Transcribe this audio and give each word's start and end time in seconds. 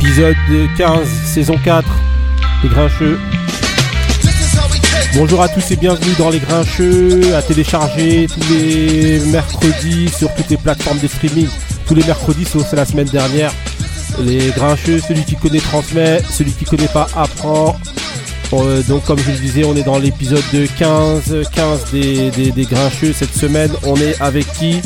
épisode 0.00 0.36
15, 0.76 1.08
saison 1.08 1.56
4, 1.62 1.86
Les 2.62 2.68
Grincheux. 2.68 3.18
Bonjour 5.14 5.42
à 5.42 5.48
tous 5.48 5.70
et 5.70 5.76
bienvenue 5.76 6.12
dans 6.18 6.30
Les 6.30 6.38
Grincheux, 6.40 7.34
à 7.34 7.42
télécharger 7.42 8.26
tous 8.26 8.52
les 8.52 9.20
mercredis 9.26 10.08
sur 10.08 10.32
toutes 10.34 10.50
les 10.50 10.56
plateformes 10.56 10.98
de 10.98 11.06
streaming. 11.06 11.48
Tous 11.86 11.94
les 11.94 12.04
mercredis, 12.04 12.44
sauf 12.44 12.72
la 12.72 12.84
semaine 12.84 13.08
dernière. 13.08 13.52
Les 14.20 14.50
Grincheux, 14.50 15.00
celui 15.00 15.24
qui 15.24 15.36
connaît 15.36 15.58
transmet, 15.58 16.22
celui 16.30 16.52
qui 16.52 16.64
connaît 16.64 16.88
pas 16.88 17.06
apprend. 17.16 17.76
Euh, 18.52 18.82
donc 18.82 19.04
comme 19.04 19.18
je 19.18 19.30
le 19.30 19.38
disais, 19.38 19.64
on 19.64 19.74
est 19.74 19.82
dans 19.82 19.98
l'épisode 19.98 20.44
de 20.52 20.66
15, 20.78 21.48
15 21.52 21.90
des, 21.92 22.30
des, 22.30 22.50
des 22.50 22.64
Grincheux. 22.64 23.12
Cette 23.12 23.34
semaine, 23.34 23.70
on 23.84 23.96
est 23.96 24.20
avec 24.20 24.50
qui? 24.54 24.80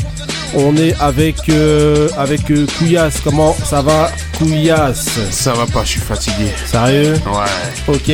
On 0.55 0.75
est 0.77 0.95
avec, 0.99 1.49
euh, 1.49 2.09
avec 2.17 2.49
euh, 2.51 2.65
Couillasse. 2.77 3.19
Comment 3.23 3.55
ça 3.63 3.81
va 3.81 4.11
Couillasse? 4.37 5.07
Ça 5.31 5.53
va 5.53 5.65
pas, 5.67 5.83
je 5.83 5.89
suis 5.89 5.99
fatigué. 6.01 6.51
Sérieux? 6.65 7.13
Ouais. 7.27 7.93
Ok, 7.93 8.11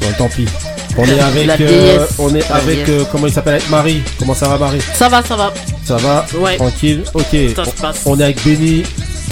bon 0.00 0.12
tant 0.16 0.28
pis. 0.28 0.46
On 0.96 1.04
est 1.04 1.20
avec, 1.20 1.46
La 1.46 1.56
euh, 1.60 2.06
on 2.18 2.34
est 2.34 2.48
La 2.48 2.56
avec, 2.56 2.88
euh, 2.88 3.04
comment 3.10 3.26
il 3.26 3.32
s'appelle? 3.32 3.60
Marie. 3.68 4.02
Comment 4.18 4.34
ça 4.34 4.48
va 4.48 4.58
Marie? 4.58 4.80
Ça 4.94 5.08
va, 5.08 5.22
ça 5.22 5.36
va. 5.36 5.52
Ça 5.84 5.96
va? 5.96 6.24
Ouais. 6.38 6.56
Tranquille? 6.56 7.02
Ok. 7.12 7.36
Ça 7.56 7.64
se 7.64 7.70
passe. 7.80 8.00
On 8.06 8.18
est 8.18 8.24
avec 8.24 8.44
Benny. 8.44 8.84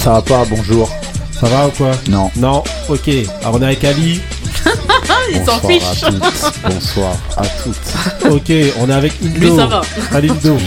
Ça 0.03 0.11
va 0.11 0.21
pas, 0.21 0.45
bonjour. 0.49 0.91
Ça 1.39 1.47
va 1.47 1.67
ou 1.67 1.71
quoi? 1.71 1.91
Non. 2.09 2.29
Non? 2.35 2.63
Ok. 2.89 3.09
Alors 3.41 3.55
on 3.55 3.61
est 3.61 3.65
avec 3.65 3.83
Ali. 3.83 4.21
Ah, 4.65 5.13
il 5.31 5.37
s'en 5.45 5.57
Bonsoir 5.59 5.71
fiche. 5.71 6.03
à 6.03 6.11
toutes. 6.11 6.61
Bonsoir 6.73 7.13
à 7.37 7.43
toutes. 7.63 8.31
Ok. 8.31 8.51
On 8.79 8.89
est 8.89 8.93
avec 8.93 9.13
Indo. 9.23 9.39
Lui, 9.39 9.55
ça 9.55 9.65
va. 9.65 9.81
Salut 10.11 10.29
Indo. 10.31 10.57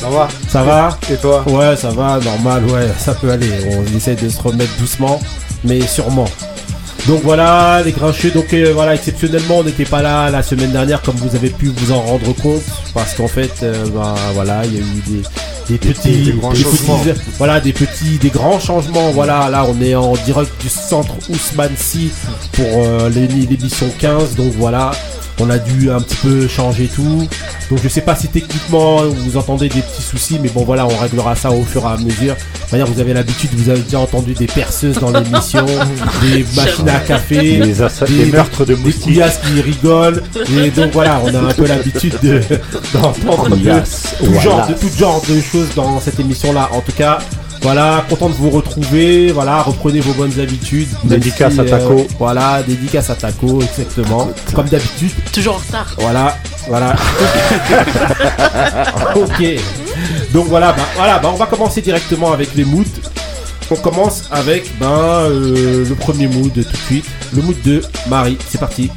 Ça 0.00 0.08
va 0.10 0.28
Ça 0.48 0.62
va 0.62 0.98
Et 1.10 1.16
toi 1.16 1.44
Ouais, 1.46 1.76
ça 1.76 1.90
va, 1.90 2.18
normal, 2.20 2.64
ouais, 2.66 2.88
ça 2.98 3.14
peut 3.14 3.30
aller. 3.30 3.50
On 3.70 3.96
essaie 3.96 4.14
de 4.14 4.28
se 4.28 4.40
remettre 4.40 4.72
doucement, 4.78 5.20
mais 5.64 5.80
sûrement. 5.86 6.26
Donc 7.06 7.20
voilà, 7.22 7.82
les 7.84 7.92
grincheux. 7.92 8.30
Donc 8.30 8.52
euh, 8.54 8.72
voilà, 8.74 8.94
exceptionnellement, 8.94 9.58
on 9.58 9.64
n'était 9.64 9.84
pas 9.84 10.00
là 10.00 10.30
la 10.30 10.42
semaine 10.42 10.70
dernière, 10.72 11.02
comme 11.02 11.16
vous 11.16 11.36
avez 11.36 11.50
pu 11.50 11.66
vous 11.66 11.92
en 11.92 12.00
rendre 12.00 12.32
compte, 12.36 12.62
parce 12.94 13.12
qu'en 13.14 13.28
fait, 13.28 13.52
euh, 13.62 13.84
ben, 13.94 14.14
voilà, 14.32 14.64
il 14.64 14.72
y 14.74 14.76
a 14.78 14.80
eu 14.80 15.02
des, 15.06 15.22
des 15.68 15.78
petits, 15.78 16.22
des 16.24 16.32
grands 16.32 16.52
des 16.52 16.62
changements. 16.62 16.98
petits- 16.98 17.20
voilà, 17.36 17.60
des 17.60 17.72
petits, 17.74 18.16
des 18.18 18.30
grands 18.30 18.58
changements. 18.58 19.10
Voilà, 19.10 19.50
là, 19.50 19.66
on 19.68 19.82
est 19.82 19.94
en 19.94 20.14
direct 20.24 20.50
du 20.62 20.70
centre 20.70 21.14
Ousmane 21.28 21.76
Sy 21.76 22.10
pour 22.52 22.64
euh, 22.84 23.10
l'é- 23.10 23.26
l'émission 23.28 23.90
15. 23.98 24.34
Donc 24.36 24.52
voilà, 24.56 24.92
on 25.40 25.50
a 25.50 25.58
dû 25.58 25.90
un 25.90 26.00
petit 26.00 26.16
peu 26.16 26.46
changer 26.48 26.86
tout. 26.86 27.26
Donc 27.70 27.80
je 27.82 27.88
sais 27.88 28.00
pas 28.02 28.14
si 28.14 28.28
techniquement 28.28 29.02
vous 29.04 29.36
entendez 29.36 29.68
des 29.68 29.80
petits 29.80 30.02
soucis, 30.02 30.38
mais 30.42 30.48
bon 30.48 30.64
voilà, 30.64 30.86
on 30.86 30.96
réglera 30.96 31.34
ça 31.34 31.50
au 31.50 31.62
fur 31.62 31.82
et 31.82 31.86
à 31.92 31.96
mesure. 31.96 32.36
D'ailleurs, 32.70 32.88
vous 32.90 33.00
avez 33.00 33.14
l'habitude, 33.14 33.50
vous 33.54 33.68
avez 33.70 33.80
déjà 33.80 34.00
entendu 34.00 34.34
des 34.34 34.46
perceuses 34.46 34.98
dans 34.98 35.10
l'émission, 35.10 35.64
des 36.22 36.44
machines 36.56 36.88
à 36.88 36.98
café, 37.00 37.58
des- 37.58 37.74
les 38.10 38.26
meurtres 38.26 38.64
de 38.64 38.74
des 38.74 38.80
moustiques. 38.80 39.02
couillasses 39.04 39.40
qui 39.46 39.60
rigolent. 39.60 40.22
Et 40.64 40.70
donc 40.70 40.92
voilà, 40.92 41.20
on 41.24 41.34
a 41.34 41.38
un 41.38 41.52
peu 41.52 41.66
l'habitude 41.66 42.16
de- 42.22 42.40
d'entendre 42.92 43.48
de- 43.50 43.54
Couillasses, 43.56 44.14
tout 44.18 44.24
genre, 44.40 44.42
voilà. 44.56 44.66
de 44.68 44.74
tout 44.74 44.90
genre 44.98 45.22
de 45.28 45.40
choses 45.40 45.68
dans 45.74 46.00
cette 46.00 46.18
émission-là. 46.20 46.68
En 46.72 46.80
tout 46.80 46.92
cas, 46.92 47.18
voilà, 47.64 48.04
content 48.10 48.28
de 48.28 48.34
vous 48.34 48.50
retrouver. 48.50 49.32
Voilà, 49.32 49.62
reprenez 49.62 50.00
vos 50.00 50.12
bonnes 50.12 50.38
habitudes. 50.38 50.88
Dédicace 51.04 51.54
si, 51.54 51.60
à 51.60 51.64
Taco. 51.64 51.98
euh, 51.98 52.04
voilà, 52.18 52.62
dédicace 52.62 53.08
à 53.08 53.14
Taco, 53.14 53.62
exactement. 53.62 54.28
Comme 54.54 54.68
d'habitude. 54.68 55.10
Toujours 55.32 55.54
en 55.54 55.58
retard. 55.58 55.96
Voilà, 55.98 56.36
voilà. 56.68 56.94
ok. 59.16 59.44
Donc 60.34 60.46
voilà, 60.48 60.72
bah, 60.72 60.82
voilà, 60.94 61.18
bah, 61.18 61.30
on 61.32 61.38
va 61.38 61.46
commencer 61.46 61.80
directement 61.80 62.32
avec 62.32 62.54
les 62.54 62.66
moods. 62.66 62.84
On 63.70 63.76
commence 63.76 64.24
avec 64.30 64.70
ben, 64.78 64.86
euh, 64.86 65.88
le 65.88 65.94
premier 65.94 66.28
mood 66.28 66.52
tout 66.52 66.60
de 66.60 66.76
suite. 66.76 67.06
Le 67.34 67.40
mood 67.40 67.56
de 67.62 67.80
Marie. 68.08 68.36
C'est 68.46 68.60
parti. 68.60 68.90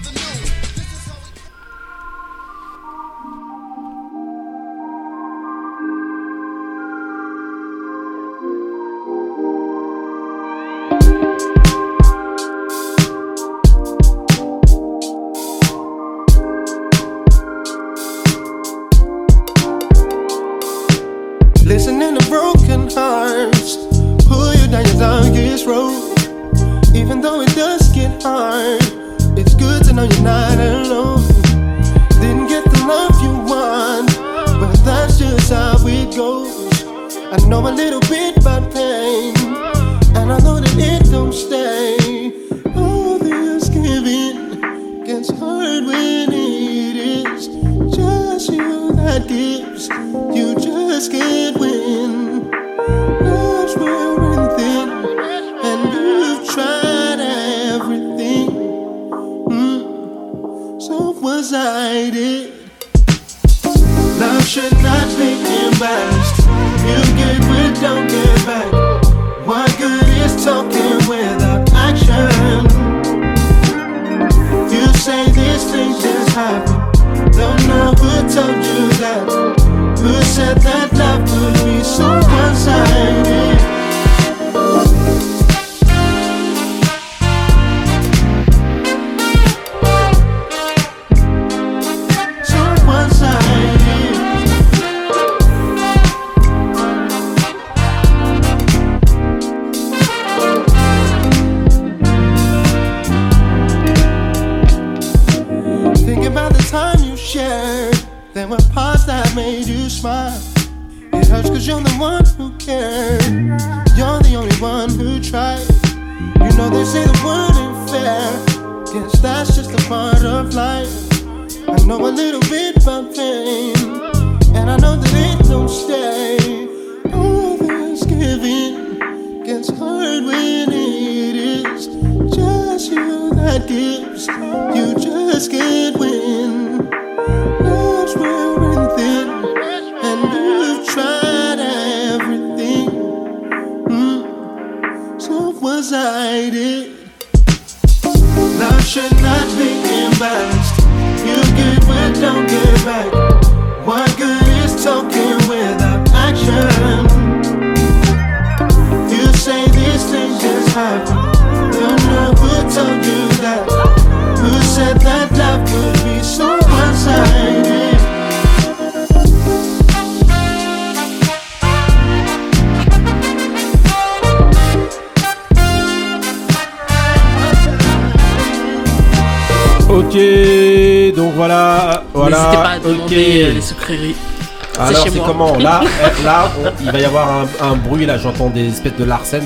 Il 186.82 186.92
va 186.92 187.00
y 187.00 187.06
avoir 187.06 187.30
un, 187.30 187.48
un 187.62 187.76
bruit. 187.76 188.06
Là, 188.06 188.18
j'entends 188.18 188.50
des 188.50 188.68
espèces 188.68 188.96
de 188.98 189.04
Larsen. 189.04 189.44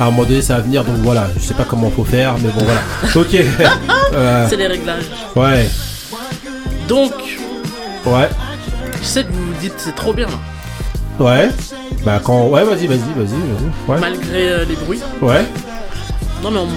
À 0.00 0.04
un 0.04 0.06
moment 0.10 0.24
donné, 0.24 0.42
ça 0.42 0.54
va 0.56 0.60
venir. 0.60 0.84
Donc 0.84 0.96
voilà, 0.98 1.28
je 1.36 1.42
sais 1.42 1.54
pas 1.54 1.64
comment 1.64 1.90
faut 1.90 2.04
faire, 2.04 2.34
mais 2.42 2.48
bon 2.50 2.64
voilà. 2.64 2.80
Ok. 3.14 3.36
Euh, 4.14 4.46
C'est 4.50 4.56
les 4.58 4.66
réglages. 4.66 5.04
ouais, 5.36 5.66
Donc, 6.86 7.12
ouais, 8.04 8.28
je 9.00 9.06
sais 9.06 9.24
que 9.24 9.32
vous 9.32 9.46
vous 9.46 9.54
dites 9.58 9.72
c'est 9.78 9.94
trop 9.94 10.12
bien, 10.12 10.26
ouais. 11.18 11.48
Bah 12.04 12.20
quand, 12.22 12.48
ouais, 12.48 12.62
vas-y, 12.62 12.86
vas-y, 12.88 12.98
vas-y, 12.98 13.16
vas-y. 13.16 13.90
Ouais, 13.90 13.98
malgré 13.98 14.48
euh, 14.50 14.64
les 14.68 14.74
bruits. 14.74 15.00
ouais. 15.22 15.46
Non 16.42 16.50
mais 16.50 16.58
on... 16.58 16.68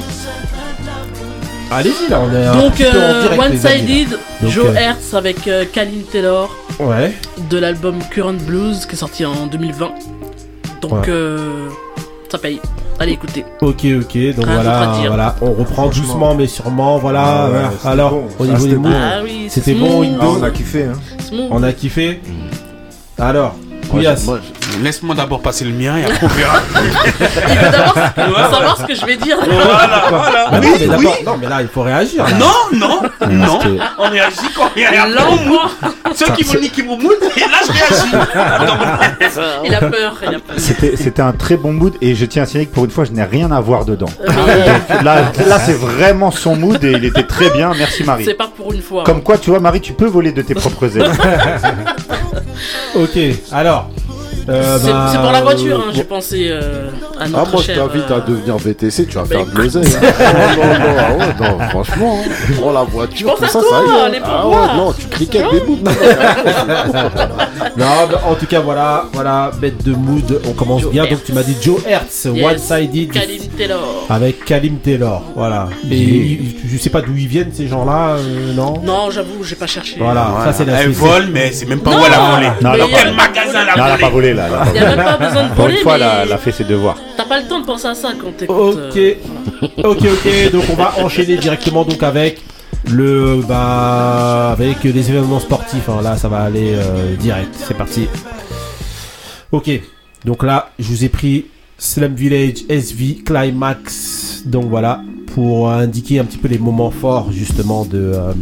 Allez-y 1.76 2.10
là, 2.10 2.22
on 2.22 2.34
est 2.34 2.46
un 2.46 2.56
Donc, 2.56 2.74
petit 2.76 2.84
peu 2.84 2.98
en 2.98 3.02
euh, 3.02 3.22
direct, 3.24 3.42
One 3.42 3.52
les 3.52 3.66
amis, 3.66 3.80
Sided, 3.80 4.20
Donc, 4.42 4.52
Joe 4.52 4.66
euh, 4.68 4.76
Hertz 4.76 5.14
avec 5.14 5.48
euh, 5.48 5.66
Kalin 5.74 5.92
Taylor 6.12 6.56
là. 6.80 6.86
Ouais. 6.86 7.14
De 7.50 7.58
l'album 7.58 8.00
Current 8.12 8.34
Blues 8.46 8.86
qui 8.86 8.94
est 8.94 8.98
sorti 8.98 9.26
en 9.26 9.48
2020. 9.48 9.92
Donc, 10.82 10.92
Ouais. 10.92 11.00
euh, 11.10 11.68
ça 12.30 12.38
paye. 12.38 12.60
Allez 13.00 13.14
écoutez. 13.14 13.44
Ok, 13.62 13.86
ok. 13.86 14.36
Donc 14.36 14.46
Rien 14.46 14.54
voilà, 14.56 14.94
voilà. 15.08 15.36
On 15.42 15.52
reprend 15.54 15.88
doucement 15.88 16.34
mais 16.36 16.48
sûrement. 16.48 16.98
Voilà. 16.98 17.24
Ah 17.26 17.50
ouais, 17.52 17.58
Alors, 17.90 18.12
bon. 18.12 18.28
au 18.40 18.46
Ça, 18.46 18.52
niveau 18.54 18.66
des 18.66 18.70
c'était 18.72 18.76
mots, 18.78 18.90
bon. 18.90 18.96
Ah 18.96 19.20
oui, 19.24 19.46
C'était 19.50 19.74
bon. 19.74 20.18
Ah, 20.22 20.26
on 20.40 20.44
a 20.44 20.50
kiffé, 20.52 20.84
hein. 20.86 20.94
on 21.52 21.64
a 21.64 21.74
kiffé. 21.74 22.22
Alors, 23.18 23.56
Moi, 23.94 24.02
Laisse-moi 24.81 25.16
d'abord 25.16 25.42
passer 25.42 25.66
le 25.66 25.72
mien 25.74 25.98
et 25.98 26.04
après 26.06 26.25
on 26.25 26.27
verra. 26.27 26.60
Il 27.50 27.57
veut 27.57 27.72
d'abord 27.72 28.51
savoir 28.51 28.77
ce 28.77 28.83
que 28.86 28.95
je 28.95 29.06
vais 29.06 29.16
dire. 29.18 29.38
voilà, 29.45 30.04
voilà. 30.10 30.45
Ah 30.51 30.60
non, 30.60 30.62
Oui, 30.62 30.68
mais 30.80 30.86
oui. 30.86 30.88
d'abord- 30.88 31.18
non, 31.25 31.38
mais 31.39 31.48
là, 31.48 31.62
il 31.62 31.68
faut 31.68 31.81
réagir. 31.83 32.24
là. 32.25 32.31
Non, 32.36 32.54
non, 32.74 33.01
non. 33.30 33.60
On 33.98 34.10
réagit 34.10 34.50
quand 34.56 34.69
il 34.75 34.81
y 34.81 34.86
a. 34.86 35.07
Ceux 36.16 36.27
qui 36.33 36.44
veulent 36.44 36.62
niquer 36.62 36.83
mon 36.83 36.98
mood, 36.98 37.16
et 37.36 37.39
là 37.42 37.57
je 37.66 37.72
réagis. 37.72 38.16
Il 39.66 39.74
a 39.75 39.80
peur, 39.80 40.16
il 40.22 40.27
a 40.36 40.39
peur. 40.39 40.56
C'était 40.57 41.22
un 41.22 41.31
très 41.33 41.57
bon 41.57 41.74
mood 41.74 41.94
et 42.01 42.16
je 42.16 42.25
tiens 42.25 42.44
à 42.44 42.45
signaler 42.45 42.68
que 42.68 42.74
pour 42.74 42.86
une 42.86 42.92
fois 42.92 43.04
je 43.06 43.12
n'ai 43.12 43.24
rien 43.24 43.51
à 43.51 43.60
voir 43.60 43.86
dedans. 43.86 44.06
Donc 44.25 45.04
là, 45.04 45.31
là 45.48 45.60
c'est 45.60 45.74
vraiment 45.77 46.31
son 46.31 46.56
mood 46.56 46.81
et 46.83 46.92
il 46.92 47.06
était 47.06 47.24
très 47.24 47.50
bien. 47.50 47.72
Merci 47.77 48.04
Marie. 48.04 48.25
c'est 48.25 48.33
pas 48.36 48.48
pour 48.56 48.72
une 48.74 48.81
fois. 48.81 49.04
Comme 49.04 49.22
quoi, 49.24 49.38
tu 49.38 49.50
vois, 49.50 49.60
Marie, 49.60 49.81
tu 49.81 49.94
peux 49.94 50.06
voler 50.06 50.31
de 50.31 50.42
tes 50.42 50.54
propres 50.56 50.98
ailes. 50.98 51.12
Ok, 52.95 53.18
alors. 53.51 53.89
Euh, 54.50 54.78
C'est 54.80 54.92
bah, 54.92 55.10
c'est 55.12 55.18
pour 55.20 55.32
la 55.32 55.42
voiture, 55.42 55.80
hein, 55.80 55.90
euh, 55.90 55.94
j'ai 55.94 56.04
pensé 56.04 56.48
euh, 56.50 56.90
à 57.20 57.24
Ah, 57.24 57.28
notre 57.30 57.52
moi 57.52 57.62
je 57.66 57.72
t'invite 57.74 58.12
euh, 58.12 58.18
à 58.18 58.20
devenir 58.22 58.58
VTC, 58.58 59.06
tu 59.08 59.16
vas 59.16 59.22
bah, 59.24 59.28
faire 59.30 59.46
de 59.46 59.58
l'oseille. 59.58 59.86
hein. 59.86 60.02
non, 60.58 60.64
non, 60.66 60.80
non, 60.80 60.96
ah 61.00 61.14
ouais, 61.14 61.50
non, 61.50 61.60
franchement, 61.70 62.20
hein. 62.24 62.54
prends 62.60 62.72
la 62.72 62.84
voiture, 62.84 63.36
tout 63.36 63.46
ça, 63.46 63.60
toi, 63.60 63.64
ça 63.70 63.82
y 63.82 64.08
est. 64.08 64.20
les 64.20 64.26
Ah 64.26 64.48
ouais, 64.48 64.56
non, 64.78 64.94
tu 64.94 65.08
criquettes 65.08 65.52
des 65.52 65.60
bouts. 65.62 65.80
Non, 67.78 67.86
mais 68.10 68.16
en 68.30 68.36
tout 68.36 68.46
cas, 68.46 68.60
voilà, 68.62 69.06
voilà, 69.14 69.52
bête 69.60 69.84
de 69.84 69.94
mood. 69.94 70.40
On 70.48 70.54
commence 70.54 70.82
Joe 70.84 70.92
bien. 70.92 71.04
Hertz. 71.04 71.14
Donc, 71.16 71.24
tu 71.26 71.34
m'as 71.34 71.44
dit 71.44 71.56
Joe 71.62 71.82
Hertz, 71.86 72.28
yes, 72.34 72.46
One 72.46 72.58
Sided. 72.58 73.12
Taylor. 73.56 74.06
Avec 74.10 74.46
Kalim 74.46 74.78
Taylor. 74.80 75.24
Voilà. 75.36 75.69
Et 75.90 75.96
il- 75.98 76.56
je 76.72 76.78
sais 76.78 76.90
pas 76.90 77.02
d'où 77.02 77.16
ils 77.16 77.28
viennent, 77.28 77.52
ces 77.54 77.68
gens-là, 77.68 78.16
euh, 78.18 78.54
non? 78.54 78.81
Non, 78.84 79.10
j'avoue, 79.12 79.44
j'ai 79.44 79.56
pas 79.56 79.68
cherché. 79.68 79.96
Voilà, 80.00 80.28
ça 80.46 80.54
c'est 80.54 80.66
la 80.66 80.81
Elle 80.84 80.92
vole, 80.92 81.28
mais 81.31 81.52
c'est 81.52 81.66
même 81.66 81.80
pas 81.80 81.92
Non. 81.92 81.98
où 82.02 82.06
elle 82.06 82.13
a 82.13 82.31
volé. 82.36 82.48
Non, 82.62 82.74
elle 82.74 82.81
a 82.81 82.88
pas- 82.88 82.96
a- 82.98 83.02
Quel 83.04 83.16
magasin 83.16 83.66
Non, 83.66 83.72
elle 83.75 83.80
a 83.81 83.86
a 83.94 83.98
pas 83.98 84.10
volé 84.10 84.12
volé 84.12 84.34
là. 84.34 84.46
elle 84.48 84.54
a 84.54 84.57
pas 84.57 84.66
Il 84.69 84.75
y 84.75 84.80
volé. 84.80 84.86
a 84.92 84.96
même 84.96 85.06
pas 85.06 85.18
besoin 85.28 85.44
de 85.44 85.48
Pour 85.50 85.56
voler, 85.66 85.75
une 85.78 85.81
fois, 85.84 85.96
elle 85.96 86.04
a, 86.04 86.16
mais 86.18 86.22
elle 86.24 86.31
a 86.34 86.38
fait 86.38 86.52
ses 86.52 86.63
devoirs. 86.63 86.98
t'as 87.18 87.25
pas 87.25 87.40
le 87.42 87.48
temps 87.48 87.60
de 87.62 87.66
penser 87.66 87.88
à 87.88 87.96
ça 87.96 88.10
quand 88.22 88.31
t'écoutes. 88.38 88.57
Ok, 88.90 88.98
euh, 88.98 89.13
ok, 89.84 89.98
ok. 90.04 90.51
Donc 90.51 90.63
on 90.72 90.75
va 90.75 90.94
enchaîner 91.04 91.38
directement 91.38 91.84
donc 91.84 92.01
avec 92.04 92.42
le 92.92 93.42
bah 93.48 94.51
avec 94.51 94.84
les 94.84 95.10
événements 95.10 95.40
sportifs. 95.40 95.90
hein. 95.90 96.01
Là, 96.04 96.18
ça 96.18 96.28
va 96.28 96.42
aller 96.42 96.74
euh, 96.75 97.16
direct. 97.18 97.56
C'est 97.58 97.74
parti. 97.78 98.08
Ok. 99.51 99.69
Donc 100.24 100.44
là, 100.44 100.69
je 100.80 100.86
vous 100.88 101.04
ai 101.06 101.10
pris 101.10 101.46
Slum 101.77 102.13
Village 102.16 102.66
SV 102.69 103.24
Climax. 103.25 104.44
Donc 104.45 104.66
voilà 104.69 105.01
pour 105.33 105.69
indiquer 105.72 106.19
un 106.19 106.25
petit 106.25 106.38
peu 106.38 106.48
les 106.48 106.57
moments 106.57 106.92
forts 106.92 107.31
justement 107.31 107.86
de 107.86 108.12
euh, 108.13 108.33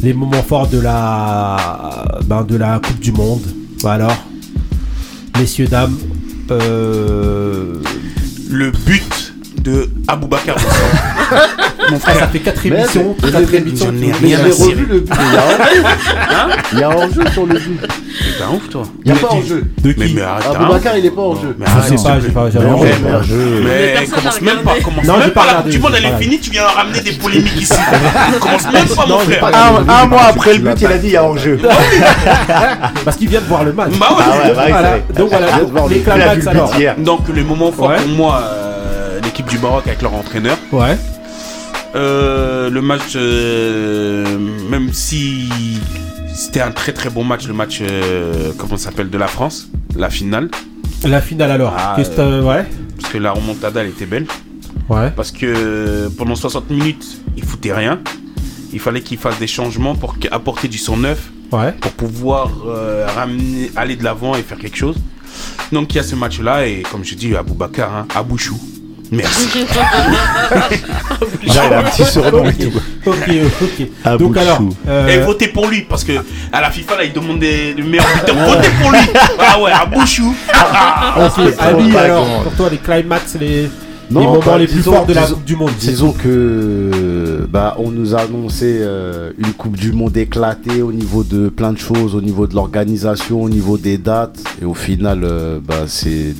les 0.00 0.12
moments 0.14 0.42
forts 0.42 0.68
de 0.68 0.78
la 0.78 2.20
ben, 2.26 2.44
de 2.44 2.56
la 2.56 2.78
Coupe 2.78 3.00
du 3.00 3.12
Monde. 3.12 3.42
Alors, 3.84 4.16
messieurs 5.38 5.66
dames. 5.66 5.96
Euh, 6.50 7.74
Le 8.50 8.70
but 8.70 9.27
de 9.68 9.88
Aboubacar. 10.06 10.56
Mon 11.90 11.96
Ah, 11.96 12.00
ça 12.00 12.12
frère. 12.14 12.30
fait 12.30 12.38
4 12.40 12.60
Mais 12.64 12.80
émissions. 12.80 13.16
mais- 13.22 13.30
quatre 13.30 13.54
émissions 13.54 13.86
j'en 13.98 14.06
ai 14.08 14.12
rien 14.12 14.38
à 14.44 14.50
cirer. 14.50 14.70
revu 14.72 14.86
le 14.86 15.00
but. 15.00 15.14
Il 15.18 15.34
y 15.34 15.36
a 15.36 15.42
un- 15.42 16.48
Il 16.72 16.78
y 16.78 16.82
a 16.82 16.88
un 16.90 17.08
jeu 17.12 17.22
sur 17.32 17.46
le 17.46 17.54
but. 17.58 17.80
T'es 17.80 18.44
un 18.44 18.54
ouf 18.56 18.68
toi. 18.68 18.82
Il 19.04 19.12
n'y 19.12 19.18
a 19.18 19.20
pas 19.20 19.32
en 19.32 19.42
jeu. 19.42 19.64
De 19.82 19.92
qui 19.92 20.14
mais 20.14 20.20
arrête. 20.22 20.44
hein. 20.50 20.54
Aboubacar, 20.60 20.96
il 20.98 21.06
est 21.06 21.10
pas 21.10 21.22
en 21.22 21.34
jeu. 21.34 21.56
Mais 21.58 21.66
Je 21.66 21.96
sais 21.96 22.02
pas, 22.04 22.20
j'ai 22.20 22.28
pas, 22.28 22.40
un 22.42 23.22
jeu. 23.22 23.62
Mais 23.64 24.06
commence 24.06 24.40
même 24.42 24.58
pas, 24.58 24.74
commence 24.84 25.04
même 25.06 25.30
pas 25.30 25.44
Monde, 25.80 25.92
j'ai 25.92 25.98
elle 25.98 26.04
est 26.04 26.22
finie, 26.22 26.38
tu 26.40 26.50
viens 26.50 26.64
ramener 26.66 27.00
des 27.00 27.12
polémiques 27.12 27.60
ici. 27.60 27.72
Commence 28.40 28.72
même 28.72 28.86
pas, 28.86 29.06
mon 29.06 29.18
frère. 29.20 29.40
pas- 29.40 29.50
Un, 29.54 29.88
un 30.02 30.06
mois 30.06 30.24
après 30.28 30.54
le 30.54 30.58
but, 30.60 30.80
il 30.80 30.86
a 30.86 30.98
dit 30.98 31.06
il 31.08 31.12
y 31.12 31.16
a 31.16 31.24
hors-jeu. 31.24 31.58
Parce 33.04 33.16
qu'il 33.16 33.28
vient 33.28 33.40
de 33.40 33.46
voir 33.46 33.64
le 33.64 33.72
match. 33.72 33.92
Bah 33.98 34.08
ouais. 34.16 34.24
Ah 34.58 34.82
bah. 34.82 34.98
Donc 35.16 35.30
voilà, 35.30 35.46
les 35.88 35.98
le 36.00 36.48
alors. 36.48 36.72
Donc 36.98 37.28
le 37.34 37.44
moment 37.44 37.72
fort 37.72 37.92
pour 37.94 38.08
moi, 38.08 38.42
du 39.48 39.58
Maroc 39.58 39.86
avec 39.86 40.02
leur 40.02 40.14
entraîneur. 40.14 40.58
Ouais. 40.72 40.96
Euh, 41.94 42.68
le 42.70 42.82
match, 42.82 43.14
euh, 43.16 44.24
même 44.70 44.92
si 44.92 45.48
c'était 46.34 46.60
un 46.60 46.70
très 46.70 46.92
très 46.92 47.10
bon 47.10 47.24
match, 47.24 47.46
le 47.46 47.54
match, 47.54 47.78
euh, 47.80 48.52
comment 48.58 48.76
ça 48.76 48.90
s'appelle, 48.90 49.10
de 49.10 49.18
la 49.18 49.26
France, 49.26 49.68
la 49.96 50.10
finale, 50.10 50.50
La 51.04 51.20
finale 51.20 51.50
alors. 51.52 51.74
Ah, 51.76 51.96
ouais. 51.98 52.04
parce 53.00 53.12
que 53.12 53.18
la 53.18 53.32
remontada 53.32 53.82
elle 53.82 53.88
était 53.88 54.06
belle, 54.06 54.26
Ouais. 54.88 55.10
parce 55.14 55.30
que 55.32 56.08
pendant 56.18 56.34
60 56.34 56.70
minutes, 56.70 57.06
il 57.36 57.44
foutait 57.44 57.72
rien. 57.72 58.00
Il 58.72 58.80
fallait 58.80 59.00
qu'il 59.00 59.16
fasse 59.16 59.38
des 59.38 59.46
changements 59.46 59.94
pour 59.94 60.14
apporter 60.30 60.68
du 60.68 60.76
son 60.78 60.98
neuf, 60.98 61.30
Ouais. 61.52 61.72
pour 61.80 61.92
pouvoir 61.92 62.50
ramener, 63.16 63.70
aller 63.76 63.96
de 63.96 64.04
l'avant 64.04 64.34
et 64.36 64.42
faire 64.42 64.58
quelque 64.58 64.76
chose. 64.76 64.96
Donc 65.72 65.94
il 65.94 65.96
y 65.96 66.00
a 66.00 66.02
ce 66.02 66.14
match-là 66.16 66.66
et 66.66 66.82
comme 66.90 67.02
je 67.04 67.14
dis, 67.14 67.34
Aboubacar, 67.34 67.94
hein, 67.94 68.06
Abouchou. 68.14 68.58
Merci. 69.10 69.48
Genre, 71.42 71.64
il 71.66 71.74
a 71.74 71.78
un 71.78 71.82
petit 71.84 72.04
surnom 72.04 72.44
et 72.48 72.54
tout. 72.54 72.72
Ok, 73.06 73.28
ok. 73.62 73.86
Ah, 74.04 74.16
Donc 74.16 74.32
Bouchou. 74.34 74.40
alors. 74.40 74.58
euh, 74.88 75.08
Et 75.08 75.18
votez 75.24 75.48
pour 75.48 75.66
lui 75.66 75.82
parce 75.82 76.04
que 76.04 76.12
à 76.52 76.60
la 76.60 76.70
FIFA 76.70 76.96
là 76.96 77.04
ils 77.04 77.12
demandent 77.12 77.38
des, 77.38 77.72
le 77.74 77.84
meilleur 77.84 78.06
buteur. 78.14 78.36
Votez 78.36 78.68
pour 78.82 78.90
lui. 78.92 78.98
Ah 79.38 79.60
ouais, 79.60 79.72
Abouchou. 79.72 80.34
ok, 81.16 81.54
Ali 81.58 81.92
pas 81.92 82.00
alors. 82.02 82.24
comment. 82.24 82.40
Pour 82.42 82.52
toi, 82.54 82.68
les 82.70 82.76
climax, 82.78 83.36
les, 83.40 83.68
Non, 84.10 84.20
les 84.20 84.26
moments 84.26 84.40
bah, 84.44 84.58
les 84.58 84.66
plus 84.66 84.76
disons- 84.78 84.92
forts 84.92 85.06
de 85.06 85.12
la 85.12 85.22
disons- 85.22 85.34
Coupe 85.34 85.44
du 85.44 85.56
Monde. 85.56 85.70
Disons 85.78 86.12
que 86.12 87.46
bah, 87.50 87.76
on 87.78 87.90
nous 87.90 88.14
a 88.14 88.20
annoncé 88.20 88.78
euh, 88.80 89.32
une 89.38 89.52
Coupe 89.52 89.76
du 89.76 89.92
Monde 89.92 90.16
éclatée 90.16 90.80
au 90.82 90.92
niveau 90.92 91.24
de 91.24 91.48
plein 91.50 91.72
de 91.72 91.78
choses, 91.78 92.14
au 92.14 92.20
niveau 92.22 92.46
de 92.46 92.54
l'organisation, 92.54 93.42
au 93.42 93.48
niveau 93.50 93.76
des 93.78 93.98
dates. 93.98 94.38
Et 94.62 94.64
au 94.64 94.74
final, 94.74 95.20
euh, 95.24 95.60
bah, 95.62 95.84
c'est 95.86 96.34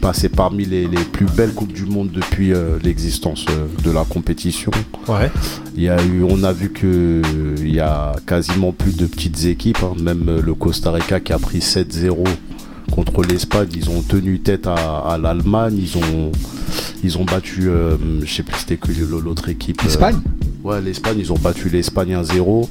passer 0.00 0.28
parmi 0.28 0.64
les, 0.64 0.86
les 0.88 1.04
plus 1.12 1.26
belles 1.26 1.52
Coupes 1.54 1.72
du 1.72 1.84
Monde 1.86 2.10
depuis 2.12 2.52
euh, 2.52 2.78
l'existence 2.82 3.44
euh, 3.50 3.66
de 3.84 3.90
la 3.92 4.04
compétition. 4.04 4.70
Ouais. 5.06 5.30
Il 5.76 5.82
y 5.84 5.88
a 5.88 6.02
eu, 6.02 6.24
on 6.28 6.42
a 6.42 6.52
vu 6.52 6.70
que 6.70 7.22
il 7.58 7.72
y 7.74 7.80
a 7.80 8.12
quasiment 8.26 8.72
plus 8.72 8.96
de 8.96 9.06
petites 9.06 9.44
équipes, 9.44 9.78
hein. 9.84 9.94
même 10.02 10.24
euh, 10.28 10.42
le 10.42 10.54
Costa 10.54 10.90
Rica 10.90 11.20
qui 11.20 11.32
a 11.32 11.38
pris 11.38 11.58
7-0 11.60 12.24
contre 12.92 13.22
l'Espagne, 13.22 13.68
ils 13.74 13.90
ont 13.90 14.02
tenu 14.02 14.38
tête 14.40 14.66
à, 14.66 14.74
à 15.00 15.18
l'Allemagne, 15.18 15.76
ils 15.78 15.96
ont, 15.98 16.30
ils 17.02 17.18
ont 17.18 17.24
battu, 17.24 17.68
euh, 17.68 17.96
je 18.24 18.32
sais 18.32 18.42
plus 18.42 18.56
c'était 18.58 18.76
que 18.76 18.92
l'autre 19.10 19.48
équipe. 19.48 19.80
euh, 19.80 19.84
L'Espagne 19.86 20.16
Ouais, 20.62 20.80
l'Espagne, 20.80 21.16
ils 21.18 21.32
ont 21.32 21.38
battu 21.38 21.68
l'Espagne 21.70 22.14
1-0. 22.14 22.68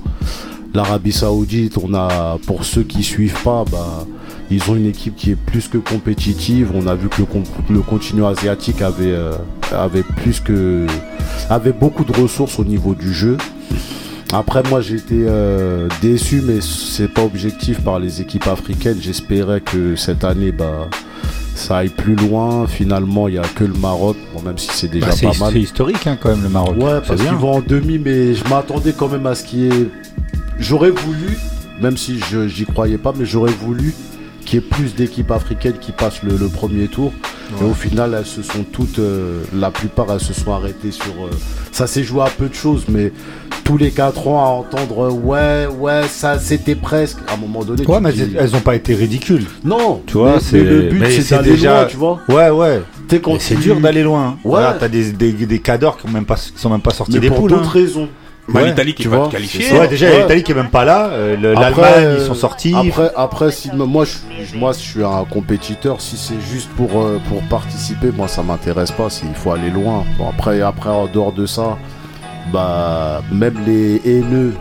L'Arabie 0.74 1.12
Saoudite, 1.12 1.78
on 1.84 1.94
a, 1.94 2.38
pour 2.48 2.63
ceux 2.63 2.84
qui 2.84 3.04
suivent 3.04 3.42
pas, 3.44 3.66
bah, 3.70 4.06
ils 4.50 4.70
ont 4.72 4.75
une 4.75 4.86
équipe 4.86 5.18
qui 5.18 5.32
est 5.32 5.36
plus 5.36 5.68
que 5.68 5.78
compétitive. 5.78 6.72
On 6.74 6.88
a 6.88 6.96
vu 6.96 7.10
que 7.10 7.22
le 7.70 7.80
continent 7.82 8.28
asiatique 8.28 8.82
avait, 8.82 9.12
euh, 9.12 9.34
avait 9.74 10.04
plus 10.04 10.40
que, 10.40 10.88
avait 11.50 11.74
beaucoup 11.74 12.06
de 12.06 12.13
ressources 12.13 12.58
au 12.60 12.63
niveau 12.63 12.94
du 12.96 13.13
jeu. 13.13 13.38
Après, 14.33 14.63
moi, 14.69 14.79
j'ai 14.81 14.95
été 14.95 15.25
euh, 15.27 15.88
déçu, 16.01 16.41
mais 16.45 16.59
c'est 16.61 17.09
pas 17.09 17.23
objectif 17.23 17.81
par 17.81 18.00
les 18.00 18.21
équipes 18.21 18.47
africaines. 18.47 18.97
J'espérais 19.01 19.59
que 19.59 19.95
cette 19.97 20.23
année, 20.23 20.53
bah, 20.53 20.88
ça 21.53 21.79
aille 21.79 21.89
plus 21.89 22.15
loin. 22.15 22.65
Finalement, 22.65 23.27
il 23.27 23.33
y 23.35 23.38
a 23.38 23.41
que 23.41 23.65
le 23.65 23.73
Maroc, 23.73 24.15
bon, 24.33 24.41
même 24.41 24.57
si 24.57 24.69
c'est 24.71 24.88
déjà 24.88 25.07
Bah, 25.07 25.13
pas 25.21 25.38
mal. 25.38 25.53
c'est 25.53 25.59
historique 25.59 26.07
hein, 26.07 26.17
quand 26.19 26.29
même 26.29 26.43
le 26.43 26.50
Maroc. 26.50 26.77
Ouais, 26.77 27.01
parce 27.05 27.21
qu'ils 27.21 27.31
vont 27.33 27.55
en 27.57 27.61
demi, 27.61 28.00
mais 28.00 28.33
je 28.33 28.43
m'attendais 28.47 28.93
quand 28.93 29.09
même 29.09 29.25
à 29.27 29.35
ce 29.35 29.43
qui 29.43 29.65
est. 29.67 29.89
J'aurais 30.59 30.91
voulu, 30.91 31.38
même 31.81 31.97
si 31.97 32.17
je 32.19 32.47
j'y 32.47 32.65
croyais 32.65 32.97
pas, 32.97 33.13
mais 33.17 33.25
j'aurais 33.25 33.51
voulu 33.51 33.93
qu'il 34.45 34.61
y 34.61 34.63
ait 34.63 34.65
plus 34.65 34.95
d'équipes 34.95 35.31
africaines 35.31 35.77
qui 35.79 35.91
passent 35.91 36.23
le, 36.23 36.38
le 36.38 36.47
premier 36.47 36.88
tour. 36.88 37.11
Et 37.61 37.65
au 37.65 37.73
final, 37.73 38.15
elles 38.17 38.25
se 38.25 38.41
sont 38.41 38.63
toutes, 38.63 39.00
euh, 39.00 39.41
la 39.53 39.71
plupart, 39.71 40.07
elles 40.09 40.21
se 40.21 40.31
sont 40.33 40.53
arrêtées 40.53 40.91
sur. 40.91 41.11
euh, 41.25 41.29
ça 41.73 41.85
s'est 41.85 42.03
joué 42.03 42.21
à 42.21 42.29
peu 42.29 42.47
de 42.47 42.53
choses, 42.53 42.85
mais 42.88 43.11
tous 43.63 43.77
les 43.77 43.91
4 43.91 44.27
ans 44.27 44.39
à 44.44 44.48
entendre 44.50 45.13
ouais, 45.13 45.68
ouais, 45.68 46.01
ça 46.10 46.39
c'était 46.39 46.75
presque. 46.75 47.18
À 47.27 47.34
un 47.34 47.38
moment 47.38 47.63
donné, 47.63 47.86
Ouais, 47.86 47.98
tu 47.98 48.03
mais 48.03 48.12
dis- 48.12 48.22
elles, 48.22 48.38
elles 48.39 48.56
ont 48.56 48.60
pas 48.62 48.75
été 48.75 48.94
ridicules. 48.94 49.46
Non, 49.63 50.01
Tu 50.06 50.18
vois, 50.18 50.39
c'est 50.39 50.63
le 50.63 50.89
but 50.89 51.06
c'est 51.22 51.36
d'aller 51.36 51.58
loin, 51.58 51.86
tu 51.86 51.98
vois. 51.98 52.20
Ouais, 52.30 52.50
ouais. 52.50 52.82
C'est 53.39 53.56
tu- 53.56 53.62
dur 53.62 53.80
d'aller 53.80 54.03
loin. 54.03 54.24
hein. 54.24 54.30
Ouais. 54.44 54.51
Voilà, 54.51 54.74
t'as 54.80 54.88
des, 54.88 55.12
des, 55.12 55.32
des 55.34 55.60
cadors 55.60 55.98
qui, 55.98 56.08
ont 56.08 56.12
même 56.12 56.25
pas, 56.25 56.36
qui 56.36 56.53
sont 56.56 56.70
même 56.70 56.82
pas 56.82 56.91
sortis 56.91 57.13
Mais 57.15 57.20
des 57.20 57.27
pour 57.27 57.38
poules. 57.39 57.50
d'autres 57.51 57.65
hein. 57.68 57.82
raisons. 57.82 58.08
Bah, 58.50 58.62
Ouais, 58.62 58.70
L'Italie 58.70 58.94
qui 58.96 59.03
tu 59.03 59.08
va 59.10 59.18
vois, 59.18 59.27
te 59.27 59.34
qualifier. 59.34 59.72
Ouais, 59.77 59.88
déjà, 59.88 60.08
Ouais. 60.08 60.22
l'Italie 60.22 60.44
qui 60.44 60.51
est 60.51 60.56
même 60.56 60.70
pas 60.72 60.84
là. 60.84 61.10
euh, 61.12 61.38
L'Allemagne, 61.38 61.75
euh, 61.98 62.18
ils 62.20 62.25
sont 62.25 62.34
sortis. 62.34 62.74
Après, 62.75 63.12
après 63.15 63.51
si, 63.51 63.70
moi, 63.74 64.03
je, 64.03 64.12
suis- 64.46 64.58
moi, 64.58 64.72
je 64.74 64.80
suis 64.80 65.03
un 65.03 65.24
compétiteur. 65.30 66.01
Si 66.01 66.18
c'est 66.18 66.41
juste 66.51 66.70
pour, 66.75 67.01
euh, 67.01 67.20
pour 67.30 67.41
participer, 67.44 68.08
moi, 68.15 68.27
ça 68.27 68.41
m'intéresse 68.44 68.91
pas. 68.91 69.10
S'il 69.10 69.34
faut 69.36 69.51
aller 69.51 69.70
loin. 69.70 70.03
Bon, 70.18 70.27
après, 70.30 70.60
après, 70.62 70.89
en 70.89 71.06
dehors 71.08 71.32
de 71.34 71.46
ça, 71.46 71.77
bah, 72.51 73.21
même 73.31 73.55
les 73.65 74.01
haineux, 74.05 74.53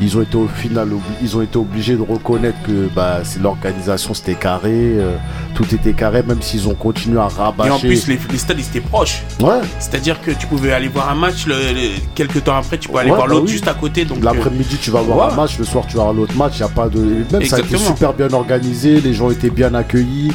ils 0.00 0.16
ont 0.16 0.22
été 0.22 0.36
au 0.36 0.46
final, 0.46 0.88
ils 1.20 1.36
ont 1.36 1.42
été 1.42 1.56
obligés 1.58 1.96
de 1.96 2.02
reconnaître 2.02 2.58
que 2.62 2.88
bah, 2.94 3.18
l'organisation, 3.42 4.14
c'était 4.14 4.36
carré, 4.36 4.70
euh, 4.96 5.16
tout 5.56 5.64
était 5.74 5.92
carré, 5.92 6.22
même 6.22 6.40
s'ils 6.40 6.68
ont 6.68 6.74
continué 6.74 7.18
à 7.18 7.26
Et 7.28 7.34
rabâcher. 7.40 7.70
en 7.72 7.78
plus, 7.80 8.06
les, 8.06 8.16
les 8.30 8.38
stades 8.38 8.58
ils 8.60 8.64
étaient 8.64 8.80
proches. 8.80 9.22
ouais, 9.42 9.58
C'est-à-dire 9.80 10.20
que 10.22 10.30
tu 10.30 10.46
pouvais 10.46 10.72
aller 10.72 10.86
voir 10.86 11.10
un 11.10 11.16
match, 11.16 11.46
le, 11.46 11.54
le- 11.54 11.98
quelques 12.14 12.44
temps 12.44 12.54
après, 12.56 12.78
tu 12.78 12.88
peux 12.88 12.98
aller 12.98 13.10
Ouais, 13.10 13.16
voir 13.16 13.26
bah 13.26 13.32
l'autre 13.34 13.46
oui. 13.46 13.50
juste 13.52 13.66
à 13.66 13.74
côté. 13.74 14.04
Donc, 14.04 14.18
euh, 14.18 14.24
L'après-midi, 14.24 14.76
tu 14.80 14.92
vas 14.92 15.00
voir 15.02 15.26
ouais. 15.28 15.32
un 15.32 15.36
match, 15.36 15.58
le 15.58 15.64
soir, 15.64 15.84
tu 15.88 15.96
vas 15.96 16.04
voir 16.04 16.14
l'autre 16.14 16.36
match. 16.36 16.60
Y 16.60 16.62
a 16.62 16.68
pas 16.68 16.88
de. 16.88 17.00
Même 17.32 17.44
ça 17.46 17.56
a 17.56 17.58
été 17.58 17.76
super 17.76 18.12
bien 18.12 18.32
organisé, 18.32 19.00
les 19.00 19.12
gens 19.14 19.30
étaient 19.30 19.50
bien 19.50 19.74
accueillis. 19.74 20.30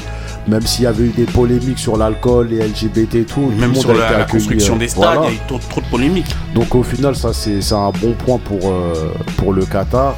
Même 0.48 0.62
s'il 0.64 0.84
y 0.84 0.88
avait 0.88 1.06
eu 1.06 1.14
des 1.16 1.24
polémiques 1.24 1.80
sur 1.80 1.96
l'alcool, 1.96 2.50
les 2.50 2.68
LGBT 2.68 3.16
et 3.16 3.24
tout, 3.24 3.50
même 3.58 3.74
sur 3.76 3.94
la, 3.94 4.26
construction 4.26 4.76
euh, 4.76 4.80
des 4.80 4.88
stades, 4.90 5.04
il 5.04 5.16
voilà. 5.16 5.30
y 5.30 5.34
a 5.34 5.36
eu 5.36 5.40
trop, 5.48 5.82
de 5.82 5.86
polémiques. 5.86 6.36
Donc 6.54 6.76
au 6.76 6.84
final, 6.84 7.16
ça 7.16 7.32
c'est 7.34 7.74
un 7.74 7.92
bon 7.92 8.12
point 8.14 8.40
pour, 8.40 8.60
euh, 8.66 9.14
pour 9.38 9.54
le 9.54 9.66
Qatar. 9.66 10.16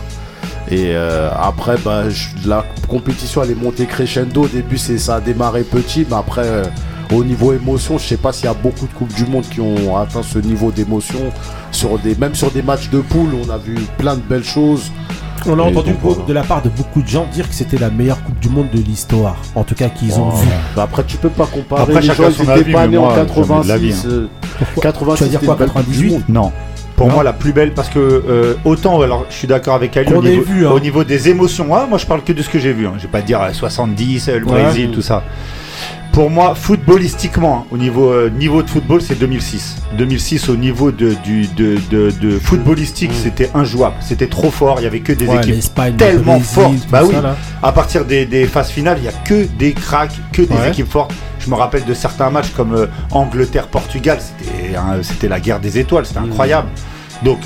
Et 0.70 0.96
euh, 0.96 1.30
après, 1.40 1.78
bah, 1.84 2.04
la 2.46 2.66
compétition 2.88 3.44
elle 3.44 3.52
est 3.52 3.62
montée 3.62 3.86
crescendo. 3.86 4.44
Au 4.44 4.48
début, 4.48 4.78
ça 4.78 5.16
a 5.16 5.22
démarré 5.22 5.64
petit, 5.64 6.06
mais 6.10 6.16
après, 6.16 6.46
euh, 6.46 6.64
au 7.14 7.24
niveau 7.24 7.54
émotion, 7.54 7.98
je 7.98 8.08
sais 8.08 8.18
pas 8.18 8.34
s'il 8.34 8.46
y 8.46 8.50
a 8.50 8.54
beaucoup 8.54 8.88
de 8.88 8.94
coupes 8.94 9.14
du 9.14 9.26
monde 9.26 9.46
qui 9.48 9.62
ont 9.62 9.96
atteint 9.96 10.24
ce 10.24 10.40
niveau 10.40 10.72
d'émotion. 10.72 11.32
Sur 11.72 12.00
des, 12.00 12.16
même 12.16 12.34
sur 12.34 12.50
des 12.52 12.64
matchs 12.64 12.90
de 12.90 13.02
poule, 13.02 13.30
on 13.46 13.50
a 13.52 13.58
vu 13.58 13.76
plein 13.98 14.16
de 14.16 14.22
belles 14.22 14.44
choses. 14.44 14.92
On 15.48 15.60
a 15.60 15.64
Et 15.64 15.66
entendu 15.68 15.96
de 16.28 16.34
la 16.34 16.44
part 16.44 16.62
de 16.62 16.70
beaucoup 16.70 17.02
de 17.02 17.08
gens 17.08 17.26
dire 17.32 17.48
que 17.48 17.54
c'était 17.56 17.78
la 17.78 17.90
meilleure 17.90 18.24
Coupe 18.24 18.40
du 18.40 18.50
Monde 18.50 18.68
de 18.74 18.80
l'histoire. 18.82 19.36
En 19.56 19.64
tout 19.64 19.76
cas, 19.76 19.90
qu'ils 19.90 20.20
ont 20.20 20.30
Oh. 20.34 20.36
vu. 20.36 20.48
Bah 20.76 20.84
après, 20.84 21.04
tu 21.06 21.18
peux 21.18 21.30
pas 21.30 21.46
comparer. 21.46 21.82
Après, 21.84 22.02
les 22.02 22.08
chacun 22.08 22.24
gens, 22.24 22.30
ils 22.30 22.36
son 22.36 22.44
étaient 22.44 22.52
avis, 22.52 22.72
pas 22.72 22.82
mais 22.82 22.88
nés 22.90 22.98
en 22.98 23.02
moi, 23.02 23.16
jamais 23.16 23.64
de 23.64 23.68
la 23.68 23.78
vie, 23.78 23.90
86. 23.90 24.06
hein. 24.06 24.10
euh, 24.12 24.28
Pourquoi 24.74 24.84
86, 24.84 25.18
Tu 25.18 25.24
vas 25.24 25.30
dire 25.30 25.40
quoi, 25.42 25.54
une 25.54 25.60
belle 25.60 25.70
Coupe 25.70 25.82
du 25.92 26.10
98? 26.10 26.12
Monde. 26.12 26.24
Non. 26.30 26.52
Pour 26.96 27.08
Non. 27.08 27.14
moi, 27.16 27.24
la 27.24 27.34
plus 27.34 27.52
belle, 27.52 27.74
parce 27.74 27.90
que 27.90 28.00
euh, 28.00 28.54
autant, 28.64 29.02
alors 29.02 29.26
je 29.30 29.36
suis 29.36 29.48
d'accord 29.48 29.76
avec 29.76 29.98
Ali, 29.98 30.14
au 30.14 30.22
niveau, 30.24 30.42
ait 30.42 30.46
vu, 30.46 30.66
hein. 30.66 30.72
au 30.72 30.80
niveau 30.80 31.04
des 31.04 31.30
émotions, 31.30 31.66
ouais, 31.72 31.86
moi 31.90 31.98
je 31.98 32.06
parle 32.06 32.24
que 32.24 32.32
de 32.32 32.42
ce 32.42 32.48
que 32.50 32.58
j'ai 32.58 32.72
vu. 32.72 32.88
Hein. 32.88 32.94
Je 32.98 33.02
vais 33.04 33.10
pas 33.10 33.22
dire 33.22 33.42
euh, 33.42 33.52
70, 33.52 34.30
euh, 34.30 34.40
le 34.40 34.46
Ouais. 34.46 34.64
Brésil, 34.64 34.92
tout 34.94 35.02
ça. 35.02 35.22
Pour 36.16 36.30
moi, 36.30 36.56
footballistiquement, 36.56 37.66
hein, 37.66 37.68
au 37.72 37.78
niveau, 37.78 38.10
euh, 38.10 38.30
niveau 38.30 38.64
de 38.64 38.70
football, 38.70 39.02
c'est 39.02 39.20
2006. 39.20 39.76
2006, 39.98 40.48
au 40.48 40.56
niveau 40.56 40.90
de, 40.90 41.14
du, 41.26 41.46
de, 41.48 41.78
de, 41.92 42.10
de 42.10 42.40
footballistique, 42.40 43.12
c'était 43.14 43.52
injouable. 43.54 43.96
C'était 44.00 44.28
trop 44.28 44.50
fort, 44.50 44.78
il 44.80 44.84
y 44.84 44.88
avait 44.88 45.02
que 45.02 45.12
des 45.12 45.28
Ouais, 45.28 45.36
équipes 45.40 45.62
tellement 45.98 46.36
Brésil, 46.38 46.46
fortes. 46.54 46.88
Bah 46.90 47.02
ça, 47.02 47.06
oui. 47.08 47.16
là. 47.22 47.36
à 47.62 47.72
partir 47.74 48.06
des, 48.06 48.26
des 48.26 48.46
phases 48.48 48.70
finales, 48.70 48.98
il 49.00 49.02
n'y 49.02 49.10
a 49.10 49.12
que 49.26 49.44
des 49.60 49.74
cracks, 49.74 50.14
que 50.32 50.44
des 50.44 50.54
Ouais. 50.56 50.70
équipes 50.70 50.90
fortes. 50.90 51.14
Je 51.42 51.50
me 51.50 51.56
rappelle 51.56 51.84
de 51.84 51.94
certains 51.94 52.30
matchs 52.30 52.52
comme 52.56 52.74
euh, 52.74 52.88
Angleterre-Portugal, 53.12 54.18
c'était 54.22 54.78
un- 54.78 55.04
c'était 55.04 55.28
la 55.28 55.42
guerre 55.42 55.60
des 55.60 55.78
étoiles, 55.80 56.06
c'était 56.06 56.20
incroyable. 56.20 56.70
Donc, 57.26 57.40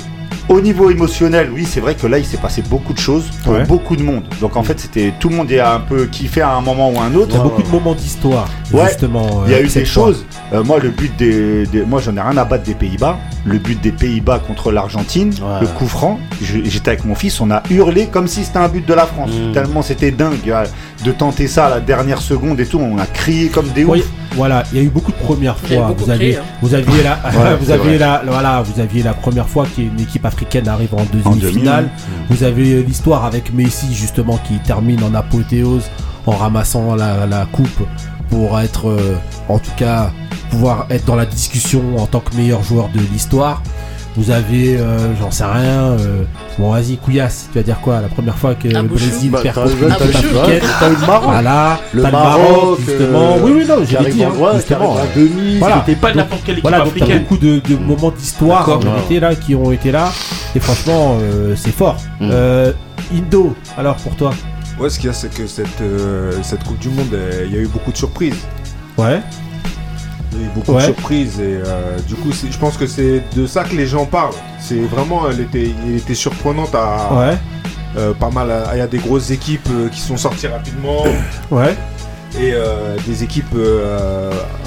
au 0.48 0.60
niveau 0.60 0.90
émotionnel, 0.90 1.50
oui, 1.54 1.66
c'est 1.68 1.80
vrai 1.80 1.94
que 1.94 2.06
là, 2.06 2.18
il 2.18 2.24
s'est 2.24 2.36
passé 2.38 2.62
beaucoup 2.62 2.92
de 2.92 2.98
choses 2.98 3.24
pour 3.44 3.52
Ouais. 3.54 3.64
beaucoup 3.64 3.96
de 3.96 4.02
monde. 4.02 4.24
Donc, 4.40 4.56
en 4.56 4.62
fait, 4.62 4.78
c'était 4.80 5.12
tout 5.20 5.28
le 5.28 5.36
monde 5.36 5.50
est 5.52 5.60
un 5.60 5.80
peu 5.80 6.06
kiffé 6.06 6.40
à 6.40 6.54
un 6.54 6.60
moment 6.60 6.90
ou 6.90 6.98
à 6.98 7.04
un 7.04 7.14
autre. 7.14 7.28
Il 7.30 7.36
y 7.36 7.40
a 7.40 7.42
beaucoup 7.42 7.62
de 7.62 7.68
moments 7.68 7.94
d'histoire, 7.94 8.48
Ouais. 8.72 8.86
justement. 8.88 9.42
Il 9.46 9.52
y 9.52 9.54
a 9.54 9.58
euh, 9.58 9.64
eu 9.64 9.68
des 9.68 9.84
choses. 9.84 10.24
Euh, 10.52 10.64
moi, 10.64 10.78
le 10.80 10.90
but 10.90 11.14
des, 11.16 11.66
des- 11.66 11.82
moi, 11.84 12.00
j'en 12.04 12.16
ai 12.16 12.20
rien 12.20 12.36
à 12.36 12.44
battre 12.44 12.64
des 12.64 12.74
Pays-Bas. 12.74 13.18
Le 13.44 13.58
but 13.58 13.80
des 13.80 13.92
Pays-Bas 13.92 14.40
contre 14.46 14.72
l'Argentine, 14.72 15.30
Ouais. 15.40 15.60
le 15.62 15.66
coup 15.68 15.86
franc. 15.86 16.18
J'étais 16.42 16.90
avec 16.90 17.04
mon 17.04 17.14
fils, 17.14 17.40
on 17.40 17.50
a 17.50 17.62
hurlé 17.70 18.06
comme 18.06 18.26
si 18.28 18.44
c'était 18.44 18.58
un 18.58 18.68
but 18.68 18.86
de 18.86 18.94
la 18.94 19.06
France. 19.06 19.30
Mm. 19.30 19.52
Tellement 19.52 19.82
c'était 19.82 20.10
dingue 20.10 20.34
euh, 20.48 20.64
de 21.04 21.12
tenter 21.12 21.46
ça 21.48 21.66
à 21.66 21.70
la 21.70 21.80
dernière 21.80 22.20
seconde 22.20 22.60
et 22.60 22.66
tout. 22.66 22.78
On 22.78 22.98
a 22.98 23.06
crié 23.06 23.48
comme 23.48 23.68
des 23.68 23.84
Oui, 23.84 24.00
oufs. 24.00 24.08
voilà, 24.36 24.64
il 24.72 24.78
y 24.78 24.80
a 24.80 24.84
eu 24.84 24.88
beaucoup 24.88 25.12
de 25.12 25.16
premières 25.16 25.56
fois. 25.58 25.94
Vous 25.96 26.10
aviez, 26.10 26.32
crié, 26.32 26.36
hein. 26.36 26.56
vous 26.60 26.74
aviez 26.74 27.02
la, 27.02 27.18
vous 27.60 27.70
aviez 27.70 27.98
la, 27.98 28.22
voilà, 28.26 28.62
vous 28.62 28.80
aviez 28.80 29.02
la 29.02 29.14
première 29.14 29.48
fois 29.48 29.66
qu'une 29.74 29.98
équipe 30.00 30.24
africaine 30.30 30.68
arrive 30.68 30.94
en 30.94 31.02
En 31.02 31.06
demi-finale. 31.12 31.84
demi, 31.84 32.26
Vous 32.30 32.42
avez 32.42 32.82
l'histoire 32.82 33.24
avec 33.24 33.52
Messi 33.52 33.92
justement 33.94 34.38
qui 34.46 34.58
termine 34.60 35.02
en 35.02 35.14
apothéose 35.14 35.84
en 36.26 36.32
ramassant 36.32 36.94
la, 36.94 37.26
la 37.26 37.46
coupe 37.46 37.82
pour 38.30 38.58
être, 38.60 38.88
euh, 38.88 39.16
en 39.48 39.58
tout 39.58 39.72
cas, 39.76 40.12
pouvoir 40.50 40.86
être 40.90 41.04
dans 41.06 41.16
la 41.16 41.26
discussion 41.26 41.82
en 41.98 42.06
tant 42.06 42.20
que 42.20 42.36
meilleur 42.36 42.62
joueur 42.62 42.88
de 42.94 43.00
l'histoire. 43.12 43.62
Vous 44.16 44.32
avez, 44.32 44.76
euh, 44.76 45.14
j'en 45.20 45.30
sais 45.30 45.44
rien, 45.44 45.92
euh, 45.98 46.24
bon 46.58 46.72
vas-y, 46.72 46.96
Couillasse, 46.96 47.48
tu 47.52 47.58
vas 47.58 47.62
dire 47.62 47.78
quoi 47.80 48.00
La 48.00 48.08
première 48.08 48.36
fois 48.36 48.56
que 48.56 48.66
le 48.66 48.82
Brésil 48.82 49.30
Bah, 49.30 49.38
perd 49.40 49.54
contre 49.54 49.70
t'as- 49.78 50.04
eu 50.06 50.92
le 51.00 51.06
Maroc. 51.06 51.22
Voilà, 51.30 51.80
Le 51.92 52.02
Maroc, 52.02 52.78
justement. 52.80 53.36
euh, 53.36 53.38
oui, 53.44 53.52
oui, 53.58 53.64
non, 53.68 53.76
qui 53.84 53.86
j'ai 53.86 54.10
dit, 54.10 54.24
hein, 54.24 54.32
qui 54.36 54.56
justement. 54.56 54.90
en 54.94 54.98
demi. 55.16 55.58
Voilà. 55.58 55.84
C'était 55.86 56.00
pas 56.00 56.12
n'importe 56.12 56.42
quelle 56.44 56.54
équipe 56.54 56.62
Voilà, 56.64 56.78
donc 56.84 56.88
t'as 56.96 57.04
africaine. 57.04 57.22
beaucoup 57.22 57.36
de, 57.38 57.60
de 57.60 57.76
moments 57.76 58.10
d'histoire 58.10 58.68
en 58.68 58.76
D'accord. 58.78 58.94
vérité 58.94 59.20
là 59.20 59.34
qui 59.36 59.54
ont 59.54 59.70
été 59.70 59.92
là. 59.92 60.10
Et 60.56 60.60
franchement, 60.60 61.16
euh, 61.22 61.54
c'est 61.56 61.72
fort. 61.74 61.96
Mm. 62.18 62.28
Euh, 62.32 62.72
Indo, 63.14 63.54
alors 63.78 63.94
pour 63.96 64.16
toi? 64.16 64.32
Ouais, 64.80 64.90
ce 64.90 64.98
qu'il 64.98 65.06
y 65.06 65.10
a, 65.10 65.12
c'est 65.12 65.32
que 65.32 65.46
cette, 65.46 65.80
euh, 65.82 66.32
cette 66.42 66.64
Coupe 66.64 66.78
du 66.80 66.88
Monde, 66.88 67.12
euh, 67.14 67.44
il 67.46 67.54
y 67.54 67.58
a 67.58 67.60
eu 67.60 67.68
beaucoup 67.68 67.92
de 67.92 67.96
surprises. 67.96 68.34
Ouais. 68.98 69.20
Il 70.32 70.40
y 70.40 70.44
a 70.44 70.46
eu 70.46 70.50
beaucoup 70.54 70.72
Ouais. 70.72 70.80
de 70.80 70.84
surprises 70.86 71.40
et 71.40 71.60
euh, 71.66 71.98
du 72.06 72.14
coup, 72.14 72.30
je 72.32 72.56
pense 72.58 72.76
que 72.76 72.86
c'est 72.86 73.22
de 73.34 73.46
ça 73.46 73.64
que 73.64 73.74
les 73.74 73.86
gens 73.86 74.06
parlent. 74.06 74.34
C'est 74.60 74.78
vraiment, 74.80 75.28
elle 75.28 75.40
était, 75.40 75.72
elle 75.86 75.96
était 75.96 76.14
surprenante 76.14 76.74
à 76.74 77.12
Ouais. 77.14 77.38
euh, 77.98 78.14
pas 78.14 78.30
mal. 78.30 78.48
Il 78.72 78.78
y 78.78 78.80
a 78.82 78.86
des 78.86 78.98
grosses 78.98 79.30
équipes 79.30 79.68
euh, 79.72 79.88
qui 79.88 80.00
sont 80.00 80.16
sorties 80.16 80.46
rapidement 80.46 81.02
Ouais. 81.50 81.76
et 82.38 82.52
euh, 82.54 82.96
des 83.08 83.24
équipes 83.24 83.56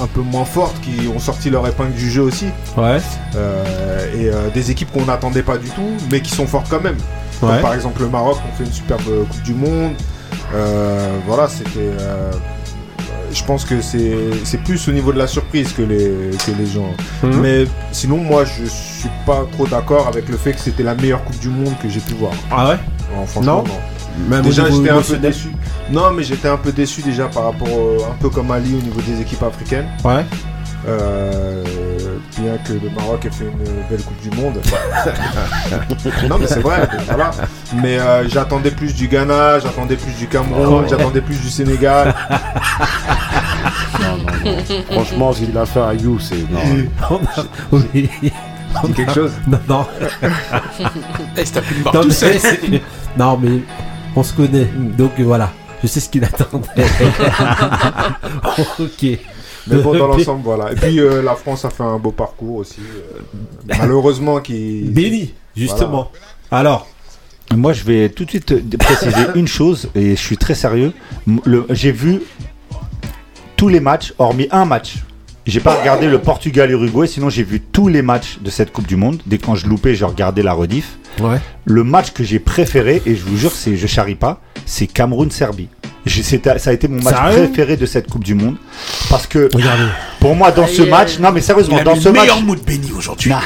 un 0.00 0.06
peu 0.08 0.20
moins 0.20 0.44
fortes 0.44 0.76
qui 0.82 1.08
ont 1.08 1.18
sorti 1.18 1.48
leur 1.48 1.66
épingle 1.66 1.94
du 1.94 2.10
jeu 2.10 2.20
aussi. 2.22 2.46
Ouais. 2.76 2.98
Et 4.14 4.30
des 4.52 4.70
équipes 4.70 4.92
qu'on 4.92 5.06
n'attendait 5.06 5.42
pas 5.42 5.56
du 5.56 5.70
tout, 5.70 5.90
mais 6.10 6.20
qui 6.20 6.30
sont 6.30 6.46
fortes 6.46 6.66
quand 6.68 6.82
même. 6.82 6.98
Comme 7.40 7.58
par 7.60 7.72
exemple 7.74 8.02
le 8.02 8.08
Maroc, 8.08 8.36
on 8.52 8.56
fait 8.56 8.64
une 8.64 8.72
superbe 8.72 9.02
Coupe 9.30 9.42
du 9.42 9.54
Monde. 9.54 9.92
Voilà, 11.26 11.48
c'était. 11.48 11.90
Euh, 13.24 13.32
je 13.32 13.42
pense 13.44 13.64
que 13.64 13.80
c'est 13.80 14.58
plus 14.64 14.88
au 14.88 14.92
niveau 14.92 15.12
de 15.12 15.18
la 15.18 15.26
surprise 15.26 15.72
que 15.72 15.82
les, 15.82 16.30
que 16.46 16.50
les 16.58 16.66
gens. 16.66 16.90
Mhm. 17.22 17.40
Mais 17.40 17.64
sinon, 17.92 18.18
moi, 18.18 18.44
je 18.44 18.64
suis 18.64 19.08
pas 19.26 19.44
trop 19.52 19.66
d'accord 19.66 20.06
avec 20.08 20.28
le 20.28 20.36
fait 20.36 20.52
que 20.52 20.60
c'était 20.60 20.82
la 20.82 20.94
meilleure 20.94 21.24
Coupe 21.24 21.38
du 21.40 21.48
Monde 21.48 21.74
que 21.82 21.88
j'ai 21.88 22.00
pu 22.00 22.14
voir. 22.14 22.32
Ah 22.50 22.68
ouais? 22.70 22.76
Non, 23.16 23.26
franchement, 23.26 23.56
Non. 23.58 23.64
non. 23.64 24.28
Même 24.28 24.42
Déjà, 24.42 24.70
j'étais 24.70 24.90
un 24.90 25.00
peu 25.02 25.16
déçu. 25.16 25.48
Non, 25.90 26.12
mais 26.12 26.22
j'étais 26.22 26.46
un 26.48 26.56
peu 26.56 26.70
déçu 26.70 27.02
déjà 27.02 27.26
par 27.26 27.44
rapport, 27.46 27.68
au- 27.68 28.04
un 28.04 28.14
peu 28.20 28.30
comme 28.30 28.50
Ali 28.52 28.72
au 28.74 28.80
niveau 28.82 29.00
des 29.00 29.20
équipes 29.20 29.42
africaines. 29.42 29.86
Ouais. 30.04 30.24
Euh, 30.86 31.64
bien 32.38 32.58
que 32.66 32.72
le 32.74 32.90
Maroc 32.94 33.24
ait 33.24 33.30
fait 33.30 33.44
une 33.44 33.64
belle 33.88 34.02
Coupe 34.04 34.20
du 34.20 34.30
Monde. 34.36 34.60
non, 36.28 36.38
mais 36.38 36.46
c'est 36.46 36.60
vrai, 36.60 36.88
mais 36.92 37.04
voilà. 37.06 37.30
Mais 37.82 37.98
euh, 37.98 38.28
j'attendais 38.28 38.70
plus 38.70 38.94
du 38.94 39.08
Ghana, 39.08 39.60
j'attendais 39.60 39.96
plus 39.96 40.12
du 40.16 40.26
Cameroun, 40.26 40.82
Ouais. 40.82 40.88
j'attendais 40.88 41.20
plus 41.22 41.40
du 41.40 41.48
Sénégal. 41.50 42.14
Non, 44.00 44.16
non, 44.18 44.56
non. 44.56 44.82
Franchement, 44.90 45.32
ce 45.32 45.38
qu'il 45.40 45.56
a 45.56 45.64
fait 45.64 45.80
à 45.80 45.94
You, 45.94 46.18
c'est. 46.18 46.36
non. 46.50 47.20
oui. 47.72 48.10
Dis 48.22 48.92
quelque 48.92 49.14
chose 49.14 49.32
Non, 49.46 49.58
non. 49.68 49.86
Eh, 51.36 51.44
c'est 51.44 51.54
Non, 51.84 51.90
tout 51.92 52.08
mais, 52.08 52.12
seul. 52.14 52.38
c'est- 52.40 52.82
non, 53.16 53.38
mais 53.40 53.60
on 54.16 54.22
se 54.22 54.32
connaît. 54.34 54.68
Donc 54.98 55.12
euh, 55.18 55.22
voilà. 55.24 55.50
Je 55.82 55.86
sais 55.86 56.00
ce 56.00 56.08
qu'il 56.10 56.24
attendait. 56.24 56.66
ok. 58.78 59.18
Mais 59.66 59.76
bon, 59.82 59.96
dans 59.96 60.06
l'ensemble, 60.16 60.42
voilà. 60.44 60.72
Et 60.72 60.74
puis 60.74 61.00
euh, 61.00 61.22
la 61.22 61.34
France 61.34 61.64
a 61.64 61.70
fait 61.70 61.82
un 61.82 61.98
beau 61.98 62.10
parcours 62.10 62.56
aussi. 62.56 62.80
euh, 62.80 63.20
malheureusement, 63.78 64.40
qui. 64.40 64.82
Béni, 64.84 65.32
justement. 65.56 66.10
Alors, 66.50 66.86
Moi, 67.54 67.72
je 67.72 67.84
vais 67.84 68.08
tout 68.08 68.24
de 68.24 68.30
suite 68.30 68.78
préciser 68.78 69.22
une 69.34 69.46
chose, 69.48 69.88
et 69.94 70.10
je 70.16 70.20
suis 70.20 70.36
très 70.36 70.54
sérieux. 70.54 70.92
J'ai 71.70 71.92
vu 71.92 72.22
tous 73.56 73.68
les 73.68 73.80
matchs, 73.80 74.12
hormis 74.18 74.48
un 74.50 74.64
match. 74.64 74.96
J'ai 75.46 75.60
pas 75.60 75.74
regardé 75.74 76.06
le 76.08 76.18
Portugal-Uruguay, 76.18 77.06
sinon 77.06 77.28
j'ai 77.28 77.42
vu 77.42 77.60
tous 77.60 77.88
les 77.88 78.00
matchs 78.00 78.38
de 78.40 78.48
cette 78.50 78.72
Coupe 78.72 78.86
du 78.86 78.96
Monde. 78.96 79.20
Dès 79.26 79.36
quand 79.38 79.54
je 79.54 79.66
loupais, 79.66 79.94
je 79.94 80.04
regardais 80.06 80.42
la 80.42 80.54
rediff. 80.54 80.96
ouais. 81.20 81.38
Le 81.66 81.84
match 81.84 82.12
que 82.12 82.24
j'ai 82.24 82.38
préféré, 82.38 83.02
et 83.04 83.14
je 83.14 83.22
vous 83.24 83.36
jure, 83.36 83.52
c'est, 83.52 83.76
je 83.76 83.86
charrie 83.86 84.14
pas, 84.14 84.40
c'est 84.64 84.86
Cameroun-Serbie. 84.86 85.68
Ça 86.06 86.70
a 86.70 86.72
été 86.72 86.86
mon 86.88 87.02
match 87.02 87.14
Sérieux? 87.14 87.44
préféré 87.46 87.76
de 87.78 87.86
cette 87.86 88.10
Coupe 88.10 88.24
du 88.24 88.34
Monde. 88.34 88.56
Parce 89.10 89.26
que 89.26 89.48
Regardez. 89.54 89.84
Pour 90.20 90.34
moi, 90.34 90.50
dans 90.50 90.66
ce 90.66 90.82
Aïe, 90.82 90.88
match, 90.90 91.18
non 91.18 91.30
mais 91.32 91.40
sérieusement, 91.40 91.76
Il 91.76 91.80
a 91.80 91.84
dans 91.84 91.94
mis 91.94 92.00
ce 92.02 92.08
le 92.08 92.12
match, 92.14 92.22
meilleur 92.22 92.42
mood 92.42 92.60
Benny 92.66 92.92
aujourd'hui. 92.96 93.32
Ah, 93.32 93.40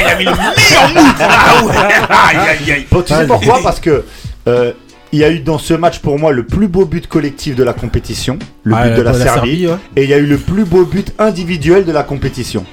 il 0.00 0.06
a 0.06 0.16
mis 0.18 0.24
le 0.24 0.30
meilleur 0.30 0.88
mood. 0.94 1.14
Ah 1.20 1.64
ouais. 1.64 1.74
Aïe, 1.76 2.48
aïe, 2.48 2.72
aïe. 2.72 2.86
Bon, 2.90 3.02
tu 3.02 3.14
sais 3.14 3.26
pourquoi? 3.26 3.62
Parce 3.62 3.80
que 3.80 4.04
euh, 4.48 4.72
il 5.12 5.18
y 5.20 5.24
a 5.24 5.30
eu 5.30 5.40
dans 5.40 5.58
ce 5.58 5.74
match 5.74 6.00
pour 6.00 6.18
moi 6.18 6.32
le 6.32 6.44
plus 6.44 6.68
beau 6.68 6.84
but 6.84 7.06
collectif 7.06 7.54
de 7.56 7.62
la 7.64 7.72
compétition, 7.72 8.38
le 8.64 8.74
Ah, 8.76 8.88
but 8.88 8.96
de 8.96 9.02
la, 9.02 9.14
Serbie, 9.14 9.66
ouais. 9.68 9.74
et 9.96 10.04
il 10.04 10.10
y 10.10 10.14
a 10.14 10.18
eu 10.18 10.26
le 10.26 10.36
plus 10.38 10.64
beau 10.64 10.84
but 10.84 11.12
individuel 11.18 11.84
de 11.84 11.92
la 11.92 12.02
compétition. 12.02 12.64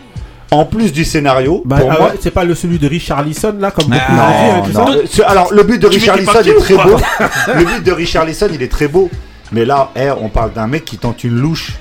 En 0.51 0.65
plus 0.65 0.91
du 0.93 1.03
scénario, 1.03 1.63
Bah, 1.65 1.77
pour 1.79 1.91
ah 1.91 1.95
moi. 1.99 2.07
ouais, 2.09 2.15
c'est 2.19 2.29
pas 2.31 2.43
le 2.43 2.53
celui 2.53 2.77
de 2.77 2.87
Richard 2.87 3.23
Lisson 3.23 3.55
là, 3.59 3.71
comme 3.71 3.85
beaucoup 3.85 3.99
Ah, 4.07 4.11
l'ont 4.57 4.65
dit, 4.67 4.73
Non, 4.73 4.81
hein, 4.81 4.85
tout 4.85 4.91
non. 4.91 4.93
ça 4.93 4.97
Euh, 4.99 5.03
ce- 5.09 5.21
alors 5.23 5.53
le 5.53 5.63
but 5.63 5.79
de 5.81 5.87
parte 6.25 6.45
est 6.47 6.53
très 6.55 6.75
beau. 6.75 6.97
le 7.57 7.65
but 7.65 7.83
de 7.83 7.91
Richard 7.91 8.25
Lisson 8.25 8.47
il 8.53 8.61
est 8.61 8.71
très 8.71 8.87
beau. 8.87 9.09
Mais 9.51 9.65
là, 9.65 9.91
eh, 9.95 10.09
on 10.11 10.29
parle 10.29 10.53
d'un 10.53 10.67
mec 10.67 10.83
qui 10.85 10.97
tente 10.97 11.23
une 11.23 11.35
louche 11.39 11.73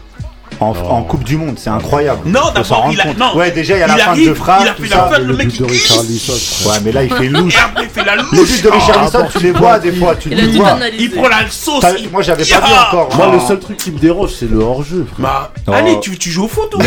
en, 0.63 0.75
en 0.91 1.03
Coupe 1.03 1.25
du 1.25 1.37
Monde, 1.37 1.57
c'est 1.59 1.71
incroyable. 1.71 2.21
Non, 2.27 2.41
d'abord, 2.55 2.89
il 2.93 3.01
a. 3.01 3.05
compte. 3.05 3.19
Non. 3.19 3.37
Ouais, 3.37 3.51
déjà 3.51 3.77
il 3.77 3.81
y 3.81 3.83
a 3.83 3.87
la 3.89 3.97
fin 3.97 4.17
de 4.17 4.35
frappe. 4.35 4.61
Il 4.63 4.69
a 4.69 4.75
fait 4.75 4.89
la 4.95 5.05
fin, 5.09 5.19
le 5.19 5.25
Le 5.27 5.35
mec. 5.37 5.49
Ouais, 5.61 6.77
mais 6.85 6.93
là 6.93 7.03
il 7.05 7.13
fait 7.13 7.29
louche. 7.29 7.55
Et 7.55 7.59
après, 7.59 7.85
il 7.85 7.89
fait 7.91 8.05
la 8.05 8.17
Le 8.17 8.23
louche. 8.23 8.49
but 8.49 8.65
de 8.65 8.69
Richard 8.71 8.97
Ah, 9.01 9.05
Lisson, 9.05 9.27
tu 9.31 9.39
les 9.45 9.53
vois 9.53 9.79
des 9.79 9.93
fois, 9.93 10.15
tu 10.17 10.29
les 10.29 10.47
vois. 10.59 10.77
Il 10.99 11.11
prend 11.11 11.29
la 11.29 11.49
sauce. 11.51 11.85
Moi 12.13 12.23
j'avais 12.23 12.45
pas 12.45 12.57
vu 12.61 12.73
encore. 12.89 13.09
Moi, 13.17 13.31
le 13.33 13.41
seul 13.41 13.59
truc 13.59 13.77
qui 13.77 13.91
me 13.91 13.99
dérange, 13.99 14.31
c'est 14.39 14.51
le 14.51 14.59
hors-jeu. 14.61 15.07
Bah, 15.19 15.51
Oh. 15.69 15.73
allez, 15.73 15.99
tu, 16.01 16.19
tu 16.19 16.31
joues 16.31 16.45
au 16.45 16.49
foot 16.49 16.75
ou 16.75 16.79
pas, 16.79 16.85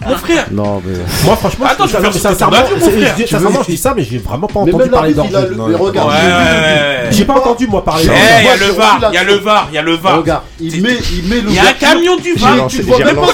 mon 0.08 0.16
frère 0.16 0.46
Non, 0.52 0.80
mais. 0.84 0.94
Moi 1.24 1.36
franchement, 1.36 1.66
Attends, 1.68 1.86
je, 1.86 1.96
vais 1.96 2.02
faire 2.02 2.14
sincèrement, 2.14 2.56
je 2.68 3.66
dis- 3.66 3.76
ça, 3.76 3.92
mais 3.96 4.04
j'ai 4.04 4.18
vraiment 4.18 4.46
pas 4.46 4.60
entendu 4.60 4.88
parler 4.88 5.14
Mais 5.14 5.74
regarde. 5.74 6.12
J'ai 7.10 7.24
pas 7.24 7.34
entendu 7.34 7.66
moi 7.66 7.84
parler 7.84 8.04
il 8.04 8.44
y 8.44 8.48
a 8.48 8.56
le 8.56 8.72
VAR, 8.72 8.98
il 9.10 9.14
y 9.14 9.18
a 9.18 9.24
le 9.24 9.34
VAR, 9.36 9.68
il 9.70 9.74
y 9.74 9.78
a 9.78 9.82
le 9.82 9.94
VAR. 9.96 10.16
Regarde, 10.18 10.42
il 10.60 10.82
met, 10.82 10.96
il 11.12 11.28
met 11.28 11.40
le. 11.40 11.48
Il 11.50 11.54
y 11.54 11.58
a 11.58 11.62
un 11.68 11.72
camion 11.72 12.16
du 12.16 12.34
VAR. 12.34 12.68
Tu 12.76 12.82
vois 12.82 12.98
j'ai 12.98 13.04
même 13.04 13.16
pas 13.16 13.32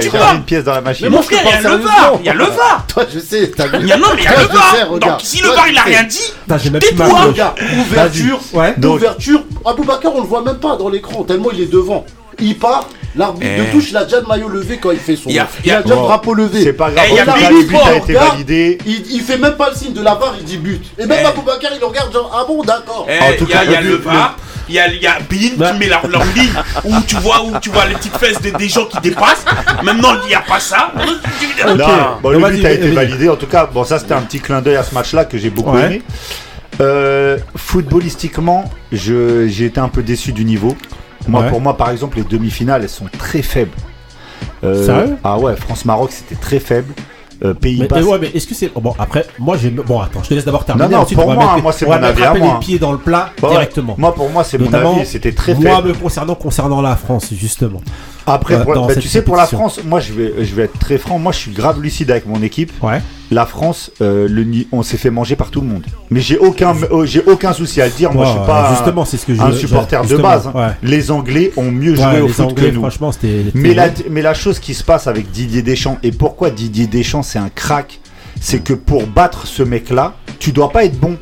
tu 0.00 0.10
mis 0.10 0.36
une 0.36 0.44
pièce 0.44 0.64
dans 0.64 0.74
la 0.74 0.80
machine. 0.80 1.06
Mais 1.08 1.16
mon 1.16 1.22
frère, 1.22 1.40
il 1.44 1.50
y 1.50 1.66
a 1.66 1.70
le 1.70 1.76
VAR, 1.76 2.12
il 2.20 2.26
y 2.26 2.28
a 2.28 2.34
le 2.34 2.44
VAR. 2.44 2.86
Toi, 2.88 3.04
je 3.12 3.18
sais, 3.18 3.50
t'as 3.56 3.66
vu. 3.66 3.78
Il 3.80 3.86
y 3.86 3.92
a, 3.92 3.96
non, 3.96 4.08
mais 4.14 4.22
il 4.22 4.24
y 4.24 4.28
a 4.28 4.40
le 4.40 4.46
VAR. 4.46 4.98
Donc, 4.98 5.20
si 5.22 5.42
le 5.42 5.48
VAR, 5.48 5.68
il 5.68 5.78
a 5.78 5.82
rien 5.82 6.02
dit, 6.04 6.32
Putain, 6.42 6.58
j'ai 6.58 6.70
même 6.70 6.80
Tais-toi. 6.80 7.06
ouverture, 7.78 8.40
ouverture. 8.84 9.42
Aboubacar, 9.64 10.14
on 10.14 10.20
le 10.20 10.26
voit 10.26 10.42
même 10.42 10.58
pas 10.58 10.76
dans 10.76 10.88
l'écran, 10.88 11.24
tellement 11.24 11.50
il 11.52 11.62
est 11.62 11.72
devant. 11.72 12.04
Il 12.40 12.58
part, 12.58 12.88
l'arbitre 13.16 13.46
Eh. 13.56 13.60
de 13.66 13.70
touche, 13.72 13.90
il 13.90 13.96
a 13.96 14.04
déjà 14.04 14.20
le 14.20 14.26
maillot 14.26 14.48
levé 14.48 14.78
quand 14.78 14.90
il 14.90 14.98
fait 14.98 15.16
son. 15.16 15.28
Il 15.30 15.38
a- 15.38 15.48
il 15.64 15.70
a 15.72 15.82
déjà 15.82 15.94
le 15.94 16.00
drapeau 16.02 16.34
levé. 16.34 16.62
C'est 16.62 16.72
pas 16.72 16.90
grave, 16.90 17.04
Eh, 17.08 17.12
il 17.12 17.16
y 17.16 17.20
a 17.20 17.24
le 17.50 17.62
but 17.66 17.76
a 17.76 17.94
été 17.96 18.12
regarde. 18.12 18.28
validé. 18.32 18.78
Il, 18.86 19.04
il 19.12 19.20
fait 19.20 19.38
même 19.38 19.54
pas 19.54 19.70
le 19.70 19.76
signe 19.76 19.92
de 19.92 20.02
la 20.02 20.14
barre, 20.14 20.34
il 20.38 20.44
dit 20.44 20.58
but. 20.58 20.80
Et 20.98 21.06
même 21.06 21.18
Eh. 21.22 21.26
Aboubacar, 21.26 21.70
il 21.78 21.84
regarde 21.84 22.12
genre, 22.12 22.30
ah 22.34 22.44
bon, 22.46 22.62
d'accord. 22.62 23.06
Eh, 23.08 23.18
En 23.34 23.36
tout 23.38 23.46
cas, 23.46 23.64
il 23.64 23.72
y 23.72 23.76
a 23.76 23.80
le- 23.80 23.88
le 23.90 23.96
VAR, 23.96 24.36
il 24.68 24.74
y 24.74 24.78
a, 24.78 24.88
y 24.92 25.06
a 25.06 25.18
Bean 25.20 25.72
qui 25.72 25.78
met 25.78 25.86
leur, 25.88 26.06
leur 26.08 26.24
ligne 26.34 26.52
où 26.84 26.94
tu 27.06 27.16
vois 27.16 27.42
où 27.44 27.52
tu 27.60 27.70
vois 27.70 27.84
les 27.86 27.94
petites 27.94 28.16
fesses 28.16 28.40
des, 28.40 28.50
des 28.52 28.68
gens 28.68 28.86
qui 28.86 28.98
dépassent. 29.00 29.44
Maintenant 29.82 30.14
il 30.24 30.28
n'y 30.28 30.34
a 30.34 30.40
pas 30.40 30.58
ça. 30.60 30.90
Non, 31.76 31.86
bon, 32.22 32.30
le 32.30 32.38
but 32.50 32.64
a 32.64 32.70
été 32.72 32.90
validé. 32.90 33.28
En 33.28 33.36
tout 33.36 33.46
cas, 33.46 33.66
bon, 33.72 33.84
ça 33.84 33.98
c'était 33.98 34.14
un 34.14 34.22
petit 34.22 34.40
clin 34.40 34.60
d'œil 34.62 34.76
à 34.76 34.82
ce 34.82 34.94
match-là 34.94 35.24
que 35.26 35.36
j'ai 35.38 35.50
beaucoup 35.50 35.72
Ouais. 35.76 35.84
aimé. 35.86 36.02
Euh, 36.80 37.38
footballistiquement, 37.56 38.64
je- 38.90 39.46
j'ai 39.48 39.66
été 39.66 39.78
un 39.80 39.88
peu 39.88 40.02
déçu 40.02 40.32
du 40.32 40.44
niveau. 40.44 40.76
Moi, 41.28 41.42
Ouais. 41.42 41.48
pour 41.50 41.60
moi, 41.60 41.76
par 41.76 41.90
exemple, 41.90 42.16
les 42.18 42.24
demi-finales, 42.24 42.82
elles 42.82 42.88
sont 42.88 43.06
très 43.18 43.42
faibles. 43.42 43.76
Euh, 44.62 44.84
Sérieux 44.86 45.16
Ah 45.24 45.38
ouais, 45.38 45.56
France-Maroc, 45.56 46.10
c'était 46.12 46.34
très 46.40 46.58
faible. 46.60 46.92
Euh, 47.44 47.48
Mais, 47.48 47.54
Pays-Bas. 47.86 48.00
ouais, 48.02 48.18
mais 48.20 48.28
est-ce 48.28 48.46
que 48.46 48.54
c'est. 48.54 48.70
Bon, 48.74 48.94
après, 48.98 49.26
moi 49.38 49.56
j'ai. 49.56 49.68
Bon, 49.70 50.00
attends, 50.00 50.22
je 50.22 50.28
te 50.28 50.34
laisse 50.34 50.44
d'abord 50.44 50.64
terminer. 50.64 50.88
Non, 50.88 50.96
non, 50.98 51.02
ensuite, 51.02 51.18
pour 51.18 51.26
on 51.26 51.30
va 51.30 51.34
moi, 51.34 51.44
mettre, 51.52 51.62
moi, 51.62 51.72
c'est 51.72 51.84
mon 51.86 51.92
avis 51.92 52.22
à 52.22 52.30
moi, 52.34 52.38
les 52.38 52.44
hein. 52.52 52.58
pieds 52.60 52.78
dans 52.78 52.92
le 52.92 52.98
plat 52.98 53.30
directement. 53.38 53.96
Moi, 53.98 54.14
pour 54.14 54.30
moi, 54.30 54.44
c'est 54.44 54.56
mon 54.56 54.66
Notamment, 54.66 54.96
avis. 54.96 55.06
C'était 55.06 55.32
très 55.32 55.54
Moi, 55.54 55.76
faible. 55.76 55.88
me 55.88 55.94
concernant, 55.94 56.34
concernant 56.36 56.80
la 56.80 56.94
France, 56.96 57.26
justement. 57.34 57.80
Après, 58.26 58.54
euh, 58.54 58.64
bah, 58.64 58.94
tu 58.96 59.08
sais, 59.08 59.22
pour 59.22 59.36
la. 59.36 59.46
France, 59.46 59.80
moi, 59.84 60.00
je 60.00 60.12
vais, 60.12 60.32
je 60.44 60.54
vais 60.54 60.64
être 60.64 60.78
très 60.78 60.96
franc. 60.98 61.18
Moi, 61.18 61.32
je 61.32 61.38
suis 61.38 61.50
grave 61.52 61.80
lucide 61.82 62.10
avec 62.10 62.26
mon 62.26 62.42
équipe. 62.42 62.72
Ouais. 62.82 63.02
La 63.30 63.44
France, 63.46 63.90
euh, 64.00 64.26
le, 64.28 64.46
on 64.72 64.82
s'est 64.82 64.96
fait 64.96 65.10
manger 65.10 65.36
par 65.36 65.50
tout 65.50 65.60
le 65.60 65.66
monde. 65.66 65.84
Mais 66.10 66.20
j'ai 66.20 66.38
aucun, 66.38 66.74
euh, 66.90 67.04
j'ai 67.04 67.22
aucun 67.26 67.52
souci 67.52 67.80
à 67.80 67.86
le 67.86 67.92
dire. 67.92 68.12
Moi, 68.12 68.24
je 68.26 68.30
suis 68.30 68.40
pas 68.46 68.68
un- 68.70 68.74
justement, 68.74 69.04
c'est 69.04 69.16
ce 69.16 69.26
que 69.26 69.34
je 69.34 69.40
un 69.42 69.52
supporter 69.52 70.02
de 70.06 70.16
base. 70.16 70.50
Ouais. 70.54 70.68
Les 70.82 71.10
Anglais 71.10 71.52
ont 71.56 71.70
mieux 71.70 71.94
joué 71.96 72.20
au 72.20 72.28
foot 72.28 72.46
Anglais, 72.52 72.70
que 72.70 72.74
nous. 72.74 72.80
franchement, 72.80 73.12
c'était. 73.12 73.44
Mais 73.54 73.74
la, 73.74 73.88
mais 74.10 74.22
la 74.22 74.34
chose 74.34 74.58
qui 74.58 74.72
se 74.74 74.84
passe 74.84 75.06
avec 75.06 75.30
Didier 75.30 75.62
Deschamps 75.62 75.98
et 76.02 76.12
pourquoi 76.12 76.50
Didier 76.50 76.86
Deschamps 76.86 77.22
c'est 77.22 77.38
un 77.38 77.50
crack, 77.50 78.00
c'est 78.40 78.60
que 78.60 78.72
pour 78.74 79.06
battre 79.06 79.46
ce 79.46 79.62
mec-là, 79.62 80.14
tu 80.38 80.52
dois 80.52 80.70
pas 80.70 80.84
être 80.84 80.98
bon. 80.98 81.16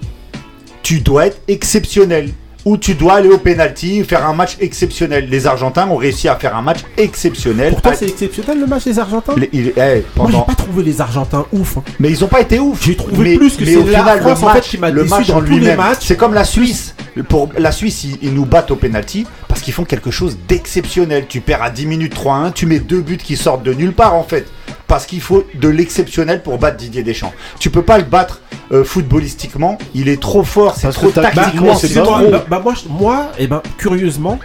Tu 0.82 1.00
dois 1.00 1.26
être 1.26 1.40
exceptionnel. 1.48 2.30
Ou 2.64 2.76
tu 2.76 2.94
dois 2.94 3.14
aller 3.14 3.28
au 3.28 3.38
penalty, 3.38 4.04
faire 4.04 4.24
un 4.24 4.34
match 4.34 4.56
exceptionnel. 4.60 5.28
Les 5.28 5.46
Argentins 5.48 5.88
ont 5.88 5.96
réussi 5.96 6.28
à 6.28 6.36
faire 6.36 6.56
un 6.56 6.62
match 6.62 6.78
exceptionnel. 6.96 7.70
Pour 7.72 7.82
toi, 7.82 7.92
Ah, 7.94 7.96
c'est 7.98 8.06
exceptionnel 8.08 8.60
le 8.60 8.66
match 8.66 8.84
des 8.84 8.98
Argentins 9.00 9.34
les- 9.36 9.50
il- 9.52 9.72
eh, 9.76 10.04
Moi, 10.16 10.28
j'ai 10.30 10.38
pas 10.46 10.54
trouvé 10.56 10.82
les 10.84 11.00
Argentins 11.00 11.44
ouf. 11.52 11.78
hein. 11.78 11.82
Mais 11.98 12.10
ils 12.10 12.24
ont 12.24 12.28
pas 12.28 12.40
été 12.40 12.60
ouf. 12.60 12.80
J'ai 12.84 12.94
trouvé 12.96 13.30
mais, 13.30 13.36
plus 13.36 13.56
que 13.56 13.64
c'est 13.64 13.74
la 13.74 13.98
final, 13.98 14.20
France, 14.20 14.40
le 14.40 14.46
en 14.46 14.48
fait, 14.50 14.54
match, 14.54 14.68
qui 14.68 14.78
m'a 14.78 14.90
le 14.90 15.04
match 15.04 15.26
dans 15.28 15.36
en 15.36 15.40
lui-même. 15.40 15.80
C'est 16.00 16.16
comme 16.16 16.34
la 16.34 16.44
Suisse. 16.44 16.94
Pour 17.28 17.50
la 17.58 17.72
Suisse, 17.72 18.04
ils, 18.04 18.18
ils 18.22 18.32
nous 18.32 18.46
battent 18.46 18.70
au 18.70 18.76
penalty 18.76 19.26
parce 19.48 19.60
qu'ils 19.60 19.74
font 19.74 19.84
quelque 19.84 20.10
chose 20.10 20.38
d'exceptionnel. 20.48 21.26
Tu 21.28 21.40
perds 21.40 21.62
à 21.62 21.70
10 21.70 21.86
minutes 21.86 22.14
3-1, 22.14 22.52
tu 22.52 22.64
mets 22.66 22.78
deux 22.78 23.00
buts 23.00 23.18
qui 23.18 23.36
sortent 23.36 23.62
de 23.64 23.74
nulle 23.74 23.92
part 23.92 24.14
en 24.14 24.22
fait. 24.22 24.46
Parce 24.92 25.06
qu'il 25.06 25.22
faut 25.22 25.42
de 25.54 25.68
l'exceptionnel 25.68 26.42
pour 26.42 26.58
battre 26.58 26.76
Didier 26.76 27.02
Deschamps. 27.02 27.32
Tu 27.58 27.70
peux 27.70 27.80
pas 27.80 27.96
le 27.96 28.04
battre 28.04 28.42
euh, 28.72 28.84
footballistiquement. 28.84 29.78
Il 29.94 30.06
est 30.06 30.20
trop 30.20 30.44
fort, 30.44 30.76
c'est 30.76 30.90
trop 30.90 31.10
tactiquement, 31.10 31.62
moi, 31.62 31.76
c'est 31.76 31.88
trop. 31.94 32.30
bah, 32.30 32.44
bah, 32.46 32.62
moi, 32.90 33.32
et 33.38 33.46
ben, 33.46 33.62
curieusement, 33.78 34.38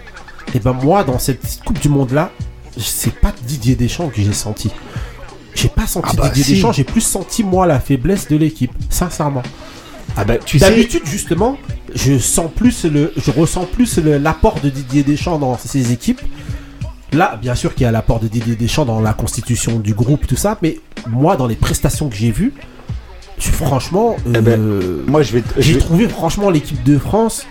et 0.56 0.60
ben, 0.60 0.72
moi, 0.72 1.04
dans 1.04 1.20
cette 1.20 1.60
Coupe 1.66 1.82
du 1.82 1.90
Monde 1.90 2.14
là, 2.14 2.32
c'est 2.78 3.14
pas 3.14 3.34
Didier 3.46 3.76
Deschamps 3.76 4.08
que 4.08 4.22
j'ai 4.22 4.32
senti. 4.32 4.72
J'ai 5.54 5.68
pas 5.68 5.86
senti 5.86 6.12
Ah 6.14 6.16
bah, 6.16 6.30
Didier 6.30 6.44
si. 6.46 6.54
Deschamps, 6.54 6.72
j'ai 6.72 6.86
plus 6.86 7.02
senti 7.02 7.44
moi 7.44 7.68
la 7.68 7.82
faiblesse 7.82 8.30
de 8.30 8.38
l'équipe, 8.38 8.72
sincèrement. 8.90 9.44
Ah 10.16 10.24
bah, 10.24 10.38
tu 10.38 10.60
sais, 10.60 10.70
D'habitude, 10.70 11.02
justement, 11.04 11.58
je 11.94 12.18
sens 12.18 12.50
plus 12.56 12.86
le, 12.86 13.12
je 13.18 13.32
ressens 13.32 13.66
plus 13.66 13.98
l'apport 13.98 14.62
de 14.64 14.70
Didier 14.70 15.04
Deschamps 15.04 15.40
dans 15.40 15.58
ses 15.58 15.92
équipes. 15.92 16.22
Là, 17.14 17.38
bien 17.42 17.56
sûr 17.56 17.74
qu'il 17.74 17.84
y 17.84 17.86
a 17.86 17.92
l'apport 17.92 18.20
de 18.20 18.28
Didier 18.28 18.56
Deschamps 18.56 18.86
dans 18.86 19.00
la 19.00 19.14
constitution 19.14 19.80
du 19.80 19.94
groupe, 19.94 20.28
tout 20.28 20.36
ça, 20.36 20.58
mais 20.62 20.80
moi, 21.08 21.38
dans 21.38 21.48
les 21.48 21.56
prestations 21.56 22.10
que 22.10 22.16
j'ai 22.16 22.32
vues, 22.32 22.54
je- 23.40 23.50
franchement, 23.52 24.18
Eh 24.28 24.40
ben, 24.42 24.60
euh, 24.60 25.04
moi 25.08 25.22
je 25.24 25.34
vais. 25.34 25.44
j'ai 25.58 25.74
vais- 25.74 25.80
trouvé 25.80 26.10
franchement 26.10 26.50
l'équipe 26.50 26.84
de 26.84 26.98
France. 26.98 27.46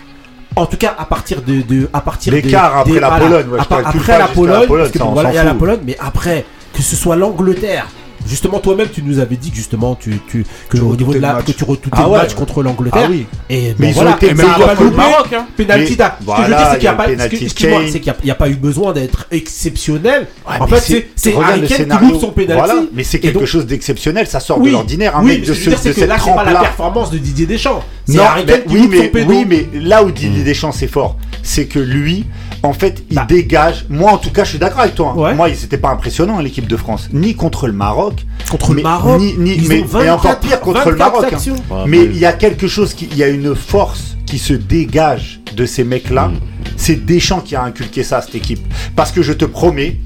En 0.55 0.65
tout 0.65 0.77
cas, 0.77 0.95
à 0.97 1.05
partir 1.05 1.41
de, 1.41 1.61
de 1.61 1.89
à 1.93 2.01
partir 2.01 2.33
de- 2.33 2.37
L'écart 2.37 2.77
après 2.77 2.93
des- 2.93 2.99
la 2.99 3.11
Pologne, 3.11 3.47
ouais, 3.49 3.59
à 3.59 3.63
je 3.63 3.75
après 3.97 4.17
la 4.19 4.27
Pologne, 4.27 4.67
parce 4.67 4.91
que 4.91 4.97
bon, 4.99 5.11
voilà, 5.11 5.43
la. 5.43 5.53
Pologne, 5.53 5.79
mais 5.85 5.97
après 5.99 6.45
que 6.73 6.81
ce 6.81 6.95
soit 6.95 7.15
l'Angleterre. 7.15 7.87
Justement, 8.27 8.59
toi-même, 8.59 8.87
tu 8.93 9.01
nous 9.03 9.19
avais 9.19 9.35
dit 9.37 9.49
que 9.51 9.55
justement, 9.55 9.95
tu, 9.95 10.19
tu 10.29 10.45
que 10.69 10.77
Tu 10.77 10.83
au 10.83 10.95
niveau 10.95 11.13
de 11.13 11.19
que 11.19 11.51
tu 11.51 11.63
Ah 11.91 12.03
le 12.03 12.09
ouais. 12.09 12.17
match 12.19 12.33
contre 12.33 12.61
l'Angleterre. 12.63 13.03
Ah 13.05 13.09
oui. 13.09 13.25
Et 13.49 13.73
Mais 13.79 13.93
bon, 13.93 14.01
ils 14.01 14.07
ont 14.07 14.15
été. 14.15 14.33
Maroc, 14.33 15.33
hein. 15.33 15.45
Penalty 15.55 15.93
Ce 15.93 15.97
que 15.97 15.97
je 15.97 16.47
dire, 16.47 16.57
c'est 16.71 16.75
il 16.75 16.79
qu'il 16.79 16.81
n'y 16.81 16.87
a 16.87 16.93
pas- 16.93 17.07
excuse-moi, 17.11 17.81
c'est 17.91 17.99
qu'il 17.99 18.13
y 18.25 18.31
a- 18.31 18.35
pas 18.35 18.49
eu 18.49 18.55
besoin 18.55 18.93
d'être 18.93 19.27
exceptionnel. 19.31 20.27
Ouais, 20.47 20.55
en 20.59 20.67
fait, 20.67 21.07
c'est 21.15 21.35
Harry 21.35 21.61
qui 21.63 21.83
loupe 21.83 22.21
son 22.21 22.31
penalty. 22.31 22.53
Voilà, 22.53 22.75
mais 22.93 23.03
c'est 23.03 23.19
quelque 23.19 23.45
chose 23.45 23.65
d'exceptionnel, 23.65 24.27
ça 24.27 24.39
sort 24.39 24.59
de 24.61 24.69
l'ordinaire. 24.69 25.15
Un 25.17 25.23
oui, 25.23 25.31
mec 25.39 25.41
de, 25.45 25.45
ce 25.45 25.51
que 25.51 25.55
ce, 25.55 25.63
je 25.63 25.69
veux 25.69 25.75
dire, 25.75 25.77
de 25.77 25.83
c'est 25.83 25.89
que 25.93 25.99
cette 26.01 26.09
là, 26.09 26.17
c'est 26.23 26.33
pas 26.35 26.43
la 26.51 26.59
performance 26.59 27.11
de 27.11 27.17
Didier 27.17 27.45
Deschamps. 27.45 27.83
C'est 28.07 28.17
Non, 28.17 28.23
mais, 28.45 28.63
oui, 28.69 28.87
mais, 28.89 29.07
péno. 29.09 29.29
oui, 29.29 29.45
mais 29.47 29.67
là 29.81 30.03
où 30.03 30.11
Didier 30.11 30.43
Deschamps 30.43 30.71
c'est 30.71 30.87
fort, 30.87 31.17
c'est 31.43 31.65
que 31.65 31.79
lui, 31.79 32.25
en 32.67 32.73
fait, 32.73 33.03
il 33.09 33.15
Bah. 33.15 33.25
dégage. 33.27 33.85
Moi, 33.89 34.11
en 34.11 34.17
tout 34.17 34.31
cas, 34.31 34.43
je 34.43 34.49
suis 34.51 34.59
d'accord 34.59 34.81
avec 34.81 34.95
toi. 34.95 35.13
hein. 35.15 35.19
Ouais. 35.19 35.33
Moi, 35.33 35.47
c'était 35.55 35.77
pas 35.77 35.89
impressionnant 35.89 36.39
l'équipe 36.39 36.67
de 36.67 36.75
France, 36.77 37.09
ni 37.13 37.35
contre 37.35 37.67
le 37.67 37.73
Maroc, 37.73 38.25
Contre 38.51 38.69
le 38.71 38.75
mais- 38.77 38.81
Maroc, 38.83 39.19
ni- 39.19 39.35
ni- 39.37 39.55
ils 39.55 39.67
mais- 39.67 39.81
encore 39.81 39.99
24 40.23 40.39
pire 40.41 40.59
contre 40.59 40.89
le 40.91 40.97
24 40.97 41.21
Maroc, 41.21 41.33
hein. 41.33 41.73
Ouais, 41.73 41.83
mais 41.87 42.03
il 42.05 42.17
y 42.17 42.25
a 42.25 42.33
quelque 42.33 42.67
chose 42.67 42.93
qui, 42.93 43.07
il 43.11 43.17
y 43.17 43.23
a 43.23 43.27
une 43.27 43.55
force 43.55 44.15
qui 44.25 44.37
se 44.37 44.53
dégage 44.53 45.39
de 45.55 45.65
ces 45.65 45.83
mecs-là. 45.83 46.31
C'est 46.75 47.05
Deschamps 47.05 47.39
qui 47.41 47.55
a 47.55 47.63
inculqué 47.63 48.03
ça 48.03 48.17
à 48.17 48.21
cette 48.21 48.35
équipe. 48.35 48.61
Parce 48.95 49.11
que 49.11 49.21
je 49.21 49.33
te 49.33 49.45
promets. 49.45 49.97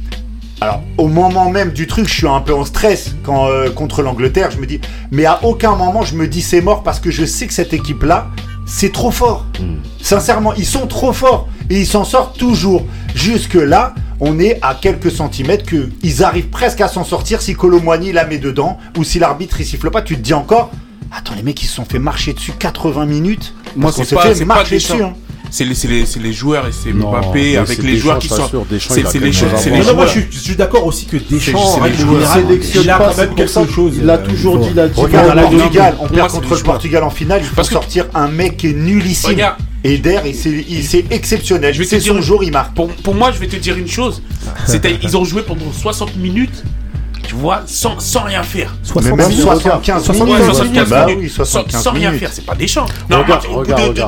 Alors, 0.64 0.82
au 1.00 1.08
moment 1.08 1.50
même 1.50 1.72
du 1.72 1.88
truc, 1.88 2.08
je 2.08 2.14
suis 2.14 2.28
un 2.28 2.40
peu 2.40 2.54
en 2.54 2.66
stress 2.66 3.16
quand 3.24 3.48
euh, 3.48 3.72
contre 3.72 4.04
l'Angleterre. 4.04 4.52
Je 4.52 4.58
me 4.60 4.68
dis, 4.68 4.80
mais 5.10 5.26
à 5.26 5.40
aucun 5.44 5.76
moment 5.76 6.04
je 6.04 6.14
me 6.16 6.28
dis 6.28 6.42
c'est 6.44 6.62
mort 6.62 6.84
parce 6.84 7.00
que 7.00 7.10
je 7.10 7.26
sais 7.26 7.48
que 7.48 7.54
cette 7.54 7.74
équipe-là, 7.74 8.28
c'est 8.68 8.92
trop 8.92 9.10
fort. 9.10 9.48
Sincèrement, 10.02 10.54
ils 10.54 10.66
sont 10.66 10.86
trop 10.88 11.14
forts 11.14 11.48
et 11.72 11.80
ils 11.80 11.88
s'en 11.88 12.04
sortent 12.04 12.38
toujours. 12.38 12.86
Jusque 13.16 13.56
là, 13.56 13.96
on 14.20 14.40
est 14.40 14.60
à 14.62 14.76
quelques 14.76 15.10
centimètres 15.12 15.66
que 15.66 15.90
ils 16.04 16.24
arrivent 16.24 16.50
presque 16.50 16.82
à 16.82 16.88
s'en 16.88 17.04
sortir 17.04 17.42
si 17.42 17.54
Colomboigny 17.56 18.12
la 18.12 18.26
met 18.26 18.38
dedans 18.38 18.78
ou 18.98 19.04
si 19.04 19.18
l'arbitre 19.20 19.60
il 19.62 19.66
siffle 19.66 19.90
pas. 19.90 20.02
Tu 20.02 20.16
te 20.16 20.22
dis 20.22 20.34
encore, 20.34 20.72
attends 21.16 21.34
les 21.36 21.44
mecs 21.44 21.62
ils 21.64 21.68
se 21.68 21.74
sont 21.76 21.86
fait 21.86 22.00
marcher 22.00 22.34
dessus 22.34 22.52
80 22.58 23.06
minutes. 23.06 23.54
Moi, 23.76 23.92
c'est 23.92 24.04
s'est 24.04 24.16
pas- 24.16 24.22
fait 24.24 24.36
c'est 24.36 24.46
pas 24.46 24.56
marcher 24.56 24.76
Deschamps. 24.76 24.94
dessus. 24.96 25.04
hein. 25.06 25.14
C'est 25.54 25.66
les, 25.66 25.76
c'est 25.76 25.88
les, 25.90 26.06
c'est 26.06 26.22
les 26.22 26.32
joueurs 26.32 26.66
et 26.68 26.72
c'est 26.72 26.94
Non, 26.94 27.12
Mbappé 27.12 27.30
mais 27.34 27.58
avec 27.58 27.68
c'est 27.78 27.82
les 27.82 27.94
Deschamps, 27.94 28.04
joueurs 28.04 28.20
qui 28.20 28.28
je 28.30 28.34
sont. 28.36 28.42
t'assure, 28.44 28.66
Deschamps, 28.70 28.94
C'est 28.94 29.02
il 29.02 29.06
a 29.08 29.10
c'est 29.10 29.18
quand 29.18 29.20
les 29.26 29.32
même 29.32 29.34
choses. 29.34 29.54
un 29.54 29.58
C'est 29.58 29.70
Non, 29.72 29.76
les 29.76 29.82
non, 29.86 29.96
et 39.84 39.96
Eder, 39.96 40.20
c'est 40.34 41.06
exceptionnel. 41.12 41.76
C'est 41.86 42.00
son 42.00 42.22
jour, 42.22 42.44
il 42.44 42.52
marque. 42.52 42.74
Pour, 42.76 43.16
moi, 43.16 43.32
je 43.32 43.40
vais 43.40 43.48
te 43.48 43.56
dire 43.56 43.78
une 43.78 43.88
chose. 43.88 44.22
Ils 45.04 45.18
ont 45.18 45.24
joué 45.24 45.42
pendant 45.42 45.72
60 45.72 46.16
minutes. 46.18 46.64
Tu 47.24 47.36
vois, 47.36 47.64
sans, 47.66 47.98
rien 48.26 48.44
faire. 48.44 48.76
60, 48.84 49.16
même 49.16 49.32
75, 49.32 50.04
75, 50.04 50.26
minutes. 50.26 50.46
75 50.46 50.90
bah, 50.90 51.06
minutes. 51.06 51.22
Oui, 51.22 51.30
75 51.30 51.72
sans, 51.72 51.84
sans 51.84 51.92
rien 51.92 52.12
faire, 52.14 52.30
c'est 52.34 52.46
pas 52.46 52.56
des. 52.56 52.66
Non, 53.10 53.24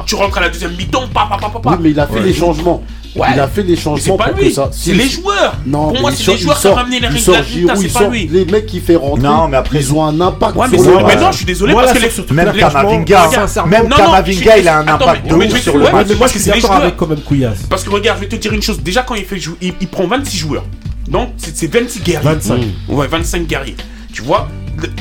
tu 0.06 0.16
rentres 0.16 0.38
à 0.40 0.42
la 0.42 0.50
deuxième 0.50 0.76
mi-temps, 0.76 1.08
pa, 1.14 1.28
pa, 1.30 1.38
pa, 1.38 1.50
pa, 1.50 1.60
pa. 1.60 1.80
Mais 1.80 1.92
il 1.92 2.00
a 2.00 2.08
fait 2.08 2.16
ouais. 2.16 2.22
les 2.24 2.34
changements. 2.34 2.84
Ouais. 3.16 3.28
Il 3.34 3.40
a 3.40 3.48
fait 3.48 3.64
des 3.64 3.76
changements 3.76 4.18
pour 4.18 4.36
lui. 4.36 4.48
que 4.48 4.54
ça. 4.54 4.70
C'est 4.72 4.94
les 4.94 5.08
joueurs. 5.08 5.56
Non, 5.66 5.92
pour 5.92 6.02
moi, 6.02 6.12
c'est 6.12 6.32
les 6.32 6.38
joueurs 6.38 6.60
qui 6.60 6.68
ont 6.68 6.74
ramené 6.74 7.00
les 7.00 7.08
règles 7.08 7.20
C'est 7.20 7.94
pas 7.94 8.08
lui. 8.08 8.28
Les 8.28 8.46
mecs 8.46 8.66
qui 8.66 8.80
fait 8.80 8.96
rentrer. 8.96 9.24
Non, 9.24 9.48
mais 9.48 9.58
après 9.58 9.80
ils 9.80 9.94
ont 9.94 10.04
un 10.04 10.20
impact. 10.20 10.56
Ouais, 10.56 10.68
mais 10.72 11.16
non, 11.16 11.32
je 11.32 11.38
suis 11.38 11.46
désolé 11.46 11.74
parce 11.74 11.94
que 11.94 12.34
même 12.34 12.54
Kamavinga, 12.54 13.30
même 13.68 13.90
Kamavinga, 13.90 14.58
il 14.58 14.68
a 14.68 14.80
un 14.80 14.88
impact 14.88 15.28
de 15.28 15.36
ouf 15.36 15.62
sur 15.62 15.78
le 15.78 15.92
match. 15.92 16.08
Mais 16.10 16.16
moi, 16.16 16.28
je 16.28 16.38
suis 16.40 16.52
avec 16.52 16.98
quand 16.98 17.08
même 17.08 17.22
Kouyas. 17.22 17.54
Parce 17.70 17.84
que 17.84 17.90
regarde, 17.90 18.18
je 18.20 18.24
vais 18.24 18.30
te 18.30 18.36
dire 18.36 18.54
une 18.54 18.62
chose. 18.62 18.80
Déjà, 18.82 19.04
quand 19.04 19.16
il 19.16 19.26
fait 19.26 19.40
jouer, 19.40 19.58
il 19.62 19.88
prend 19.88 20.08
26 20.08 20.38
joueurs. 20.38 20.66
Donc, 21.08 21.30
c'est 21.38 21.72
26 21.72 22.00
guerriers. 22.02 22.30
25. 22.30 22.60
Ouais, 22.90 23.08
25 23.08 23.46
guerriers. 23.46 23.76
Tu 24.14 24.22
vois, 24.22 24.48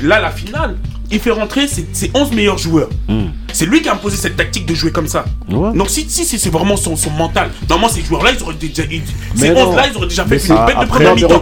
là, 0.02 0.20
la 0.20 0.30
finale, 0.30 0.76
il 1.12 1.20
fait 1.20 1.30
rentrer 1.30 1.68
ses, 1.68 1.86
ses 1.92 2.10
11 2.14 2.32
meilleurs 2.32 2.58
joueurs. 2.58 2.88
Hmm. 3.08 3.26
C'est 3.52 3.66
lui 3.66 3.82
qui 3.82 3.88
a 3.88 3.92
imposé 3.92 4.16
cette 4.16 4.36
tactique 4.36 4.66
de 4.66 4.74
jouer 4.74 4.90
comme 4.90 5.06
ça. 5.06 5.24
Donc 5.48 5.90
si, 5.90 6.08
si, 6.08 6.24
si 6.24 6.38
c'est 6.38 6.50
vraiment 6.50 6.76
son, 6.76 6.96
son, 6.96 7.10
mental. 7.10 7.50
Normalement 7.68 7.92
ces 7.92 8.02
joueurs-là, 8.02 8.32
ils 8.36 8.42
auraient 8.42 8.54
déjà, 8.54 8.82
ils, 8.90 9.02
ces 9.34 9.50
11 9.50 9.76
là, 9.76 9.86
ils 9.90 9.96
auraient 9.96 10.06
déjà 10.06 10.24
fait 10.24 10.38
une 10.38 10.66
bête 10.66 10.80
de 10.80 10.86
première 10.86 11.14
mi-temps. 11.14 11.40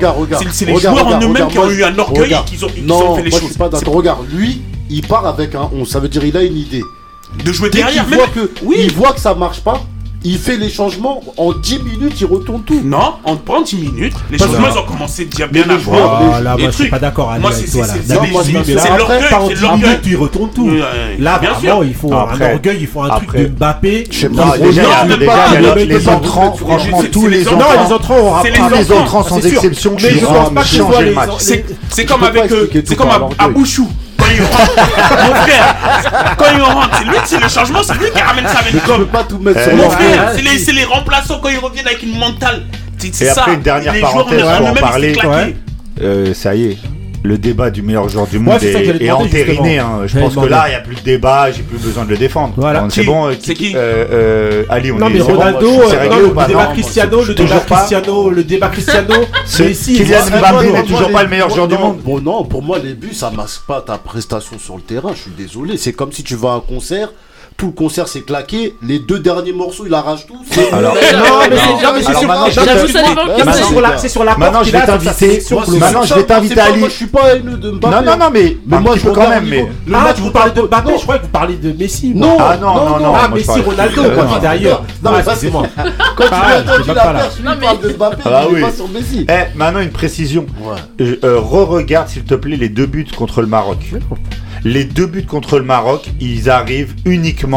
C'est 0.52 0.64
les 0.66 0.76
joueurs 0.76 1.06
en 1.06 1.20
eux-mêmes 1.20 1.48
qui 1.48 1.59
ont 1.59 1.70
eu 1.70 1.85
un 1.85 1.96
orgueil 1.98 2.33
et 2.35 2.50
qui 2.50 2.64
ont, 2.64 2.68
qu 2.68 2.90
ont, 2.90 3.14
fait 3.14 3.22
les 3.22 3.30
moi 3.30 3.38
choses. 3.38 3.48
Je 3.48 3.54
suis 3.54 3.59
pas. 3.59 3.90
Regarde, 3.90 4.26
lui, 4.33 4.61
il 4.90 5.06
part 5.06 5.26
avec 5.26 5.54
un 5.54 5.70
11. 5.72 5.88
Ça 5.88 6.00
veut 6.00 6.09
dire 6.09 6.24
il 6.24 6.37
a 6.37 6.42
une 6.42 6.56
idée. 6.56 6.83
De 7.44 7.52
jouer 7.52 7.70
derrière. 7.70 8.04
Il, 8.04 8.11
même... 8.11 8.18
voit 8.18 8.28
que, 8.28 8.50
il 8.76 8.92
voit 8.92 9.12
que 9.12 9.20
ça 9.20 9.35
marche 9.35 9.61
pas 9.61 9.80
il 10.22 10.38
fait 10.38 10.56
les 10.56 10.68
changements 10.68 11.22
en 11.37 11.52
10 11.52 11.78
minutes, 11.83 12.20
il 12.20 12.26
retourne 12.26 12.62
tout. 12.62 12.80
Non, 12.85 13.14
en 13.24 13.37
30 13.37 13.72
minutes, 13.74 14.14
les 14.30 14.38
Parce 14.38 14.50
changements 14.50 14.80
ont 14.80 14.87
commencé 14.87 15.24
déjà 15.24 15.46
bien 15.46 15.64
avant. 15.68 15.92
Voilà, 15.92 16.40
là, 16.40 16.56
moi, 16.59 16.70
je 16.70 16.76
suis 16.76 16.90
pas 16.90 16.98
d'accord 16.98 17.33
avec 17.33 17.42
toi. 17.42 17.87
Là. 17.87 17.94
C'est 18.04 18.14
l'orgueil, 18.14 19.24
c'est 19.44 19.61
l'orgueil. 19.61 19.98
Tu 20.02 20.16
retournes 20.16 20.50
tout. 20.50 20.70
Là, 21.18 21.38
vraiment, 21.38 21.83
il 21.83 21.94
faut 21.94 22.12
un 22.12 22.40
orgueil, 22.40 22.78
il 22.80 22.87
faut 22.87 23.02
un 23.02 23.09
truc 23.11 23.37
de 23.37 23.46
Mbappé. 23.46 24.09
Je 24.11 24.18
sais 24.18 24.28
pas, 24.28 24.56
les 25.76 26.09
entrants, 26.09 26.52
franchement, 26.54 27.02
tous 27.11 27.26
les 27.26 27.48
entrants. 27.48 27.59
Non, 27.59 27.85
les 27.87 27.92
entrants 27.92 28.18
ont 28.18 28.30
rappelé. 28.30 28.59
Les 28.76 28.92
entrants, 28.92 29.24
sans 29.24 29.38
exception, 29.38 29.96
qui 29.96 30.06
ont 30.24 30.62
changé 30.62 31.04
le 31.06 31.14
match. 31.14 31.30
C'est 31.90 32.04
comme 32.04 32.24
avec 32.24 32.52
Abouchou 33.38 33.88
il 34.31 34.43
rentre. 34.43 35.27
Mon 35.27 35.35
frère, 35.35 35.77
quand 36.37 36.45
il 36.55 36.62
rentre, 36.62 36.99
c'est 36.99 37.05
lui, 37.05 37.16
c'est 37.25 37.40
le 37.40 37.49
changement, 37.49 37.83
c'est 37.83 37.95
lui 37.95 38.11
qui 38.11 38.21
ramène 38.21 38.47
ça 38.47 38.59
avec 38.59 38.87
gomme. 38.87 39.07
pas 39.07 39.25
tout 39.25 39.38
mettre 39.38 39.62
sur 39.62 39.75
Mon 39.77 39.90
frère, 39.90 40.33
c'est 40.35 40.43
les, 40.43 40.73
les 40.73 40.85
remplaçants 40.85 41.38
quand 41.43 41.49
ils 41.49 41.59
reviennent 41.59 41.87
avec 41.87 42.03
une 42.03 42.19
mentale. 42.19 42.62
C'est 42.99 43.27
ça. 43.27 43.43
Après, 43.43 43.55
une 43.55 43.62
dernière 43.62 44.01
parenthèse 44.01 44.43
pour 44.43 44.66
en 44.69 44.75
parler. 44.75 45.16
Euh, 46.03 46.33
ça 46.33 46.55
y 46.55 46.71
est, 46.73 46.79
le 47.31 47.38
débat 47.38 47.71
du 47.71 47.83
meilleur 47.83 48.09
joueur 48.09 48.27
du 48.27 48.40
monde 48.40 48.61
est, 48.61 49.03
est, 49.03 49.11
entériné. 49.12 49.79
Hein. 49.79 50.01
Je 50.07 50.19
pense 50.19 50.35
que 50.35 50.47
là, 50.47 50.64
il 50.66 50.71
n'y 50.71 50.75
a 50.75 50.81
plus 50.81 50.97
de 50.97 51.01
débat, 51.01 51.53
j'ai 51.53 51.62
plus 51.62 51.79
besoin 51.79 52.05
de 52.05 52.11
le 52.11 52.16
défendre. 52.16 52.55
Voilà. 52.57 52.88
C'est 52.90 53.05
bon, 53.05 53.29
euh, 53.29 53.35
qui, 53.35 53.73
euh, 53.77 54.07
euh, 54.11 54.64
Ali, 54.69 54.90
on 54.90 54.99
non, 54.99 55.07
est 55.07 55.11
mais 55.14 55.21
Ronaldo, 55.21 55.61
bon, 55.61 55.81
euh, 55.93 56.33
moi, 56.35 56.43
non, 56.43 56.49
débat 56.49 56.66
Cristiano, 56.73 57.25
le 57.25 57.35
débat 57.35 57.61
Cristiano, 57.66 58.31
le 58.31 58.43
débat 58.45 58.69
Cristiano, 58.69 59.14
le 59.14 59.14
débat 59.14 59.14
Cristiano. 59.14 59.14
Kylian 59.47 60.38
Mbappé 60.40 60.83
toujours 60.88 61.12
pas 61.12 61.23
le 61.23 61.29
meilleur 61.29 61.51
joueur 61.51 61.69
du 61.69 61.79
monde. 61.79 61.99
Bon, 62.05 62.21
non, 62.21 62.45
pour 62.45 62.62
moi, 62.62 62.79
les 62.83 62.95
buts, 62.95 63.14
ça 63.14 63.31
masque 63.31 63.62
pas 63.66 63.81
ta 63.81 63.97
prestation 63.97 64.59
sur 64.59 64.75
le 64.75 64.83
terrain. 64.83 65.12
Je 65.14 65.23
suis 65.23 65.31
désolé. 65.31 65.77
C'est 65.77 65.93
comme 65.93 66.11
si 66.11 66.25
tu 66.25 66.35
vas 66.35 66.53
à 66.53 66.55
un 66.57 66.61
concert 66.61 67.11
tout 67.61 67.66
le 67.66 67.73
concert 67.73 68.09
s'est 68.09 68.23
claqué. 68.23 68.75
Les 68.83 68.99
deux 68.99 69.18
derniers 69.18 69.53
morceaux, 69.53 69.85
il 69.87 69.92
arrache 69.92 70.27
tout. 70.27 70.38
Alors, 70.73 70.94
non, 70.94 71.90
mais 71.94 72.03
c'est 72.03 72.14
sur 74.09 74.25
la 74.25 74.38
C'est 74.38 74.38
Maintenant, 74.38 74.62
je 74.62 74.73
vais 74.73 74.87
t'inviter. 74.87 75.42
Maintenant, 75.79 76.03
je 76.03 76.14
vais 76.14 76.25
t'inviter 76.25 76.61
à 76.61 76.64
aller. 76.64 76.85
Je 76.85 76.88
suis 76.88 77.07
pas 77.07 77.37
de 77.37 77.70
Non, 77.70 78.03
non, 78.03 78.16
non, 78.18 78.31
mais 78.33 78.57
ah, 78.73 78.81
moi, 78.81 78.96
je 78.96 79.07
quand 79.11 79.29
même. 79.29 79.51
Le 79.51 79.66
ah, 79.94 80.01
match, 80.01 80.16
vous 80.18 80.31
parlez 80.31 80.53
de 80.53 80.62
Mbappé, 80.62 80.92
je 80.96 81.03
crois 81.03 81.18
que 81.18 81.25
vous 81.25 81.29
parlez 81.29 81.57
de 81.57 81.73
Messi. 81.73 82.14
Ah, 82.16 82.57
non, 82.59 82.75
non, 82.75 82.75
non, 82.75 82.99
non. 82.99 83.12
Ah, 83.14 83.29
Messi, 83.29 83.61
Ronaldo, 83.61 84.03
quoi, 84.03 84.38
d'ailleurs. 84.40 84.83
Non, 85.05 85.11
mais 85.12 85.18
excusez-moi. 85.18 85.66
Quand 86.16 86.25
tu 86.25 86.31
l'as 86.31 86.62
tu 86.81 86.94
l'as 87.42 87.57
perdu, 87.57 87.88
tu 87.88 87.94
parles 87.94 88.16
de 88.16 88.23
Mbappé, 88.23 88.61
pas 88.62 88.73
sur 88.73 88.88
Messi. 88.88 89.27
Eh, 89.29 89.55
maintenant, 89.57 89.81
une 89.81 89.90
précision. 89.90 90.46
Euh, 91.01 91.38
re-regarde, 91.38 92.09
s'il 92.09 92.25
te 92.25 92.35
plaît, 92.35 92.57
les 92.57 92.70
deux 92.70 92.87
buts 92.87 93.07
contre 93.14 93.42
le 93.42 93.49
Maroc. 93.49 93.92
Les 94.64 94.85
deux 94.85 95.07
buts 95.07 95.25
contre 95.25 95.59
le 95.59 95.64
Maroc, 95.64 96.11
ils 96.20 96.51
arrivent 96.51 96.94
uniquement 97.07 97.50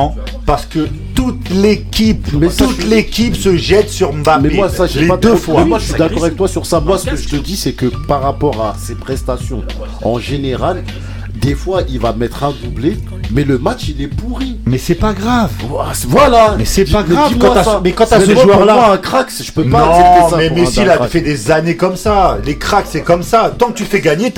parce 0.45 0.65
que 0.65 0.87
toute 1.15 1.49
l'équipe, 1.49 2.27
toute 2.57 2.83
l'équipe 2.85 3.35
se 3.35 3.55
jette 3.55 3.89
sur 3.89 4.13
Mbappé. 4.13 4.49
Mais 4.49 4.55
moi, 4.55 4.69
ça, 4.69 4.85
les 4.95 5.07
pas 5.07 5.17
deux 5.17 5.35
fois. 5.35 5.65
Moi, 5.65 5.79
je 5.79 5.85
suis 5.85 5.93
d'accord 5.93 6.23
avec 6.23 6.35
toi 6.35 6.47
sur 6.47 6.65
ça. 6.65 6.79
Moi, 6.79 6.97
ce 6.97 7.09
que 7.09 7.15
je 7.15 7.29
te 7.29 7.35
dis, 7.35 7.55
c'est 7.55 7.73
que 7.73 7.85
par 7.85 8.21
rapport 8.21 8.61
à 8.61 8.75
ses 8.77 8.95
prestations 8.95 9.63
en 10.03 10.19
général, 10.19 10.83
des 11.43 11.55
fois, 11.55 11.81
il 11.89 11.99
va 11.99 12.13
mettre 12.13 12.43
un 12.43 12.53
doublé, 12.63 12.97
mais 13.31 13.43
le 13.43 13.57
match, 13.57 13.89
il 13.89 14.01
est 14.01 14.07
pourri. 14.07 14.59
Mais 14.65 14.77
c'est 14.77 14.95
pas 14.95 15.13
grave. 15.13 15.51
Voilà. 16.07 16.55
Mais 16.57 16.63
c'est 16.65 16.89
pas 16.89 17.03
grave. 17.03 17.33
Mais 17.83 17.91
quand 17.91 18.05
t'as 18.05 18.19
ce 18.21 18.33
joueur-là. 18.33 18.91
un 18.93 18.97
crack, 18.97 19.27
je 19.29 19.51
peux 19.51 19.65
pas 19.65 19.85
non, 19.85 20.29
ça 20.29 20.37
Mais 20.37 20.49
Messi, 20.49 20.81
il 20.81 20.89
a 20.89 21.05
fait 21.07 21.21
des 21.21 21.51
années 21.51 21.75
comme 21.75 21.97
ça. 21.97 22.37
Les 22.45 22.57
cracks, 22.57 22.85
c'est 22.87 23.01
comme 23.01 23.23
ça. 23.23 23.53
Tant 23.57 23.67
que 23.67 23.73
tu 23.73 23.83
fais 23.83 23.99
gagner, 23.99 24.33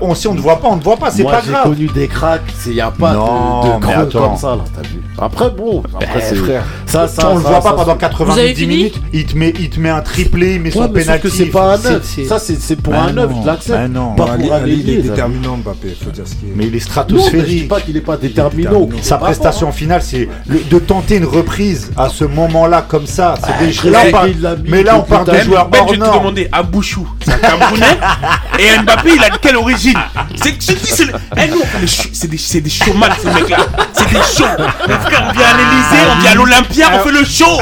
on, 0.00 0.14
si 0.14 0.28
on 0.28 0.34
ne 0.34 0.40
voit 0.40 0.60
pas, 0.60 0.68
on 0.68 0.76
ne 0.76 0.82
voit 0.82 0.96
pas. 0.96 1.10
C'est 1.10 1.24
pas 1.24 1.42
grave. 1.42 1.62
J'ai 1.64 1.70
connu 1.70 1.86
des 1.88 2.06
cracks. 2.08 2.42
Il 2.66 2.72
n'y 2.72 2.80
a 2.80 2.90
pas 2.90 3.12
de, 3.12 4.06
de 4.08 4.12
comme 4.12 4.36
ça, 4.36 4.56
là. 4.56 4.64
Vu. 4.84 5.02
Après, 5.18 5.50
bon. 5.50 5.82
Après, 5.94 6.22
eh, 6.30 6.34
frère. 6.34 6.64
Ça, 6.86 7.08
ça, 7.08 7.30
on 7.30 7.34
ne 7.34 7.40
le 7.40 7.46
voit 7.46 7.60
pas 7.60 7.72
pendant 7.72 7.96
90 7.96 8.66
minutes. 8.66 9.00
Il 9.12 9.26
te, 9.26 9.36
met, 9.36 9.52
il 9.58 9.70
te 9.70 9.80
met 9.80 9.90
un 9.90 10.02
triplé, 10.02 10.54
il 10.54 10.60
met 10.60 10.70
son 10.70 10.88
pénalty. 10.88 11.30
c'est 11.30 11.46
pas 11.46 11.74
un 11.74 11.78
Ça, 11.78 12.38
c'est 12.38 12.76
pour 12.76 12.94
un 12.94 13.12
9, 13.12 13.30
je 13.42 13.46
l'accepte. 13.46 13.92
Pas 14.16 14.24
pour 14.26 14.54
un 14.54 14.66
Il 14.66 14.90
est 14.90 15.02
déterminant, 15.02 15.56
Mbappé. 15.56 15.96
Faut 16.02 16.10
dire 16.10 16.26
ce 16.28 16.34
mais 16.54 16.66
il 16.66 16.74
est 16.76 16.80
stratosphérique. 16.80 17.34
Non, 17.34 17.42
je 17.42 17.46
dis 17.46 17.62
pas 17.64 17.80
qu'il 17.80 17.94
n'est 17.94 18.00
pas 18.00 18.16
déterminant. 18.16 18.88
Sa 19.02 19.18
prestation 19.18 19.72
finale, 19.72 20.02
c'est 20.02 20.28
de 20.48 20.78
tenter 20.78 21.16
une 21.16 21.24
reprise 21.24 21.90
à 21.96 22.08
ce 22.08 22.24
moment-là 22.24 22.84
comme 22.86 23.06
ça. 23.06 23.34
C'est 23.42 23.94
ah, 23.94 24.26
là, 24.40 24.56
mais 24.64 24.82
là, 24.82 24.98
on 24.98 25.02
parle 25.02 25.26
de 25.26 25.38
joueurs 25.40 25.68
ben, 25.68 25.80
Je 25.86 25.92
vais 25.92 25.98
te 25.98 26.04
demander, 26.04 26.48
Abouchou, 26.52 27.08
c'est 27.24 27.32
un 27.32 27.38
Camerounais. 27.38 27.98
et 28.58 28.78
Mbappé, 28.82 29.10
il 29.16 29.24
a 29.24 29.30
de 29.30 29.38
quelle 29.38 29.56
origine 29.56 29.98
C'est 30.42 30.54
eh 30.54 31.50
c'est 32.12 32.28
des, 32.28 32.38
c'est 32.38 32.60
des 32.60 32.70
showman, 32.70 33.10
ces 33.20 33.30
mecs-là. 33.30 33.58
C'est 33.92 34.08
des 34.08 34.16
shows. 34.16 34.44
On 34.46 35.32
vient 35.32 35.46
à 35.46 35.56
l'Elysée, 35.56 36.06
on 36.10 36.20
vient 36.20 36.30
à 36.30 36.34
l'Olympia, 36.34 36.86
on 36.94 36.98
fait 37.00 37.12
le 37.12 37.24
show. 37.24 37.60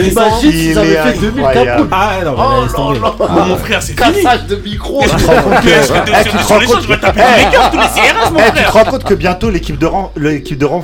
Imagine 0.00 0.52
si 0.52 0.74
ça 0.74 0.80
avait 0.80 1.12
fait 1.12 1.18
2000 1.20 1.44
Ah, 1.90 2.10
oh, 2.26 2.92
non, 2.94 3.46
Mon 3.46 3.56
frère, 3.56 3.82
c'est 3.82 3.98
fini. 3.98 4.22
Cassage 4.22 4.46
de 4.46 4.56
micro. 4.56 5.02
Je 5.02 5.08
eh, 5.08 6.82
je 6.82 6.88
vais 6.88 6.98
taper 6.98 7.20
eh, 7.20 7.44
les 7.44 7.50
gars 7.50 7.70
tous 7.70 7.78
les 7.78 7.88
Eh, 8.36 8.58
tu 8.58 8.64
te 8.64 8.70
rends 8.70 8.84
compte 8.84 9.04
que 9.04 9.14
bientôt 9.14 9.50
l'équipe 9.50 9.78
de, 9.78 9.88
l'équipe 10.16 10.58
de, 10.58 10.66
oh, 10.66 10.82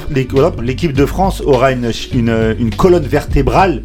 l'équipe 0.62 0.92
de 0.92 1.06
France 1.06 1.42
aura 1.44 1.72
une, 1.72 1.90
euh, 2.28 2.54
une, 2.58 2.74
colonne 2.74 3.06
vertébrale. 3.06 3.82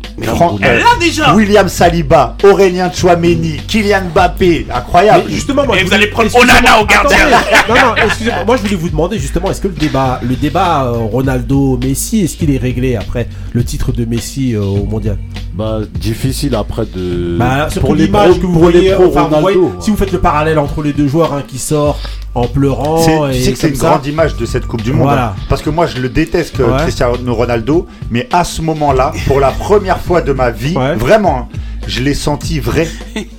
Elle 0.61 0.79
là, 0.79 0.85
déjà. 0.99 1.33
William 1.33 1.67
Saliba, 1.67 2.37
Aurélien 2.43 2.91
Chouameni, 2.91 3.57
Kylian 3.67 4.03
Mbappé, 4.13 4.67
incroyable. 4.73 5.23
Mais 5.27 5.33
justement, 5.33 5.65
moi, 5.65 5.79
Et 5.79 5.83
vous 5.83 5.93
allez 5.93 6.07
prendre 6.07 6.33
Onana 6.35 6.81
au 6.81 6.85
gardien. 6.85 7.17
non, 7.69 7.75
non, 7.75 7.95
excusez-moi. 8.05 8.45
Moi, 8.45 8.57
je 8.57 8.61
voulais 8.61 8.75
vous 8.75 8.89
demander 8.89 9.19
justement, 9.19 9.51
est-ce 9.51 9.61
que 9.61 9.67
le 9.67 9.73
débat, 9.73 10.19
le 10.23 10.35
débat 10.35 10.85
euh, 10.85 10.97
Ronaldo-Messi, 10.97 12.23
est-ce 12.23 12.37
qu'il 12.37 12.51
est 12.51 12.57
réglé 12.59 12.95
après 12.95 13.27
le 13.53 13.63
titre 13.63 13.91
de 13.91 14.05
Messi 14.05 14.53
euh, 14.53 14.61
au 14.61 14.85
mondial? 14.85 15.17
Bah, 15.55 15.79
difficile 15.89 16.53
après 16.53 16.85
de. 16.85 17.37
Bah, 17.39 17.69
pour 17.79 17.95
les 17.95 18.09
pro, 18.09 18.33
que 18.33 18.45
vous 18.45 18.59
voyez, 18.59 18.81
les 18.81 18.91
hein. 18.91 19.29
si 19.79 19.89
vous 19.89 19.95
faites 19.95 20.11
le 20.11 20.19
parallèle 20.19 20.59
entre 20.59 20.83
les 20.83 20.91
deux 20.91 21.07
joueurs, 21.07 21.33
hein, 21.33 21.43
qui 21.47 21.59
sort 21.59 21.97
en 22.33 22.45
pleurant. 22.45 23.05
Que 23.05 23.31
c'est 23.31 23.69
une 23.69 23.77
grande 23.77 24.05
image 24.05 24.35
de 24.35 24.45
cette 24.45 24.67
Coupe 24.67 24.81
du 24.81 24.91
Monde. 24.91 25.11
Hein, 25.11 25.33
parce 25.47 25.61
que 25.61 25.69
moi, 25.69 25.87
je 25.87 25.99
le 25.99 26.09
déteste. 26.09 26.59
Euh, 26.59 26.77
Cristiano 26.79 27.33
Ronaldo, 27.33 27.87
mais 28.11 28.27
à 28.33 28.43
ce 28.43 28.61
moment-là, 28.63 29.13
pour 29.27 29.39
la 29.39 29.51
première 29.51 29.99
fois 29.99 30.21
de 30.21 30.33
ma 30.33 30.51
vie, 30.51 30.75
vraiment, 30.97 31.47
je 31.87 32.01
l'ai 32.01 32.13
senti 32.13 32.59
vrai. 32.59 32.89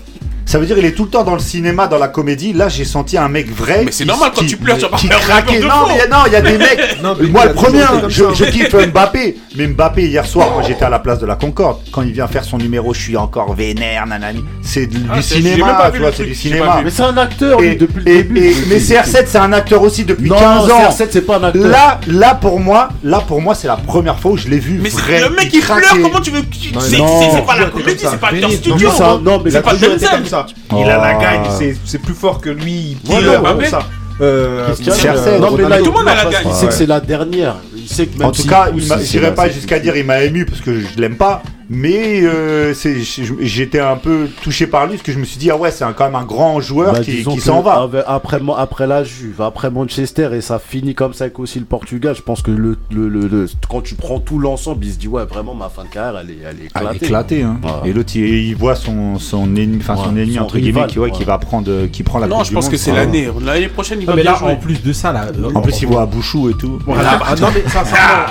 Ça 0.57 0.61
veut 0.61 0.65
dire 0.65 0.79
il 0.79 0.87
est 0.87 0.93
tout 0.93 1.05
le 1.05 1.11
temps 1.11 1.23
dans 1.23 1.35
le 1.35 1.39
cinéma, 1.39 1.87
dans 1.87 1.99
la 1.99 2.09
comédie. 2.09 2.55
Là, 2.55 2.71
j'ai 2.71 2.87
senti 2.87 3.19
un 3.19 3.29
mec 3.29 3.47
vrai. 3.55 3.83
Mais 3.85 3.93
c'est 3.93 4.07
normal 4.07 4.33
quand 4.35 4.47
tu 4.47 4.57
pleures, 4.57 4.79
tu 4.79 4.85
vas 4.85 4.89
pas 4.89 4.97
craquer. 4.97 5.61
Non, 5.61 5.69
non, 6.11 6.23
il 6.29 6.33
y 6.33 6.37
a 6.37 6.41
des 6.41 6.57
mecs. 6.57 6.97
Moi, 7.31 7.45
le 7.45 7.53
premier, 7.53 7.85
je, 8.09 8.45
kiffe 8.47 8.75
Mbappé. 8.75 9.37
Mais 9.55 9.67
Mbappé, 9.67 10.07
hier 10.07 10.25
soir, 10.25 10.53
moi, 10.53 10.63
j'étais 10.67 10.87
à 10.87 10.89
la 10.89 10.99
place 10.99 11.19
de 11.19 11.27
la 11.27 11.35
Concorde. 11.35 11.81
Quand 11.93 12.01
il 12.01 12.13
vient 12.13 12.27
faire 12.27 12.45
son 12.45 12.57
numéro, 12.57 12.95
je 12.95 13.01
suis 13.01 13.17
encore 13.19 13.55
vénère, 13.55 14.07
nanani. 14.07 14.43
C'est 14.63 14.87
du 14.87 14.99
ah, 15.11 15.21
cinéma, 15.21 15.91
tu 15.93 16.01
vois, 16.01 16.11
c'est 16.15 16.25
du 16.25 16.35
cinéma. 16.35 16.81
Mais 16.83 16.91
c'est 16.91 17.03
un 17.03 17.19
acteur, 17.19 17.59
depuis 17.59 17.99
le 17.99 18.05
début. 18.05 18.55
Mais 18.69 18.79
CR7, 18.79 19.25
c'est 19.27 19.39
un 19.39 19.53
acteur 19.53 19.83
aussi 19.83 20.05
depuis 20.05 20.31
15 20.31 20.71
ans. 20.71 20.89
CR7, 20.89 21.09
c'est 21.11 21.21
pas 21.21 21.37
un 21.37 21.45
acteur. 21.45 21.69
Là, 21.69 22.01
là 22.07 22.35
pour 22.35 22.61
moi, 22.61 22.89
là 23.05 23.21
pour 23.21 23.43
moi, 23.43 23.55
c'est 23.55 23.69
la 23.69 23.77
première 23.77 24.19
fois 24.19 24.31
où 24.31 24.37
je 24.39 24.49
l'ai 24.49 24.59
vu. 24.59 24.81
Mais 24.83 24.89
le 24.89 25.31
mec, 25.35 25.51
il 25.53 25.61
pleure. 25.61 25.83
Comment 26.01 26.21
tu 26.21 26.31
veux 26.31 26.43
C'est 26.81 27.45
pas 27.45 27.59
la 27.59 27.67
comédie, 27.67 28.07
c'est 28.11 28.19
pas 28.19 28.29
acteur 28.29 28.51
studio. 28.51 28.89
Non, 29.23 29.43
mais 29.45 29.51
c'est 29.51 29.61
pas 29.61 29.75
comme 29.75 30.25
ça. 30.25 30.46
Oh. 30.73 30.77
Il 30.85 30.91
a 30.91 30.99
la 30.99 31.15
gagne, 31.15 31.51
c'est- 31.59 31.77
c'est 31.85 31.99
plus 31.99 32.15
fort 32.15 32.41
que 32.41 32.51
lui. 32.51 32.73
Il 32.73 32.99
Voilà, 33.05 33.21
killer, 33.27 33.39
Mbappé. 33.39 33.55
comme 33.63 33.65
ça. 33.71 33.79
Euh, 34.21 34.69
euh, 34.71 35.39
non, 35.39 35.51
mais 35.57 35.69
là. 35.69 35.79
Tout 35.79 35.85
le 35.87 35.91
monde 35.93 36.09
a 36.09 36.15
la 36.15 36.31
gagne. 36.31 36.47
C'est 36.53 36.67
que 36.69 36.73
c'est 36.75 36.87
la 36.87 37.01
dernière. 37.01 37.57
il 37.77 37.87
sait 37.89 38.07
que 38.07 38.19
même 38.19 38.29
En 38.29 38.33
tout 38.33 38.43
s'il 38.43 38.51
cas, 38.51 38.69
il 38.75 39.21
là, 39.21 39.31
pas 39.33 39.49
jusqu'à 39.49 39.79
dire 39.79 39.97
il 39.97 40.05
m'a 40.05 40.23
ému 40.23 40.45
parce 40.47 40.61
que 40.61 40.81
je 40.81 40.87
l'aime 41.01 41.17
pas, 41.17 41.43
mais 41.69 42.23
euh, 42.23 42.75
c'est- 42.75 43.01
j'étais 43.41 43.81
un 43.81 43.97
peu 43.97 44.29
touché 44.43 44.67
par 44.67 44.87
lui 44.87 44.93
parce 44.95 45.03
que 45.03 45.13
je 45.13 45.19
me 45.19 45.25
suis 45.25 45.39
dit 45.39 45.51
ah 45.51 45.57
ouais 45.57 45.71
c'est 45.71 45.85
quand 45.97 46.05
même 46.05 46.15
un 46.15 46.25
grand 46.25 46.61
joueur 46.61 46.93
Bah, 46.95 47.01
qui, 47.01 47.23
s'en 47.41 47.61
va. 47.61 47.89
Après, 48.07 48.41
après 48.57 48.87
la 48.87 49.03
Juve, 49.05 49.41
après 49.43 49.71
Manchester, 49.71 50.29
et 50.33 50.41
ça 50.41 50.59
finit 50.59 50.95
comme 50.95 51.13
ça 51.15 51.25
avec 51.25 51.39
aussi 51.39 51.59
le 51.59 51.65
Portugal. 51.65 52.15
Je 52.17 52.23
pense 52.23 52.43
que 52.43 52.51
le, 52.51 52.77
le- 52.91 53.09
le- 53.09 53.27
le- 53.29 53.47
quand 53.69 53.81
tu 53.83 53.95
prends 53.95 54.21
tout 54.21 54.39
l'ensemble, 54.39 54.85
il 54.85 54.93
se 54.93 54.99
dit 54.99 55.09
ouais, 55.09 55.25
vraiment, 55.25 55.55
ma 55.55 55.69
fin 55.69 55.85
de 55.85 55.89
carrière, 55.89 56.21
elle 56.23 56.31
est, 56.31 56.39
elle 56.49 56.67
est 56.67 56.69
Ah, 56.75 56.81
il 56.83 56.87
est 56.95 56.97
éclatée. 56.97 57.07
éclaté, 57.07 57.43
hein. 57.43 57.59
Voilà. 57.63 57.83
Et 57.85 57.93
l'autre, 57.93 58.13
il, 58.15 58.23
il 58.25 58.55
voit 58.57 58.77
son, 58.77 59.19
son 59.19 59.57
ennemi, 59.57 59.79
enfin 59.81 59.97
son 59.97 60.17
ennemi 60.17 60.35
son 60.35 60.43
entre 60.43 60.59
guillemets, 60.59 60.87
qui, 60.87 60.99
ouais, 60.99 61.11
qui 61.11 61.25
va 61.25 61.39
prendre, 61.39 61.87
qui 61.87 62.03
prend 62.03 62.19
la 62.19 62.27
Non, 62.29 62.45
je 62.45 62.53
pense 62.53 62.69
que 62.69 62.77
c'est 62.77 62.93
l'année. 62.93 63.29
L'année 63.45 63.69
prochaine, 63.69 63.99
il 64.01 64.07
va 64.07 64.15
mais 64.15 64.23
bien 64.23 64.33
là, 64.33 64.39
jouer. 64.39 64.53
en 64.53 64.57
plus 64.57 64.83
de 64.83 64.93
ça, 64.93 65.13
là. 65.13 65.27
euh, 65.37 65.51
En 65.55 65.61
plus, 65.63 65.81
il 65.83 65.89
voit 65.89 66.03
à 66.03 66.07
Bouchou 66.07 66.49
et 66.51 66.55
tout. 66.55 66.79
Voilà. 66.87 67.19
Ah, 67.29 67.35
non 67.41 67.49
mais 67.55 67.63
sincèrement. 67.69 68.25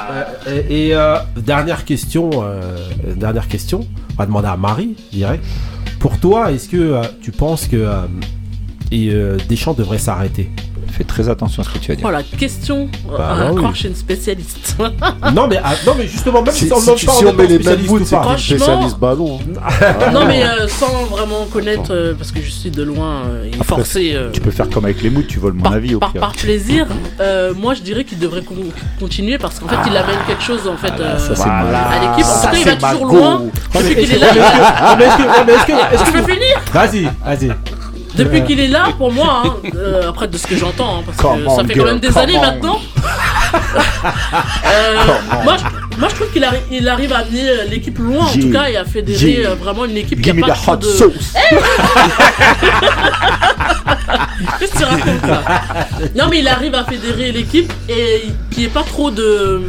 euh, 0.48 0.62
et 0.70 0.88
et, 0.88 0.96
euh, 0.96 1.18
dernière 1.38 1.84
question, 1.86 2.30
euh, 2.44 2.78
dernière 3.26 3.48
question. 3.48 3.88
On 4.12 4.16
va 4.16 4.26
demander 4.26 4.48
à 4.48 4.58
Marie, 4.58 4.96
je 5.12 5.18
dirais. 5.18 5.40
Pour 6.00 6.20
toi, 6.20 6.52
est-ce 6.52 6.70
que 6.70 6.78
euh, 6.78 7.04
tu 7.22 7.32
penses 7.32 7.68
que 7.68 7.78
euh, 7.78 8.06
et, 8.92 9.10
euh, 9.10 9.38
Deschamps 9.50 9.74
devrait 9.74 9.98
s'arrêter? 9.98 10.50
Fais 10.98 11.04
très 11.04 11.28
attention 11.28 11.62
à 11.62 11.66
ce 11.66 11.70
que 11.72 11.78
tu 11.78 11.90
vas 11.92 11.96
dire. 11.96 12.06
Oh 12.08 12.12
la 12.12 12.24
question, 12.24 12.88
Bah, 13.06 13.14
euh, 13.14 13.18
bah 13.18 13.50
oui. 13.52 13.60
encore 13.60 13.76
chez 13.76 13.90
une 13.90 13.96
spécialiste. 13.96 14.76
Non 15.34 15.48
mais 15.48 15.60
ah, 15.64 15.74
non 15.86 15.94
mais 15.98 16.08
justement 16.08 16.42
même 16.42 16.54
si, 16.54 16.68
Si, 16.68 16.74
on 16.74 16.80
si 16.80 16.96
tu 16.96 17.06
pas, 17.06 17.12
si 17.12 17.26
on 17.26 17.32
met 17.32 17.34
pas 17.34 17.44
les 17.44 17.50
mêmes 17.50 17.62
spécialiste 17.62 17.90
bouts, 17.90 17.96
ou 18.00 18.06
c'est 18.06 18.16
Franchement- 18.16 18.38
spécialiste 18.38 18.98
ballon. 19.00 19.40
hein. 19.58 20.12
non 20.14 20.26
mais 20.26 20.44
euh, 20.46 20.68
sans 20.68 21.04
vraiment 21.06 21.46
connaître, 21.52 21.92
euh, 21.92 22.14
parce 22.14 22.32
que 22.32 22.40
je 22.42 22.50
suis 22.50 22.70
de 22.70 22.84
loin 22.84 23.24
euh, 23.28 23.46
et 23.46 23.52
Après, 23.56 23.64
forcé. 23.66 24.12
euh, 24.16 24.30
Tu 24.32 24.40
peux 24.42 24.52
faire 24.52 24.70
comme 24.70 24.86
avec 24.86 25.02
les 25.02 25.10
moods, 25.10 25.24
tu 25.28 25.40
voles 25.40 25.54
mon 25.54 25.64
par, 25.64 25.74
avis 25.74 25.96
au 25.96 26.00
par, 26.00 26.12
pire. 26.14 26.22
par 26.22 26.32
plaisir, 26.34 26.88
euh, 27.20 27.54
moi 27.54 27.74
je 27.74 27.82
dirais 27.82 28.04
qu'il 28.06 28.20
devrait 28.20 28.44
con- 28.44 28.56
continuer 29.00 29.38
parce 29.38 29.60
qu'en 29.60 29.68
fait 29.68 29.76
il 29.90 29.98
amène 29.98 30.16
quelque 30.28 30.44
chose 30.44 30.68
en 30.68 30.78
fait 30.78 30.94
euh, 31.00 31.18
ça, 31.18 31.36
c'est 31.36 31.44
à 31.50 32.00
l'équipe. 32.02 32.26
En 32.26 32.42
tout 32.42 32.48
cas 32.48 32.58
il 32.58 32.66
va 32.66 32.72
c'est 32.90 32.94
toujours 32.98 33.16
loin. 33.16 33.40
Non, 33.40 33.52
Depuis 33.76 33.96
qu'il 33.96 34.04
est-ce 34.04 34.14
est 34.14 34.20
là, 34.20 34.28
non, 34.92 34.96
mais 34.98 35.06
est-ce 35.06 35.18
que 35.18 35.24
non, 35.24 35.56
est-ce 35.58 35.66
que 35.66 35.72
est-ce 35.72 35.94
est-ce 35.94 36.04
que 36.04 36.12
que 36.12 36.18
je 36.18 36.24
peux 36.24 36.32
finir? 36.32 36.62
Vas-y, 36.74 37.04
vas-y. 37.26 37.52
Depuis 38.18 38.44
qu'il 38.44 38.60
est 38.60 38.68
là, 38.68 38.88
pour 38.98 39.12
moi, 39.12 39.44
hein, 39.46 39.54
euh, 39.76 40.10
après 40.10 40.28
de 40.28 40.38
ce 40.38 40.46
que 40.48 40.56
j'entends, 40.56 41.00
hein, 41.00 41.04
parce 41.06 41.18
Come 41.18 41.44
que 41.44 41.48
on, 41.48 41.56
ça 41.58 41.64
fait 41.64 41.74
girl, 41.74 41.86
quand 41.86 41.92
même 41.94 42.00
des 42.02 42.08
come 42.10 42.18
années 42.18 42.38
on. 42.38 42.42
maintenant. 42.42 42.80
Euh, 44.66 44.96
moi, 45.44 45.56
je, 45.58 45.64
moi 46.00 46.10
je 46.10 46.16
trouve 46.16 46.30
qu'il 46.32 46.44
arri- 46.44 46.62
il 46.70 46.88
arrive 46.90 47.14
à 47.14 47.20
amener 47.20 47.48
euh, 47.48 47.64
l'équipe 47.70 47.98
loin 47.98 48.26
en 48.26 48.32
tout 48.32 48.52
cas 48.52 48.68
et 48.70 48.76
à 48.76 48.84
fédérer 48.84 49.46
euh, 49.46 49.56
vraiment 49.56 49.86
une 49.86 49.96
équipe 49.96 50.20
qui 50.20 50.26
Give 50.26 50.34
a 50.34 50.36
me 50.36 50.42
pas 50.42 50.54
the 50.54 50.58
trop 50.58 50.74
hot 50.74 50.78
de. 50.78 50.86
sauce. 50.88 51.34
Qu'est-ce 54.60 54.72
que 54.74 54.78
tu 54.78 54.84
racontes 54.84 55.28
là? 55.28 55.42
Non 56.16 56.26
mais 56.30 56.40
il 56.40 56.48
arrive 56.48 56.76
à 56.76 56.84
fédérer 56.84 57.32
l'équipe 57.32 57.72
et 57.88 58.24
qu'il 58.52 58.60
n'y 58.64 58.66
ait 58.66 58.70
pas 58.70 58.84
trop 58.84 59.12
de. 59.12 59.62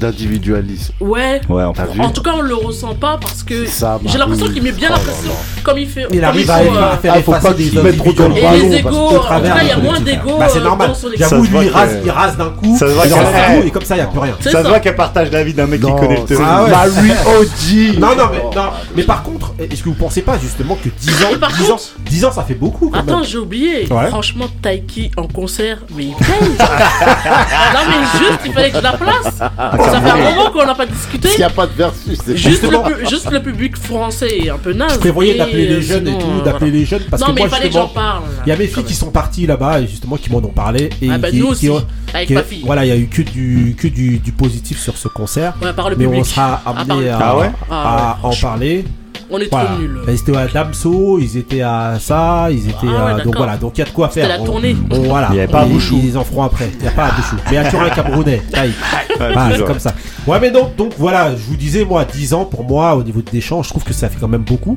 D'individualisme. 0.00 0.94
Ouais. 1.00 1.40
Ouais, 1.48 1.62
T'as 1.74 1.84
vu 1.86 2.00
En 2.00 2.10
tout 2.10 2.22
cas, 2.22 2.32
on 2.36 2.40
le 2.40 2.54
ressent 2.54 2.94
pas 2.94 3.18
parce 3.20 3.42
que 3.42 3.66
j'ai 4.06 4.18
l'impression 4.18 4.48
qu'il 4.50 4.62
met 4.62 4.72
bien 4.72 4.88
Oh 4.90 4.94
la 4.94 4.98
pression 4.98 5.32
comme 5.62 5.76
il 5.78 5.88
fait. 5.88 6.06
Il 6.10 6.24
arrive 6.24 6.42
il 6.46 6.50
à, 6.50 6.58
faut, 6.58 6.74
à 6.74 6.82
euh, 6.82 6.96
faire 6.96 7.14
Ah, 7.16 7.22
faut 7.22 7.32
pas 7.32 7.52
qu'il 7.54 7.80
mette 7.82 7.98
trop 7.98 8.12
dans 8.14 8.28
le 8.28 8.34
individuels. 8.34 8.40
Et 8.40 8.42
ballon, 8.42 8.70
les 8.70 8.76
égos, 8.78 8.96
en 8.96 9.18
tout 9.20 9.28
cas, 9.28 9.58
il 9.60 9.68
y 9.68 9.70
a 9.70 9.76
moins 9.76 10.00
d'égos. 10.00 10.38
Bah 10.38 10.46
c'est 10.50 10.58
euh, 10.58 10.62
normal. 10.62 10.92
J'avoue, 11.16 11.42
lui 11.42 11.50
voit 11.50 11.64
il 11.64 11.70
rase, 11.70 11.96
que- 11.96 12.04
il 12.06 12.10
rase 12.10 12.36
d'un 12.38 12.50
coup. 12.50 12.76
Ça 12.78 12.88
se 12.88 12.92
voit 12.94 13.06
il 13.06 13.10
que- 13.12 13.14
rase 13.18 13.32
d'un 13.32 13.60
coup 13.60 13.66
et 13.66 13.70
comme 13.70 13.84
ça 13.84 13.94
il 13.96 13.98
y 13.98 14.02
a 14.02 14.06
plus 14.06 14.18
rien. 14.20 14.34
Ça 14.42 14.62
se 14.62 14.68
voit 14.68 14.80
qu'elle 14.80 14.96
partage 14.96 15.30
la 15.30 15.44
vie 15.44 15.52
d'un 15.52 15.66
mec 15.66 15.80
qui 15.82 15.86
connaît 15.94 16.16
le 16.16 16.24
terrain. 16.24 16.44
Ah 16.46 16.64
ouais. 16.64 16.70
Marie 16.70 17.10
OG 17.40 17.98
Non, 17.98 18.16
non, 18.16 18.24
mais, 18.32 18.42
non, 18.56 18.70
mais 18.96 19.02
par 19.02 19.22
contre, 19.22 19.52
est-ce 19.58 19.82
que 19.82 19.88
vous 19.90 19.94
pensez 19.94 20.22
pas 20.22 20.38
justement 20.38 20.76
que 20.82 20.88
10 20.88 21.24
ans, 21.24 21.28
Et 21.34 21.36
par 21.36 21.52
10 21.52 21.70
ans, 21.70 21.76
10 22.06 22.24
ans 22.24 22.32
ça 22.32 22.42
fait 22.42 22.54
beaucoup 22.54 22.88
quand 22.88 22.98
Attends, 23.00 23.22
j'ai 23.22 23.38
oublié. 23.38 23.86
Franchement, 24.08 24.46
Taiki 24.62 25.10
en 25.18 25.26
concert, 25.26 25.78
mais 25.94 26.04
il 26.04 26.14
paye. 26.14 26.48
non, 26.58 27.80
mais 27.88 28.18
juste, 28.18 28.40
il 28.46 28.52
fallait 28.52 28.70
que 28.70 28.78
je 28.78 28.82
la 28.82 28.92
place. 28.92 29.40
Ça 29.90 30.00
fait 30.00 30.10
un 30.10 30.30
moment 30.30 30.50
qu'on 30.50 30.64
n'a 30.66 30.74
pas 30.74 30.86
discuté. 30.86 31.28
S'il 31.28 31.38
n'y 31.38 31.44
a 31.44 31.50
pas 31.50 31.66
de 31.66 31.72
versus, 31.72 32.18
c'est 32.24 32.36
Juste 32.36 32.60
Justement. 32.62 32.88
le, 32.88 32.94
pu- 32.96 33.06
juste 33.08 33.30
le 33.30 33.42
public 33.42 33.76
français 33.76 34.38
est 34.38 34.50
un 34.50 34.58
peu 34.58 34.72
naze. 34.72 34.94
Je 34.94 34.98
prévoyais 34.98 35.34
Et, 35.34 35.38
d'appeler 35.38 35.66
euh, 35.66 35.76
les 35.76 35.82
jeunes 35.82 36.08
et 36.08 36.18
tout, 36.18 36.26
euh, 36.26 36.44
d'appeler 36.44 36.70
voilà. 36.70 36.72
les 36.72 36.84
jeunes 36.84 37.02
parce 37.10 37.20
non, 37.22 37.28
que 37.28 37.32
mais 37.32 37.40
moi 37.42 37.48
il 37.48 37.54
fallait 37.56 37.68
que 37.68 37.74
j'en 37.74 37.82
justement, 37.86 38.02
parle. 38.02 38.22
il 38.46 38.48
y 38.48 38.52
a 38.52 38.56
mes 38.56 38.66
filles 38.66 38.84
qui 38.84 38.94
sont 38.94 39.10
parties 39.10 39.46
là-bas 39.46 39.80
et 39.80 39.86
justement 39.86 40.16
qui 40.16 40.30
m'en 40.30 40.38
ont 40.38 40.42
parlé 40.52 40.90
et 41.02 41.08
Ah 41.10 41.18
bah 41.18 41.30
qui, 41.30 41.42
aussi, 41.42 41.68
avec 42.14 42.28
qui- 42.28 42.34
ma 42.34 42.42
fille. 42.42 42.62
voilà, 42.64 42.84
il 42.84 42.88
y 42.88 42.92
a 42.92 42.96
eu 42.96 43.06
que 43.06 43.22
du 43.22 43.74
que 43.78 43.88
du, 43.88 44.18
du 44.18 44.32
positif 44.32 44.80
sur 44.80 44.96
ce 44.96 45.08
concert. 45.08 45.54
Ouais, 45.62 45.72
par 45.72 45.90
le 45.90 45.96
mais 45.96 46.04
public. 46.04 46.20
on 46.20 46.24
sera 46.24 46.54
À 46.54 46.72
part 46.72 46.76
amené 46.90 47.08
à. 47.10 47.18
Ah 47.20 47.36
ouais 47.38 47.50
Ah 47.70 48.16
à 48.22 48.26
ouais, 48.28 48.34
en 48.34 48.40
parler. 48.40 48.84
On 49.32 49.38
est 49.38 49.48
Voilà. 49.50 49.70
trop 49.70 49.78
nuls. 49.80 50.00
Ils 50.08 50.14
étaient 50.14 50.36
à 50.36 50.46
Damso, 50.48 51.18
ils 51.20 51.36
étaient 51.36 51.60
à 51.62 51.96
ça, 52.00 52.48
ils 52.50 52.68
étaient 52.68 52.74
Ah 52.88 53.04
ouais, 53.14 53.20
à- 53.20 53.24
donc 53.24 53.36
voilà, 53.36 53.56
donc 53.56 53.72
il 53.76 53.80
y 53.80 53.82
a 53.82 53.86
de 53.86 53.90
quoi 53.90 54.08
faire. 54.08 54.24
C'était 54.24 54.36
la 54.36 54.42
On- 54.42 54.46
tournée. 54.46 54.76
on- 54.90 54.98
voilà. 55.02 55.28
Il 55.30 55.36
y 55.36 55.38
avait 55.40 55.50
pas 55.52 55.60
à 55.60 55.66
Bouchou. 55.66 56.00
Ils 56.02 56.18
en 56.18 56.24
feront 56.24 56.42
après. 56.42 56.70
Il 56.78 56.82
n'y 56.82 56.88
a 56.88 56.92
pas 56.92 57.06
à 57.06 57.12
Bouchou. 57.12 57.36
Mais 57.50 57.56
à 57.58 57.68
Turin 57.70 57.90
Camerounais. 57.90 58.42
Taille. 58.50 58.72
C'est 59.18 59.64
comme 59.64 59.78
ça. 59.78 59.94
Ouais, 60.26 60.38
mais 60.40 60.50
donc, 60.50 60.74
donc 60.76 60.92
voilà, 60.98 61.30
je 61.36 61.42
vous 61.42 61.56
disais, 61.56 61.84
moi, 61.84 62.04
10 62.04 62.34
ans 62.34 62.44
pour 62.44 62.64
moi, 62.64 62.94
au 62.96 63.02
niveau 63.02 63.20
des 63.22 63.40
champs, 63.40 63.62
je 63.62 63.68
trouve 63.70 63.84
que 63.84 63.92
ça 63.92 64.08
fait 64.08 64.18
quand 64.20 64.28
même 64.28 64.42
beaucoup. 64.44 64.76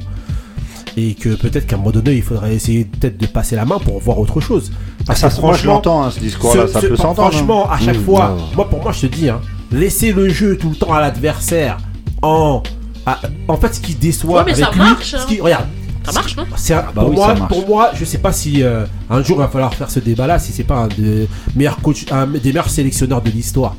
Et 0.96 1.16
que 1.16 1.30
peut-être 1.30 1.66
qu'à 1.66 1.76
un 1.76 1.80
moment 1.80 1.90
donné, 1.90 2.14
il 2.14 2.22
faudrait 2.22 2.54
essayer 2.54 2.86
peut-être 2.86 3.18
de 3.18 3.26
passer 3.26 3.56
la 3.56 3.66
main 3.66 3.80
pour 3.80 4.00
voir 4.00 4.20
autre 4.20 4.40
chose. 4.42 4.72
Parce 5.08 5.20
Ça, 5.22 5.30
que 5.30 5.42
moi, 5.42 5.56
je 5.58 5.66
l'entends, 5.66 6.04
hein, 6.04 6.12
ce 6.12 6.20
discours-là, 6.20 6.68
ce- 6.68 6.74
ça 6.74 6.82
ce- 6.82 6.86
peut 6.88 6.96
s'entendre. 6.96 7.28
hein. 7.28 7.32
Franchement, 7.32 7.68
à 7.72 7.80
chaque 7.80 7.98
Mmh, 7.98 8.04
fois, 8.06 8.36
non. 8.38 8.44
moi 8.56 8.70
pour 8.70 8.84
moi, 8.84 8.92
je 8.92 9.08
te 9.08 9.16
dis, 9.16 9.28
hein, 9.28 9.42
laisser 9.72 10.12
le 10.12 10.30
jeu 10.30 10.56
tout 10.56 10.70
le 10.70 10.76
temps 10.76 10.94
à 10.94 11.02
l'adversaire 11.02 11.78
en. 12.22 12.62
À- 13.06 13.20
en 13.48 13.58
fait, 13.58 13.76
ce 13.76 13.80
qui 13.80 13.96
déçoit 13.96 14.40
Ouais, 14.40 14.44
mais 14.46 14.52
avec 14.54 14.66
ça 14.66 14.72
lui, 14.72 14.80
marche, 14.80 15.12
ce 15.12 15.16
hein. 15.18 15.20
qui, 15.28 15.42
regarde, 15.42 15.66
Ça 16.06 16.12
marche, 16.12 16.36
non 16.36 16.44
c'est 16.56 16.74
un- 16.74 16.82
bah 16.82 16.92
pour, 16.96 17.10
oui, 17.10 17.16
moi, 17.16 17.28
ça 17.28 17.34
marche. 17.36 17.48
pour 17.54 17.68
moi, 17.68 17.92
je 17.94 18.04
sais 18.06 18.18
pas 18.18 18.32
si 18.34 18.62
euh, 18.64 18.86
un 19.10 19.24
jour 19.24 19.38
il 19.38 19.40
va 19.42 19.48
falloir 19.48 19.74
faire 19.74 19.90
ce 19.90 20.00
débat-là, 20.00 20.38
si 20.40 20.52
c'est 20.52 20.64
pas 20.66 20.76
un 20.76 20.88
des 20.88 21.28
meilleurs 21.56 21.78
coachs, 21.82 22.06
un 22.12 22.28
des 22.28 22.40
meilleurs 22.44 22.70
sélectionneurs 22.70 23.22
de 23.22 23.30
l'histoire. 23.30 23.76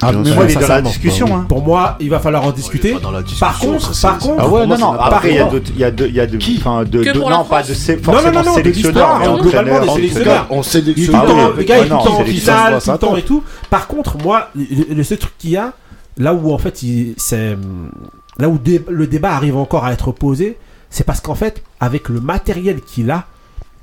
Ah, 0.00 0.12
Bien 0.12 0.20
mais 0.22 0.32
moi, 0.32 0.44
il 0.44 0.50
est 0.50 0.54
dans 0.54 0.60
la 0.60 0.66
sincèrement. 0.68 0.88
discussion. 0.90 1.26
Bah 1.26 1.32
oui. 1.34 1.40
hein. 1.42 1.46
Pour 1.48 1.64
moi, 1.64 1.96
il 1.98 2.08
va 2.08 2.20
falloir 2.20 2.44
en 2.44 2.52
discuter. 2.52 2.92
pas 2.92 3.00
dans 3.00 3.10
la 3.10 3.20
par 3.40 3.58
contre, 3.58 3.92
ça, 3.94 4.10
par 4.10 4.22
c'est- 4.22 4.28
contre, 4.28 4.42
Ah 4.44 4.48
ouais, 4.48 4.64
non, 4.68 4.78
non, 4.78 4.92
après, 4.92 5.30
il 5.30 5.34
y 5.34 5.38
a 5.38 5.44
rapport. 5.44 5.52
d'autres, 5.58 5.72
il 5.74 5.80
y 5.80 5.84
a 5.84 5.90
de, 5.90 6.06
il 6.06 6.14
y 6.14 6.20
a 6.20 6.26
de, 6.28 6.36
Qui 6.36 6.56
enfin, 6.60 6.84
de, 6.84 7.02
Que 7.02 7.12
de- 7.12 7.18
pour 7.18 7.28
la 7.30 7.36
non, 7.38 7.44
pas 7.44 7.62
de 7.64 7.74
sé- 7.74 7.96
non, 7.96 8.02
forcément 8.04 8.32
non, 8.32 8.44
non, 8.44 8.50
de 8.52 8.56
sélectionneurs, 8.58 8.94
l'histoire, 8.94 9.18
mais 9.18 9.26
hein, 9.26 9.30
entraîneurs, 9.30 9.50
globalement, 9.64 9.80
des 9.80 9.88
en 9.88 9.92
tout 9.94 9.98
sélectionneurs. 9.98 10.34
cas. 10.34 10.46
On 10.50 10.54
Il 10.54 10.58
est 10.58 10.62
tout 10.62 10.68
sélectionne. 10.70 11.14
le 11.16 11.20
Ah 11.20 11.26
temps, 11.26 11.34
oui, 11.36 11.52
le 11.56 11.62
gars 11.64 11.76
est 11.76 11.80
ouais, 11.80 11.84
tout 11.86 11.90
le 11.90 11.96
non, 11.98 12.04
temps 12.04 12.12
en 12.12 12.18
c'est 12.18 12.24
les 12.24 12.32
finale, 12.32 12.72
choses, 12.74 12.84
tout 12.84 12.90
le 12.92 12.98
temps 12.98 13.12
ça 13.12 13.18
et 13.18 13.22
tout. 13.22 13.42
Par 13.70 13.86
contre, 13.88 14.18
moi, 14.22 14.48
le, 14.54 14.94
le 14.94 15.02
seul 15.02 15.18
truc 15.18 15.32
qu'il 15.36 15.50
y 15.50 15.56
a, 15.56 15.72
là 16.16 16.32
où 16.32 16.52
en 16.54 16.58
fait, 16.58 16.82
il- 16.84 17.14
c'est 17.16 17.56
là 18.38 18.48
où 18.48 18.58
le 18.88 19.06
débat 19.06 19.34
arrive 19.34 19.56
encore 19.56 19.84
à 19.84 19.92
être 19.92 20.12
posé, 20.12 20.56
c'est 20.90 21.04
parce 21.04 21.20
qu'en 21.20 21.34
fait, 21.34 21.62
avec 21.80 22.08
le 22.08 22.20
matériel 22.20 22.80
qu'il 22.80 23.10
a, 23.10 23.26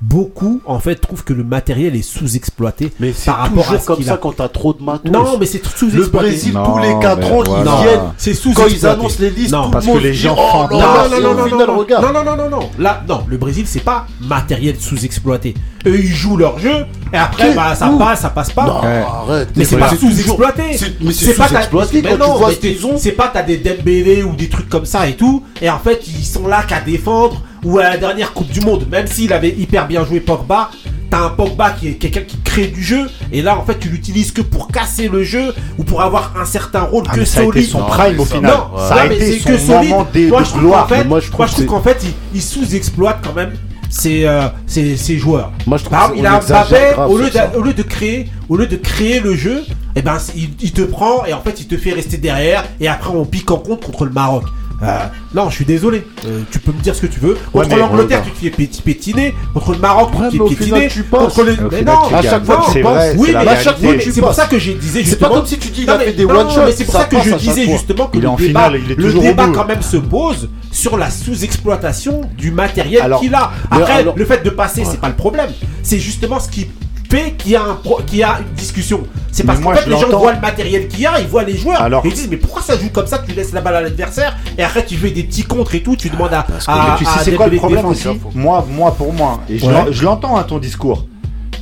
beaucoup 0.02 0.60
en 0.66 0.78
fait 0.78 0.96
trouvent 0.96 1.24
que 1.24 1.32
le 1.32 1.42
matériel 1.44 1.96
est 1.96 2.02
sous-exploité. 2.02 2.92
Mais 3.00 3.12
c'est 3.14 3.26
par 3.26 3.38
rapport 3.38 3.60
à 3.60 3.64
toujours 3.66 3.80
ce 3.80 3.86
comme 3.86 3.96
qu'il 3.96 4.06
ça 4.06 4.14
a. 4.14 4.16
quand 4.18 4.32
t'as 4.36 4.48
trop 4.48 4.72
de 4.74 4.82
matos. 4.82 5.10
Non, 5.10 5.36
mais 5.38 5.46
c'est 5.46 5.62
le 5.64 5.68
sous-exploité. 5.70 6.28
Brésil, 6.28 6.52
Non, 6.52 6.64
tous 6.72 6.78
les 6.78 6.94
4 7.00 7.18
mais 7.18 7.24
ans, 7.30 7.42
voilà. 7.46 7.62
ils 7.80 7.82
viennent. 7.84 8.00
C'est 8.18 8.32
Quand 8.32 8.36
sous-exploité. 8.40 8.74
ils 8.76 8.86
annoncent 8.86 9.16
les 9.20 9.30
listes, 9.30 9.52
Non, 9.52 9.60
tout 9.62 9.66
le 9.68 9.72
parce 9.72 9.86
que 9.86 9.90
monde 9.90 10.02
les 10.02 10.10
dit, 10.12 10.16
gens 10.18 10.36
oh 10.38 10.66
là 10.70 11.08
Non, 11.10 11.16
non, 11.16 11.20
non, 11.20 11.34
non, 11.34 11.44
final, 11.46 11.66
non, 11.66 11.76
regarde. 11.78 12.04
non, 12.04 12.12
non, 12.12 12.24
non, 12.24 12.36
non, 12.36 12.50
non. 12.60 12.70
Là, 12.78 13.02
non, 13.08 13.24
le 13.26 13.36
Brésil, 13.38 13.64
c'est 13.66 13.80
pas 13.84 14.06
matériel 14.20 14.76
sous-exploité. 14.78 15.54
Eux, 15.86 15.98
ils 16.00 16.06
jouent 16.14 16.36
leur 16.36 16.58
jeu, 16.58 16.84
et 17.12 17.16
après, 17.16 17.54
bah, 17.54 17.74
ça 17.74 17.88
Où 17.90 17.98
passe, 17.98 18.20
ça 18.20 18.30
passe 18.30 18.50
pas. 18.50 18.66
Non, 18.66 18.80
Ouais. 18.82 19.04
arrête. 19.06 19.48
Mais 19.56 19.64
c'est 19.64 19.76
pas 19.76 19.88
toujours- 19.88 20.10
sous-exploité. 20.10 20.62
c'est- 20.76 21.00
Mais 21.00 21.12
c'est 21.12 21.34
pas 21.34 21.44
ta- 21.44 21.48
sous-exploité 21.50 22.02
mais 22.02 22.10
quand 22.10 22.18
non, 22.26 22.32
tu 22.34 22.38
vois 22.38 22.48
mais 22.48 22.54
ce 22.54 22.60
qu'ils 22.60 22.76
t'es- 22.78 22.84
ont. 22.84 22.98
C'est 22.98 23.12
pas 23.12 23.30
t'as 23.32 23.42
des 23.42 23.56
Dembélé 23.58 24.22
ou 24.22 24.34
des 24.34 24.48
trucs 24.48 24.68
comme 24.68 24.84
ça 24.84 25.06
et 25.08 25.14
tout, 25.16 25.42
et 25.62 25.70
en 25.70 25.78
fait 25.78 26.02
ils 26.08 26.24
sont 26.24 26.46
là 26.48 26.62
qu'à 26.64 26.80
défendre 26.80 27.40
ou 27.64 27.78
à 27.78 27.84
la 27.84 27.96
dernière 27.96 28.32
Coupe 28.32 28.48
du 28.50 28.60
Monde, 28.60 28.86
même 28.90 29.06
s'il 29.06 29.32
avait 29.32 29.50
hyper 29.56 29.86
bien 29.86 30.04
joué 30.04 30.20
Pogba, 30.20 30.70
t'as 31.10 31.20
un 31.20 31.28
Pogba 31.30 31.70
qui 31.70 31.88
est 31.88 31.94
quelqu'un 31.94 32.22
qui 32.22 32.36
crée 32.38 32.66
du 32.68 32.82
jeu, 32.82 33.08
et 33.32 33.42
là 33.42 33.56
en 33.58 33.64
fait 33.64 33.78
tu 33.78 33.88
l'utilises 33.88 34.32
que 34.32 34.42
pour 34.42 34.68
casser 34.68 35.08
le 35.08 35.22
jeu 35.22 35.54
ou 35.78 35.84
pour 35.84 36.02
avoir 36.02 36.34
un 36.40 36.44
certain 36.44 36.80
rôle 36.82 37.04
Ah, 37.08 37.14
que 37.14 37.24
ça 37.24 37.40
a 37.40 37.42
été 37.44 37.52
solide. 37.62 37.70
son 37.70 37.82
prime 37.84 38.20
au 38.20 38.24
final. 38.24 38.52
Non, 38.52 38.78
Ça 38.78 38.94
non, 38.94 39.00
a 39.02 39.06
été 39.06 39.32
c'est 39.38 39.38
que 39.52 39.58
son 39.58 39.66
solide. 39.74 39.90
moment 39.90 40.06
de 40.12 40.28
moi, 40.28 40.40
de 40.40 40.44
je 40.44 40.50
trouve 40.50 40.60
gloire. 40.62 40.82
qu'en 40.82 40.88
fait, 40.94 40.98
Mais 40.98 41.04
moi, 41.04 41.20
je 41.20 41.26
trouve 41.26 41.38
moi, 41.38 41.46
je 41.46 41.52
trouve 41.52 41.64
que 41.64 41.70
qu'en 41.70 41.82
fait, 41.82 41.98
il, 42.04 42.12
il 42.34 42.42
sous-exploite 42.42 43.18
quand 43.24 43.34
même 43.34 43.52
ses, 43.88 44.24
euh, 44.26 44.48
ses, 44.66 44.96
ses 44.96 45.16
joueurs. 45.16 45.52
Moi, 45.66 45.78
je 45.78 45.84
trouve 45.84 45.96
Par 45.96 46.10
exemple, 46.12 46.16
qu'on 46.16 46.22
il 46.24 46.26
a 46.26 46.36
exagère 46.38 46.96
Mbappé, 46.96 47.12
au 47.12 47.18
lieu, 47.18 47.30
de, 47.30 47.56
au 47.58 47.62
lieu 47.62 47.72
de 47.72 47.82
créer, 47.82 48.28
au 48.48 48.56
lieu 48.56 48.66
de 48.66 48.76
créer 48.76 49.20
le 49.20 49.34
jeu, 49.36 49.64
eh 49.94 50.02
ben, 50.02 50.18
il, 50.34 50.50
il 50.60 50.72
te 50.72 50.82
prend 50.82 51.24
et 51.24 51.32
en 51.32 51.40
fait, 51.40 51.60
il 51.60 51.66
te 51.68 51.76
fait 51.76 51.92
rester 51.92 52.16
derrière 52.16 52.64
et 52.80 52.88
après, 52.88 53.10
on 53.10 53.24
pique 53.24 53.50
en 53.50 53.58
compte 53.58 53.84
contre 53.84 54.04
le 54.04 54.10
Maroc. 54.10 54.42
Euh, 54.82 54.98
non, 55.34 55.48
je 55.48 55.54
suis 55.56 55.64
désolé. 55.64 56.06
Euh, 56.26 56.40
tu 56.50 56.58
peux 56.58 56.70
me 56.72 56.80
dire 56.82 56.94
ce 56.94 57.00
que 57.02 57.06
tu 57.06 57.18
veux. 57.18 57.36
Contre 57.52 57.76
l'Angleterre, 57.76 58.22
tu 58.24 58.30
te 58.30 58.38
fais 58.38 58.50
péti- 58.50 58.82
pétiner. 58.82 59.34
Contre 59.54 59.72
le 59.72 59.78
Maroc, 59.78 60.10
Ouais, 60.18 60.28
tu 60.30 60.38
te 60.38 60.46
fais 60.48 60.64
final, 60.64 60.80
piétiner. 60.80 60.88
tu 60.88 61.02
passes. 61.10 61.20
Contre 61.34 61.42
les... 61.44 61.56
Mais 61.72 61.82
non, 61.82 61.98
à 62.14 62.22
chaque 62.22 62.44
fois, 62.44 62.62
tu 62.66 62.72
c'est 62.72 62.80
penses- 62.82 63.04
oui, 63.16 63.28
c'est 63.32 63.32
mais 63.44 63.48
à 63.48 63.56
chaque 63.60 63.78
fois, 63.78 63.94
tu 63.98 64.12
c'est 64.12 64.20
pour 64.20 64.34
ça 64.34 64.46
que 64.46 64.58
j'ai 64.58 64.74
disais 64.74 64.98
C'est 65.00 65.04
justement. 65.04 65.28
pas 65.30 65.34
comme 65.36 65.46
si 65.46 65.58
tu 65.58 65.68
dis 65.70 65.80
il 65.82 65.86
Non, 65.86 65.92
a 65.94 65.98
mais- 65.98 66.04
fait 66.04 66.12
des 66.12 66.24
non, 66.26 66.34
one 66.40 66.50
shots. 66.50 66.60
mais 66.66 66.72
c'est 66.72 66.84
pour 66.84 66.94
ça, 66.94 67.04
que 67.04 67.16
je 67.22 67.34
disais 67.36 67.64
justement 67.66 68.06
que 68.08 68.18
le 68.18 69.12
débat, 69.20 69.48
quand 69.54 69.66
même 69.66 69.82
se 69.82 69.96
pose 69.96 70.48
sur 70.70 70.96
la 70.98 71.10
sous-exploitation 71.10 72.20
du 72.36 72.50
matériel 72.50 73.14
qu'il 73.20 73.34
a. 73.34 73.50
Après, 73.70 74.04
le 74.14 74.24
fait 74.24 74.44
de 74.44 74.50
passer, 74.50 74.84
c'est 74.84 75.00
pas 75.00 75.08
le 75.08 75.14
problème. 75.16 75.48
C'est 75.82 75.98
justement 75.98 76.38
ce 76.40 76.48
qui 76.50 76.66
fait 77.10 77.32
qu'il 77.38 77.52
y 77.52 77.56
a 77.56 77.62
un 77.64 77.74
pro- 77.74 78.00
qu'il 78.06 78.18
y 78.18 78.22
a 78.22 78.38
une 78.40 78.54
discussion. 78.54 79.02
C'est 79.32 79.44
parce 79.44 79.60
qu'en 79.60 79.74
fait 79.74 79.88
les 79.88 79.96
gens 79.98 80.08
voient 80.18 80.32
le 80.32 80.40
matériel 80.40 80.88
qu'il 80.88 81.00
y 81.00 81.06
a, 81.06 81.20
ils 81.20 81.26
voient 81.26 81.44
les 81.44 81.56
joueurs 81.56 81.80
Alors- 81.82 82.04
et 82.04 82.08
ils 82.08 82.14
disent 82.14 82.28
mais 82.30 82.36
pourquoi 82.38 82.62
ça 82.62 82.76
joue 82.78 82.88
comme 82.90 83.06
ça? 83.06 83.18
Tu 83.26 83.34
laisses 83.34 83.52
la 83.52 83.60
balle 83.60 83.76
à 83.76 83.80
l'adversaire 83.82 84.36
et 84.56 84.62
après 84.62 84.84
tu 84.84 84.96
fais 84.96 85.10
des 85.10 85.22
petits 85.24 85.44
contres 85.44 85.74
et 85.74 85.82
tout. 85.82 85.96
Tu 85.96 86.08
demandes 86.10 86.32
à, 86.32 86.40
à- 86.40 86.44
Mais 86.92 86.98
tu 86.98 87.04
sais, 87.04 87.10
à 87.20 87.22
c'est 87.24 87.32
quoi 87.34 87.48
le 87.48 87.56
problème 87.56 87.84
aussi? 87.86 88.08
Moi, 88.34 88.66
moi, 88.70 88.94
pour 88.96 89.12
moi, 89.12 89.40
et 89.48 89.58
je 89.58 89.66
Ouais. 89.66 89.72
l'en- 89.72 89.92
je 89.92 90.04
l'entends 90.04 90.36
à 90.36 90.44
ton 90.44 90.58
discours. 90.58 91.06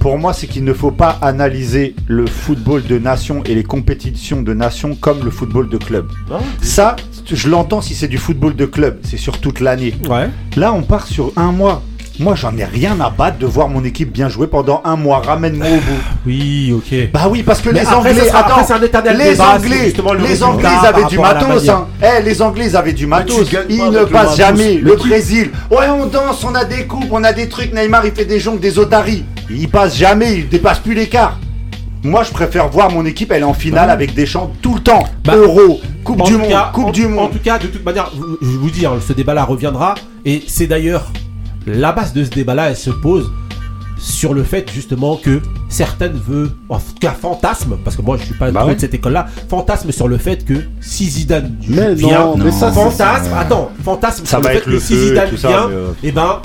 Pour 0.00 0.18
moi, 0.18 0.34
c'est 0.34 0.46
qu'il 0.46 0.64
ne 0.64 0.74
faut 0.74 0.90
pas 0.90 1.18
analyser 1.22 1.94
le 2.08 2.26
football 2.26 2.82
de 2.86 2.98
nation 2.98 3.42
et 3.46 3.54
les 3.54 3.62
compétitions 3.64 4.42
de 4.42 4.52
nation 4.52 4.94
comme 4.94 5.24
le 5.24 5.30
football 5.30 5.68
de 5.70 5.78
club. 5.78 6.08
Ça, 6.60 6.96
je 7.32 7.48
l'entends 7.48 7.80
si 7.80 7.94
c'est 7.94 8.08
du 8.08 8.18
football 8.18 8.54
de 8.54 8.66
club, 8.66 8.98
c'est 9.02 9.16
sur 9.16 9.38
toute 9.40 9.60
l'année. 9.60 9.94
Ouais. 10.08 10.28
Là, 10.56 10.74
on 10.74 10.82
part 10.82 11.06
sur 11.06 11.32
un 11.36 11.52
mois. 11.52 11.82
Moi, 12.20 12.36
j'en 12.36 12.56
ai 12.56 12.64
rien 12.64 13.00
à 13.00 13.10
battre 13.10 13.38
de 13.38 13.46
voir 13.46 13.68
mon 13.68 13.82
équipe 13.84 14.12
bien 14.12 14.28
jouer 14.28 14.46
pendant 14.46 14.80
un 14.84 14.94
mois. 14.94 15.18
Ramène-moi 15.18 15.66
au 15.66 15.74
bout. 15.74 15.80
Oui, 16.26 16.72
ok. 16.72 17.10
Bah 17.12 17.26
oui, 17.28 17.42
parce 17.42 17.60
que 17.60 17.70
Mais 17.70 17.80
les 17.80 17.86
après, 17.86 17.96
Anglais, 18.10 18.14
ça 18.14 18.24
sera- 18.26 18.38
attends, 18.38 18.48
après, 18.52 18.64
c'est 18.64 18.72
un 18.72 18.82
éternel 18.82 19.16
les 19.18 19.30
débat, 19.32 19.56
Anglais, 19.56 19.92
le 19.96 20.26
les 20.26 20.42
Anglais, 20.44 20.68
ils 20.80 20.86
avaient 20.86 21.04
du 21.06 21.16
la 21.16 21.22
matos. 21.22 21.68
Hein. 21.68 21.86
Eh, 22.00 22.22
les 22.22 22.40
Anglais, 22.40 22.66
ils 22.68 22.76
avaient 22.76 22.92
du 22.92 23.06
matos. 23.08 23.50
Ils 23.68 23.90
ne 23.90 24.04
passent 24.04 24.36
jamais. 24.36 24.74
Mais 24.76 24.80
Le 24.80 24.94
Brésil, 24.94 25.50
ouais, 25.72 25.88
on 25.90 26.06
danse, 26.06 26.44
on 26.44 26.54
a 26.54 26.64
des 26.64 26.84
coupes, 26.86 27.04
on 27.10 27.24
a 27.24 27.32
des 27.32 27.48
trucs. 27.48 27.74
Neymar, 27.74 28.06
il 28.06 28.12
fait 28.12 28.24
des 28.24 28.38
jongles, 28.38 28.60
des 28.60 28.78
otaries. 28.78 29.24
Il 29.50 29.68
passe 29.68 29.96
jamais, 29.96 30.34
il 30.36 30.48
dépasse 30.48 30.78
plus 30.78 30.94
l'écart. 30.94 31.38
Moi, 32.04 32.22
je 32.22 32.30
préfère 32.30 32.68
voir 32.68 32.90
mon 32.92 33.04
équipe, 33.06 33.32
elle 33.32 33.40
est 33.42 33.44
en 33.44 33.54
finale 33.54 33.90
avec 33.90 34.14
des 34.14 34.24
champs 34.26 34.52
tout 34.62 34.74
le 34.74 34.80
temps. 34.80 35.02
Bah, 35.24 35.34
Euro, 35.36 35.80
Coupe 36.04 36.20
En 36.20 36.24
du 36.24 36.36
Monde, 36.36 36.48
cas- 36.48 36.70
Coupe 36.72 36.86
en- 36.86 36.90
du 36.92 37.06
En 37.06 37.10
Monde. 37.10 37.32
tout 37.32 37.38
cas, 37.42 37.58
de 37.58 37.66
toute 37.66 37.84
manière, 37.84 38.10
je 38.40 38.46
vous 38.46 38.70
dis, 38.70 38.86
hein, 38.86 38.92
ce 39.06 39.12
débat-là 39.14 39.44
reviendra. 39.44 39.94
Et 40.24 40.42
c'est 40.46 40.66
d'ailleurs 40.66 41.10
la 41.66 41.92
base 41.92 42.12
de 42.12 42.24
ce 42.24 42.30
débat-là, 42.30 42.70
elle 42.70 42.76
se 42.76 42.90
pose 42.90 43.30
sur 43.96 44.34
le 44.34 44.42
fait 44.42 44.68
justement 44.72 45.16
que 45.16 45.40
certaines 45.68 46.12
veulent, 46.14 46.50
en 46.68 46.78
tout 46.78 46.84
cas 47.00 47.12
fantasme, 47.12 47.76
parce 47.84 47.96
que 47.96 48.02
moi 48.02 48.16
je 48.18 48.24
suis 48.24 48.34
pas 48.34 48.50
Bah 48.50 48.60
trop 48.60 48.68
ouais. 48.70 48.74
de 48.74 48.80
cette 48.80 48.92
école-là, 48.94 49.26
fantasme 49.48 49.92
sur 49.92 50.08
le 50.08 50.18
fait 50.18 50.44
que 50.44 50.54
si 50.80 51.08
Zidane 51.08 51.56
Mais 51.68 51.94
vient, 51.94 52.26
non, 52.26 52.36
mais 52.36 52.50
ça, 52.52 52.70
fantasme, 52.72 53.32
attends, 53.34 53.70
fantasme 53.82 54.24
Ça 54.26 54.30
sur 54.30 54.40
le 54.40 54.44
fait 54.48 54.56
être 54.58 54.64
que 54.64 54.70
le 54.70 54.80
si 54.80 54.94
et 54.94 55.08
Zidane 55.08 55.30
vient, 55.30 55.68
mais, 55.68 55.74
euh, 55.74 55.88
et 56.02 56.12
ben 56.12 56.42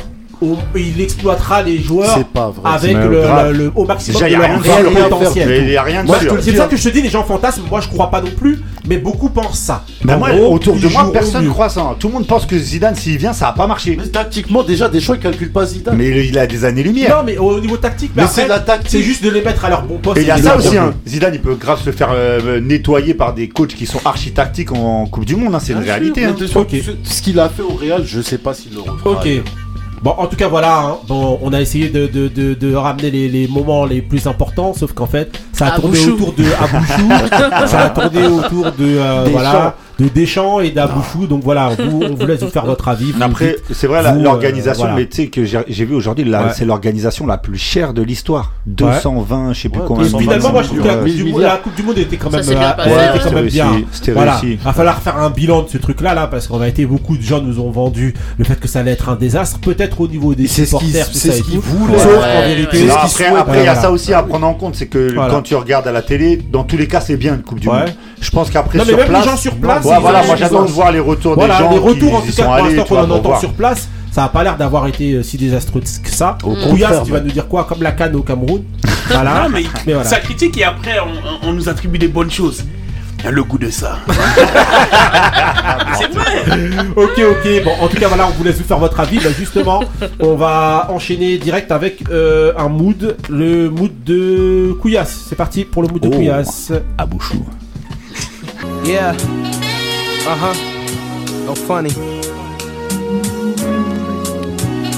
il 0.75 1.01
exploitera 1.01 1.61
les 1.63 1.81
joueurs 1.81 2.23
pas 2.33 2.49
vrai. 2.49 2.71
avec 2.73 2.95
le, 2.95 3.21
grave. 3.21 3.51
le- 3.51 3.71
au 3.75 3.85
maximum 3.85 4.21
Déjà, 4.23 4.35
de 4.37 4.41
leur 4.41 4.61
réel 4.61 5.09
potentiel. 5.09 5.49
Mais 5.49 5.57
il 5.59 5.69
y 5.71 5.77
a 5.77 5.83
rien 5.83 6.01
de 6.03 6.07
Moi, 6.07 6.19
sûr. 6.19 6.37
c'est 6.41 6.55
ça 6.55 6.65
que 6.65 6.77
je 6.77 6.83
te 6.83 6.89
dis, 6.89 7.01
les 7.01 7.09
gens 7.09 7.23
fantasment. 7.23 7.63
Moi, 7.69 7.81
je 7.81 7.87
crois 7.89 8.09
pas 8.09 8.21
non 8.21 8.31
plus, 8.37 8.59
mais 8.87 8.97
beaucoup 8.97 9.29
pensent 9.29 9.59
ça. 9.59 9.83
Bah 10.03 10.15
moi, 10.17 10.31
gros, 10.31 10.53
autour 10.53 10.75
de 10.77 10.87
moi, 10.87 11.11
personne 11.11 11.43
mieux. 11.43 11.49
croit 11.51 11.67
ça. 11.69 11.95
Tout 11.99 12.07
le 12.07 12.13
monde 12.13 12.27
pense 12.27 12.45
que 12.45 12.57
Zidane, 12.57 12.95
s'il 12.95 13.17
vient, 13.17 13.33
ça 13.33 13.47
va 13.47 13.51
pas 13.51 13.67
marcher. 13.67 13.97
Mais 13.99 14.07
tactiquement, 14.07 14.63
déjà, 14.63 14.87
des 14.87 15.01
fois, 15.01 15.15
ils 15.17 15.21
calculent 15.21 15.51
pas 15.51 15.65
Zidane. 15.65 15.97
Mais 15.97 16.25
il 16.27 16.37
a 16.37 16.47
des 16.47 16.63
années-lumière. 16.63 17.17
Non, 17.17 17.23
mais 17.25 17.37
au 17.37 17.59
niveau 17.59 17.77
tactique, 17.77 18.11
mais 18.15 18.21
Mais 18.23 18.27
après, 18.29 18.41
c'est 18.43 18.47
la 18.47 18.59
tactique. 18.59 18.89
c'est 18.91 19.01
juste 19.01 19.23
de 19.23 19.29
les 19.29 19.41
mettre 19.41 19.65
à 19.65 19.69
leur 19.69 19.83
bon 19.83 19.97
poste. 19.97 20.17
Et 20.19 20.21
il 20.21 20.27
y 20.27 20.31
a 20.31 20.37
ça 20.37 20.55
aussi, 20.57 20.77
hein. 20.77 20.93
Zidane, 21.07 21.33
il 21.35 21.41
peut 21.41 21.55
grave 21.55 21.81
se 21.83 21.91
faire 21.91 22.09
euh, 22.13 22.59
nettoyer 22.61 23.13
par 23.13 23.33
des 23.33 23.49
coachs 23.49 23.73
qui 23.75 23.85
sont 23.85 23.99
archi 24.05 24.31
tactiques 24.31 24.71
en 24.71 25.05
Coupe 25.07 25.25
du 25.25 25.35
Monde, 25.35 25.53
hein. 25.55 25.59
c'est 25.61 25.73
une 25.73 25.79
réalité. 25.79 26.23
hein. 26.25 26.35
ce- 26.39 26.47
Ce 27.03 27.21
qu'il 27.21 27.39
a 27.39 27.49
fait 27.49 27.61
au 27.61 27.75
Real, 27.75 28.03
je 28.05 28.21
sais 28.21 28.37
pas 28.37 28.53
s'il 28.53 28.73
le 28.73 28.79
refera. 28.81 29.09
Ok. 29.11 29.27
Bon, 30.01 30.11
en 30.17 30.27
tout 30.27 30.35
cas, 30.37 30.47
voilà. 30.47 30.79
hein. 30.79 30.97
Bon, 31.07 31.39
on 31.41 31.51
a 31.53 31.59
essayé 31.61 31.89
de, 31.89 32.07
de, 32.07 32.27
de, 32.29 32.53
de 32.53 32.73
ramener 32.75 33.11
les, 33.11 33.27
les 33.29 33.47
moments 33.47 33.85
les 33.85 34.01
plus 34.01 34.25
importants, 34.27 34.73
sauf 34.73 34.93
qu'en 34.93 35.07
fait, 35.07 35.31
ça 35.53 35.67
a 35.67 35.71
tourné 35.79 35.99
autour 36.05 36.33
de 36.33 36.45
Abouchou, 36.45 37.09
ça 37.67 37.79
a 37.85 37.89
tourné 37.89 38.27
autour 38.27 38.65
de 38.71 38.97
euh, 38.97 39.25
voilà, 39.31 39.75
de 39.99 40.07
Deschamps 40.07 40.59
et 40.59 40.71
d'Abouchou. 40.71 41.27
Donc 41.27 41.43
voilà, 41.43 41.71
on 41.77 41.87
vous, 41.89 42.03
on 42.03 42.15
vous 42.15 42.25
laisse 42.25 42.41
vous 42.41 42.49
faire 42.49 42.65
votre 42.65 42.87
avis. 42.87 43.11
vous 43.11 43.21
Après, 43.23 43.55
c'est 43.71 43.87
vrai, 43.87 44.01
vous, 44.01 44.19
euh, 44.19 44.23
l'organisation, 44.23 44.83
voilà. 44.85 44.95
mais 44.97 45.07
tu 45.07 45.17
sais 45.23 45.27
que 45.27 45.43
j'ai 45.45 45.85
vu 45.85 45.93
aujourd'hui, 45.93 46.25
là, 46.25 46.45
Ouais. 46.45 46.51
c'est 46.55 46.65
l'organisation 46.65 47.25
la 47.27 47.37
plus 47.37 47.57
chère 47.57 47.93
de 47.93 48.01
l'histoire. 48.01 48.53
220, 48.65 49.53
je 49.53 49.61
sais 49.61 49.69
plus 49.69 49.79
Ouais, 49.81 49.85
combien. 49.87 50.05
Et 50.05 50.09
finalement, 50.21 50.51
moi, 50.51 50.61
je 50.63 50.67
trouve 50.67 50.81
que 50.81 50.87
la 50.87 50.97
Ouais. 50.97 51.09
coupe, 51.09 51.15
du 51.15 51.23
monde, 51.31 51.41
la 51.41 51.57
coupe 51.57 51.75
du 51.75 51.83
Monde 51.83 51.97
était 51.97 52.17
quand 52.17 52.29
même, 52.31 52.45
bien 52.45 52.75
euh, 52.79 52.85
ouais. 52.85 53.19
C'était 53.21 53.41
bien. 53.43 53.65
réussi, 53.71 53.85
c'était 53.91 54.11
Voilà, 54.11 54.35
réussi. 54.37 54.57
va 54.63 54.73
falloir 54.73 55.01
faire 55.01 55.17
un 55.17 55.29
bilan 55.29 55.63
de 55.63 55.69
ce 55.69 55.77
truc-là, 55.77 56.13
là, 56.13 56.27
parce 56.27 56.47
qu'on 56.47 56.61
a 56.61 56.67
été 56.67 56.85
beaucoup 56.85 57.17
de 57.17 57.21
gens 57.21 57.41
nous 57.41 57.59
ont 57.59 57.71
vendu 57.71 58.13
le 58.37 58.45
fait 58.45 58.59
que 58.59 58.67
ça 58.67 58.79
allait 58.79 58.91
être 58.91 59.09
un 59.09 59.15
désastre, 59.15 59.59
peut-être 59.59 60.01
au 60.01 60.07
niveau 60.07 60.33
des 60.35 60.47
C'est 60.47 60.65
ce 60.65 60.75
qu'ils- 60.77 60.87
supporters, 60.89 61.07
c'est 61.13 61.31
ça 61.31 61.37
ce 61.37 61.41
qu'ils 61.43 61.59
voulaient. 61.59 61.97
Sauf 61.97 62.07
Ouais, 62.07 62.13
qu'en 62.19 62.39
ouais, 62.41 62.55
vérité, 62.55 62.83
ouais. 62.83 63.37
Après, 63.37 63.59
il 63.59 63.65
y 63.65 63.67
a 63.67 63.75
ça 63.75 63.91
aussi 63.91 64.13
à 64.13 64.23
prendre 64.23 64.47
en 64.47 64.53
compte, 64.53 64.75
c'est 64.75 64.87
que 64.87 65.13
quand 65.15 65.41
tu 65.41 65.55
regardes 65.55 65.87
à 65.87 65.91
la 65.91 66.01
télé, 66.01 66.37
dans 66.51 66.63
tous 66.63 66.77
les 66.77 66.87
cas, 66.87 67.01
c'est 67.01 67.17
bien 67.17 67.35
une 67.35 67.41
Coupe 67.49 67.59
du 67.59 67.67
Ouais. 67.69 67.79
Monde. 67.79 67.89
Je 68.21 68.29
pense 68.31 68.49
qu'après, 68.49 68.77
Non, 68.77 68.83
mais 68.85 68.89
sur 68.89 68.97
même 68.97 69.05
les 69.07 69.11
place, 69.11 69.25
gens 69.25 69.37
sur 69.37 69.55
place, 69.55 69.85
Ouais, 69.89 69.99
voilà, 69.99 70.23
moi 70.23 70.35
j'attends 70.35 70.63
de 70.65 70.71
voir 70.71 70.91
les 70.91 70.99
retours 70.99 71.35
Voilà, 71.35 71.57
des 71.57 71.63
gens. 71.63 71.71
les 71.71 71.77
retours 71.77 72.23
qui 72.23 72.29
en 72.29 72.31
tout 72.31 72.35
cas 72.35 72.43
pour 72.43 72.55
l'instant 72.67 72.83
qu'on 72.85 72.97
en 72.97 73.09
entend 73.11 73.29
voir. 73.29 73.39
sur 73.39 73.53
place, 73.53 73.87
ça 74.11 74.23
a 74.23 74.29
pas 74.29 74.43
l'air 74.43 74.57
d'avoir 74.57 74.87
été 74.87 75.13
euh, 75.13 75.23
si 75.23 75.37
désastreux 75.37 75.81
que 75.81 76.09
ça. 76.09 76.37
Au 76.43 76.53
Couillasse, 76.55 77.03
tu 77.05 77.11
vas 77.11 77.19
nous 77.21 77.31
dire 77.31 77.47
quoi 77.47 77.63
Comme 77.65 77.81
la 77.83 77.91
canne 77.91 78.15
au 78.15 78.21
Cameroun. 78.23 78.63
Voilà. 79.09 79.43
Non, 79.45 79.49
mais, 79.49 79.63
Mais 79.87 79.93
voilà. 79.93 80.07
ça 80.07 80.19
critique 80.19 80.55
et 80.59 80.63
après 80.63 80.97
on, 81.43 81.51
nous 81.51 81.67
attribue 81.67 81.97
des 81.97 82.07
bonnes 82.09 82.29
choses. 82.29 82.63
Il 83.17 83.25
y 83.25 83.27
a 83.27 83.31
le 83.31 83.43
goût 83.43 83.57
de 83.57 83.69
ça. 83.71 83.97
c'est 85.97 86.11
vrai. 86.13 86.45
Ok, 86.95 87.19
ok. 87.19 87.63
Bon, 87.65 87.71
en 87.81 87.87
tout 87.87 87.97
cas, 87.97 88.07
voilà, 88.07 88.27
on 88.27 88.31
vous 88.31 88.43
laisse 88.43 88.57
vous 88.57 88.63
faire 88.63 88.77
votre 88.77 88.99
avis. 88.99 89.17
Bah, 89.17 89.29
justement, 89.37 89.83
on 90.19 90.35
va 90.35 90.87
enchaîner 90.91 91.37
direct 91.37 91.71
avec 91.71 92.03
euh, 92.11 92.53
un 92.57 92.69
mood, 92.69 93.17
le 93.29 93.69
mood 93.69 93.91
de 94.05 94.73
Couillasse. 94.79 95.25
C'est 95.27 95.35
parti 95.35 95.65
pour 95.65 95.81
le 95.81 95.89
mood 95.89 96.01
de 96.01 96.07
Oh. 96.07 96.11
Couillasse. 96.11 96.71
À 96.97 97.05
Bouchou. 97.05 97.43
Yeah. 98.85 99.13
Uh 100.29 100.35
huh. 100.35 100.53
No 101.45 101.55
funny. 101.55 101.89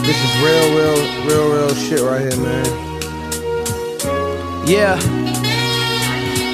This 0.02 0.18
is 0.26 0.32
real, 0.44 0.68
real, 0.76 1.00
real, 1.26 1.48
real 1.54 1.74
shit 1.74 2.02
right 2.02 2.20
here, 2.20 2.36
man. 2.42 2.68
Yeah. 4.68 5.31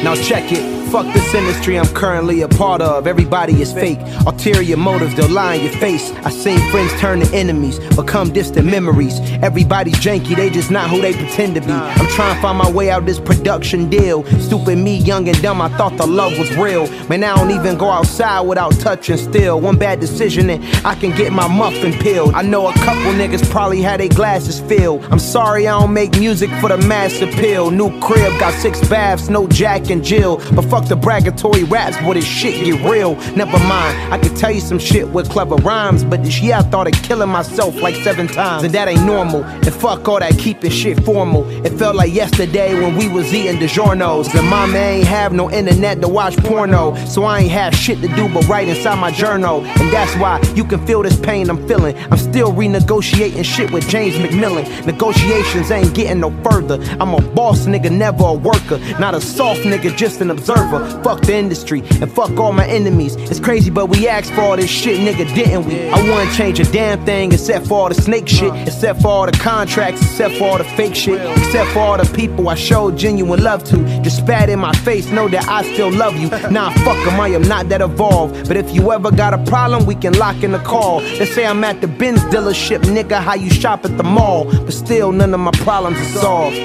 Now 0.03 0.15
check 0.15 0.51
it. 0.51 0.77
Fuck 0.87 1.13
this 1.13 1.33
industry 1.33 1.77
I'm 1.77 1.87
currently 1.87 2.41
a 2.43 2.47
part 2.47 2.81
of. 2.81 3.07
Everybody 3.07 3.61
is 3.61 3.73
fake. 3.73 3.99
Ulterior 4.25 4.77
motives, 4.77 5.15
they'll 5.15 5.29
lie 5.29 5.55
in 5.55 5.65
your 5.65 5.73
face. 5.81 6.11
I 6.23 6.29
seen 6.29 6.59
friends 6.71 6.97
turn 6.97 7.19
to 7.19 7.35
enemies, 7.35 7.77
become 7.95 8.31
distant 8.31 8.67
memories. 8.67 9.19
Everybody's 9.43 9.95
janky, 9.95 10.33
they 10.33 10.49
just 10.49 10.71
not 10.71 10.89
who 10.89 11.01
they 11.01 11.11
pretend 11.11 11.55
to 11.55 11.61
be. 11.61 11.73
I'm 11.73 12.07
trying 12.07 12.35
to 12.35 12.41
find 12.41 12.57
my 12.57 12.71
way 12.71 12.89
out 12.89 13.05
this 13.05 13.19
production 13.19 13.89
deal. 13.89 14.23
Stupid 14.39 14.77
me, 14.77 14.95
young 14.95 15.27
and 15.27 15.41
dumb, 15.41 15.61
I 15.61 15.67
thought 15.75 15.97
the 15.97 16.07
love 16.07 16.39
was 16.39 16.55
real. 16.55 16.87
Man, 17.09 17.21
I 17.25 17.35
don't 17.35 17.51
even 17.51 17.77
go 17.77 17.89
outside 17.89 18.41
without 18.41 18.71
touching 18.79 19.17
still. 19.17 19.59
One 19.59 19.77
bad 19.77 19.99
decision 19.99 20.49
and 20.49 20.63
I 20.85 20.95
can 20.95 21.13
get 21.17 21.33
my 21.33 21.49
muffin 21.49 21.91
peeled. 21.99 22.33
I 22.33 22.43
know 22.43 22.67
a 22.67 22.73
couple 22.75 23.11
niggas 23.11 23.49
probably 23.49 23.81
had 23.81 23.99
their 23.99 24.07
glasses 24.07 24.61
filled. 24.61 25.03
I'm 25.11 25.19
sorry 25.19 25.67
I 25.67 25.77
don't 25.77 25.91
make 25.91 26.17
music 26.17 26.49
for 26.61 26.69
the 26.69 26.77
mass 26.77 27.21
appeal. 27.21 27.71
New 27.71 27.89
crib, 27.99 28.39
got 28.39 28.53
six 28.53 28.79
baths, 28.87 29.27
no 29.27 29.47
Jack 29.87 30.01
Jill. 30.03 30.37
But 30.53 30.63
fuck 30.65 30.87
the 30.87 30.95
bragatory 30.95 31.69
raps, 31.69 31.97
boy, 31.97 32.15
this 32.15 32.25
shit 32.25 32.63
get 32.65 32.89
real. 32.89 33.15
Never 33.35 33.57
mind, 33.59 34.13
I 34.13 34.17
could 34.17 34.35
tell 34.35 34.51
you 34.51 34.61
some 34.61 34.79
shit 34.79 35.07
with 35.07 35.29
clever 35.29 35.55
rhymes, 35.55 36.03
but 36.03 36.23
this 36.23 36.39
year 36.41 36.55
I 36.55 36.61
thought 36.61 36.87
of 36.87 36.93
killing 37.03 37.29
myself 37.29 37.75
like 37.75 37.95
seven 37.95 38.27
times, 38.27 38.63
and 38.63 38.73
that 38.73 38.87
ain't 38.87 39.05
normal. 39.05 39.43
And 39.43 39.73
fuck 39.73 40.07
all 40.07 40.19
that 40.19 40.37
keeping 40.37 40.71
shit 40.71 41.03
formal. 41.03 41.47
It 41.65 41.71
felt 41.73 41.95
like 41.95 42.13
yesterday 42.13 42.73
when 42.73 42.95
we 42.97 43.07
was 43.07 43.33
eating 43.33 43.57
DiGiorno's. 43.57 44.33
And 44.33 44.47
mama 44.47 44.77
ain't 44.77 45.07
have 45.07 45.33
no 45.33 45.49
internet 45.49 46.01
to 46.01 46.07
watch 46.07 46.35
porno, 46.37 46.95
so 47.05 47.23
I 47.23 47.41
ain't 47.41 47.51
have 47.51 47.73
shit 47.73 48.01
to 48.01 48.07
do 48.09 48.27
but 48.33 48.47
write 48.47 48.67
inside 48.67 48.99
my 48.99 49.11
journal. 49.11 49.63
And 49.65 49.91
that's 49.91 50.13
why 50.15 50.41
you 50.55 50.63
can 50.63 50.85
feel 50.85 51.01
this 51.03 51.19
pain 51.19 51.49
I'm 51.49 51.65
feeling. 51.67 51.95
I'm 52.11 52.17
still 52.17 52.51
renegotiating 52.51 53.45
shit 53.45 53.71
with 53.71 53.87
James 53.89 54.15
McMillan. 54.15 54.85
Negotiations 54.85 55.71
ain't 55.71 55.93
getting 55.93 56.19
no 56.19 56.31
further. 56.43 56.77
I'm 56.99 57.13
a 57.13 57.21
boss 57.21 57.65
nigga, 57.65 57.91
never 57.91 58.25
a 58.25 58.33
worker. 58.33 58.79
Not 58.99 59.15
a 59.15 59.21
soft 59.21 59.61
nigga, 59.61 59.76
just 59.95 60.21
an 60.21 60.31
observer. 60.31 60.79
Fuck 61.03 61.21
the 61.21 61.35
industry 61.35 61.83
and 62.01 62.11
fuck 62.11 62.37
all 62.37 62.51
my 62.51 62.65
enemies. 62.67 63.15
It's 63.15 63.39
crazy, 63.39 63.69
but 63.69 63.87
we 63.87 64.07
asked 64.07 64.31
for 64.33 64.41
all 64.41 64.55
this 64.55 64.69
shit, 64.69 64.99
nigga, 64.99 65.33
didn't 65.35 65.65
we? 65.65 65.89
I 65.89 66.01
wouldn't 66.01 66.33
change 66.35 66.59
a 66.59 66.65
damn 66.65 67.03
thing 67.05 67.31
except 67.31 67.67
for 67.67 67.75
all 67.75 67.89
the 67.89 67.95
snake 67.95 68.27
shit, 68.27 68.53
except 68.67 69.01
for 69.01 69.07
all 69.07 69.25
the 69.25 69.31
contracts, 69.33 70.01
except 70.01 70.35
for 70.35 70.45
all 70.45 70.57
the 70.57 70.63
fake 70.63 70.95
shit, 70.95 71.21
except 71.37 71.71
for 71.71 71.79
all 71.79 71.97
the 71.97 72.09
people 72.15 72.49
I 72.49 72.55
showed 72.55 72.97
genuine 72.97 73.43
love 73.43 73.63
to. 73.65 73.77
Just 74.01 74.17
spat 74.17 74.49
in 74.49 74.59
my 74.59 74.73
face, 74.73 75.07
know 75.11 75.27
that 75.29 75.47
I 75.47 75.63
still 75.73 75.91
love 75.91 76.15
you. 76.17 76.29
Nah, 76.49 76.71
fuck 76.85 76.97
'em, 77.07 77.19
I 77.19 77.29
am 77.29 77.43
not 77.43 77.69
that 77.69 77.81
evolved. 77.81 78.47
But 78.47 78.57
if 78.57 78.73
you 78.73 78.91
ever 78.91 79.11
got 79.11 79.33
a 79.33 79.37
problem, 79.39 79.85
we 79.85 79.95
can 79.95 80.13
lock 80.13 80.43
in 80.43 80.53
a 80.53 80.59
call. 80.59 81.01
Let's 81.19 81.33
say 81.33 81.45
I'm 81.45 81.63
at 81.63 81.81
the 81.81 81.87
Benz 81.87 82.21
dealership, 82.25 82.81
nigga, 82.83 83.21
how 83.21 83.35
you 83.35 83.49
shop 83.49 83.85
at 83.85 83.97
the 83.97 84.03
mall. 84.03 84.45
But 84.45 84.73
still, 84.73 85.11
none 85.11 85.33
of 85.33 85.39
my 85.39 85.51
problems 85.51 85.99
are 85.99 86.19
solved. 86.19 86.55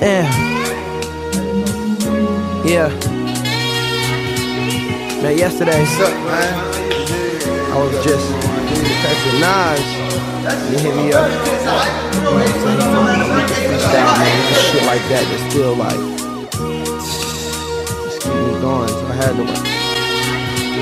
Yeah. 0.00 0.61
Yeah. 2.64 2.88
Man, 5.20 5.36
yesterday, 5.36 5.82
I 5.82 7.76
was 7.76 8.04
just 8.04 8.30
with 8.30 9.40
Nas. 9.40 9.80
He 10.70 10.78
hit 10.78 10.94
me 10.94 11.12
up. 11.12 11.28
You 11.28 12.22
know 12.22 12.94
man, 14.16 14.48
just 14.48 14.62
shit 14.70 14.84
like 14.86 15.02
that 15.10 15.24
that's 15.28 15.44
still 15.50 15.74
like, 15.74 16.02
just 18.04 18.22
keep 18.22 18.32
me 18.32 18.60
going. 18.60 18.88
So 18.88 19.06
I 19.06 19.14
had 19.14 19.34
to 19.36 19.81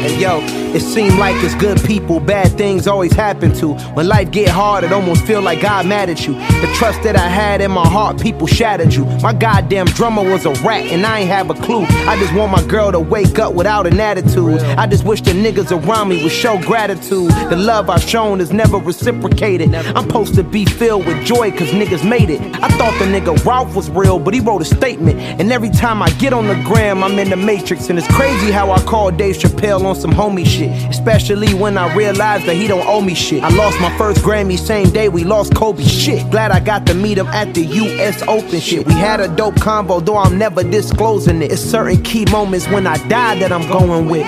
And 0.01 0.21
yo, 0.21 0.41
it 0.75 0.81
seemed 0.81 1.19
like 1.19 1.35
it's 1.45 1.55
good 1.57 1.83
people, 1.85 2.21
bad 2.21 2.49
things 2.57 2.87
always 2.87 3.13
happen 3.13 3.53
to. 3.57 3.75
When 3.95 4.09
life 4.09 4.31
get 4.31 4.49
hard, 4.49 4.85
it 4.85 4.93
almost 4.93 5.25
feel 5.25 5.43
like 5.43 5.61
God 5.61 5.87
mad 5.87 6.09
at 6.09 6.27
you. 6.27 6.35
The 6.35 6.73
trust 6.77 7.03
that 7.03 7.17
I 7.17 7.29
had 7.29 7.61
in 7.61 7.71
my 7.71 7.87
heart, 7.87 8.21
people 8.21 8.47
shattered 8.47 8.95
you. 8.95 9.05
My 9.21 9.33
goddamn 9.33 9.87
drummer 9.87 10.23
was 10.23 10.47
a 10.47 10.53
rat, 10.65 10.87
and 10.87 11.05
I 11.05 11.21
ain't 11.21 11.31
have 11.31 11.51
a 11.51 11.55
clue. 11.55 11.85
I 12.07 12.17
just 12.19 12.35
want 12.35 12.53
my 12.53 12.63
girl 12.67 12.93
to 12.93 13.01
wake 13.01 13.39
up 13.39 13.55
without 13.55 13.87
an 13.87 14.01
attitude. 14.01 14.61
I 14.61 14.87
just 14.87 15.05
wish 15.05 15.21
the 15.21 15.33
niggas 15.33 15.71
around 15.71 16.09
me 16.09 16.23
would 16.23 16.33
show 16.33 16.59
gratitude. 16.63 17.31
The 17.51 17.57
love 17.57 17.91
I've 17.91 18.03
shown 18.03 18.41
is 18.41 18.53
never 18.53 18.79
reciprocated. 18.79 19.75
I'm 19.75 20.07
supposed 20.07 20.35
to 20.37 20.43
be 20.43 20.65
filled 20.65 21.07
with 21.07 21.25
joy, 21.25 21.51
cause 21.51 21.69
niggas 21.69 22.09
made 22.09 22.31
it. 22.31 22.41
I 22.63 22.69
thought 22.69 22.99
the 22.99 23.07
nigga 23.07 23.45
Ralph 23.45 23.75
was 23.75 23.91
real, 23.91 24.19
but 24.19 24.35
he 24.35 24.41
wrote 24.41 24.63
a 24.63 24.65
statement. 24.65 25.19
And 25.21 25.53
every 25.53 25.71
time 25.71 26.03
I 26.03 26.11
get 26.11 26.33
on 26.33 26.47
the 26.47 26.55
gram, 26.65 27.03
I'm 27.03 27.19
in 27.19 27.31
the 27.31 27.37
matrix. 27.37 27.91
And 27.91 27.99
it's 27.99 28.09
crazy 28.09 28.51
how 28.51 28.71
I 28.71 28.81
call 28.83 29.11
Dave 29.11 29.37
Chappelle 29.37 29.85
on 29.85 29.90
some 29.97 30.13
homie 30.13 30.47
shit. 30.47 30.71
Especially 30.91 31.55
when 31.55 31.79
I 31.79 31.95
realized 31.95 32.47
that 32.47 32.55
he 32.55 32.67
don't 32.67 32.87
owe 32.87 33.01
me 33.01 33.15
shit. 33.15 33.43
I 33.43 33.49
lost 33.51 33.81
my 33.81 33.97
first 33.97 34.21
Grammy 34.23 34.59
same 34.59 34.91
day 34.91 35.09
we 35.09 35.25
lost 35.25 35.55
Kobe 35.55 35.83
shit. 35.83 36.31
Glad 36.31 36.51
I 36.51 36.61
got 36.61 36.87
to 36.87 36.95
meet 36.95 37.19
him 37.19 37.27
at 37.29 37.55
the 37.55 37.65
US 37.65 38.23
Open 38.23 38.61
shit. 38.61 38.87
We 38.87 38.95
had 38.95 39.21
a 39.21 39.29
dope 39.29 39.61
combo, 39.61 40.01
though 40.01 40.17
I'm 40.17 40.39
never 40.39 40.63
disclosing 40.63 41.43
it. 41.43 41.53
It's 41.53 41.63
certain 41.63 42.03
key 42.03 42.25
moments 42.31 42.67
when 42.69 42.87
I 42.87 42.97
die 43.09 43.39
that 43.41 43.53
I'm 43.53 43.69
going 43.69 44.09
with. 44.09 44.27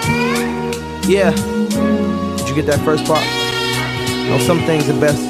Yeah. 1.09 1.31
Did 1.31 2.49
you 2.49 2.55
get 2.55 2.67
that 2.67 2.81
first 2.85 3.05
part? 3.05 3.25
You 4.23 4.31
know, 4.31 4.39
some 4.39 4.61
things 4.61 4.89
are 4.89 5.01
best 5.01 5.21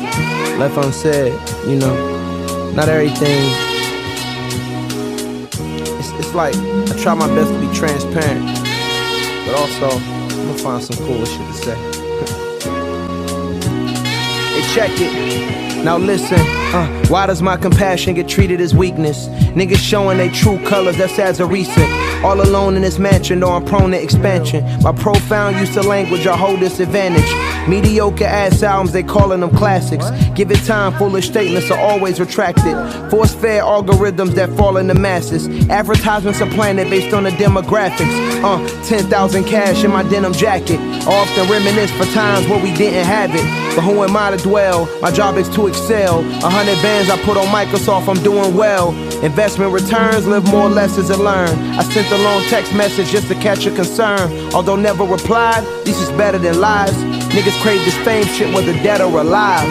left 0.59 0.77
unsaid, 0.77 1.33
you 1.67 1.77
know. 1.77 2.73
Not 2.73 2.89
everything. 2.89 3.43
It's, 5.99 6.11
it's 6.13 6.35
like 6.35 6.55
I 6.55 7.03
try 7.03 7.15
my 7.15 7.27
best 7.29 7.53
to 7.53 7.61
be 7.61 7.73
transparent, 7.75 8.45
but 9.47 9.55
also 9.57 10.22
I'm 10.43 10.49
gonna 10.49 10.59
find 10.59 10.83
some 10.83 10.97
cool 11.07 11.25
shit 11.25 11.39
to 11.39 11.53
say. 11.53 11.77
hey, 14.51 14.75
check 14.75 14.91
it. 14.95 15.85
Now 15.85 15.99
listen, 15.99 16.41
uh, 16.75 17.05
why 17.07 17.27
does 17.27 17.41
my 17.43 17.57
compassion 17.57 18.15
get 18.15 18.29
treated 18.29 18.61
as 18.61 18.75
weakness? 18.75 19.29
Niggas 19.55 19.77
showing 19.77 20.19
they 20.19 20.31
true 20.31 20.59
colors, 20.67 20.97
that's 20.97 21.17
as 21.21 21.39
a 21.39 21.47
recent. 21.47 21.89
All 22.25 22.41
alone 22.41 22.77
in 22.77 22.83
this 22.83 22.99
mansion, 22.99 23.41
though 23.41 23.53
I'm 23.53 23.65
prone 23.65 23.91
to 23.91 24.01
expansion. 24.01 24.65
My 24.83 24.93
profound 24.93 25.57
use 25.57 25.77
of 25.77 25.87
language, 25.87 26.27
I 26.27 26.37
hold 26.37 26.61
disadvantage. 26.61 27.29
Mediocre 27.69 28.25
ass 28.25 28.63
albums, 28.63 28.93
they 28.93 29.03
calling 29.03 29.41
them 29.41 29.51
classics. 29.57 30.09
Give 30.35 30.51
it 30.51 30.65
time, 30.65 30.93
foolish 30.95 31.29
statements 31.29 31.71
are 31.71 31.79
always 31.79 32.21
retracted. 32.21 32.75
Force 33.11 33.35
fair 33.35 33.63
algorithms 33.63 34.35
that 34.35 34.51
fall 34.57 34.77
in 34.77 34.87
the 34.87 34.95
masses. 34.95 35.49
Advertisements 35.69 36.41
are 36.41 36.51
planted 36.51 36.89
based 36.91 37.13
on 37.13 37.25
the 37.25 37.31
demographics. 37.31 38.43
Uh, 38.45 38.85
10,000 38.85 39.45
cash 39.45 39.85
in 39.85 39.91
my 39.91 40.03
denim 40.05 40.33
jacket. 40.33 40.79
Often 41.07 41.51
reminisce 41.51 41.91
for 41.93 42.05
times 42.13 42.47
where 42.49 42.63
we 42.63 42.73
didn't 42.75 43.05
have 43.05 43.35
it. 43.35 43.62
But 43.75 43.83
who 43.85 44.03
am 44.05 44.15
I 44.17 44.31
to 44.31 44.37
dwell? 44.37 44.87
My 45.01 45.11
job 45.11 45.37
is 45.39 45.49
to 45.51 45.67
excel. 45.67 46.21
A 46.45 46.51
hundred 46.51 46.77
bands 46.83 47.09
I 47.11 47.17
put 47.25 47.37
on 47.39 47.47
Microsoft, 47.47 48.07
I'm 48.09 48.23
doing 48.23 48.55
well. 48.55 48.93
Investment 49.25 49.73
returns, 49.73 50.27
live 50.27 50.45
more 50.51 50.69
lessons 50.69 51.09
and 51.11 51.23
learn. 51.25 51.49
I 51.79 51.83
sent 51.85 52.11
a 52.13 52.19
long 52.19 52.43
text 52.51 52.75
message 52.75 53.09
just 53.11 53.29
to 53.29 53.35
catch 53.37 53.65
your 53.65 53.75
concern. 53.75 54.31
Although 54.53 54.77
never 54.77 55.05
replied, 55.05 55.65
this 55.85 55.99
is 56.01 56.11
better 56.19 56.39
than 56.39 56.61
lies. 56.61 56.93
Niggas 57.33 57.59
crave 57.63 57.83
this 57.87 57.97
fame 58.05 58.27
shit 58.27 58.53
whether 58.55 58.75
dead 58.83 59.01
or 59.01 59.21
alive. 59.21 59.67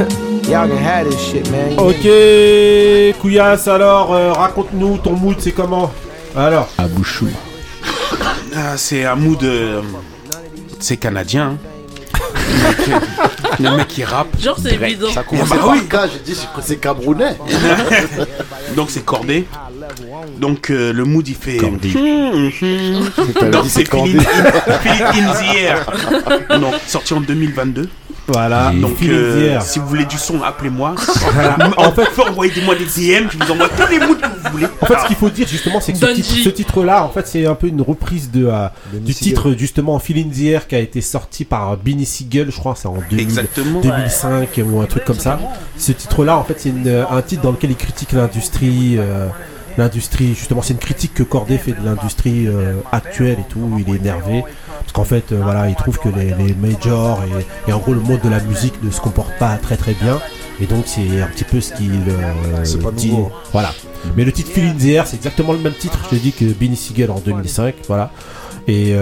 Y'all 0.50 0.66
can 0.66 0.76
have 0.78 1.04
this 1.08 1.20
shit, 1.20 1.48
man. 1.52 1.78
Ok, 1.78 3.14
Couillasse, 3.20 3.68
alors, 3.68 4.12
euh, 4.12 4.32
raconte-nous 4.32 4.98
ton 4.98 5.12
mood, 5.12 5.36
c'est 5.38 5.52
comment 5.52 5.92
Alors. 6.36 6.68
À 6.76 6.88
Bouchou. 6.88 7.28
Ah, 8.56 8.76
c'est 8.76 9.04
un 9.04 9.14
mood. 9.14 9.40
euh, 9.44 9.80
c'est 10.80 10.96
canadien. 10.96 11.50
hein. 11.52 11.69
Le 13.60 13.76
mec 13.76 13.88
qui 13.88 14.04
rappe. 14.04 14.40
Genre, 14.40 14.56
c'est 14.62 14.74
évident. 14.74 15.10
Ça 15.12 15.22
commence 15.22 15.48
Bah 15.48 15.56
par 15.58 15.68
oui. 15.70 15.80
K, 15.88 15.96
j'ai 16.12 16.18
dit 16.32 16.34
c'est- 16.38 16.48
c'est 16.62 16.76
camerounais. 16.76 17.36
Donc 18.76 18.90
c'est 18.90 19.04
cordé. 19.04 19.46
Donc 20.38 20.70
euh, 20.70 20.92
le 20.92 21.04
mood 21.04 21.26
il 21.28 21.34
fait. 21.34 21.60
Hum, 21.62 21.78
hum. 22.62 23.10
T'avais 23.34 23.50
Donc 23.50 23.64
c'est. 23.68 23.84
Feeling 23.88 24.20
in, 24.22 25.32
the 25.32 25.56
Air. 25.58 26.58
Donc 26.60 26.74
sorti 26.86 27.12
en 27.14 27.20
2022. 27.20 27.88
Voilà, 28.32 28.72
Donc 28.80 28.96
euh, 29.02 29.58
si 29.60 29.78
vous 29.78 29.86
voulez 29.86 30.04
du 30.04 30.16
son, 30.18 30.42
appelez-moi. 30.42 30.94
Voilà. 31.32 31.56
En 31.76 31.92
fait, 31.92 32.08
envoyez-moi 32.20 32.74
des 32.74 32.84
DM, 32.84 33.28
je 33.30 33.38
vous 33.38 33.50
envoie 33.52 33.68
tous 33.68 33.90
les 33.90 33.98
moods 33.98 34.14
que 34.16 34.26
vous 34.26 34.50
voulez. 34.52 34.66
En 34.80 34.86
fait, 34.86 34.94
ce 35.02 35.06
qu'il 35.06 35.16
faut 35.16 35.30
dire 35.30 35.46
justement, 35.48 35.80
c'est 35.80 35.92
que 35.92 35.98
ce 35.98 36.04
Bungie. 36.06 36.22
titre- 36.22 36.44
ce 36.44 36.48
titre-là, 36.50 37.04
en 37.04 37.08
fait, 37.10 37.26
c'est 37.26 37.46
un 37.46 37.54
peu 37.54 37.66
une 37.68 37.82
reprise 37.82 38.30
de, 38.30 38.46
euh, 38.46 38.68
du 38.92 39.14
titre 39.14 39.54
justement 39.56 39.98
Feel 39.98 40.18
in 40.18 40.30
the 40.30 40.42
Air 40.44 40.66
qui 40.66 40.74
a 40.74 40.78
été 40.80 41.00
sorti 41.00 41.44
par 41.44 41.76
Benny 41.76 42.06
Siegel, 42.06 42.50
je 42.50 42.58
crois, 42.58 42.74
c'est 42.76 42.88
en 42.88 42.96
2000 43.10 43.20
Exactement. 43.20 43.80
2005 43.80 44.60
ou 44.64 44.80
un 44.80 44.86
truc 44.86 45.04
comme 45.04 45.18
ça. 45.18 45.38
Ce 45.76 45.92
titre-là, 45.92 46.36
en 46.36 46.44
fait, 46.44 46.54
c'est 46.58 46.68
une- 46.70 47.04
un 47.10 47.22
titre 47.22 47.42
dans 47.42 47.52
lequel 47.52 47.70
il 47.70 47.76
critique 47.76 48.12
l'industrie. 48.12 48.96
euh, 48.98 49.26
L'industrie, 49.78 50.34
justement, 50.34 50.62
c'est 50.62 50.74
une 50.74 50.80
critique 50.80 51.14
que 51.14 51.22
Corday 51.22 51.58
fait 51.58 51.72
de 51.72 51.84
l'industrie 51.84 52.46
euh, 52.46 52.74
actuelle 52.92 53.38
et 53.40 53.48
tout. 53.48 53.78
Il 53.78 53.92
est 53.92 53.98
énervé 53.98 54.42
parce 54.80 54.92
qu'en 54.92 55.04
fait, 55.04 55.32
euh, 55.32 55.40
voilà, 55.42 55.68
il 55.68 55.74
trouve 55.74 55.98
que 55.98 56.08
les, 56.08 56.34
les 56.34 56.54
majors 56.54 57.20
et, 57.24 57.70
et 57.70 57.72
en 57.72 57.78
gros 57.78 57.92
le 57.92 58.00
monde 58.00 58.20
de 58.22 58.28
la 58.28 58.40
musique 58.40 58.82
ne 58.82 58.90
se 58.90 59.00
comporte 59.00 59.32
pas 59.38 59.56
très 59.56 59.76
très 59.76 59.94
bien. 59.94 60.20
Et 60.60 60.66
donc, 60.66 60.84
c'est 60.86 61.22
un 61.22 61.26
petit 61.28 61.44
peu 61.44 61.60
ce 61.60 61.72
qu'il 61.72 61.92
euh, 62.08 62.92
dit. 62.92 63.10
nouveau. 63.10 63.30
Voilà. 63.52 63.72
Mais 64.16 64.24
le 64.24 64.32
titre 64.32 64.50
Feel 64.50 64.66
in 64.66 64.74
the 64.74 64.84
Air, 64.86 65.06
c'est 65.06 65.16
exactement 65.16 65.52
le 65.52 65.58
même 65.58 65.74
titre, 65.74 65.98
je 66.04 66.16
te 66.16 66.20
dis, 66.20 66.32
que 66.32 66.44
Benny 66.44 66.76
Siegel 66.76 67.10
en 67.10 67.18
2005. 67.18 67.76
Voilà. 67.86 68.10
Et, 68.68 68.94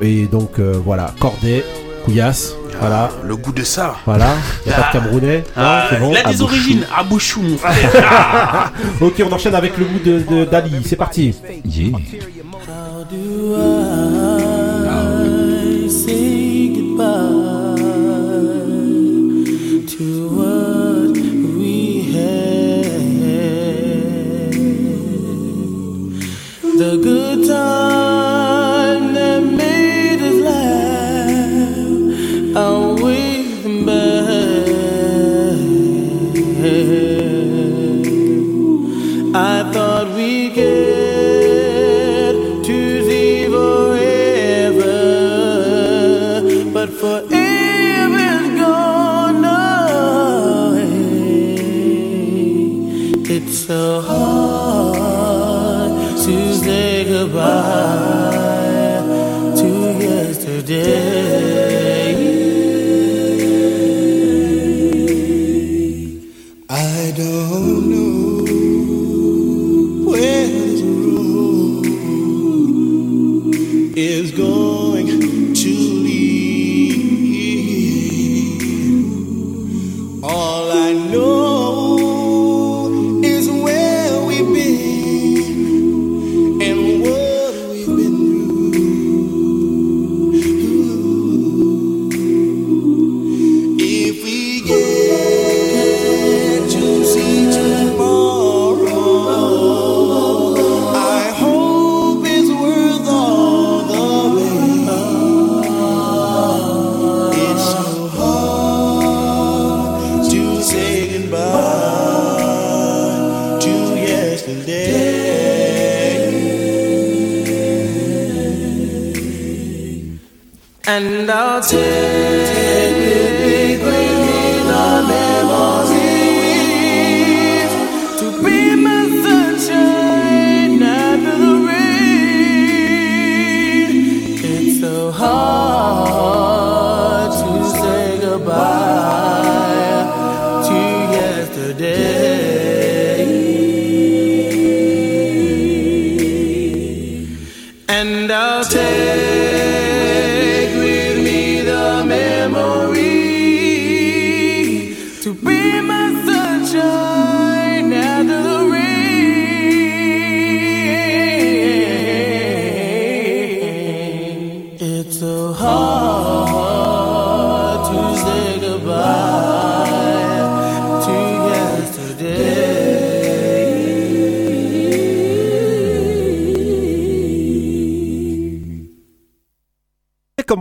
et 0.00 0.26
donc, 0.26 0.58
voilà, 0.58 1.14
Corday, 1.20 1.64
Couillasse, 2.04 2.54
voilà. 2.80 3.10
Le 3.24 3.34
goût 3.36 3.52
de 3.52 3.62
ça. 3.62 3.94
Voilà, 4.04 4.34
il 4.66 4.72
a 4.72 4.76
pas 4.76 4.88
de 4.88 4.92
Camerounais. 4.92 5.38
Non, 5.56 5.62
Ah, 5.62 5.86
c'est 5.88 5.98
bon. 6.00 6.10
il 6.12 6.16
a 6.18 6.24
des 6.30 6.42
origines. 6.42 6.84
Abouchou, 6.96 7.40
mon 7.42 7.56
frère. 7.56 7.74
Ok, 9.00 9.22
on 9.26 9.32
enchaîne 9.32 9.54
avec 9.54 9.76
le 9.78 9.86
mood 9.86 10.02
de, 10.02 10.18
de- 10.20 10.44
d'Ali. 10.44 10.72
C'est 10.84 10.96
parti. 10.96 11.34
Yeah. 11.64 11.98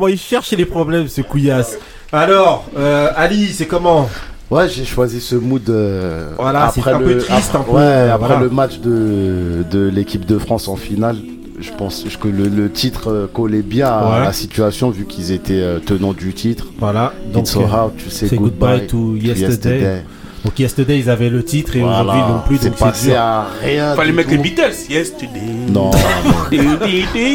Comment 0.03 0.11
il 0.13 0.19
cherche 0.19 0.51
les 0.51 0.65
problèmes, 0.65 1.07
ce 1.07 1.21
couillasse. 1.21 1.77
Alors, 2.11 2.65
euh, 2.77 3.07
Ali, 3.15 3.47
c'est 3.53 3.67
comment 3.67 4.09
Ouais, 4.51 4.67
j'ai 4.67 4.83
choisi 4.83 5.21
ce 5.21 5.35
mood 5.35 5.61
euh, 5.69 6.31
Voilà, 6.37 6.69
c'est 6.73 6.81
après, 6.81 6.91
un 6.91 6.99
le, 6.99 7.05
peu 7.05 7.17
triste, 7.19 7.55
un 7.55 7.61
après- 7.61 7.71
peu, 7.71 7.77
ouais, 7.77 8.09
après 8.11 8.27
voilà. 8.27 8.41
le 8.43 8.49
match 8.49 8.79
de, 8.79 9.63
de 9.71 9.87
l'équipe 9.87 10.25
de 10.25 10.37
France 10.37 10.67
en 10.67 10.75
finale. 10.75 11.15
Je 11.57 11.71
pense 11.71 12.03
que 12.21 12.27
le, 12.27 12.49
le 12.49 12.69
titre 12.69 13.09
euh, 13.09 13.27
collait 13.33 13.61
bien 13.61 13.87
à 13.87 14.19
la 14.25 14.33
situation 14.33 14.89
vu 14.89 15.05
qu'ils 15.05 15.31
étaient 15.31 15.63
tenants 15.85 16.11
du 16.11 16.33
titre. 16.33 16.65
Voilà, 16.79 17.13
donc 17.33 17.43
It's 17.43 17.51
so 17.53 17.61
hard 17.61 17.93
say 18.09 18.27
c'est 18.27 18.35
goodbye, 18.35 18.85
to 18.87 18.97
to 18.97 19.15
yesterday. 19.15 19.45
yesterday. 19.47 20.01
Donc 20.43 20.59
yesterday 20.59 20.99
ils 20.99 21.09
avaient 21.09 21.29
le 21.29 21.43
titre 21.43 21.77
et 21.77 21.79
Voilà. 21.79 22.01
aujourd'hui 22.01 22.21
ils 22.27 22.33
l'ont 22.33 22.39
plus 22.45 22.57
C'est 22.57 22.69
donc 22.69 22.75
c'est 22.77 22.83
passé 22.85 23.07
dur. 23.11 23.19
à 23.19 23.47
rien. 23.61 23.95
Fallait 23.95 24.11
mettre 24.11 24.29
tout. 24.29 24.35
les 24.35 24.41
Beatles. 24.41 24.73
Yesterday. 24.89 25.39
Non. 25.69 25.91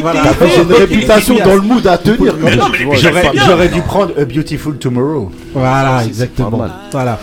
Voilà. 0.01 0.21
T'as 0.23 0.33
fait 0.33 0.61
une 0.61 0.71
réputation 0.73 1.35
dans 1.43 1.55
le 1.55 1.61
mood 1.61 1.85
à 1.87 1.97
tenir. 1.97 2.35
J'aurais 2.93 3.21
pas 3.23 3.31
bien. 3.31 3.43
j'aurais 3.47 3.69
dû 3.69 3.81
prendre 3.81 4.13
A 4.19 4.25
Beautiful 4.25 4.77
Tomorrow. 4.77 5.31
Voilà, 5.53 6.01
c'est 6.03 6.07
exactement. 6.09 6.51
pas 6.51 6.57
mal. 6.57 6.71
Voilà. 6.91 7.19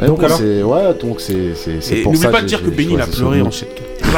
Ouais, 0.00 0.06
Donc 0.06 0.22
alors 0.22 0.38
c'est 0.38 0.62
ouais, 0.62 0.94
donc 1.00 1.20
c'est 1.20 1.54
c'est 1.80 1.96
pour 1.96 2.12
n'oublie 2.12 2.22
ça 2.22 2.28
pas 2.30 2.38
que 2.38 2.42
de 2.42 2.48
dire 2.48 2.58
j'ai- 2.58 2.64
que 2.70 2.72
j'ai 2.76 2.76
Benny 2.76 2.94
il 2.94 3.00
a 3.00 3.04
choisi 3.04 3.16
ce 3.16 3.20
pleuré 3.22 3.42
en 3.42 3.50
chèque. 3.50 3.82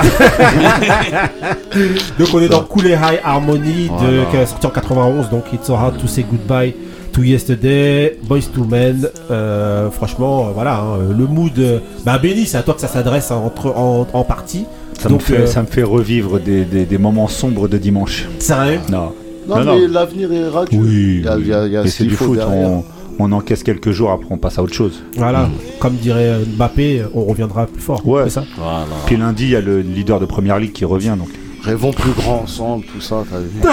Donc 2.18 2.28
on 2.34 2.40
est 2.40 2.48
dans 2.48 2.62
Cool 2.64 2.86
et 2.88 2.92
High 2.92 3.20
Harmony 3.24 3.84
de, 3.84 3.88
Voilà. 3.88 4.24
qui 4.30 4.36
est 4.36 4.46
sorti 4.46 4.66
en 4.66 4.70
91 4.70 5.30
donc 5.30 5.44
It's 5.52 5.66
so 5.66 5.74
hard 5.74 5.98
to 5.98 6.06
say 6.06 6.24
goodbye 6.28 6.74
to 7.12 7.22
yesterday 7.22 8.16
Boys 8.24 8.42
to 8.54 8.64
Men 8.64 9.08
euh, 9.30 9.90
franchement 9.90 10.46
euh, 10.48 10.50
voilà 10.54 10.78
hein, 10.80 10.98
le 11.16 11.26
mood 11.26 11.58
euh, 11.58 11.78
bah 12.04 12.18
Benny 12.18 12.46
c'est 12.46 12.56
à 12.58 12.62
toi 12.62 12.74
que 12.74 12.80
ça 12.80 12.88
s'adresse 12.88 13.30
hein, 13.30 13.36
entre 13.44 13.66
en, 13.76 14.06
en 14.12 14.24
partie 14.24 14.64
Ça, 14.98 15.08
Donc, 15.08 15.20
me 15.20 15.24
fait, 15.24 15.42
euh, 15.42 15.46
ça 15.46 15.62
me 15.62 15.66
fait 15.66 15.82
revivre 15.82 16.38
des, 16.40 16.64
des- 16.64 16.84
des 16.84 16.98
moments 16.98 17.26
sombres 17.28 17.68
de 17.68 17.78
dimanche. 17.78 18.28
sérieux 18.38 18.80
Non. 18.90 19.12
Non, 19.48 19.64
Non, 19.64 19.74
mais 19.80 19.88
l'avenir 19.88 20.30
est 20.32 20.48
radieux. 20.48 20.78
Oui. 20.80 21.16
Il 21.20 21.24
y 21.24 21.28
a, 21.28 21.38
y 21.38 21.52
a- 21.52 21.66
y 21.66 21.76
a 21.76 21.82
Mais 21.82 21.88
ce 21.88 21.96
c'est 21.96 22.02
qu'il 22.04 22.08
du 22.10 22.16
faut 22.16 22.26
foot. 22.26 22.36
derrière. 22.36 22.68
On, 22.68 22.84
on 23.18 23.32
encaisse 23.32 23.62
quelques 23.62 23.90
jours, 23.90 24.10
après 24.12 24.28
on 24.30 24.36
passe 24.38 24.58
à 24.58 24.62
autre 24.62 24.74
chose. 24.74 25.02
voilà 25.16 25.48
comme 25.78 25.94
dirait 25.94 26.28
euh, 26.28 26.44
Mbappé 26.56 27.02
on 27.14 27.24
reviendra 27.24 27.66
plus 27.66 27.80
fort 27.82 28.06
Ouais. 28.06 28.24
c'est 28.24 28.30
ça 28.30 28.44
Voilà. 28.58 28.84
Puis 29.06 29.16
lundi, 29.16 29.44
il 29.44 29.50
y 29.50 29.56
a 29.56 29.60
le 29.60 29.80
leader 29.80 30.20
de 30.20 30.26
première 30.26 30.58
ligue 30.58 30.72
qui 30.72 30.84
revient. 30.84 31.14
Donc. 31.18 31.28
Rêvons 31.62 31.92
plus 31.92 32.12
grand 32.12 32.40
ensemble, 32.44 32.84
tout 32.86 33.00
ça, 33.02 33.22
t'as 33.30 33.38
vu. 33.38 33.60
non, 33.62 33.70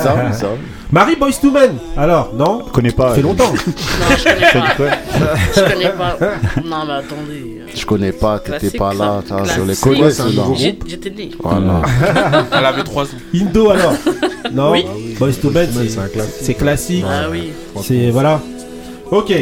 ça, 0.00 0.14
oui, 0.26 0.34
ça. 0.34 0.48
oui. 0.52 0.58
Marie 0.90 1.16
Boys 1.16 1.30
to 1.40 1.50
Men 1.50 1.70
alors 1.96 2.32
non 2.34 2.64
Je 2.66 2.72
connais 2.72 2.90
pas. 2.90 3.10
ça 3.10 3.14
fait 3.14 3.22
longtemps 3.22 3.52
Non, 3.52 4.16
je 4.18 4.24
connais 4.24 4.50
pas. 4.50 4.96
Je 5.54 5.72
connais 5.72 5.88
pas. 5.90 6.16
Non, 6.64 6.76
mais 6.86 6.92
attendez. 6.94 7.60
euh, 7.60 7.66
Je 7.74 7.86
connais 7.86 8.12
pas, 8.12 8.38
t'étais 8.40 8.58
Classique, 8.58 8.78
pas 8.78 8.92
là, 8.92 9.22
ça. 9.26 9.44
sur 9.44 9.60
les 9.64 9.74
Classique. 9.74 9.84
collèges, 9.84 10.12
c'est 10.14 10.22
un 10.22 10.26
là. 10.26 10.32
nouveau 10.32 10.54
j'ai- 10.56 10.78
J'étais 10.86 11.10
né. 11.10 11.30
Voilà. 11.42 11.82
Elle 12.58 12.64
avait 12.66 12.82
3 12.84 13.04
ans. 13.04 13.08
Indo 13.34 13.70
alors 13.70 13.94
non 14.52 14.72
Oui. 14.72 14.84
Boys 15.18 15.32
to 15.40 15.50
Men 15.50 15.68
c'est- 15.72 16.10
classique. 16.12 16.32
c'est 16.42 16.54
classique 16.54 17.04
Ah 17.08 17.26
oui. 17.30 17.52
c'est 17.82 18.10
voilà 18.10 18.40
ok 19.10 19.32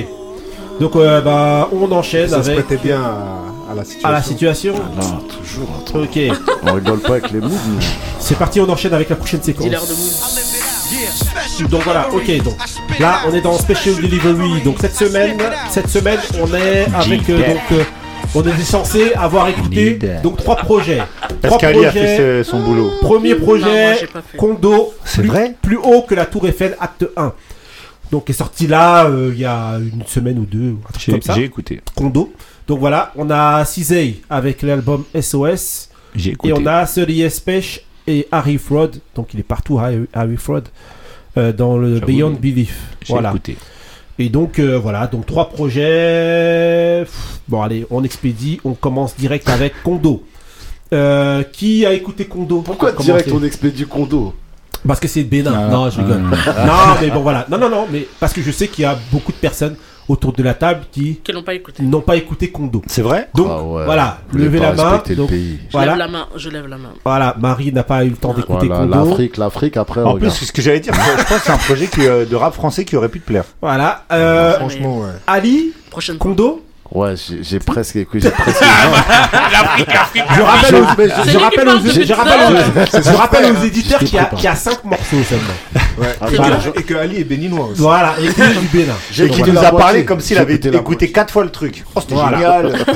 donc 0.81 0.95
euh, 0.97 1.21
bah 1.21 1.69
on 1.73 1.91
enchaîne 1.93 2.29
Ça 2.29 2.43
se 2.43 2.51
avec 2.51 2.67
prêtait 2.67 2.83
bien 2.83 3.01
à, 3.01 3.50
à 3.71 3.75
la 3.75 3.85
situation. 3.85 4.09
à 4.09 4.13
la 4.13 4.23
situation 4.23 4.75
Non, 4.75 5.19
toujours. 5.21 5.69
attends. 5.81 6.01
ok 6.01 6.19
On 6.65 6.73
rigole 6.75 7.01
pas 7.01 7.13
avec 7.15 7.31
les 7.31 7.41
moves. 7.41 7.51
nous. 7.69 7.79
C'est 8.19 8.37
parti, 8.39 8.61
on 8.61 8.69
enchaîne 8.69 8.95
avec 8.95 9.09
la 9.09 9.17
prochaine 9.17 9.43
séquence. 9.43 9.67
Donc 11.71 11.83
voilà, 11.85 12.09
ok, 12.13 12.43
donc 12.43 12.55
là 12.99 13.21
on 13.29 13.35
est 13.35 13.41
dans 13.41 13.57
Special 13.59 13.95
Delivery. 13.97 14.63
Donc 14.63 14.77
cette 14.81 14.97
semaine, 14.97 15.39
cette 15.71 15.89
semaine 15.89 16.19
on 16.41 16.53
est 16.55 16.87
avec 16.95 17.29
euh, 17.31 17.39
donc 17.49 17.61
euh, 17.73 17.85
on 18.35 18.43
est 18.45 18.63
censé 18.63 19.13
avoir 19.15 19.49
écouté 19.49 19.99
donc 20.23 20.39
trois 20.39 20.57
projets. 20.57 21.03
Parce 21.41 21.41
Trois 21.43 21.59
qu'Ali 21.59 21.85
a 21.87 21.93
fait 21.93 22.01
projets. 22.17 22.45
son 22.45 22.61
boulot. 22.61 22.91
Premier 23.01 23.35
projet. 23.37 24.09
Kondo, 24.37 24.95
C'est 25.05 25.21
plus, 25.23 25.29
vrai 25.29 25.55
plus 25.63 25.77
haut 25.77 26.03
que 26.03 26.15
la 26.15 26.27
Tour 26.27 26.47
Eiffel, 26.49 26.77
acte 26.81 27.07
1. 27.17 27.33
Donc 28.11 28.29
est 28.29 28.33
sorti 28.35 28.67
là 28.67 29.05
euh, 29.07 29.31
il 29.33 29.41
y 29.41 29.45
a 29.45 29.77
une 29.79 30.05
semaine 30.07 30.39
ou 30.41 30.45
deux, 30.45 30.75
un 30.89 30.93
truc 30.93 31.03
J'ai 31.07 31.13
comme 31.13 31.23
ça. 31.23 31.35
j'ai 31.35 31.45
écouté. 31.45 31.81
Kondo. 31.95 32.33
Donc 32.71 32.79
voilà, 32.79 33.11
on 33.17 33.29
a 33.31 33.65
Cizay 33.65 34.21
avec 34.31 34.63
l'album 34.63 35.03
SOS. 35.21 35.89
J'ai 36.15 36.37
Et 36.45 36.53
on 36.53 36.65
a 36.67 36.87
30 36.87 37.29
Spesh 37.29 37.81
et 38.07 38.29
Harry 38.31 38.59
Fraud, 38.59 38.93
donc 39.17 39.35
il 39.35 39.41
est 39.41 39.43
partout 39.43 39.81
Harry, 39.81 40.07
Harry 40.13 40.37
Fraud, 40.37 40.63
euh, 41.37 41.53
dans 41.53 41.77
le 41.77 41.95
J'avoue, 41.95 42.07
Beyond 42.07 42.31
Belief. 42.41 42.81
J'ai 43.03 43.13
Voilà. 43.13 43.31
écouté. 43.31 43.57
Et 44.21 44.29
donc 44.29 44.61
euh, 44.61 44.79
voilà, 44.79 45.09
donc 45.09 45.27
trois 45.27 45.49
projets. 45.49 47.05
Bon 47.49 47.61
allez, 47.61 47.89
on 47.91 48.05
expédie, 48.05 48.61
on 48.65 48.75
commence 48.75 49.17
direct 49.17 49.49
avec 49.49 49.73
Kondo. 49.83 50.23
Euh, 50.93 51.43
qui 51.43 51.85
a 51.85 51.93
écouté 51.93 52.27
Kondo? 52.27 52.63
Pourquoi 52.63 52.93
Pour 52.93 53.05
direct 53.05 53.33
on 53.33 53.43
expédie 53.43 53.85
Kondo? 53.85 54.33
Parce 54.87 55.01
que 55.01 55.09
c'est 55.09 55.25
Bénin. 55.25 55.53
Ah, 55.57 55.69
non, 55.73 55.91
je 55.91 56.01
rigole. 56.01 56.23
ah. 56.47 56.67
non, 56.67 57.01
mais 57.01 57.11
bon 57.11 57.21
voilà. 57.23 57.47
Non, 57.51 57.59
non, 57.59 57.69
non, 57.69 57.89
mais 57.91 58.07
parce 58.21 58.33
que 58.33 58.43
je 58.43 58.53
sais 58.53 58.69
qu'il 58.69 58.83
y 58.83 58.87
a 58.87 58.97
beaucoup 59.11 59.33
de 59.33 59.39
personnes 59.39 59.75
autour 60.11 60.33
de 60.33 60.43
la 60.43 60.55
table 60.55 60.83
qui 60.93 61.17
Qui 61.23 61.33
n'ont 61.33 61.43
pas 61.43 61.55
écouté. 61.55 61.83
n'ont 61.83 62.01
pas 62.01 62.17
écouté 62.17 62.51
Kondo. 62.51 62.83
C'est 62.87 63.03
vrai 63.03 63.29
Donc 63.35 63.47
Ah 63.51 63.63
ouais, 63.63 63.85
voilà, 63.85 64.19
levez 64.33 64.59
la 64.59 64.73
main. 64.73 65.03
Donc, 65.17 65.29
pays. 65.31 65.59
Je 65.69 65.73
voilà, 65.73 65.93
lève 65.93 65.99
la 65.99 66.09
main. 66.09 66.27
Je 66.37 66.49
lève 66.51 66.67
la 66.67 66.79
main. 66.79 66.91
voilà, 67.05 67.37
Marie 67.39 67.73
n'a 67.73 67.83
pas 67.85 68.05
eu 68.05 68.11
le 68.11 68.17
temps 68.17 68.35
d'écouter 68.35 68.67
Voilà, 68.69 68.83
Kondo. 68.99 69.11
l'Afrique, 69.11 69.37
l'Afrique, 69.37 69.77
après, 69.77 70.01
En 70.03 70.13
regarde. 70.15 70.35
plus, 70.35 70.47
ce 70.47 70.53
que 70.53 70.61
j'allais 70.63 70.81
dire, 70.81 70.93
je 70.95 71.25
pense 71.25 71.39
que 71.39 71.45
c'est 71.45 71.51
un 71.53 71.57
projet 71.59 71.87
qui, 71.87 72.07
euh, 72.07 72.25
de 72.27 72.37
rap 72.37 72.55
français 72.55 72.85
qui 72.85 72.97
aurait 72.97 73.09
pu 73.09 73.21
te 73.21 73.27
plaire. 73.27 73.45
Voilà. 73.63 74.05
Euh, 74.13 74.55
Franchement, 74.55 74.99
ouais. 75.01 75.07
Ali, 75.27 75.73
Prochaine 75.91 76.17
fois. 76.17 76.25
Kondo. 76.31 76.63
Ouais, 76.93 77.15
j'ai 77.43 77.61
presque 77.61 77.95
écouté. 77.97 78.21
J'ai 78.23 78.31
presque. 78.31 78.61
L'Afrique, 79.53 79.87
l'Afrique. 79.93 80.25
Je 80.35 80.43
rappelle 80.43 80.75
aux, 80.75 81.31
je 81.31 81.39
rappelle 81.39 81.69
aux, 81.69 81.79
depuis 81.79 82.05
je 82.05 82.13
tout 82.13 82.19
rappelle 82.19 82.41
à 82.41 82.49
aux, 82.49 82.53
l'heure. 82.53 82.87
je 82.93 83.17
rappelle 83.17 83.53
aux 83.53 83.65
éditeurs 83.65 83.99
qu'il 84.01 84.15
y, 84.15 84.19
a- 84.19 84.25
qu'il 84.25 84.45
y 84.45 84.49
a 84.49 84.55
5 84.57 84.85
morceaux 84.85 85.23
seulement. 85.23 86.73
Et 86.77 86.83
que 86.83 86.95
Ali 86.95 87.21
est 87.21 87.25
béninois 87.25 87.67
aussi. 87.73 87.81
Voilà, 87.81 88.15
et 88.21 88.27
qu'il 88.33 88.43
est 88.43 88.55
du 88.55 88.67
Bénin. 88.73 88.95
J'ai 89.13 89.27
Et 89.27 89.31
qui 89.31 89.43
nous 89.45 89.59
a 89.59 89.71
parlé 89.71 90.05
comme 90.05 90.21
s'il 90.21 90.39
avait 90.39 90.55
écouté 90.55 90.71
la 90.73 90.79
écouté 90.81 91.13
quatre 91.13 91.33
fois 91.33 91.45
le 91.45 91.51
truc. 91.51 91.85
Oh, 91.95 92.01
c'était 92.01 92.17
génial. 92.17 92.73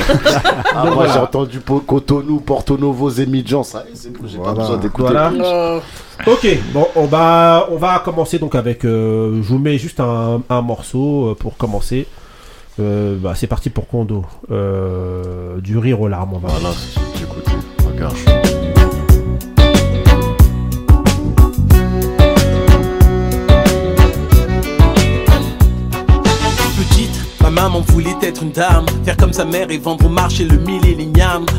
Ah, 0.76 0.86
moi 0.92 1.07
j'ai 1.12 1.18
entendu 1.20 1.61
Cotonou, 1.86 2.40
Porto 2.40 2.76
Novo, 2.76 3.09
Zemidjan, 3.09 3.62
ça 3.62 3.84
c'est 3.95 4.12
bon, 4.12 4.26
j'ai 4.26 4.38
pas 4.38 4.55
besoin 4.55 4.76
d'écouter. 4.76 5.12
Voilà. 5.12 5.30
Euh, 5.30 5.78
Ok, 6.26 6.47
bon, 6.72 6.86
on 6.97 7.07
va, 7.07 7.68
on 7.70 7.76
va 7.76 8.01
commencer 8.05 8.38
donc 8.38 8.55
avec. 8.57 8.84
euh, 8.84 9.40
je 9.42 9.49
vous 9.49 9.59
mets 9.59 9.78
juste 9.78 10.01
un, 10.01 10.40
un 10.51 10.62
morceau 10.62 11.30
euh, 11.30 11.34
pour 11.34 11.57
commencer. 11.57 12.07
Euh, 12.81 13.16
bah, 13.18 13.35
c'est 13.35 13.47
parti 13.47 13.70
pour 13.70 13.87
Kondo. 13.89 14.25
Euh, 14.51 15.61
du 15.61 15.79
rire 15.79 16.01
aux 16.01 16.09
larmes, 16.09 16.35
on 16.35 16.39
va. 16.39 16.49
Voilà, 16.49 16.75
j'ai 17.16 17.25
écouté. 17.25 17.53
Regarde. 17.87 18.43
Maman 27.55 27.81
voulait 27.89 28.17
être 28.21 28.43
une 28.43 28.51
dame, 28.51 28.85
faire 29.05 29.17
comme 29.17 29.33
sa 29.33 29.45
mère 29.45 29.71
et 29.71 29.79
vendre 29.79 30.07
au 30.07 30.09
marché 30.09 30.45
le 30.45 30.59
mille 30.59 30.85
et 30.85 30.95
les 30.95 31.05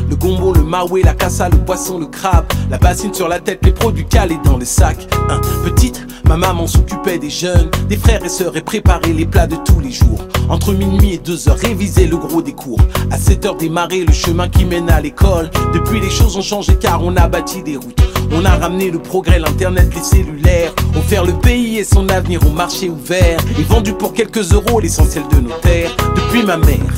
le 0.08 0.16
gombo, 0.16 0.52
le 0.52 0.62
maoué, 0.62 1.02
la 1.02 1.14
cassa, 1.14 1.48
le 1.48 1.56
poisson, 1.58 1.98
le 1.98 2.06
crabe, 2.06 2.44
la 2.70 2.78
bassine 2.78 3.12
sur 3.12 3.26
la 3.26 3.40
tête, 3.40 3.60
les 3.64 3.72
produits 3.72 4.06
calés 4.06 4.38
dans 4.44 4.56
les 4.56 4.66
sacs. 4.66 5.08
Hein, 5.28 5.40
Petite, 5.64 6.06
Ma 6.28 6.36
maman 6.36 6.66
s'occupait 6.66 7.18
des 7.18 7.30
jeunes, 7.30 7.70
des 7.88 7.96
frères 7.96 8.24
et 8.24 8.28
sœurs 8.28 8.56
et 8.56 8.60
préparait 8.60 9.12
les 9.12 9.26
plats 9.26 9.46
de 9.46 9.56
tous 9.64 9.78
les 9.78 9.92
jours. 9.92 10.26
Entre 10.48 10.72
minuit 10.72 11.14
et 11.14 11.18
deux 11.18 11.48
heures, 11.48 11.56
réviser 11.56 12.06
le 12.06 12.16
gros 12.16 12.42
des 12.42 12.52
cours. 12.52 12.80
À 13.12 13.16
7 13.16 13.46
heures, 13.46 13.56
démarrer 13.56 14.04
le 14.04 14.12
chemin 14.12 14.48
qui 14.48 14.64
mène 14.64 14.90
à 14.90 15.00
l'école. 15.00 15.50
Depuis, 15.72 16.00
les 16.00 16.10
choses 16.10 16.36
ont 16.36 16.42
changé 16.42 16.76
car 16.80 17.02
on 17.02 17.16
a 17.16 17.28
bâti 17.28 17.62
des 17.62 17.76
routes. 17.76 18.15
On 18.32 18.44
a 18.44 18.56
ramené 18.56 18.90
le 18.90 18.98
progrès, 18.98 19.38
l'internet, 19.38 19.94
les 19.94 20.02
cellulaires. 20.02 20.72
Offert 20.96 21.24
le 21.24 21.32
pays 21.34 21.78
et 21.78 21.84
son 21.84 22.08
avenir 22.08 22.40
au 22.46 22.50
marché 22.50 22.88
ouvert. 22.88 23.38
Et 23.58 23.62
vendu 23.62 23.92
pour 23.92 24.12
quelques 24.12 24.52
euros 24.52 24.80
l'essentiel 24.80 25.24
de 25.30 25.40
nos 25.40 25.56
terres. 25.62 25.94
Depuis 26.16 26.42
ma 26.42 26.56
mère 26.56 26.95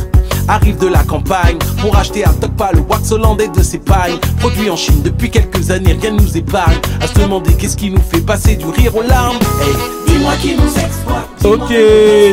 arrive 0.49 0.79
de 0.79 0.89
la 0.89 1.03
campagne 1.05 1.59
pour 1.81 1.97
acheter 1.97 2.25
à 2.25 2.31
Tokpa 2.31 2.71
le 2.73 2.81
wax 2.81 3.13
hollandais 3.13 3.49
de 3.49 3.63
ses 3.63 3.79
pailles. 3.79 4.19
Produit 4.41 4.71
en 4.71 4.77
Chine 4.77 5.03
depuis 5.03 5.31
quelques 5.31 5.71
années, 5.71 5.97
rien 6.01 6.13
ne 6.13 6.21
nous 6.21 6.37
épargne. 6.37 6.79
À 7.01 7.07
se 7.07 7.15
demander 7.15 7.55
qu'est-ce 7.55 7.77
qui 7.77 7.91
nous 7.91 8.01
fait 8.01 8.21
passer 8.21 8.57
du 8.57 8.67
rire 8.67 8.97
aux 8.97 9.03
larmes. 9.03 9.37
Hey, 9.63 9.75
dis-moi 10.07 10.33
qui 10.41 10.57
nous 10.57 10.69
exploite. 10.69 11.27
Ok, 11.45 11.73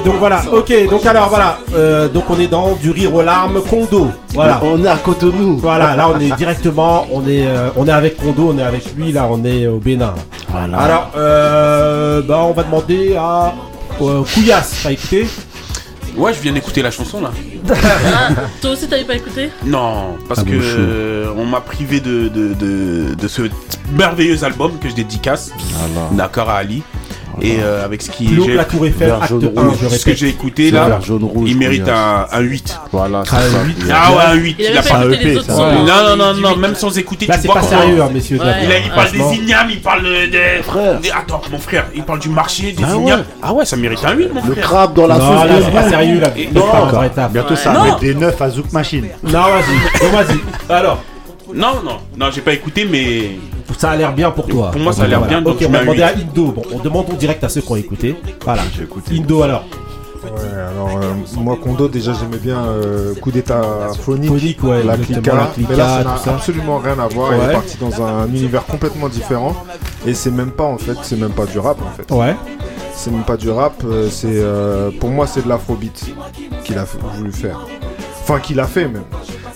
donc 0.03 0.15
voilà, 0.19 0.41
ok, 0.51 0.89
donc 0.89 1.05
alors 1.05 1.29
voilà, 1.29 1.59
euh, 1.75 2.07
donc 2.09 2.23
on 2.29 2.39
est 2.39 2.47
dans 2.47 2.73
du 2.73 2.89
rire 2.89 3.13
aux 3.13 3.21
larmes, 3.21 3.61
Kondo, 3.69 4.09
voilà. 4.33 4.59
On 4.63 4.83
est 4.83 4.87
à 4.87 4.97
Cotonou. 4.97 5.57
Voilà, 5.57 5.95
là 5.95 6.09
on 6.13 6.19
est 6.19 6.35
directement, 6.35 7.05
on 7.11 7.21
est, 7.21 7.45
euh, 7.45 7.69
on 7.77 7.87
est 7.87 7.91
avec 7.91 8.17
Kondo, 8.17 8.51
on 8.53 8.57
est 8.57 8.63
avec 8.63 8.95
lui, 8.95 9.11
là 9.11 9.27
on 9.29 9.45
est 9.45 9.67
au 9.67 9.77
Bénin. 9.77 10.15
Voilà. 10.49 10.77
Alors, 10.77 11.11
euh, 11.15 12.21
bah 12.23 12.39
on 12.43 12.51
va 12.51 12.63
demander 12.63 13.15
à 13.15 13.53
euh, 14.01 14.23
Kouyas, 14.23 14.79
t'as 14.83 14.91
écouté 14.91 15.27
Ouais, 16.17 16.33
je 16.33 16.39
viens 16.41 16.53
d'écouter 16.53 16.81
la 16.81 16.91
chanson 16.91 17.21
là. 17.21 17.31
Ah, 17.69 18.29
toi 18.61 18.71
aussi, 18.71 18.87
t'avais 18.87 19.03
pas 19.03 19.15
écouté 19.15 19.49
Non, 19.65 20.17
parce 20.27 20.41
Ah 20.41 20.43
que 20.43 20.49
bon, 20.51 20.61
euh, 20.63 21.33
on 21.35 21.45
m'a 21.45 21.61
privé 21.61 21.99
de, 21.99 22.27
de, 22.29 22.53
de, 22.53 23.13
de 23.15 23.27
ce 23.27 23.43
merveilleux 23.91 24.43
album 24.43 24.77
que 24.79 24.89
je 24.89 24.95
dédicace. 24.95 25.51
Voilà. 25.73 26.09
D'accord 26.11 26.49
à 26.49 26.57
Ali. 26.57 26.83
Et 27.41 27.57
euh, 27.59 27.83
avec 27.83 28.01
ce 28.01 28.11
qui 28.11 28.27
Claude 28.27 28.47
j'ai- 28.47 28.53
La 28.55 28.63
Tour 28.65 28.85
Eiffel, 28.85 29.07
Vert, 29.07 29.15
acte 29.21 29.29
jaune, 29.29 29.51
1, 29.55 29.61
rouge. 29.61 29.73
je 29.81 29.87
ce 29.87 29.89
que 29.89 29.99
répète. 30.09 30.17
j'ai 30.17 30.27
écouté 30.29 30.65
C'est 30.69 30.75
là, 30.75 30.87
vert, 30.87 31.01
jaune, 31.01 31.23
rouge, 31.25 31.49
il 31.49 31.57
mérite 31.57 31.87
un, 31.89 32.27
un 32.31 32.39
8. 32.39 32.79
Voilà, 32.91 33.23
c'est 33.25 33.35
Ah, 33.35 33.41
ça. 33.41 33.63
huit. 33.65 33.77
Ah 33.93 34.11
ouais, 34.13 34.23
un 34.27 34.33
8. 34.35 34.55
Il 34.57 34.63
Il 34.63 34.67
avait 34.69 34.77
a 34.77 34.81
pas 34.83 34.89
pas... 34.89 34.99
écouté 35.03 35.15
EP, 35.15 35.25
les 35.25 35.37
autres 35.37 35.45
ça. 35.47 35.53
sons. 35.55 35.71
Non, 35.85 35.85
non, 35.85 36.15
non, 36.15 36.33
non, 36.41 36.55
même 36.55 36.75
sans 36.75 36.97
écouter, 36.97 37.25
Là 37.27 37.35
tu 37.35 37.41
c'est 37.41 37.47
vois 37.47 37.55
pas 37.55 37.61
comment- 37.67 37.81
sérieux, 37.81 38.01
hein, 38.01 38.09
messieurs. 38.13 38.39
Ouais. 38.39 38.45
Il, 38.63 38.71
a- 38.71 38.77
il 38.79 38.89
parle 38.89 39.11
des 39.11 39.35
ignames, 39.37 39.67
il 39.69 39.81
parle 39.81 40.03
des... 40.03 40.63
Frère. 40.63 40.99
des- 41.01 41.11
Attends, 41.11 41.41
mon 41.51 41.59
frère, 41.59 41.85
il 41.93 42.03
parle 42.03 42.19
du 42.19 42.29
marché, 42.29 42.71
des 42.71 42.83
Ah 42.83 42.95
ignames. 42.95 43.19
ouais. 43.19 43.25
Ah 43.43 43.53
ouais, 43.53 43.65
ça 43.65 43.75
mérite 43.75 43.99
un 44.05 44.13
8, 44.13 44.33
mon 44.33 44.41
Le 44.45 44.53
frère. 44.53 44.63
crabe 44.65 44.93
dans 44.95 45.07
la 45.07 45.17
Non, 45.17 45.27
sauce 45.41 45.49
là 45.49 45.57
de 45.59 45.63
c'est 45.63 45.71
pas 45.71 45.89
sérieux, 45.89 46.19
là. 46.21 46.29
Et 46.37 46.49
non, 46.53 46.63
taf. 47.13 47.31
Bientôt, 47.33 47.55
ça 47.55 47.73
Non. 47.73 47.79
va 47.79 47.85
mettre 47.85 47.99
des 47.99 48.15
neufs 48.15 48.41
à 48.41 48.49
Zouk 48.49 48.71
Machine. 48.71 49.07
Non, 49.23 49.31
vas-y, 49.41 49.99
donc 50.01 50.11
vas-y. 50.13 50.39
Alors, 50.73 51.03
Non, 51.53 51.81
non, 51.85 51.97
non, 52.17 52.31
j'ai 52.33 52.41
pas 52.41 52.53
écouté, 52.53 52.87
mais 52.89 53.37
ça 53.77 53.91
a 53.91 53.95
l'air 53.95 54.13
bien 54.13 54.31
pour 54.31 54.47
toi. 54.47 54.71
Pour 54.71 54.81
moi, 54.81 54.93
ça 54.93 55.03
a 55.03 55.07
l'air 55.07 55.21
bien, 55.25 55.43
Ok, 55.45 55.63
on 55.67 55.71
va 55.71 55.79
demander 55.81 56.03
à 56.03 56.09
Indo. 56.15 56.51
Bon, 56.51 56.61
on 56.73 56.79
demande 56.79 57.07
en 57.11 57.13
direct 57.15 57.43
à 57.43 57.49
ceux 57.49 57.61
qui 57.61 57.71
ont 57.71 57.75
écouté. 57.75 58.15
Voilà. 58.43 58.63
Indo 59.11 59.41
alors. 59.41 59.63
Ouais, 60.23 60.31
alors 60.57 60.97
euh, 61.03 61.13
moi 61.39 61.55
Kondo 61.63 61.87
déjà 61.87 62.11
j'aimais 62.13 62.39
bien 62.39 62.57
euh, 62.57 63.13
coup 63.13 63.29
d'état 63.31 63.61
phonique, 64.01 64.31
Phonique, 64.31 64.63
ouais, 64.63 64.81
la 64.83 64.97
clica, 64.97 65.35
la 65.35 65.45
clica, 65.53 65.69
mais 65.69 65.75
là 65.77 66.03
ça 66.17 66.31
n'a 66.31 66.35
absolument 66.37 66.79
rien 66.79 66.97
à 66.97 67.07
voir, 67.07 67.31
il 67.35 67.39
Ouais. 67.41 67.45
est 67.49 67.51
parti 67.53 67.77
dans 67.79 68.01
un 68.03 68.25
univers 68.29 68.65
complètement 68.65 69.07
différent 69.07 69.55
et 70.07 70.15
c'est 70.15 70.31
même 70.31 70.49
pas 70.49 70.63
en 70.63 70.79
fait, 70.79 70.95
c'est 71.03 71.19
même 71.19 71.29
pas 71.33 71.45
du 71.45 71.59
rap 71.59 71.77
en 71.79 71.91
fait. 71.95 72.11
Ouais. 72.11 72.35
C'est 72.95 73.11
même 73.11 73.21
pas 73.23 73.37
du 73.37 73.51
rap, 73.51 73.73
euh, 73.85 74.09
c'est 74.09 74.25
euh, 74.31 74.89
pour 74.99 75.09
moi 75.11 75.27
c'est 75.27 75.43
de 75.43 75.49
l'afrobeat 75.49 76.05
qu'il 76.63 76.79
a 76.79 76.85
voulu 76.85 77.31
faire. 77.31 77.59
Enfin 78.27 78.39
qu'il 78.39 78.59
a 78.59 78.65
fait 78.65 78.87
même. 78.87 79.03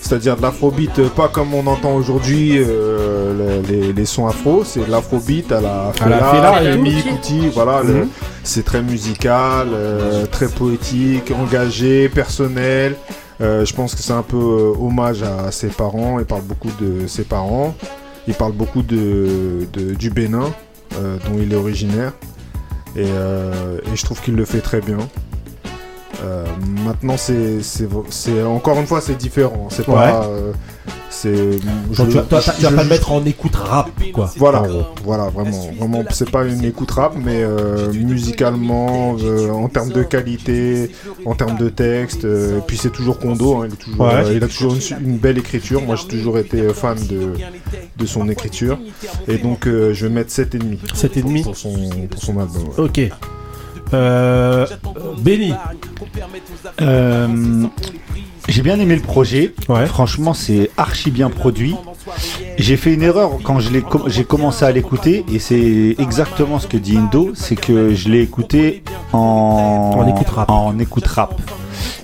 C'est-à-dire 0.00 0.36
de 0.36 0.42
l'afrobeat, 0.42 0.96
euh, 1.00 1.08
pas 1.08 1.26
comme 1.26 1.54
on 1.54 1.66
entend 1.66 1.92
aujourd'hui 1.96 2.52
euh, 2.56 3.60
les, 3.68 3.78
les- 3.82 3.92
les 3.92 4.04
sons 4.04 4.28
afro, 4.28 4.62
c'est 4.64 4.86
de 4.86 4.90
l'afrobeat 4.90 5.50
à 5.50 5.60
la 5.60 5.92
À 6.00 6.08
la 6.08 6.18
Fela, 6.18 6.76
tout. 6.76 6.82
Kuti, 7.16 7.48
voilà, 7.52 7.82
le- 7.82 7.94
Mhm. 8.04 8.08
c'est 8.44 8.64
très 8.64 8.80
musical, 8.82 9.68
euh, 9.72 10.24
très 10.26 10.46
poétique, 10.46 11.32
engagé, 11.32 12.08
personnel. 12.08 12.94
Euh, 13.40 13.64
je 13.64 13.74
pense 13.74 13.94
que 13.96 14.02
c'est 14.02 14.12
un 14.12 14.22
peu 14.22 14.36
hommage 14.80 15.22
à 15.24 15.50
ses 15.50 15.68
parents, 15.68 16.18
il 16.20 16.24
parle 16.24 16.42
beaucoup 16.42 16.70
de 16.80 17.08
ses 17.08 17.24
parents, 17.24 17.74
il 18.28 18.34
parle 18.34 18.52
beaucoup 18.52 18.82
de, 18.82 19.66
de- 19.72 19.94
du 19.94 20.10
Bénin, 20.10 20.50
dont 20.92 21.38
il 21.40 21.52
est 21.52 21.56
originaire. 21.56 22.12
Et, 22.96 23.02
et 23.02 23.96
je 23.96 24.04
trouve 24.04 24.20
qu'il 24.20 24.34
le 24.36 24.44
fait 24.44 24.60
très 24.60 24.80
bien. 24.80 24.98
Euh, 26.22 26.44
maintenant, 26.84 27.16
c'est, 27.16 27.62
c'est, 27.62 27.88
c'est- 28.10 28.42
encore 28.42 28.78
une 28.78 28.86
fois, 28.86 29.00
c'est 29.00 29.16
différent. 29.16 29.68
C'est 29.70 29.86
Ouais. 29.88 29.94
pas. 29.94 30.24
euh, 30.26 30.52
c'est. 31.08 31.32
Tu 31.94 32.02
vas, 32.02 32.22
toi, 32.22 32.40
je- 32.40 32.50
tu 32.52 32.62
vas 32.62 32.70
je- 32.70 32.74
pas 32.76 32.82
le 32.82 32.88
mettre 32.88 33.12
en 33.12 33.24
écoute 33.24 33.54
rap, 33.56 33.90
quoi. 34.12 34.30
Voilà, 34.36 34.62
voilà, 35.04 35.28
vraiment, 35.30 35.70
vraiment, 35.78 36.04
c'est 36.10 36.30
pas 36.30 36.44
une 36.44 36.64
écoute 36.64 36.90
rap, 36.90 37.14
mais 37.16 37.42
euh, 37.42 37.92
musicalement, 37.92 39.12
en 39.52 39.68
termes 39.68 39.90
de 39.92 40.02
qualité, 40.02 40.90
en 41.24 41.34
termes 41.34 41.56
de 41.56 41.68
texte, 41.68 42.24
et 42.24 42.60
puis 42.66 42.76
c'est 42.76 42.90
toujours 42.90 43.18
Kondo, 43.18 43.62
hein, 43.62 43.66
il, 43.68 43.72
est 43.74 43.76
toujours, 43.76 44.00
Ouais. 44.06 44.36
il 44.36 44.44
a 44.44 44.48
toujours 44.48 44.74
une, 45.00 45.16
belle 45.16 45.38
écriture. 45.38 45.80
Moi, 45.82 45.96
j'ai 45.96 46.08
toujours 46.08 46.38
été 46.38 46.68
fan 46.74 46.98
de, 47.08 47.32
de 47.96 48.06
son 48.06 48.28
écriture, 48.28 48.78
et 49.28 49.38
donc 49.38 49.66
je 49.66 50.06
vais 50.06 50.12
mettre 50.12 50.30
7,5 50.32 50.78
7,5 50.94 51.42
pour 51.44 51.56
son, 51.56 51.72
pour 52.10 52.22
son 52.22 52.38
album. 52.38 52.62
ouais. 52.76 52.84
Ok. 52.84 53.00
Euh, 53.92 54.66
Benny. 55.18 55.52
Euh, 56.80 57.64
J'ai 58.48 58.62
bien 58.62 58.78
aimé 58.80 58.96
le 58.96 59.02
projet. 59.02 59.54
Ouais. 59.68 59.86
Franchement, 59.86 60.34
c'est 60.34 60.70
archi 60.76 61.10
bien 61.10 61.30
produit. 61.30 61.74
J'ai 62.56 62.76
fait 62.76 62.92
une 62.94 63.02
erreur 63.02 63.32
quand 63.44 63.60
je 63.60 63.70
l'ai 63.70 63.82
com- 63.82 64.04
j'ai 64.06 64.24
commencé 64.24 64.64
à 64.64 64.72
l'écouter 64.72 65.24
et 65.32 65.38
c'est 65.38 65.94
exactement 65.98 66.58
ce 66.58 66.66
que 66.66 66.76
dit 66.76 66.96
Indo, 66.96 67.32
c'est 67.34 67.56
que 67.56 67.94
je 67.94 68.08
l'ai 68.08 68.20
écouté 68.22 68.82
en 69.12 69.92
En 69.96 70.08
écoute 70.08 70.28
rap. 70.28 70.50
en 70.50 70.78
écoute 70.78 71.06
rap. 71.06 71.40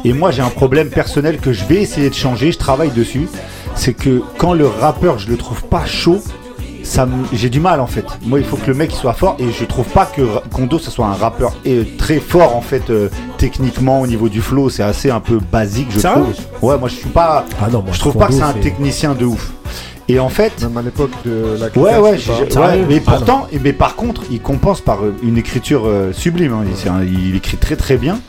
Et 0.04 0.12
moi, 0.12 0.30
j'ai 0.30 0.42
un 0.42 0.50
problème 0.50 0.88
personnel 0.90 1.38
que 1.38 1.52
je 1.52 1.64
vais 1.64 1.76
essayer 1.82 2.08
de 2.10 2.14
changer. 2.14 2.52
Je 2.52 2.58
travaille 2.58 2.90
dessus. 2.90 3.28
C'est 3.74 3.94
que 3.94 4.22
quand 4.38 4.52
le 4.54 4.66
rappeur, 4.66 5.18
je 5.18 5.28
le 5.28 5.36
trouve 5.36 5.64
pas 5.64 5.84
chaud. 5.86 6.22
Ça 6.86 7.08
j'ai 7.32 7.50
du 7.50 7.58
mal 7.60 7.80
en 7.80 7.86
fait. 7.86 8.04
Moi, 8.24 8.38
il 8.38 8.44
faut 8.44 8.56
que 8.56 8.68
le 8.68 8.74
mec 8.74 8.92
il 8.92 8.96
soit 8.96 9.12
fort 9.12 9.36
et 9.40 9.50
je 9.50 9.64
trouve 9.64 9.86
pas 9.86 10.06
que 10.06 10.22
Kondo 10.52 10.78
ce 10.78 10.90
soit 10.90 11.06
un 11.06 11.14
rappeur 11.14 11.54
euh, 11.66 11.82
très 11.98 12.20
fort 12.20 12.54
en 12.56 12.60
fait 12.60 12.90
euh, 12.90 13.08
techniquement 13.38 14.00
au 14.00 14.06
niveau 14.06 14.28
du 14.28 14.40
flow. 14.40 14.70
C'est 14.70 14.82
assez 14.84 15.10
un 15.10 15.20
peu 15.20 15.38
basique, 15.52 15.88
je 15.90 16.00
trouve. 16.00 16.34
Ouais, 16.62 16.78
moi 16.78 16.88
je 16.88 16.94
suis 16.94 17.08
pas. 17.08 17.44
Ah 17.60 17.68
non, 17.70 17.82
moi, 17.82 17.90
je 17.92 17.98
trouve 17.98 18.16
pas 18.16 18.26
que 18.28 18.34
c'est 18.34 18.42
un 18.42 18.52
technicien 18.52 19.14
de 19.14 19.24
ouf. 19.24 19.52
Et 20.08 20.20
en 20.20 20.28
fait, 20.28 20.62
Même 20.62 20.76
à 20.76 20.82
l'époque 20.82 21.10
de 21.24 21.56
la 21.58 21.66
Ouais, 21.82 21.98
ouais, 21.98 22.16
pas- 22.54 22.60
ouais, 22.68 22.84
mais 22.88 23.02
Ah 23.04 23.10
pourtant, 23.10 23.48
mais 23.60 23.72
par 23.72 23.96
contre, 23.96 24.22
il 24.30 24.40
compense 24.40 24.80
par 24.80 25.02
euh, 25.04 25.12
une 25.24 25.36
écriture 25.36 25.82
euh, 25.86 26.12
sublime. 26.12 26.52
hein. 26.52 26.64
Il, 26.70 26.76
c'est 26.76 26.88
un- 26.88 27.02
il 27.02 27.34
écrit 27.34 27.56
très 27.56 27.74
très 27.74 27.96
bien. 27.96 28.20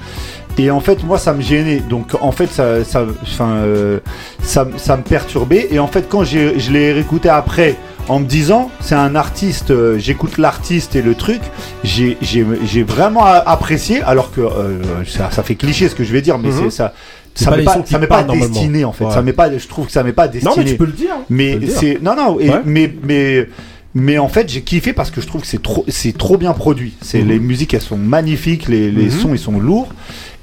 Et 0.57 0.71
en 0.71 0.79
fait, 0.79 1.03
moi, 1.03 1.19
ça 1.19 1.33
me 1.35 1.41
gênait. 1.41 1.81
Donc, 1.87 2.15
en 2.19 2.31
fait, 2.31 2.47
ça, 2.47 2.83
ça, 2.83 3.03
enfin, 3.21 3.49
euh, 3.57 3.99
ça, 4.41 4.67
ça 4.77 4.97
me 4.97 5.03
perturbait. 5.03 5.67
Et 5.69 5.77
en 5.77 5.85
fait, 5.85 6.07
quand 6.09 6.23
je 6.23 6.71
l'ai 6.71 6.91
réécouté 6.93 7.29
après, 7.29 7.75
en 8.09 8.19
me 8.19 8.25
disant, 8.25 8.71
c'est 8.79 8.95
un 8.95 9.15
artiste, 9.15 9.71
euh, 9.71 9.97
j'écoute 9.99 10.37
l'artiste 10.37 10.95
et 10.95 11.01
le 11.01 11.13
truc, 11.15 11.41
j'ai 11.83 12.83
vraiment 12.83 13.25
apprécié. 13.25 14.01
Alors 14.01 14.31
que 14.31 14.41
euh, 14.41 14.79
ça, 15.05 15.29
ça 15.31 15.43
fait 15.43 15.55
cliché 15.55 15.89
ce 15.89 15.95
que 15.95 16.03
je 16.03 16.11
vais 16.13 16.21
dire, 16.21 16.37
mais 16.37 16.49
Mhm. 16.49 16.63
c'est 16.65 16.69
ça. 16.71 16.93
Ça 17.35 17.51
m'est 17.55 17.63
pas, 17.63 17.77
ça 17.85 17.99
pas 17.99 18.23
destiné 18.23 18.83
en 18.83 18.91
fait. 18.93 19.05
Ouais. 19.05 19.11
Ça 19.13 19.21
m'est 19.21 19.33
pas, 19.33 19.55
je 19.55 19.67
trouve 19.67 19.85
que 19.85 19.91
ça 19.91 20.01
m'est 20.03 20.11
pas 20.13 20.27
destiné. 20.27 20.49
Non, 20.55 20.57
mais 20.57 20.65
tu 20.69 20.75
peux 20.75 20.85
le 20.85 20.91
dire. 20.91 21.11
hein. 21.13 21.23
Mais 21.29 21.59
c'est 21.67 22.01
non 22.01 22.15
non 22.15 22.39
et- 22.39 22.49
Ouais. 22.49 22.61
mais 22.65 22.91
mais 23.03 23.47
mais 23.93 24.17
en 24.17 24.27
fait 24.27 24.49
j'ai 24.49 24.61
kiffé 24.61 24.91
parce 24.91 25.11
que 25.11 25.21
je 25.21 25.27
trouve 25.27 25.41
que 25.41 25.47
c'est 25.47 25.61
trop 25.61 25.85
c'est 25.87 26.17
trop 26.17 26.37
bien 26.37 26.53
produit. 26.53 26.95
C'est 27.01 27.21
Mhm. 27.21 27.27
les 27.27 27.39
musiques 27.39 27.73
elles 27.75 27.81
sont 27.81 27.95
magnifiques, 27.97 28.67
les, 28.67 28.89
les 28.89 29.03
Mhm. 29.05 29.11
sons 29.11 29.29
ils 29.33 29.39
sont 29.39 29.59
lourds 29.59 29.89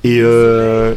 et 0.05 0.21
euh, 0.23 0.95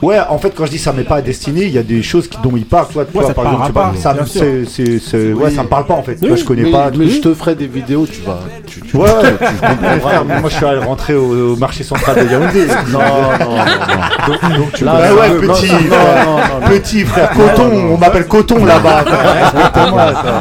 ouais 0.00 0.18
en 0.28 0.38
fait 0.38 0.52
quand 0.56 0.64
je 0.66 0.70
dis 0.70 0.78
ça 0.78 0.92
m'est 0.92 1.02
pas 1.02 1.20
destiné 1.22 1.64
il 1.64 1.72
y 1.72 1.78
a 1.78 1.82
des 1.82 2.02
choses 2.02 2.28
qui- 2.28 2.38
dont 2.42 2.52
il 2.56 2.64
parle 2.64 2.86
toi, 2.88 3.04
toi 3.04 3.22
ça 3.24 3.28
te 3.30 3.34
par 3.34 3.52
exemple 3.52 3.72
pas, 3.72 3.90
pas, 3.92 3.94
ça 4.00 4.12
bien 4.12 4.22
me- 4.22 4.26
c'est 4.28 4.64
c'est 4.66 4.98
c'est- 5.00 5.32
ouais 5.32 5.46
Oui. 5.48 5.54
ça 5.54 5.62
me 5.64 5.68
parle 5.68 5.86
pas 5.86 5.94
en 5.94 6.02
fait. 6.02 6.18
Oui, 6.22 6.28
Moi 6.28 6.36
je 6.36 6.44
connais 6.44 6.62
mais, 6.62 6.70
pas. 6.70 6.90
mais 6.96 7.08
je 7.08 7.20
te 7.20 7.34
ferai 7.34 7.54
des 7.56 7.66
vidéos, 7.66 8.06
tu 8.06 8.20
vas. 8.22 8.38
Tu, 8.66 8.80
tu, 8.80 8.96
Ouais, 8.96 9.02
ouais, 9.02 9.08
tu- 9.22 9.28
tu 9.28 9.44
Mais 9.60 9.68
comprendras. 9.68 9.98
frère, 10.00 10.24
moi 10.24 10.50
je 10.50 10.54
suis 10.56 10.64
allé 10.64 10.78
rentrer 10.78 11.14
au, 11.14 11.52
au 11.52 11.56
marché 11.56 11.82
central 11.84 12.24
de 12.26 12.30
Yaoundé. 12.30 12.66
Non, 12.92 12.98
non, 13.00 13.56
non. 13.56 14.56
Donc, 14.56 14.72
tu 14.72 14.84
Là, 14.84 14.94
ouais, 14.94 15.08
non, 15.10 15.16
ouais, 15.20 15.46
non, 15.46 15.52
petit, 15.54 15.72
non, 15.72 15.78
frère. 15.78 16.26
non, 16.26 16.32
non, 16.36 16.60
non. 16.60 16.66
petit 16.68 17.04
frère, 17.04 17.30
coton, 17.30 17.70
on 17.92 17.98
m'appelle 17.98 18.26
coton 18.26 18.64
là-bas. 18.64 19.04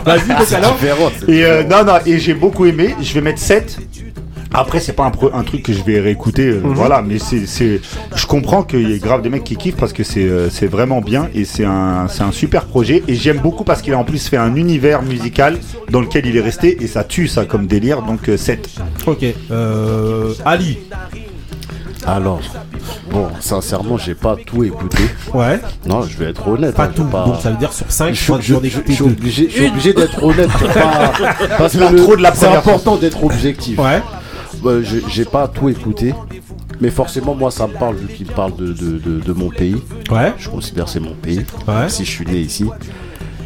Vas-y, 0.06 0.56
alors. 0.56 0.78
Et 1.28 1.44
euh, 1.46 1.64
non, 1.64 1.84
non, 1.84 1.94
et 2.06 2.20
j'ai 2.20 2.34
beaucoup 2.34 2.66
aimé. 2.66 2.96
Je 3.02 3.14
vais 3.14 3.22
mettre 3.22 3.40
7. 3.40 3.78
Après, 4.54 4.80
c'est 4.80 4.94
pas 4.94 5.06
un, 5.06 5.12
pro- 5.12 5.32
un 5.34 5.44
truc 5.44 5.64
que 5.64 5.74
je 5.74 5.84
vais 5.84 6.00
réécouter, 6.00 6.48
euh, 6.48 6.62
Mhm. 6.64 6.74
voilà, 6.74 7.02
mais 7.02 7.18
c'est, 7.20 7.82
je 8.16 8.26
comprends 8.28 8.64
qu'il 8.64 8.88
y 8.90 8.94
ait 8.94 9.00
grave 9.00 9.22
des 9.22 9.30
mecs 9.30 9.44
qui 9.44 9.56
kiffent 9.56 9.76
parce 9.78 9.94
que 9.94 10.04
c'est, 10.04 10.24
euh, 10.28 10.50
vraiment 10.70 11.02
bien 11.02 11.28
et 11.34 11.44
c'est 11.46 11.66
un, 11.66 12.08
super 12.32 12.66
projet. 12.66 13.04
Et 13.08 13.16
j'aime 13.16 13.40
beaucoup 13.40 13.64
parce 13.64 13.82
qu'il 13.82 13.94
a 13.94 13.98
en 13.98 14.04
plus 14.04 14.28
fait 14.28 14.38
un 14.38 14.56
univers 14.56 15.02
musical 15.02 15.58
dans 15.90 16.02
lequel 16.02 16.26
il 16.26 16.38
est 16.38 16.42
resté 16.42 16.84
et 16.84 16.88
ça 16.88 17.04
tue 17.04 17.28
ça 17.28 17.46
comme 17.46 17.68
délire, 17.68 18.02
donc 18.04 18.30
euh, 18.30 18.38
7. 18.38 18.70
Ok. 19.08 19.26
Euh, 19.52 20.34
Ali. 20.46 20.78
Alors, 22.06 22.42
bon, 23.12 23.28
sincèrement, 23.40 23.98
j'ai 23.98 24.14
pas 24.16 24.36
tout 24.46 24.64
écouté. 24.66 24.98
Ouais. 25.34 25.60
Non, 25.88 26.02
je 26.02 26.18
vais 26.18 26.32
être 26.32 26.46
honnête. 26.48 26.76
Pas 26.76 26.86
hein, 26.86 26.92
tout. 26.94 27.06
pas- 27.06 27.26
Donc 27.26 27.36
ça 27.42 27.50
veut 27.52 27.56
dire 27.58 27.72
sur 27.72 27.90
5, 27.90 28.10
Je 28.10 28.14
je 28.14 28.20
suis, 28.20 28.34
je- 28.34 28.94
je- 28.94 29.04
obligé, 29.04 29.94
d'être 29.94 30.22
honnête. 30.22 30.50
c'est 30.60 30.74
pas- 30.74 31.14
Parce 31.58 31.74
que 31.74 32.16
de 32.18 32.22
la 32.22 32.34
c'est 32.36 32.48
important 32.48 32.98
d'être 32.98 33.24
objectif. 33.24 33.80
Ouais. 33.80 34.02
Euh, 34.66 34.82
j'ai- 34.84 35.04
j'ai 35.10 35.26
pas 35.26 35.48
tout 35.48 35.70
écouté. 35.70 36.14
Mais 36.82 36.90
forcément, 36.90 37.36
moi, 37.36 37.52
ça 37.52 37.68
me 37.68 37.74
parle 37.74 37.96
vu 37.96 38.08
qu'il 38.08 38.28
parle 38.28 38.56
de, 38.56 38.68
de, 38.74 38.98
de- 38.98 39.20
de 39.22 39.34
mon 39.34 39.50
pays. 39.50 39.82
Ouais. 40.10 40.34
Je 40.38 40.50
considère 40.50 40.86
que 40.86 40.92
c'est 40.92 41.00
mon 41.00 41.14
pays, 41.14 41.46
Ouais. 41.68 41.88
si 41.90 42.04
je 42.04 42.10
suis 42.10 42.26
né 42.26 42.40
ici. 42.40 42.66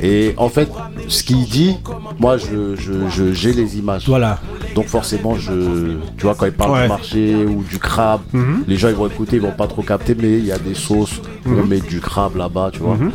Et 0.02 0.34
en 0.38 0.48
fait, 0.50 0.70
ce 1.08 1.24
qu'il 1.24 1.44
dit, 1.46 1.76
moi, 2.20 2.38
je, 2.38 2.76
je- 2.76 3.10
je- 3.10 3.34
j'ai 3.34 3.52
les 3.52 3.78
images. 3.80 4.04
Voilà. 4.08 4.40
Donc 4.76 4.86
forcément, 4.86 5.36
je, 5.36 5.98
tu 6.18 6.24
vois, 6.24 6.36
quand 6.36 6.46
il 6.46 6.52
parle 6.52 6.72
Ouais. 6.74 6.84
du 6.84 6.88
marché 6.90 7.36
ou 7.46 7.64
du 7.64 7.80
crabe, 7.80 8.22
Mhm. 8.32 8.64
les 8.68 8.78
gens 8.78 8.90
ils 8.90 8.96
vont 8.96 9.08
écouter, 9.08 9.38
ils 9.38 9.42
vont 9.42 9.52
pas 9.52 9.66
trop 9.68 9.82
capter, 9.82 10.16
mais 10.20 10.38
il 10.38 10.46
y 10.46 10.52
a 10.52 10.60
des 10.60 10.76
sauces 10.76 11.20
où 11.46 11.50
on 11.50 11.66
met 11.66 11.80
du 11.80 12.00
crabe 12.00 12.36
là-bas, 12.36 12.70
tu 12.72 12.80
vois. 12.80 12.96
Mhm. 12.96 13.12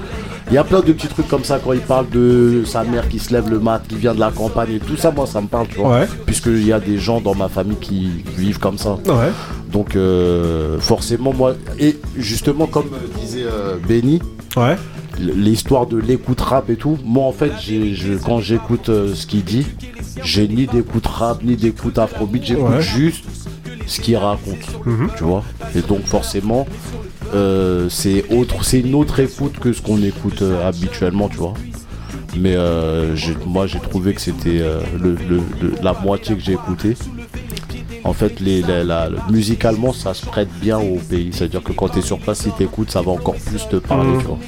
Il 0.52 0.56
y 0.56 0.58
a 0.58 0.64
plein 0.64 0.80
de 0.80 0.92
petits 0.92 1.08
trucs 1.08 1.28
comme 1.28 1.44
ça 1.44 1.58
quand 1.64 1.72
il 1.72 1.80
parle 1.80 2.10
de 2.10 2.62
sa 2.66 2.84
mère 2.84 3.08
qui 3.08 3.18
se 3.18 3.32
lève 3.32 3.48
le 3.48 3.58
mat, 3.58 3.80
qui 3.88 3.94
vient 3.94 4.14
de 4.14 4.20
la 4.20 4.30
campagne 4.30 4.72
et 4.72 4.80
tout 4.80 4.98
ça, 4.98 5.10
moi 5.10 5.26
ça 5.26 5.40
me 5.40 5.46
parle, 5.46 5.66
tu 5.68 5.78
vois. 5.78 6.00
Ouais. 6.00 6.06
Puisqu'il 6.26 6.66
y 6.66 6.74
a 6.74 6.78
des 6.78 6.98
gens 6.98 7.22
dans 7.22 7.34
ma 7.34 7.48
famille 7.48 7.78
qui 7.80 8.10
vivent 8.36 8.58
comme 8.58 8.76
ça. 8.76 8.98
Ouais. 9.06 9.30
Donc 9.72 9.96
euh, 9.96 10.78
forcément, 10.78 11.32
moi, 11.32 11.54
et 11.80 11.98
justement 12.18 12.66
comme 12.66 12.88
euh, 12.92 13.18
disait 13.18 13.44
euh, 13.50 13.76
Benny, 13.88 14.20
Ouais. 14.54 14.76
l'histoire 15.18 15.86
de 15.86 15.96
l'écoute 15.96 16.42
rap 16.42 16.68
et 16.68 16.76
tout, 16.76 16.98
moi 17.02 17.24
en 17.24 17.32
fait, 17.32 17.52
je, 17.58 18.18
quand 18.22 18.40
j'écoute 18.40 18.90
euh, 18.90 19.14
ce 19.14 19.26
qu'il 19.26 19.44
dit, 19.44 19.66
j'ai 20.22 20.46
ni 20.48 20.66
d'écoute 20.66 21.06
rap, 21.06 21.42
ni 21.42 21.56
d'écoute 21.56 21.96
afrobeat, 21.98 22.44
j'écoute 22.44 22.80
juste 22.80 23.24
ce 23.86 24.00
qu'il 24.00 24.16
raconte, 24.16 24.66
Mhm. 24.86 25.10
tu 25.16 25.24
vois. 25.24 25.44
Et 25.74 25.80
donc 25.82 26.04
forcément, 26.04 26.66
euh, 27.34 27.88
c'est 27.88 28.24
autre, 28.30 28.64
c'est 28.64 28.80
une 28.80 28.94
autre 28.94 29.20
écoute 29.20 29.58
que 29.58 29.72
ce 29.72 29.80
qu'on 29.82 30.02
écoute 30.02 30.42
euh, 30.42 30.66
habituellement, 30.68 31.28
tu 31.28 31.36
vois. 31.38 31.54
Mais 32.36 32.54
euh, 32.56 33.14
moi 33.46 33.66
j'ai 33.66 33.78
trouvé 33.80 34.14
que 34.14 34.20
c'était 34.20 34.58
le, 35.00 35.14
le- 35.28 35.42
le- 35.60 35.74
la 35.82 35.92
moitié 35.92 36.34
que 36.36 36.42
j'ai 36.42 36.52
écouté. 36.52 36.94
En 38.04 38.12
fait, 38.14 38.40
les, 38.40 38.62
la- 38.62 38.82
la- 38.84 39.08
le- 39.10 39.18
musicalement, 39.30 39.92
ça 39.92 40.12
se 40.14 40.26
prête 40.26 40.48
bien 40.60 40.78
au 40.78 40.96
pays. 40.96 41.30
C'est-à-dire 41.32 41.62
que 41.62 41.72
quand 41.72 41.88
tu 41.88 41.98
es 42.00 42.02
sur 42.02 42.18
place, 42.18 42.40
si 42.42 42.50
tu 42.56 42.64
écoutes, 42.64 42.90
ça 42.90 43.00
va 43.02 43.12
encore 43.12 43.36
plus 43.36 43.68
te 43.68 43.76
parler, 43.76 44.10
Mhm. 44.10 44.18
tu 44.20 44.26
vois. 44.26 44.38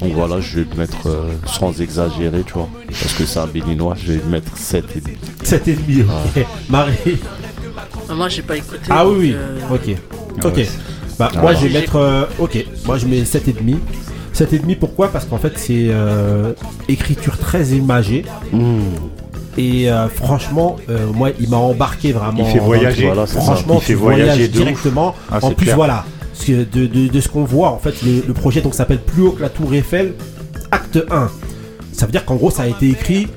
Donc 0.00 0.12
voilà, 0.14 0.40
je 0.40 0.60
vais 0.60 0.66
le 0.70 0.76
mettre 0.78 1.06
euh, 1.06 1.28
sans 1.46 1.80
exagérer, 1.80 2.42
tu 2.46 2.54
vois. 2.54 2.68
Parce 2.88 3.12
que 3.14 3.24
c'est 3.26 3.38
un 3.40 3.46
béninois, 3.46 3.94
je 3.96 4.12
vais 4.12 4.18
le 4.24 4.30
mettre 4.30 4.56
7 4.56 4.84
et 4.96 5.00
demi. 5.00 5.16
7 5.42 5.68
et 5.68 5.74
demi, 5.74 6.02
ok. 6.02 6.46
Marie. 6.70 7.18
Ah, 8.12 8.14
Moi, 8.14 8.28
j'ai 8.28 8.42
pas 8.42 8.56
écouté. 8.56 8.80
Ah 8.90 9.06
oui, 9.08 9.12
donc, 9.14 9.18
oui. 9.20 9.34
euh, 9.36 9.74
Ok. 9.74 9.96
Ah 10.42 10.48
Ok. 10.48 10.56
ouais. 10.56 10.68
Bah, 11.18 11.30
Ah 11.34 11.40
moi, 11.40 11.54
je 11.54 11.66
vais 11.66 11.80
mettre. 11.80 11.96
euh, 11.96 12.24
ok. 12.38 12.64
Moi, 12.86 12.98
je 12.98 13.06
mets 13.06 13.24
7 13.24 13.48
et 13.48 13.52
demi. 13.52 13.76
7 14.32 14.52
et 14.52 14.58
demi, 14.58 14.76
pourquoi? 14.76 15.08
Parce 15.08 15.24
qu'en 15.26 15.38
fait, 15.38 15.52
c'est 15.56 15.86
euh, 15.90 16.52
écriture 16.88 17.36
très 17.38 17.64
imagée. 17.68 18.24
Et 19.58 19.90
euh, 19.90 20.08
franchement, 20.08 20.76
euh, 20.88 21.06
moi, 21.14 21.30
il 21.38 21.48
m'a 21.50 21.58
embarqué 21.58 22.12
vraiment. 22.12 22.38
Il 22.38 22.46
fait 22.46 22.58
voyager. 22.58 23.06
Voilà. 23.06 23.26
Franchement, 23.26 23.74
Il 23.76 23.80
fait 23.82 23.92
tu 23.92 23.98
voyager 23.98 24.48
directement. 24.48 25.14
Ah, 25.30 25.38
en 25.42 25.50
plus, 25.50 25.64
clair. 25.64 25.76
voilà. 25.76 26.04
De, 26.48 26.64
de- 26.86 27.08
de 27.08 27.20
ce 27.20 27.28
qu'on 27.28 27.44
voit, 27.44 27.68
en 27.70 27.78
fait, 27.78 27.94
le, 28.02 28.24
le 28.26 28.32
projet 28.34 28.62
donc 28.62 28.74
s'appelle 28.74 28.98
Plus 29.00 29.22
haut 29.22 29.30
que 29.32 29.42
la 29.42 29.48
Tour 29.50 29.72
Eiffel, 29.74 30.14
acte 30.72 30.98
1. 31.10 31.30
Ça 31.92 32.06
veut 32.06 32.10
dire 32.12 32.24
qu'en 32.24 32.34
gros, 32.34 32.50
ça 32.50 32.62
a 32.62 32.66
été 32.66 32.88
écrit 32.90 33.28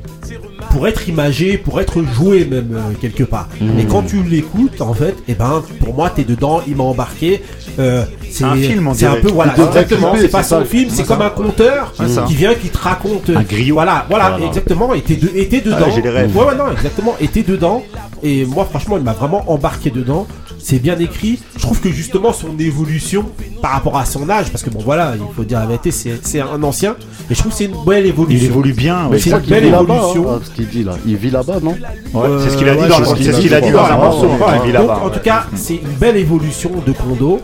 pour 0.69 0.87
être 0.87 1.07
imagé, 1.09 1.57
pour 1.57 1.79
être 1.81 2.03
joué 2.13 2.45
même 2.45 2.69
euh, 2.75 2.93
quelque 2.99 3.23
part. 3.23 3.47
Mmh. 3.61 3.79
Et 3.79 3.85
quand 3.85 4.03
tu 4.03 4.21
l'écoutes, 4.23 4.81
en 4.81 4.93
fait, 4.93 5.15
et 5.27 5.33
ben 5.35 5.63
pour 5.83 5.93
moi, 5.93 6.09
t'es 6.09 6.23
dedans, 6.23 6.61
il 6.67 6.75
m'a 6.75 6.83
embarqué. 6.83 7.41
Euh, 7.79 8.03
c'est 8.29 8.43
Un 8.43 8.55
film, 8.55 8.89
C'est 8.93 9.05
un 9.05 9.15
peu 9.15 9.29
voilà, 9.29 9.53
exactement. 9.57 10.13
C'est 10.17 10.27
pas 10.29 10.43
son 10.43 10.63
film, 10.65 10.89
c'est 10.89 11.05
comme 11.05 11.21
un 11.21 11.29
conteur 11.29 11.93
qui 12.27 12.35
vient, 12.35 12.53
qui 12.55 12.69
te 12.69 12.77
raconte. 12.77 13.29
Un 13.29 13.43
griot. 13.43 13.75
Voilà, 13.75 14.05
voilà, 14.09 14.29
Voilà. 14.31 14.45
exactement. 14.45 14.93
Et 14.93 15.01
t'es 15.01 15.15
de- 15.15 15.31
et 15.35 15.47
t'es 15.47 15.61
dedans. 15.61 15.77
Ah, 15.87 15.89
j'ai 15.93 16.01
les 16.01 16.09
rêves. 16.09 16.35
Ouais, 16.35 16.45
ouais, 16.45 16.55
non, 16.55 16.71
exactement. 16.71 17.15
Et 17.19 17.27
t'es 17.27 17.43
dedans. 17.43 17.83
Et 18.23 18.45
moi, 18.45 18.65
franchement, 18.69 18.97
il 18.97 19.03
m'a 19.03 19.13
vraiment 19.13 19.49
embarqué 19.51 19.89
dedans. 19.91 20.25
C'est 20.67 20.79
bien 20.79 20.97
écrit. 20.97 21.37
Je 21.55 21.61
trouve 21.61 21.79
que 21.79 21.91
justement 21.91 22.33
son 22.33 22.57
évolution 22.57 23.25
par 23.61 23.73
rapport 23.73 23.97
à 23.99 24.05
son 24.05 24.27
âge, 24.31 24.49
parce 24.49 24.63
que 24.63 24.71
bon, 24.71 24.79
voilà, 24.83 25.13
il 25.15 25.35
faut 25.35 25.43
dire 25.43 25.59
la 25.59 25.67
vérité, 25.67 25.91
c'est 25.91 26.19
c'est 26.23 26.41
un 26.41 26.63
ancien. 26.63 26.95
Et 27.29 27.35
je 27.35 27.39
trouve 27.39 27.51
que 27.51 27.57
c'est 27.59 27.65
une 27.65 27.85
belle 27.85 28.07
évolution. 28.07 28.43
Il 28.47 28.49
évolue 28.49 28.73
bien. 28.73 29.05
ouais. 29.07 29.19
C'est 29.19 29.29
une 29.29 29.37
belle 29.41 29.65
vit 29.65 29.69
là-bas, 29.69 29.95
évolution. 29.95 30.31
hein, 30.33 30.39
ce 30.43 30.49
qu'il 30.49 30.67
dit 30.67 30.83
là. 30.83 30.93
Il 31.05 31.17
vit 31.17 31.29
là-bas, 31.29 31.59
non 31.61 31.75
Ouais, 32.15 32.29
c'est 32.43 32.49
ce 32.49 32.57
qu'il 32.57 32.67
a 32.67 32.75
dit 32.75 32.81
Euh, 32.81 32.87
dans 32.87 33.05
ce 33.05 33.13
qu'il 33.39 33.53
a 33.53 33.61
dit 33.61 33.71
dans 33.71 33.83
un 33.85 33.95
morceau. 33.97 34.27
Il 34.61 34.65
vit 34.65 34.71
là-bas. 34.71 35.01
en 35.05 35.09
tout 35.11 35.19
cas, 35.19 35.45
c'est 35.53 35.75
une 35.75 35.97
belle 35.99 36.17
évolution 36.17 36.71
de 36.83 36.91
Kondo. 36.93 37.39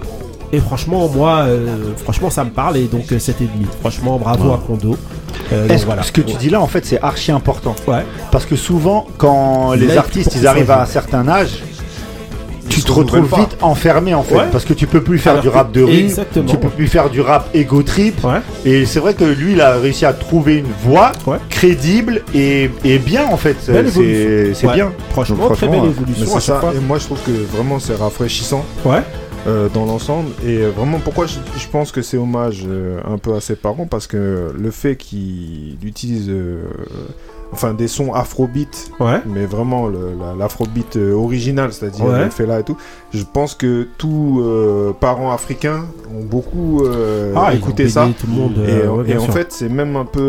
Et 0.51 0.59
franchement, 0.59 1.07
moi, 1.07 1.41
euh, 1.45 1.93
franchement, 2.03 2.31
ça 2.31 2.43
me 2.43 2.49
parle. 2.49 2.77
Et 2.77 2.85
donc, 2.85 3.11
euh, 3.11 3.19
7,5. 3.19 3.67
Franchement, 3.81 4.17
bravo 4.17 4.51
à 4.51 4.57
Kondo. 4.65 4.97
Euh, 5.53 5.61
donc, 5.67 5.71
Est-ce 5.71 5.81
que 5.81 5.85
voilà. 5.85 6.03
ce 6.03 6.11
que 6.11 6.21
tu 6.21 6.35
dis 6.37 6.49
là, 6.49 6.59
en 6.59 6.67
fait, 6.67 6.85
c'est 6.87 6.99
archi 7.01 7.31
important. 7.31 7.75
Ouais. 7.87 8.03
Parce 8.31 8.45
que 8.45 8.55
souvent, 8.55 9.05
quand 9.17 9.73
les 9.73 9.95
artistes 9.95 10.33
ils 10.35 10.47
arrivent 10.47 10.71
à 10.71 10.81
un 10.81 10.85
certain 10.85 11.27
âge, 11.29 11.61
tu 12.71 12.83
te 12.83 12.91
retrouves 12.91 13.27
pas. 13.29 13.37
vite 13.37 13.57
enfermé 13.61 14.13
en 14.13 14.23
fait. 14.23 14.35
Ouais. 14.35 14.45
Parce 14.51 14.65
que 14.65 14.73
tu 14.73 14.87
peux 14.87 15.01
plus 15.01 15.17
faire 15.19 15.33
Alors 15.33 15.43
du 15.43 15.49
rap 15.49 15.71
de 15.71 15.83
rue, 15.83 15.93
Exactement. 15.99 16.45
tu 16.45 16.57
peux 16.57 16.69
plus 16.69 16.87
faire 16.87 17.09
du 17.09 17.21
rap 17.21 17.49
ego 17.53 17.83
trip. 17.83 18.23
Ouais. 18.23 18.39
Et 18.65 18.85
c'est 18.85 18.99
vrai 18.99 19.13
que 19.13 19.23
lui, 19.23 19.53
il 19.53 19.61
a 19.61 19.75
réussi 19.77 20.05
à 20.05 20.13
trouver 20.13 20.57
une 20.57 20.71
voix 20.83 21.11
Ouais. 21.27 21.37
crédible 21.49 22.21
et, 22.33 22.69
et 22.83 22.97
bien 22.99 23.25
en 23.31 23.37
fait. 23.37 23.57
Belle 23.67 23.89
C'est 23.91 23.99
évolution. 23.99 24.53
c'est 24.55 24.67
Ouais. 24.67 24.73
bien. 24.73 24.91
Franchement, 25.11 25.47
Donc, 25.47 25.57
très 25.57 25.67
belle 25.67 25.85
évolution 25.85 26.39
ça, 26.39 26.61
et 26.75 26.79
moi 26.79 26.97
je 26.99 27.05
trouve 27.05 27.19
que 27.25 27.31
vraiment 27.55 27.79
c'est 27.79 27.95
rafraîchissant 27.95 28.65
Ouais. 28.85 29.01
Euh, 29.47 29.69
dans 29.73 29.85
l'ensemble. 29.85 30.29
Et 30.45 30.57
euh, 30.59 30.69
vraiment, 30.69 30.99
pourquoi 30.99 31.25
je, 31.25 31.39
je 31.57 31.67
pense 31.67 31.91
que 31.91 32.01
c'est 32.01 32.17
hommage 32.17 32.63
euh, 32.67 32.99
un 33.05 33.17
peu 33.17 33.33
à 33.35 33.41
ses 33.41 33.55
parents 33.55 33.85
Parce 33.87 34.07
que 34.07 34.53
le 34.57 34.71
fait 34.71 34.95
qu'il 34.95 35.77
utilise 35.83 36.29
euh, 36.29 36.63
enfin, 37.51 37.73
des 37.73 37.87
sons 37.87 38.13
afrobeat, 38.13 38.91
Ouais. 38.99 39.19
mais 39.25 39.45
vraiment 39.45 39.87
la- 39.89 40.35
l'afrobeat 40.37 40.95
euh, 40.97 41.13
original, 41.13 41.73
c'est-à-dire 41.73 42.05
Ouais. 42.05 42.23
le 42.25 42.29
fait 42.29 42.45
là 42.45 42.59
et 42.59 42.63
tout, 42.63 42.77
je 43.13 43.23
pense 43.23 43.55
que 43.55 43.87
tous 43.97 44.41
euh, 44.41 44.93
parents 44.93 45.31
africains 45.31 45.85
ont 46.15 46.23
beaucoup 46.23 46.83
euh, 46.85 47.33
Ah, 47.35 47.53
écouté 47.53 47.89
ça. 47.89 48.07
tout 48.19 48.27
le 48.27 48.33
monde. 48.33 48.57
Et, 48.67 48.87
ouais, 48.87 49.09
et 49.11 49.17
en 49.17 49.27
fait, 49.27 49.51
c'est 49.51 49.69
même 49.69 49.95
un 49.95 50.05
peu. 50.05 50.21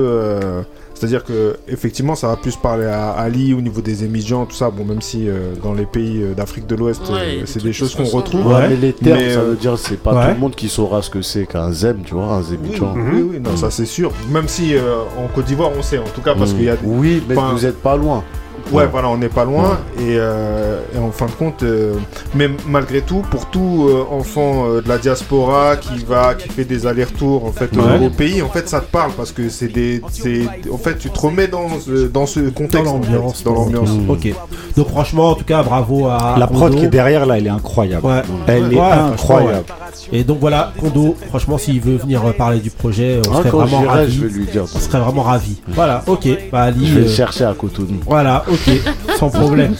C'est-à-dire 0.94 1.24
que 1.24 1.56
effectivement, 1.68 2.14
ça 2.14 2.28
va 2.28 2.36
plus 2.36 2.56
parler 2.56 2.86
à 2.86 3.10
Ali 3.10 3.54
au 3.54 3.60
niveau 3.60 3.80
des 3.80 4.04
émigrants, 4.04 4.44
tout 4.46 4.54
ça. 4.54 4.70
Bon, 4.70 4.84
même 4.84 5.00
si 5.00 5.28
euh, 5.28 5.54
dans 5.62 5.72
les 5.74 5.86
pays 5.86 6.22
euh, 6.22 6.34
d'Afrique 6.34 6.66
de 6.66 6.74
l'Ouest, 6.76 7.02
Ouais, 7.10 7.18
euh, 7.18 7.40
des 7.40 7.46
c'est 7.46 7.62
des 7.62 7.72
choses 7.72 7.90
se 7.92 7.96
qu'on 7.96 8.04
retrouve. 8.04 8.46
Ouais. 8.46 8.68
Mais 8.68 8.76
les 8.76 8.92
termes, 8.92 9.18
Mais, 9.18 9.34
ça 9.34 9.42
veut 9.42 9.56
dire 9.56 9.78
c'est 9.78 9.96
pas 10.00 10.14
ouais. 10.14 10.28
tout 10.28 10.34
le 10.34 10.40
monde 10.40 10.54
qui 10.54 10.68
saura 10.68 11.02
ce 11.02 11.10
que 11.10 11.22
c'est 11.22 11.46
qu'un 11.46 11.72
zem, 11.72 12.02
tu 12.04 12.14
vois, 12.14 12.34
un 12.34 12.38
Oui, 12.40 12.44
zébichon. 12.50 12.94
oui, 12.94 13.22
oui, 13.32 13.40
non, 13.40 13.56
ça 13.56 13.70
c'est 13.70 13.86
sûr. 13.86 14.12
Même 14.30 14.48
si 14.48 14.74
euh, 14.74 15.02
en 15.18 15.26
Côte 15.34 15.46
d'Ivoire, 15.46 15.70
on 15.76 15.82
sait, 15.82 15.98
en 15.98 16.04
tout 16.14 16.20
cas, 16.20 16.34
parce 16.34 16.52
Mm. 16.52 16.56
qu'il 16.56 16.64
y 16.64 16.70
a. 16.70 16.76
Oui, 16.84 17.22
mais 17.28 17.36
Enfin, 17.36 17.52
vous 17.52 17.66
êtes 17.66 17.80
pas 17.82 17.96
loin. 17.96 18.22
Ouais, 18.70 18.82
Ouais. 18.82 18.88
voilà, 18.90 19.08
on 19.08 19.18
n'est 19.18 19.28
pas 19.28 19.44
loin. 19.44 19.78
Et, 19.98 20.16
euh, 20.16 20.80
et 20.94 20.98
en 20.98 21.10
fin 21.10 21.26
de 21.26 21.30
compte, 21.32 21.62
euh, 21.62 21.94
mais 22.34 22.48
malgré 22.66 23.02
tout, 23.02 23.22
pour 23.30 23.46
tout 23.46 23.86
euh, 23.88 24.04
enfant 24.10 24.64
euh, 24.66 24.80
de 24.80 24.88
la 24.88 24.96
diaspora 24.98 25.76
qui 25.76 26.04
va, 26.04 26.34
qui 26.34 26.48
fait 26.48 26.64
des 26.64 26.86
allers-retours 26.86 27.44
en 27.44 27.52
fait 27.52 27.70
Ouais. 27.76 28.06
au, 28.06 28.10
pays, 28.10 28.40
en 28.42 28.48
fait, 28.48 28.68
ça 28.68 28.80
te 28.80 28.90
parle 28.90 29.12
parce 29.12 29.32
que 29.32 29.48
c'est 29.48 29.68
des, 29.68 30.00
c'est, 30.10 30.42
en 30.72 30.78
fait, 30.78 30.96
tu 30.98 31.10
te 31.10 31.18
remets 31.20 31.48
dans, 31.48 31.68
ce- 31.80 32.06
dans 32.08 32.26
ce 32.26 32.40
Dans 32.40 32.50
contexte, 32.52 32.86
en 32.92 33.02
fait, 33.02 33.10
l'ambiance. 33.12 33.44
dans 33.44 33.52
l'ambiance. 33.54 33.90
Mm. 33.90 34.10
Ok. 34.10 34.34
Donc, 34.76 34.88
franchement, 34.88 35.30
en 35.30 35.34
tout 35.34 35.44
cas, 35.44 35.62
bravo 35.62 36.06
à. 36.06 36.36
La 36.38 36.46
prod 36.46 36.68
Kondo. 36.70 36.78
qui 36.78 36.84
est 36.86 36.88
derrière 36.88 37.26
là, 37.26 37.36
elle 37.38 37.46
est 37.46 37.50
incroyable. 37.50 38.06
Ouais. 38.06 38.22
Elle 38.46 38.64
Ouais, 38.68 38.74
est 38.76 38.80
incroyable. 38.80 39.64
Et 40.12 40.24
donc 40.24 40.38
voilà, 40.40 40.72
Kondo, 40.80 41.14
franchement, 41.28 41.58
s'il 41.58 41.80
veut 41.80 41.96
venir 41.96 42.22
parler 42.36 42.58
du 42.60 42.70
projet, 42.70 43.20
on 43.28 43.32
Ah, 43.32 43.36
serait 43.38 43.50
vraiment 43.50 43.80
j'irai, 43.82 43.86
ravis. 43.88 44.12
je 44.14 44.26
vais 44.26 44.32
lui 44.32 44.46
dire. 44.46 44.62
On 44.62 44.78
serait 44.78 44.98
vraiment 45.00 45.22
ravis. 45.22 45.60
Voilà, 45.68 46.02
ok. 46.06 46.28
Bah, 46.50 46.62
Ali, 46.62 46.86
Je 46.86 46.94
vais 46.94 47.00
le 47.02 47.06
euh, 47.06 47.10
chercher 47.10 47.44
à 47.44 47.52
Cotonou. 47.54 48.00
voilà, 48.06 48.41
ok, 48.48 49.16
sans 49.18 49.30
problème. 49.30 49.74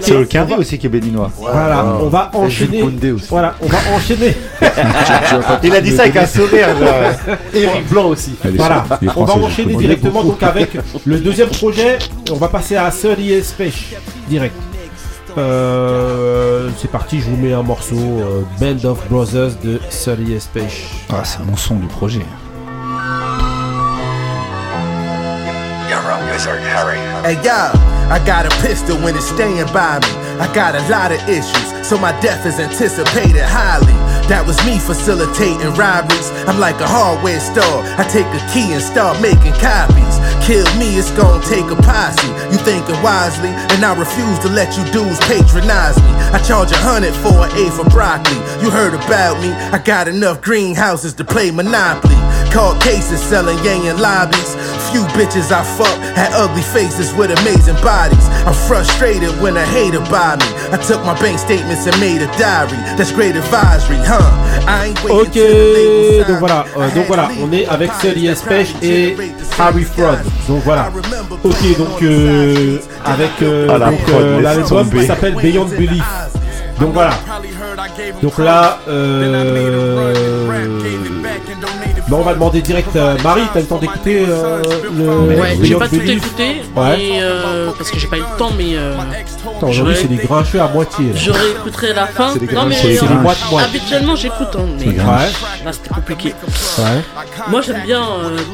C'est 0.00 0.10
le 0.10 0.24
va- 0.24 0.58
aussi 0.58 0.78
qui 0.78 0.86
est 0.86 0.90
béninois. 0.90 1.30
Voilà, 1.36 1.84
on 2.00 2.08
va 2.08 2.30
Et 2.34 2.50
Jules 2.50 2.68
enchaîner. 2.82 3.12
Aussi. 3.12 3.26
Voilà, 3.28 3.54
on 3.62 3.66
va 3.66 3.78
enchaîner. 3.94 4.36
Il 5.62 5.74
a 5.74 5.80
dit 5.80 5.92
ça 5.92 6.02
avec 6.02 6.16
un 6.16 6.26
sourire. 6.26 6.68
Eric 7.54 7.88
Blanc 7.88 8.06
aussi. 8.08 8.34
Voilà, 8.56 8.84
on 9.16 9.24
va 9.24 9.34
enchaîner 9.34 9.74
directement 9.74 10.22
donc 10.22 10.42
avec 10.42 10.76
le 11.04 11.18
deuxième 11.18 11.48
projet. 11.48 11.98
On 12.30 12.36
va 12.36 12.48
passer 12.48 12.76
à 12.76 12.90
30 12.90 13.18
Space 13.42 13.74
direct. 14.28 14.54
Euh, 15.38 16.70
c'est 16.80 16.90
parti, 16.90 17.20
je 17.20 17.24
vous 17.28 17.36
mets 17.36 17.52
un 17.52 17.62
morceau 17.62 17.94
euh, 17.96 18.42
Band 18.58 18.88
of 18.88 19.06
Brothers 19.10 19.50
de 19.62 19.76
30 19.90 20.40
Space. 20.40 20.72
Ah, 21.10 21.22
c'est 21.24 21.44
mon 21.44 21.56
son 21.56 21.76
du 21.76 21.86
projet. 21.86 22.22
Hey 26.36 27.40
yo, 27.40 27.72
I 28.12 28.20
got 28.26 28.44
a 28.44 28.52
pistol 28.60 29.00
when 29.00 29.16
it's 29.16 29.24
staying 29.24 29.72
by 29.72 29.96
me. 30.04 30.12
I 30.36 30.52
got 30.52 30.76
a 30.76 30.84
lot 30.92 31.08
of 31.10 31.16
issues, 31.24 31.72
so 31.80 31.96
my 31.96 32.12
death 32.20 32.44
is 32.44 32.60
anticipated 32.60 33.40
highly. 33.40 33.96
That 34.28 34.44
was 34.44 34.60
me 34.68 34.76
facilitating 34.76 35.72
robberies. 35.80 36.28
I'm 36.44 36.60
like 36.60 36.76
a 36.84 36.86
hardware 36.86 37.40
store. 37.40 37.80
I 37.96 38.04
take 38.12 38.28
a 38.36 38.42
key 38.52 38.68
and 38.76 38.84
start 38.84 39.16
making 39.24 39.56
copies. 39.64 40.20
Kill 40.44 40.68
me, 40.76 41.00
it's 41.00 41.08
gonna 41.16 41.40
take 41.48 41.64
a 41.72 41.78
posse. 41.80 42.28
You 42.52 42.60
thinking 42.60 43.00
wisely, 43.00 43.56
and 43.72 43.80
I 43.80 43.96
refuse 43.96 44.36
to 44.44 44.52
let 44.52 44.76
you 44.76 44.84
dudes 44.92 45.16
patronize 45.24 45.96
me. 46.04 46.12
I 46.36 46.38
charge 46.44 46.68
a 46.68 46.76
hundred 46.84 47.16
for 47.24 47.32
an 47.32 47.50
A 47.56 47.72
for 47.72 47.88
broccoli. 47.88 48.36
You 48.60 48.68
heard 48.68 48.92
about 48.92 49.40
me, 49.40 49.56
I 49.72 49.80
got 49.80 50.04
enough 50.04 50.44
greenhouses 50.44 51.16
to 51.16 51.24
play 51.24 51.48
Monopoly. 51.48 52.20
Caught 52.52 52.84
cases 52.84 53.24
selling 53.24 53.56
yang 53.64 53.96
lobbies. 53.96 54.75
Few 54.92 55.02
bitches 55.16 55.50
I 55.52 55.62
fucked 55.64 56.00
had 56.16 56.32
ugly 56.34 56.62
faces 56.62 57.12
with 57.14 57.30
amazing 57.40 57.76
bodies. 57.82 58.26
I'm 58.46 58.54
frustrated 58.68 59.30
when 59.40 59.56
a 59.56 59.64
hater 59.64 60.00
buy 60.10 60.36
me. 60.36 60.48
I 60.72 60.76
took 60.78 61.04
my 61.04 61.18
bank 61.20 61.38
statements 61.38 61.86
and 61.86 61.98
made 62.00 62.22
a 62.22 62.26
diary. 62.38 62.76
That's 62.96 63.12
great 63.12 63.36
advisory, 63.36 63.98
huh? 64.00 64.22
I 64.66 64.86
ain't 64.88 65.02
waiting 65.04 65.20
Ok, 65.20 66.28
donc 66.28 66.38
voilà, 66.38 66.64
euh, 66.76 66.90
donc 66.94 67.06
voilà, 67.06 67.28
on 67.42 67.52
est 67.52 67.66
avec 67.66 67.90
Sully 68.00 68.26
Espèche 68.28 68.74
et 68.82 69.16
Harry 69.58 69.84
Fraud. 69.84 70.18
Donc 70.48 70.62
voilà. 70.64 70.90
Ok, 71.44 71.78
donc 71.78 72.02
euh, 72.02 72.78
avec 73.04 73.30
euh, 73.42 73.68
Ah, 73.70 73.78
la 73.78 73.90
donc, 73.90 74.00
prod, 74.04 74.14
euh, 74.22 74.36
laisse 74.40 74.44
l'album 74.56 74.84
tomber. 74.84 74.98
qui 75.00 75.06
s'appelle 75.06 75.34
Beyond 75.34 75.66
Belief. 75.66 76.04
Donc 76.80 76.92
voilà. 76.92 77.10
Donc 78.22 78.38
là, 78.38 78.78
euh, 78.88 80.12
bon, 82.08 82.18
on 82.18 82.22
va 82.22 82.34
demander 82.34 82.62
direct. 82.62 82.94
euh, 82.96 83.16
Marie, 83.22 83.42
t'as 83.52 83.60
le 83.60 83.66
temps 83.66 83.78
d'écouter 83.78 84.24
euh, 84.28 84.62
le 84.96 85.40
Ouais, 85.40 85.56
j'ai 85.62 85.74
pas 85.74 85.88
tout 85.88 85.96
écouté, 86.00 86.62
Ouais. 86.76 86.96
mais, 86.96 87.18
euh, 87.22 87.70
parce 87.76 87.90
que 87.90 87.98
j'ai 87.98 88.06
pas 88.06 88.16
eu 88.16 88.20
le 88.20 88.38
temps, 88.38 88.50
mais 88.56 88.76
euh, 88.76 88.94
Attends, 89.56 89.68
aujourd'hui 89.68 89.94
c'est 90.00 90.08
des 90.08 90.16
grincheux 90.16 90.60
à 90.60 90.68
moitié. 90.68 91.06
je 91.14 91.30
réécouterai 91.30 91.94
la 91.94 92.06
fin. 92.06 92.34
Des 92.36 92.46
non, 92.54 92.66
mais 92.66 92.80
des 92.82 92.98
euh, 92.98 93.58
habituellement 93.58 94.16
j'écoute, 94.16 94.48
hein, 94.56 94.66
mais 94.78 94.92
là 95.64 95.72
c'était 95.72 95.88
compliqué. 95.94 96.34
Ouais. 96.78 96.84
Moi 97.48 97.60
j'aime 97.62 97.82
bien 97.84 98.02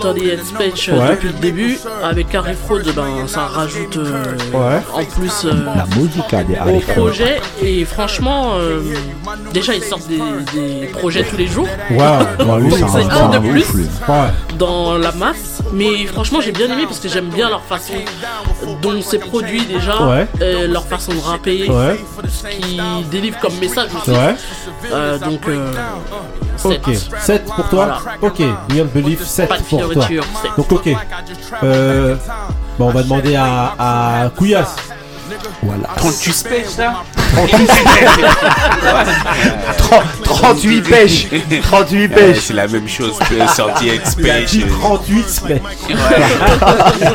Tony 0.01 0.31
and 0.33 0.45
Speech 0.45 0.91
depuis 0.91 1.29
le 1.29 1.35
début. 1.41 1.79
Avec 2.03 2.35
Harry 2.35 2.55
Fraud, 2.55 2.83
ben, 2.95 3.27
ça 3.27 3.47
rajoute 3.47 3.97
Ouais. 3.97 4.81
en 4.93 5.05
plus 5.05 5.45
La 5.45 5.85
musique 5.97 6.35
des 6.49 6.73
au 6.73 6.81
projet. 7.01 7.41
Et 7.63 7.85
franchement, 7.85 8.53
déjà 9.53 9.75
ils 9.75 9.83
sortent 9.83 10.09
des, 10.09 10.19
des 10.55 10.87
projets 10.89 11.25
tous 11.25 11.37
les 11.37 11.47
jours. 11.47 11.69
Waouh, 11.91 12.25
plus 13.51 13.89
dans 14.59 14.97
la 14.99 15.13
masse. 15.13 15.63
Mais 15.73 16.07
franchement, 16.07 16.41
j'ai 16.41 16.53
bien 16.53 16.67
aimé 16.71 16.83
parce 16.85 17.01
que 17.01 17.09
j'aime 17.09 17.29
bien 17.29 17.49
leur 17.49 17.63
façon 17.63 17.95
dont 18.83 19.01
c'est 19.03 19.19
produit 19.19 19.65
déjà, 19.67 20.03
Ouais. 20.03 20.27
et 20.41 20.67
leur 20.67 20.85
façon 20.87 21.13
de 21.13 21.21
rapper, 21.21 21.69
Ouais. 21.71 21.99
ce 22.29 22.47
qu'ils 22.49 23.09
délivrent 23.11 23.39
comme 23.41 23.57
message 23.59 23.89
aussi. 24.01 24.11
Ouais. 24.11 24.35
Euh, 24.93 25.19
donc, 25.19 25.41
euh, 25.49 25.73
sept. 26.57 26.83
Ok, 26.87 26.95
7 27.21 27.45
pour 27.45 27.69
toi 27.69 27.99
Voilà. 28.03 28.19
Ok, 28.23 28.43
Beyond 28.69 28.89
Belief 28.95 29.23
7 29.25 29.49
Pas 29.49 29.59
de 29.59 29.63
pour 29.63 29.89
toi. 29.91 30.07
Donc 30.57 30.73
ok. 30.73 30.89
Euh, 31.63 32.17
bon, 32.79 32.87
on 32.87 32.91
va 32.91 33.03
demander 33.03 33.35
à, 33.37 33.75
à 34.25 34.31
Couillasse. 34.31 34.77
Voilà. 35.63 35.89
38 35.97 36.33
space 36.33 36.79
là 36.79 37.05
38 39.77 40.83
pêches 40.83 41.27
38 41.63 41.99
Ouais, 42.01 42.09
pêches 42.09 42.41
C'est 42.41 42.53
la 42.53 42.67
même 42.67 42.89
chose 42.89 43.17
que 43.19 43.47
sorti 43.55 43.89
Expage. 43.91 44.51
dit 44.51 44.65
38 44.67 45.29
semaines. 45.29 45.61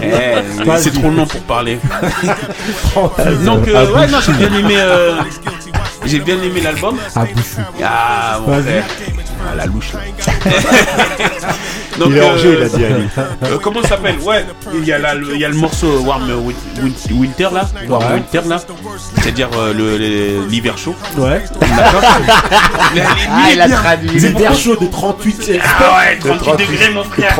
Eh, 0.02 0.78
c'est 0.78 0.94
trop 0.94 1.10
long 1.10 1.26
pour 1.26 1.42
parler. 1.42 1.80
38 2.94 3.44
Donc, 3.44 3.68
euh, 3.68 3.92
ouais, 3.94 4.08
non, 4.08 4.18
j'ai 4.26 4.34
bien 4.34 4.54
aimé. 4.54 4.76
euh, 4.78 5.22
j'ai 6.06 6.20
bien 6.20 6.36
aimé 6.42 6.62
l'album. 6.62 6.96
Bouchou. 7.16 7.62
Ah, 7.84 8.40
mon 8.46 8.62
frère. 8.62 8.86
Ah, 9.50 9.56
la 9.56 9.66
louche 9.66 9.94
là. 9.94 10.00
Donc, 11.98 12.10
Il 12.12 12.18
est 12.18 12.22
hors 12.22 12.32
euh, 12.34 12.38
jeu, 12.38 12.58
il 12.60 12.64
a 12.66 12.70
dit 12.78 12.86
Ali. 12.86 13.08
euh, 13.44 13.58
comment 13.62 13.82
ça 13.82 13.90
s'appelle? 13.90 14.18
Ouais, 14.20 14.46
il 14.74 14.86
y, 14.86 14.92
a 14.92 14.98
là, 15.00 15.14
le, 15.16 15.34
il 15.36 15.40
y 15.40 15.46
a 15.46 15.50
le 15.50 15.56
morceau 15.56 16.00
Warm 16.02 16.30
Win- 16.30 16.56
Win- 16.84 17.18
Winter 17.20 17.48
là. 17.54 17.68
Warm 17.88 18.04
Ouais. 18.06 18.14
Winter 18.16 18.42
là. 18.48 18.58
C'est-à-dire 19.16 19.50
euh, 19.58 20.46
l'hiver 20.50 20.78
chaud. 20.78 20.96
Ouais. 21.18 21.44
D'accord 21.60 22.04
il 23.52 23.58
bien. 23.58 24.20
C'est 24.20 24.34
d'air 24.34 24.56
chaud 24.56 24.76
de 24.76 24.86
38 24.88 25.52
Ah 25.80 25.98
ouais, 26.00 26.20
38 26.20 26.68
degrés, 26.68 26.90
mon 26.94 27.04
frère. 27.04 27.40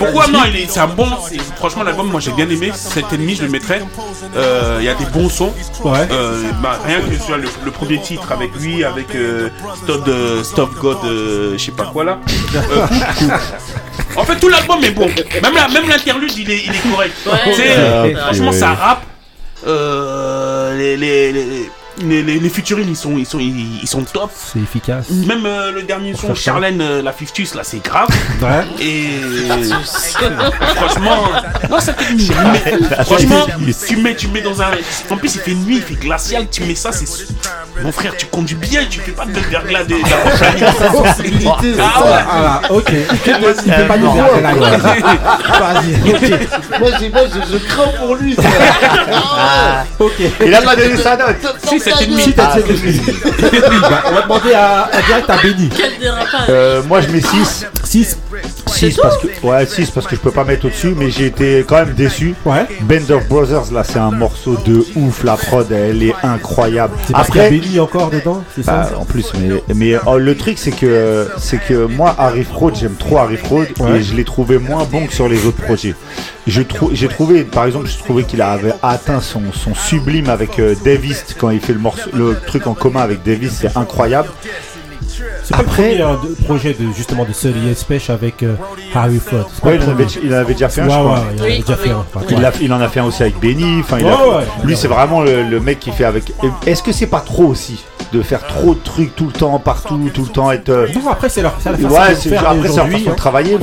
Pourquoi 0.00 0.26
non 0.28 0.40
il 0.48 0.56
est, 0.56 0.66
C'est 0.70 0.80
un 0.80 0.86
bon. 0.88 1.06
c'est- 1.28 1.38
Franchement, 1.56 1.82
l'album, 1.84 2.08
moi 2.10 2.20
j'ai 2.20 2.32
bien 2.32 2.48
aimé. 2.48 2.72
7,5, 2.74 3.36
je 3.36 3.42
le 3.42 3.48
mettrais. 3.50 3.82
Euh, 4.36 4.78
Il 4.80 4.84
y 4.86 4.88
a 4.88 4.94
des 4.94 5.04
bons 5.06 5.28
sons. 5.28 5.52
Ouais. 5.84 6.08
Euh, 6.10 6.42
bah, 6.62 6.78
rien 6.84 7.00
que 7.00 7.14
sur 7.22 7.36
le, 7.36 7.48
le 7.64 7.70
premier 7.70 8.00
titre 8.00 8.32
avec 8.32 8.50
lui, 8.56 8.82
avec 8.84 9.14
euh, 9.14 9.48
Stop, 9.84 10.04
euh, 10.08 10.42
Stop 10.42 10.74
God, 10.80 10.98
euh, 11.04 11.52
je 11.58 11.64
sais 11.66 11.72
pas 11.72 11.84
quoi 11.92 12.04
là. 12.04 12.18
Euh, 12.54 12.86
en 14.16 14.24
fait, 14.24 14.36
tout 14.40 14.48
l'album 14.48 14.82
est 14.82 14.90
bon. 14.90 15.06
Même 15.42 15.54
la- 15.54 15.68
même 15.68 15.88
l'interlude, 15.88 16.32
il 16.36 16.50
est, 16.50 16.64
il 16.64 16.70
est 16.74 16.90
correct. 16.90 17.14
Ouais. 17.26 17.32
Tu 17.44 17.52
sais, 17.54 17.62
Ouais. 17.68 17.74
euh, 17.76 18.02
Ouais. 18.04 18.14
franchement, 18.16 18.52
ça 18.52 18.74
rappe. 18.74 19.02
Euh, 19.66 20.76
les, 20.78 20.96
les, 20.96 21.32
les, 21.32 21.44
les, 21.44 21.70
les, 21.98 22.22
les 22.22 22.48
featuring, 22.48 22.88
ils 22.88 22.96
sont, 22.96 23.16
ils, 23.18 23.26
sont, 23.26 23.38
ils, 23.38 23.80
ils 23.82 23.88
sont 23.88 24.02
top. 24.02 24.30
C'est 24.34 24.60
efficace. 24.60 25.10
Même 25.10 25.44
euh, 25.44 25.72
le 25.72 25.82
dernier 25.82 26.14
son. 26.14 26.34
Charlène, 26.34 26.80
euh, 26.80 27.02
la 27.02 27.12
Fiftus, 27.12 27.54
là, 27.54 27.62
c'est 27.64 27.82
grave. 27.82 28.08
Ouais. 28.40 28.64
Et 28.80 29.20
franchement, 30.76 31.24
non, 31.68 31.78
ça 31.80 31.92
fait 31.92 32.14
nuit. 32.14 32.30
Mais, 32.52 33.04
franchement, 33.04 33.46
tu 33.86 33.96
mets, 33.98 34.14
tu 34.16 34.28
mets 34.28 34.40
dans 34.40 34.62
un. 34.62 34.70
En 35.10 35.16
plus, 35.18 35.34
il 35.34 35.40
fait 35.42 35.54
nuit, 35.54 35.76
il 35.76 35.82
fait 35.82 35.94
glacial. 35.94 36.46
Tu 36.50 36.62
mets 36.64 36.74
ça, 36.74 36.90
c'est. 36.92 37.04
Mon 37.82 37.92
frère, 37.92 38.16
tu 38.16 38.26
conduis 38.26 38.54
bien, 38.56 38.82
tu 38.88 39.00
fais 39.00 39.12
pas 39.12 39.26
de 39.26 39.38
verglas 39.50 39.84
de 39.84 39.94
la 40.60 40.72
Sensibilité, 40.72 41.74
c'est 41.74 41.80
Ah 41.80 41.92
ça. 41.98 42.04
ouais. 42.04 42.18
Ah, 42.30 42.60
ok. 42.70 42.92
Il 42.92 43.72
fait 43.72 43.86
pas 43.86 43.98
de 43.98 44.04
là, 44.06 44.54
Vas-y, 45.60 46.10
ok. 46.10 46.40
Moi, 46.80 46.90
j'ai- 46.98 47.10
moi, 47.10 47.20
je, 47.26 47.52
je 47.52 47.58
crains 47.58 47.92
pour 47.98 48.14
lui. 48.16 48.34
ça. 48.34 48.42
Ok. 49.98 50.12
Il 50.44 50.54
a 50.54 50.62
pas 50.62 50.76
donné 50.76 50.96
sa 50.96 51.16
note 51.16 51.36
Si, 51.68 51.79
c'était 51.80 52.04
une 52.04 52.32
Bah, 52.36 54.02
On 54.06 54.12
va 54.14 54.22
demander 54.22 54.52
à, 54.54 54.82
à 54.84 55.02
direct 55.02 55.30
à 55.30 55.36
Benny. 55.42 55.68
Quel 55.76 55.98
dérapage 55.98 56.46
Euh, 56.48 56.82
moi 56.88 57.00
je 57.00 57.08
mets 57.08 57.20
6 57.20 57.66
6. 57.84 58.18
6 58.66 58.96
parce 59.02 59.18
que 59.18 59.26
ouais 59.46 59.66
6 59.66 59.90
parce 59.90 60.06
que 60.06 60.14
je 60.16 60.20
peux 60.20 60.30
pas 60.30 60.44
mettre 60.44 60.66
au-dessus 60.66 60.94
mais 60.96 61.10
j'ai 61.10 61.26
été 61.26 61.64
quand 61.66 61.76
même 61.76 61.94
déçu. 61.94 62.34
Ouais. 62.44 62.66
Band 62.82 63.14
of 63.14 63.26
Brothers 63.28 63.72
là 63.72 63.82
c'est 63.84 63.98
un 63.98 64.10
morceau 64.12 64.56
de 64.64 64.84
ouf 64.96 65.24
la 65.24 65.36
prod 65.36 65.70
elle 65.72 66.02
est 66.02 66.14
incroyable. 66.22 66.94
A 67.12 67.20
Après 67.22 67.50
Benny 67.50 67.80
encore 67.80 68.10
dedans, 68.10 68.42
c'est 68.54 68.62
ça 68.64 68.88
bah, 68.92 68.98
en 68.98 69.04
plus 69.04 69.32
mais 69.38 69.74
mais 69.74 69.96
oh, 70.06 70.18
le 70.18 70.36
truc 70.36 70.58
c'est 70.58 70.70
que 70.70 71.28
c'est 71.38 71.58
que 71.58 71.86
moi 71.86 72.14
Harry 72.18 72.44
Fraud 72.44 72.72
j'aime 72.74 72.94
trop 72.94 73.18
Harry 73.18 73.36
Fraud 73.36 73.66
Ouais. 73.80 73.98
et 73.98 74.02
je 74.02 74.14
l'ai 74.14 74.24
trouvé 74.24 74.58
moins 74.58 74.84
bon 74.84 75.06
que 75.06 75.12
sur 75.12 75.28
les 75.28 75.44
autres 75.46 75.62
projets. 75.62 75.94
Je 76.46 76.62
trou- 76.62 76.90
j'ai 76.92 77.08
trouvé 77.08 77.44
par 77.44 77.64
exemple 77.66 77.86
je 77.88 77.98
trouvais 77.98 78.24
qu'il 78.24 78.40
avait 78.42 78.72
atteint 78.82 79.20
son, 79.20 79.42
son 79.52 79.74
sublime 79.74 80.28
avec 80.28 80.58
euh, 80.58 80.74
Davis 80.84 81.24
quand 81.38 81.50
il 81.50 81.60
fait 81.60 81.69
le 81.72 81.78
morceau 81.78 82.10
le 82.14 82.38
truc 82.46 82.66
en 82.66 82.74
commun 82.74 83.00
avec 83.00 83.22
Davis 83.22 83.52
c'est 83.60 83.76
incroyable. 83.76 84.28
C'est 85.44 85.54
pas 85.54 85.62
Après- 85.62 85.94
le 85.96 85.98
premier 85.98 86.02
hein, 86.02 86.20
de- 86.22 86.44
projet 86.44 86.72
de, 86.78 86.92
justement 86.96 87.24
de 87.24 87.32
Sully 87.32 87.68
Espèche 87.70 88.08
avec 88.10 88.42
euh, 88.42 88.54
Harry 88.94 89.18
Flood. 89.18 89.44
Ouais, 89.64 89.76
il, 89.76 89.82
en 89.82 89.90
avait, 89.92 90.04
il 90.22 90.32
en 90.34 90.38
avait 90.38 90.52
déjà 90.54 90.68
fait 90.68 90.80
un 90.82 90.86
Ouais, 90.86 90.92
je 90.92 90.98
crois. 90.98 91.12
ouais, 91.14 91.20
il 91.34 91.40
en 91.40 91.42
avait 91.44 91.52
Oui, 91.52 91.60
déjà 91.60 91.72
oui. 91.74 91.78
fait 91.88 91.90
un. 91.90 91.98
Enfin, 92.14 92.26
Il, 92.30 92.36
ouais. 92.38 92.44
a- 92.44 92.52
il 92.62 92.72
en 92.72 92.80
a 92.80 92.88
fait 92.88 93.00
un 93.00 93.04
aussi 93.04 93.22
avec 93.22 93.38
Benny. 93.40 93.80
Enfin, 93.80 93.98
a-. 93.98 94.64
Lui, 94.64 94.76
c'est 94.76 94.88
vraiment 94.88 95.20
le, 95.22 95.42
le 95.42 95.60
mec 95.60 95.80
qui 95.80 95.90
fait 95.90 96.04
avec. 96.04 96.32
Est-ce 96.66 96.82
que 96.82 96.92
c'est 96.92 97.06
pas 97.08 97.20
trop 97.20 97.44
aussi 97.44 97.84
de 98.12 98.22
faire 98.22 98.46
trop 98.46 98.74
de 98.74 98.80
trucs 98.80 99.14
tout 99.16 99.26
le 99.26 99.32
temps, 99.32 99.58
partout, 99.58 100.10
tout 100.14 100.22
le 100.22 100.28
temps 100.28 100.50
être. 100.52 100.68
euh, 100.70 100.86
après, 101.10 101.28
c'est 101.28 101.42
leur 101.42 101.54
la 101.64 101.72
façon 101.76 101.88
Ouais, 101.88 102.10
de 102.10 102.14
c'est 102.14 102.28
faire 102.30 102.40
après 102.42 102.54
c'est 102.56 102.62
leur 102.62 102.72
aujourd'hui, 102.72 102.92
façon 102.94 103.04
de 103.06 103.10
hein. 103.10 103.14
travailler, 103.16 103.54
Ouais, 103.56 103.60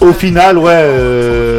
mais 0.00 0.06
au 0.08 0.12
final, 0.12 0.58
ouais, 0.58 0.70
euh, 0.72 1.57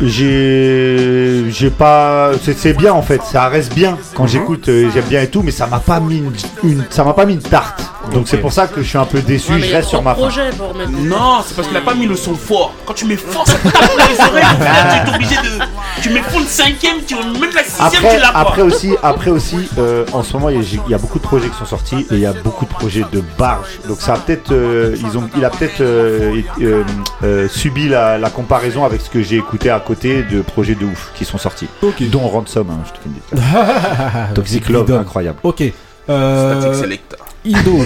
j'ai, 0.00 1.44
j'ai 1.50 1.70
pas, 1.70 2.30
c'est 2.42 2.56
c'est 2.56 2.72
bien 2.74 2.92
en 2.92 3.02
fait, 3.02 3.20
ça 3.22 3.48
reste 3.48 3.74
bien 3.74 3.96
quand 4.14 4.24
Mhm. 4.24 4.28
j'écoute, 4.28 4.68
euh, 4.68 4.90
j'aime 4.92 5.04
bien 5.04 5.22
et 5.22 5.28
tout, 5.28 5.42
mais 5.42 5.50
ça 5.50 5.66
m'a 5.66 5.78
pas 5.80 6.00
mis 6.00 6.18
une, 6.18 6.32
une- 6.64 6.84
ça 6.90 7.04
m'a 7.04 7.12
pas 7.14 7.24
mis 7.26 7.34
une 7.34 7.42
tarte. 7.42 7.82
Donc 8.12 8.26
c'est 8.26 8.38
pour 8.38 8.52
ça 8.54 8.66
que 8.68 8.80
je 8.82 8.88
suis 8.88 8.96
un 8.96 9.04
peu 9.04 9.20
déçu, 9.20 9.52
Ouais, 9.52 9.60
je 9.60 9.70
reste 9.74 9.88
sur 9.90 10.02
ma 10.02 10.14
de 10.14 10.18
pour 10.56 10.74
mettre. 10.74 10.90
Non, 10.92 11.40
c'est 11.46 11.54
parce 11.54 11.68
qu'il 11.68 11.76
a 11.76 11.82
pas 11.82 11.94
mis 11.94 12.06
le 12.06 12.16
son 12.16 12.34
fort. 12.34 12.72
Quand 12.86 12.94
tu 12.94 13.04
mets 13.04 13.16
fort, 13.16 13.46
ça 13.46 13.54
tape 13.58 13.72
dans 13.72 13.96
les 13.96 14.18
oreilles. 14.30 14.44
frère, 14.44 15.04
Tu 15.04 15.10
es 15.10 15.14
obligé 15.14 15.34
de. 15.36 16.02
Tu 16.02 16.10
mets 16.10 16.22
fond 16.22 16.38
le 16.40 16.46
cinquième, 16.46 16.96
tu 17.06 17.14
même 17.16 17.50
la 17.54 17.62
sixième, 17.64 17.86
Après, 17.86 18.16
tu 18.16 18.20
l'as 18.22 18.32
pas. 18.32 18.38
après 18.38 18.62
aussi, 18.62 18.94
après 19.02 19.30
aussi 19.30 19.56
euh, 19.78 20.06
en 20.14 20.22
ce 20.22 20.32
moment, 20.32 20.48
il 20.48 20.56
y, 20.56 20.78
a, 20.78 20.80
il 20.86 20.90
y 20.90 20.94
a 20.94 20.98
beaucoup 20.98 21.18
de 21.18 21.24
projets 21.24 21.48
qui 21.48 21.56
sont 21.58 21.66
sortis 21.66 22.06
et 22.10 22.14
il 22.14 22.20
y 22.20 22.26
a 22.26 22.32
beaucoup 22.32 22.64
de 22.64 22.70
projets 22.70 23.04
de 23.12 23.22
barge. 23.38 23.78
Donc 23.86 24.00
ça 24.00 24.14
a 24.14 24.16
peut-être, 24.18 24.52
euh, 24.52 24.96
ils 24.98 25.18
ont, 25.18 25.28
il 25.36 25.44
a 25.44 25.50
peut-être 25.50 25.80
euh, 25.82 26.40
euh, 26.62 26.82
euh, 27.24 27.48
subi 27.48 27.88
la, 27.90 28.16
la 28.16 28.30
comparaison 28.30 28.84
avec 28.86 29.02
ce 29.02 29.10
que 29.10 29.20
j'ai 29.22 29.36
écouté 29.36 29.68
à 29.68 29.80
côté 29.88 30.22
de 30.22 30.42
projets 30.42 30.74
de 30.76 30.84
ouf 30.84 31.10
qui 31.16 31.24
sont 31.24 31.38
sortis. 31.38 31.66
Dont 32.12 32.28
Ransom, 32.28 32.68
hein, 32.70 32.78
je 32.86 32.92
te 32.92 32.98
fais 32.98 33.08
une. 33.08 34.34
Toxic 34.34 34.68
Love, 34.68 34.92
incroyable. 34.92 35.38
Ok. 35.42 35.62
Euh, 36.08 36.60
Static 36.60 36.78
Selecta. 36.78 37.16
Indo. 37.46 37.78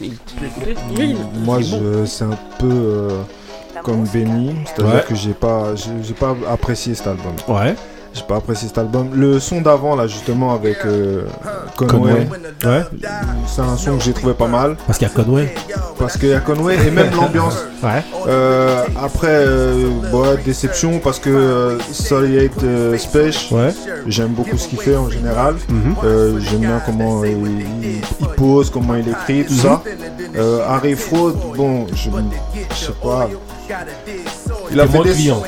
Oui, 0.00 1.16
Moi, 1.44 1.60
je, 1.60 2.04
c'est 2.04 2.24
un 2.24 2.36
peu 2.58 2.66
euh, 2.70 3.08
comme 3.82 4.04
Benny, 4.12 4.54
c'est-à-dire 4.66 4.94
Ouais. 4.96 5.04
que 5.08 5.14
j'ai 5.14 5.32
pas, 5.32 5.74
j'ai 5.76 6.14
pas 6.14 6.34
apprécié 6.50 6.94
cet 6.94 7.06
album. 7.06 7.34
Ouais. 7.48 7.74
J'ai 8.14 8.22
pas 8.22 8.36
apprécié 8.36 8.68
cet 8.68 8.78
album. 8.78 9.08
Le 9.14 9.40
son 9.40 9.60
d'avant, 9.60 9.96
là, 9.96 10.06
justement, 10.06 10.54
avec 10.54 10.76
euh, 10.86 11.24
Conway. 11.76 11.88
Conway. 11.88 12.28
Ouais. 12.64 12.82
C'est 13.48 13.60
un 13.62 13.76
son 13.76 13.96
que 13.98 14.04
j'ai 14.04 14.12
trouvé 14.12 14.34
pas 14.34 14.46
mal. 14.46 14.76
Parce 14.86 14.98
qu'il 14.98 15.08
y 15.08 15.10
a 15.10 15.14
Conway. 15.14 15.52
Parce 15.98 16.16
qu'il 16.16 16.28
y 16.28 16.32
a 16.34 16.40
Conway 16.40 16.76
et 16.86 16.90
même 16.90 17.10
l'ambiance. 17.14 17.56
Ouais. 17.84 18.02
Euh, 18.26 18.82
après, 18.98 19.26
euh, 19.28 19.90
bon, 20.10 20.24
déception 20.42 21.00
parce 21.00 21.18
que 21.18 21.28
euh, 21.28 21.78
Solid 21.92 22.50
Space, 22.96 23.50
Ouais. 23.50 23.74
j'aime 24.06 24.30
beaucoup 24.30 24.56
ce 24.56 24.68
qu'il 24.68 24.78
fait 24.78 24.96
en 24.96 25.10
général. 25.10 25.56
Mhm. 25.68 25.94
J'aime 26.40 26.60
bien 26.60 26.80
comment 26.86 27.22
il, 27.26 28.00
pose, 28.38 28.70
comment 28.70 28.94
il 28.94 29.06
écrit, 29.06 29.44
tout 29.44 29.52
ça. 29.52 29.82
Euh, 30.34 30.66
Harry 30.66 30.94
Fraud, 30.94 31.34
bon, 31.54 31.86
je 31.92 32.04
sais 32.74 32.92
pas. 33.02 33.28
Il 34.70 34.80
a 34.80 34.86
fait 34.86 34.92
moins 34.96 35.04
des 35.04 35.12
client. 35.12 35.42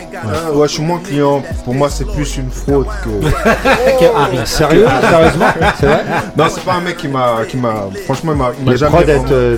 Ouais, 0.54 0.68
je 0.68 0.72
suis 0.72 0.82
moins 0.82 0.98
client. 0.98 1.42
Pour 1.64 1.74
moi, 1.74 1.88
c'est 1.90 2.04
plus 2.06 2.36
une 2.36 2.50
fraude 2.50 2.86
que. 3.04 3.08
Que 4.00 4.16
Harry. 4.16 4.38
Sérieux? 4.46 4.86
Sérieusement? 5.10 5.46
C'est 5.80 5.86
vrai? 5.86 6.04
Non, 6.36 6.44
c'est 6.52 6.62
pas 6.64 6.74
un 6.74 6.80
mec 6.80 6.96
qui 6.96 7.08
m'a, 7.08 7.38
qui 7.48 7.56
m'a, 7.56 7.74
franchement, 8.04 8.32
il 8.32 8.38
m'a, 8.38 8.50
il 8.58 8.64
m'a 8.64 8.70
Le 8.72 8.76
jamais. 8.76 9.02
vraiment- 9.04 9.24
euh, 9.30 9.56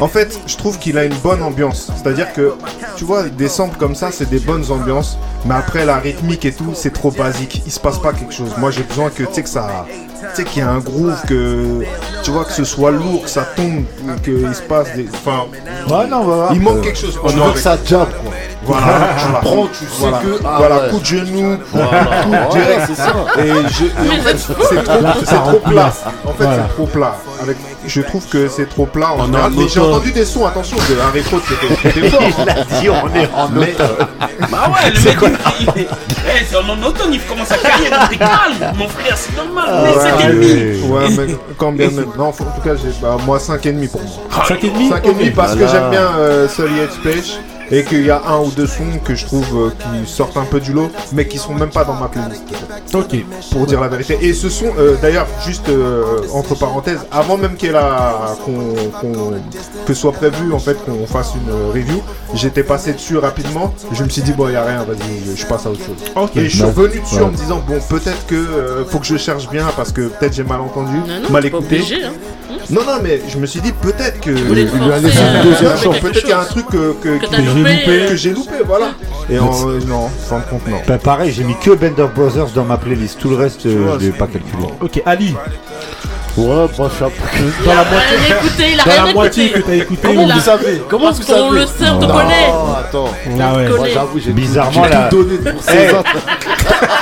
En 0.00 0.08
fait, 0.08 0.38
je 0.46 0.56
trouve 0.56 0.78
qu'il 0.78 0.96
a 0.98 1.04
une 1.04 1.14
bonne 1.16 1.42
ambiance. 1.42 1.90
C'est-à-dire 1.96 2.32
que, 2.32 2.54
tu 2.96 3.04
vois, 3.04 3.24
des 3.24 3.48
samples 3.48 3.76
comme 3.78 3.94
ça, 3.94 4.10
c'est 4.12 4.28
des 4.30 4.38
bonnes 4.38 4.64
ambiances. 4.70 5.18
Mais 5.46 5.54
après, 5.54 5.84
la 5.84 5.96
rythmique 5.96 6.44
et 6.44 6.52
tout, 6.52 6.72
c'est 6.74 6.92
trop 6.92 7.10
basique. 7.10 7.62
Il 7.66 7.72
se 7.72 7.80
passe 7.80 7.98
pas 7.98 8.12
quelque 8.12 8.32
chose. 8.32 8.52
Moi, 8.58 8.70
j'ai 8.70 8.82
besoin 8.84 9.10
que, 9.10 9.22
tu 9.24 9.34
sais, 9.34 9.42
que 9.42 9.48
ça. 9.48 9.86
Tu 9.88 10.26
sais, 10.36 10.44
qu'il 10.44 10.60
y 10.62 10.64
a 10.64 10.70
un 10.70 10.78
groove, 10.78 11.16
que. 11.28 11.80
Tu 12.22 12.30
vois, 12.30 12.44
que 12.44 12.52
ce 12.52 12.64
soit 12.64 12.90
lourd, 12.92 13.22
que 13.24 13.30
ça 13.30 13.42
tombe, 13.56 13.84
qu'il 14.22 14.54
se 14.54 14.62
passe 14.62 14.94
des. 14.94 15.06
Enfin. 15.12 15.46
Ouais, 15.90 16.06
non, 16.06 16.22
voir. 16.22 16.52
Il 16.54 16.60
manque 16.60 16.82
quelque 16.82 16.98
chose. 16.98 17.18
On 17.24 17.50
que 17.52 17.58
ça 17.58 17.76
jump, 17.84 18.08
quoi. 18.22 18.32
Voilà, 18.64 18.86
Tu 19.18 19.24
voilà. 19.24 19.38
prends, 19.40 19.66
tu 19.66 19.84
sais 19.84 19.84
Voilà, 19.98 20.18
que. 20.18 20.40
ah 20.44 20.54
voilà 20.58 20.76
ouais. 20.76 20.88
coup 20.90 20.98
de 21.00 21.04
genou, 21.04 21.58
Voilà. 21.72 21.88
coup 22.22 22.30
Ouais, 22.30 22.48
direct. 22.52 22.82
c'est 22.86 22.94
ça. 22.94 23.12
Et, 23.38 23.48
je, 23.48 23.84
et 23.84 24.20
en 24.20 24.22
fait, 24.22 24.36
c'est 24.38 24.54
trop, 24.54 24.64
c'est 25.24 25.34
trop 25.34 25.58
plat. 25.58 25.92
En 26.24 26.32
fait, 26.32 26.44
Voilà. 26.44 26.62
c'est 26.68 26.74
trop 26.74 26.86
plat. 26.86 27.16
Avec, 27.42 27.56
je 27.86 28.00
trouve 28.02 28.26
que 28.28 28.48
c'est 28.48 28.68
trop 28.68 28.86
plat 28.86 29.12
en 29.14 29.22
est 29.22 29.26
général. 29.26 29.52
en 29.52 29.56
Mais 29.60 29.68
j'ai 29.68 29.80
entendu 29.80 30.12
des 30.12 30.24
sons, 30.24 30.46
attention, 30.46 30.76
de 30.76 31.00
Harry 31.00 31.22
Fraud, 31.22 31.40
c'était 31.48 32.08
fort. 32.08 32.22
Il 32.22 32.48
a 32.50 32.54
dit 32.80 32.88
on 32.90 33.14
est 33.16 33.28
en 33.34 33.48
Mais- 33.48 33.72
automne. 33.72 34.06
Bah 34.50 34.70
ouais, 34.70 34.90
le 34.90 35.00
mec, 35.00 35.18
il, 35.60 35.66
il- 35.82 35.86
Eh, 36.24 36.44
c'est 36.48 36.56
en 36.56 36.82
automne, 36.86 37.12
il 37.12 37.20
commence 37.22 37.48
sa 37.48 37.56
carrière, 37.58 38.08
t'es 38.08 38.16
calme, 38.16 38.72
mon 38.76 38.86
frère, 38.88 39.16
c'est 39.16 39.36
normal, 39.36 39.64
Ah, 39.68 39.82
mais 39.82 39.90
ouais, 39.96 40.80
c'est 40.80 40.86
ouais, 40.86 40.88
ouais, 40.88 41.08
mais 41.26 41.34
quand 41.58 41.72
bien 41.72 41.90
même. 41.90 42.06
Non, 42.16 42.26
en 42.28 42.32
tout 42.32 42.44
cas, 42.62 42.76
j'ai, 42.76 42.90
bah, 43.00 43.16
moi, 43.26 43.38
5,5 43.38 43.88
pour 43.90 44.00
moi. 44.02 44.44
5,5 44.46 45.02
5,5 45.02 45.34
parce 45.34 45.54
que 45.56 45.66
j'aime 45.66 45.90
bien 45.90 46.00
euh, 46.18 46.48
Sully 46.48 46.80
Space 46.92 47.38
et 47.72 47.84
qu'il 47.84 48.04
y 48.06 48.10
a 48.10 48.22
un 48.28 48.38
ou 48.40 48.50
deux 48.50 48.66
sons 48.66 48.84
que 49.04 49.14
je 49.14 49.24
trouve 49.26 49.46
euh, 49.56 49.70
qui 49.70 50.08
sortent 50.10 50.36
un 50.36 50.44
peu 50.44 50.60
du 50.60 50.72
lot, 50.72 50.90
mais 51.12 51.26
qui 51.26 51.38
sont 51.38 51.54
même 51.54 51.70
pas 51.70 51.84
dans 51.84 51.94
ma 51.94 52.06
playlist. 52.08 52.42
Ok. 52.94 53.16
pour 53.50 53.66
dire 53.66 53.80
la 53.80 53.88
vérité. 53.88 54.18
Et 54.20 54.34
ce 54.34 54.48
sont, 54.50 54.70
euh, 54.78 54.96
d'ailleurs, 55.00 55.26
juste 55.46 55.68
euh, 55.70 56.04
entre 56.34 56.54
parenthèses, 56.54 57.00
avant 57.10 57.38
même 57.38 57.56
qu'elle 57.56 57.76
a, 57.76 58.36
qu'on, 58.44 58.74
qu'on- 59.00 59.32
que 59.86 59.94
soit 59.94 60.12
prévu 60.12 60.52
en 60.52 60.58
fait 60.58 60.76
qu'on 60.84 61.06
fasse 61.06 61.32
une 61.34 61.50
review, 61.72 62.02
j'étais 62.34 62.62
passé 62.62 62.92
dessus 62.92 63.16
rapidement. 63.16 63.74
Je 63.92 64.04
me 64.04 64.08
suis 64.10 64.22
dit 64.22 64.32
bon, 64.32 64.48
y 64.50 64.56
a 64.56 64.64
rien, 64.64 64.84
vas-y, 64.84 65.34
je 65.36 65.46
passe 65.46 65.64
à 65.66 65.70
autre 65.70 65.80
chose. 65.84 65.96
Ok. 66.14 66.36
Et 66.36 66.44
je 66.48 66.56
suis 66.56 66.64
revenu 66.64 67.00
dessus 67.00 67.16
Ouais. 67.16 67.22
en 67.22 67.30
me 67.30 67.36
disant 67.36 67.62
bon, 67.66 67.78
peut-être 67.88 68.26
que 68.26 68.34
euh, 68.34 68.84
faut 68.84 68.98
que 68.98 69.06
je 69.06 69.16
cherche 69.16 69.48
bien 69.48 69.66
parce 69.76 69.92
que 69.92 70.02
peut-être 70.08 70.34
j'ai 70.34 70.44
mal 70.44 70.60
entendu, 70.60 70.96
Non, 70.98 71.20
non, 71.22 71.30
mal 71.30 71.46
écouté. 71.46 71.76
obligé, 71.76 72.04
hein. 72.04 72.12
Non, 72.70 72.82
non, 72.86 72.98
mais 73.02 73.20
je 73.28 73.38
me 73.38 73.46
suis 73.46 73.60
dit 73.60 73.72
peut-être 73.72 74.20
que 74.20 74.30
il 74.30 74.36
Peut-être 74.36 76.20
qu'il 76.20 76.28
y 76.28 76.32
a 76.32 76.40
un 76.40 76.44
truc 76.44 76.66
que, 76.68 76.92
que, 77.02 77.18
loupé. 77.62 77.74
loupé, 77.76 77.90
euh, 78.04 78.08
que 78.08 78.16
j'ai 78.16 78.30
loupé, 78.30 78.54
voilà. 78.66 78.86
Et 79.30 79.38
en, 79.38 79.50
euh, 79.68 79.78
non, 79.86 80.06
de 80.08 80.50
compte 80.50 80.68
non. 80.68 80.76
Ben, 80.86 80.98
pareil, 80.98 81.32
j'ai 81.32 81.44
mis 81.44 81.56
que 81.58 81.70
Bender 81.70 82.06
Brothers 82.14 82.48
dans 82.54 82.64
ma 82.64 82.76
playlist. 82.76 83.18
Tout 83.18 83.30
le 83.30 83.36
reste, 83.36 83.66
euh, 83.66 83.96
je 84.00 84.06
l'ai 84.06 84.12
pas 84.12 84.26
calculé. 84.26 84.64
Ok, 84.80 85.02
Ali. 85.06 85.34
Ouais, 86.34 86.46
moi, 86.46 86.66
je 86.90 86.94
suis 86.94 87.04
un 87.04 87.08
peu. 87.08 87.12
Il 87.62 87.70
a 87.70 87.82
rien 87.82 88.36
écouté, 88.38 88.64
il 88.72 88.80
a 88.80 88.96
Dans 88.96 89.04
la 89.04 89.12
moitié 89.12 89.50
que 89.50 89.58
t'as 89.60 89.74
écouté. 89.74 90.00
Comment 90.08 90.24
ou- 90.24 90.30
vous 90.32 90.40
savez 90.40 90.82
Comment 90.88 91.04
Parce 91.08 91.20
vous 91.20 91.26
qu'on 91.26 91.48
savez 91.50 91.60
le 91.60 91.66
sait, 91.66 91.90
on 91.94 91.98
te 91.98 92.04
Non. 92.06 92.14
connaît. 92.14 92.52
Attends. 92.78 93.08
Ah 93.38 93.54
ouais. 93.56 93.68
Moi, 93.68 93.86
j'avoue, 93.92 94.18
j'ai 94.18 94.30
Bizarrement, 94.32 94.84
là- 94.86 95.08
tout 95.10 95.24
donné 95.24 95.50
pour 95.52 95.62
ces 95.62 95.88
Eh. 95.90 95.94
autres. 95.94 96.10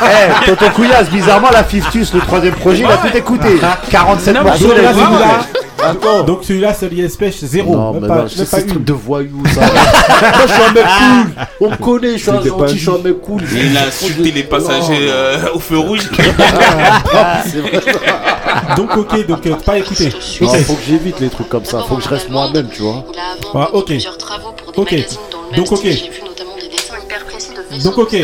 Eh, 0.02 0.46
Tonton 0.46 0.70
Couillasse, 0.74 1.10
bizarrement, 1.10 1.50
la 1.52 1.62
Fiftus, 1.62 2.12
le 2.14 2.20
troisième 2.20 2.54
projet, 2.54 2.82
il 2.84 2.90
a 2.90 2.96
tout 2.96 3.16
écouté. 3.16 3.60
47 3.90 4.34
Non, 4.34 4.42
morceaux, 4.42 4.64
il 4.74 4.78
a 4.78 4.82
là, 4.82 4.92
tout 4.92 5.60
Attends. 5.84 6.22
donc 6.24 6.44
celui-là, 6.44 6.74
celui 6.74 7.00
Espèce, 7.00 7.44
zéro. 7.44 7.74
Non, 7.74 7.92
même 7.92 8.02
mais 8.02 8.08
pas, 8.08 8.16
non, 8.22 8.28
c'est 8.28 8.44
trucs 8.46 8.74
une. 8.74 8.84
de 8.84 8.92
voyous, 8.92 9.42
ça. 9.54 9.60
Moi, 10.20 10.46
je 10.46 10.52
suis 10.52 10.62
un 10.62 10.72
mec 10.72 10.84
cool. 10.84 11.46
On 11.60 11.70
me 11.70 11.76
connaît, 11.76 12.12
je 12.12 12.16
suis 12.18 12.30
un 12.30 12.42
gentil, 12.42 12.74
je 12.76 12.80
suis 12.80 12.90
un 12.90 12.98
mec 12.98 13.20
cool. 13.20 13.42
Et 13.42 13.66
il 13.66 13.76
a 13.76 13.86
insulté 13.86 14.30
les 14.32 14.42
passagers 14.44 15.08
euh, 15.10 15.38
au 15.54 15.58
feu 15.58 15.78
rouge. 15.78 16.08
C'est 17.46 17.60
vrai. 17.60 17.80
Donc, 18.76 18.96
ok, 18.96 19.26
donc 19.26 19.46
euh, 19.46 19.54
pas 19.56 19.78
écouté. 19.78 20.10
Non, 20.40 20.48
faut 20.54 20.74
que 20.74 20.82
j'évite 20.86 21.18
les 21.20 21.28
trucs 21.28 21.48
comme 21.48 21.64
ça. 21.64 21.80
Faut 21.88 21.96
que 21.96 22.02
je 22.02 22.08
reste 22.08 22.28
moi-même, 22.30 22.68
tu 22.72 22.82
vois. 22.82 23.04
Il 23.12 23.18
a 23.18 23.22
Ah, 23.54 23.68
ok. 23.72 23.86
plusieurs 23.86 24.16
travaux 24.18 24.52
pour 24.56 24.72
des 24.72 24.80
Ok. 24.80 24.92
magazines 24.92 25.18
dans 25.30 25.38
le 25.42 25.50
même 25.50 25.56
Donc, 25.60 25.72
ok. 25.72 25.78
style. 25.78 25.92
J'ai 25.92 26.10
vu 26.10 26.22
notamment 26.24 26.56
des 26.60 26.68
dessins 26.68 26.94
hyper 27.02 27.24
précis 27.24 27.50
de 27.50 27.74
vaisseaux 27.74 27.88
Donc, 27.90 27.98
ok. 27.98 28.16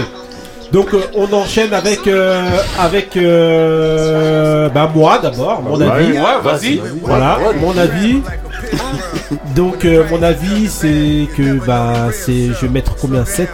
Donc 0.73 0.93
euh, 0.95 1.01
on 1.15 1.33
enchaîne 1.33 1.73
avec 1.73 2.07
euh, 2.07 2.43
avec 2.79 3.17
euh, 3.17 4.69
bah 4.69 4.91
moi 4.95 5.19
d'abord 5.23 5.63
mon 5.63 5.81
avis. 5.81 6.13
Ouais, 6.13 6.41
vas-y. 6.43 6.81
voilà 7.03 7.39
mon 7.61 7.77
avis 7.77 8.23
donc 9.57 9.85
euh, 9.85 10.05
mon 10.11 10.23
avis 10.23 10.69
c'est 10.69 11.27
que 11.37 11.55
bah 11.67 12.09
c'est 12.13 12.49
je 12.53 12.61
vais 12.63 12.69
mettre 12.69 12.95
combien? 12.95 13.25
7 13.25 13.49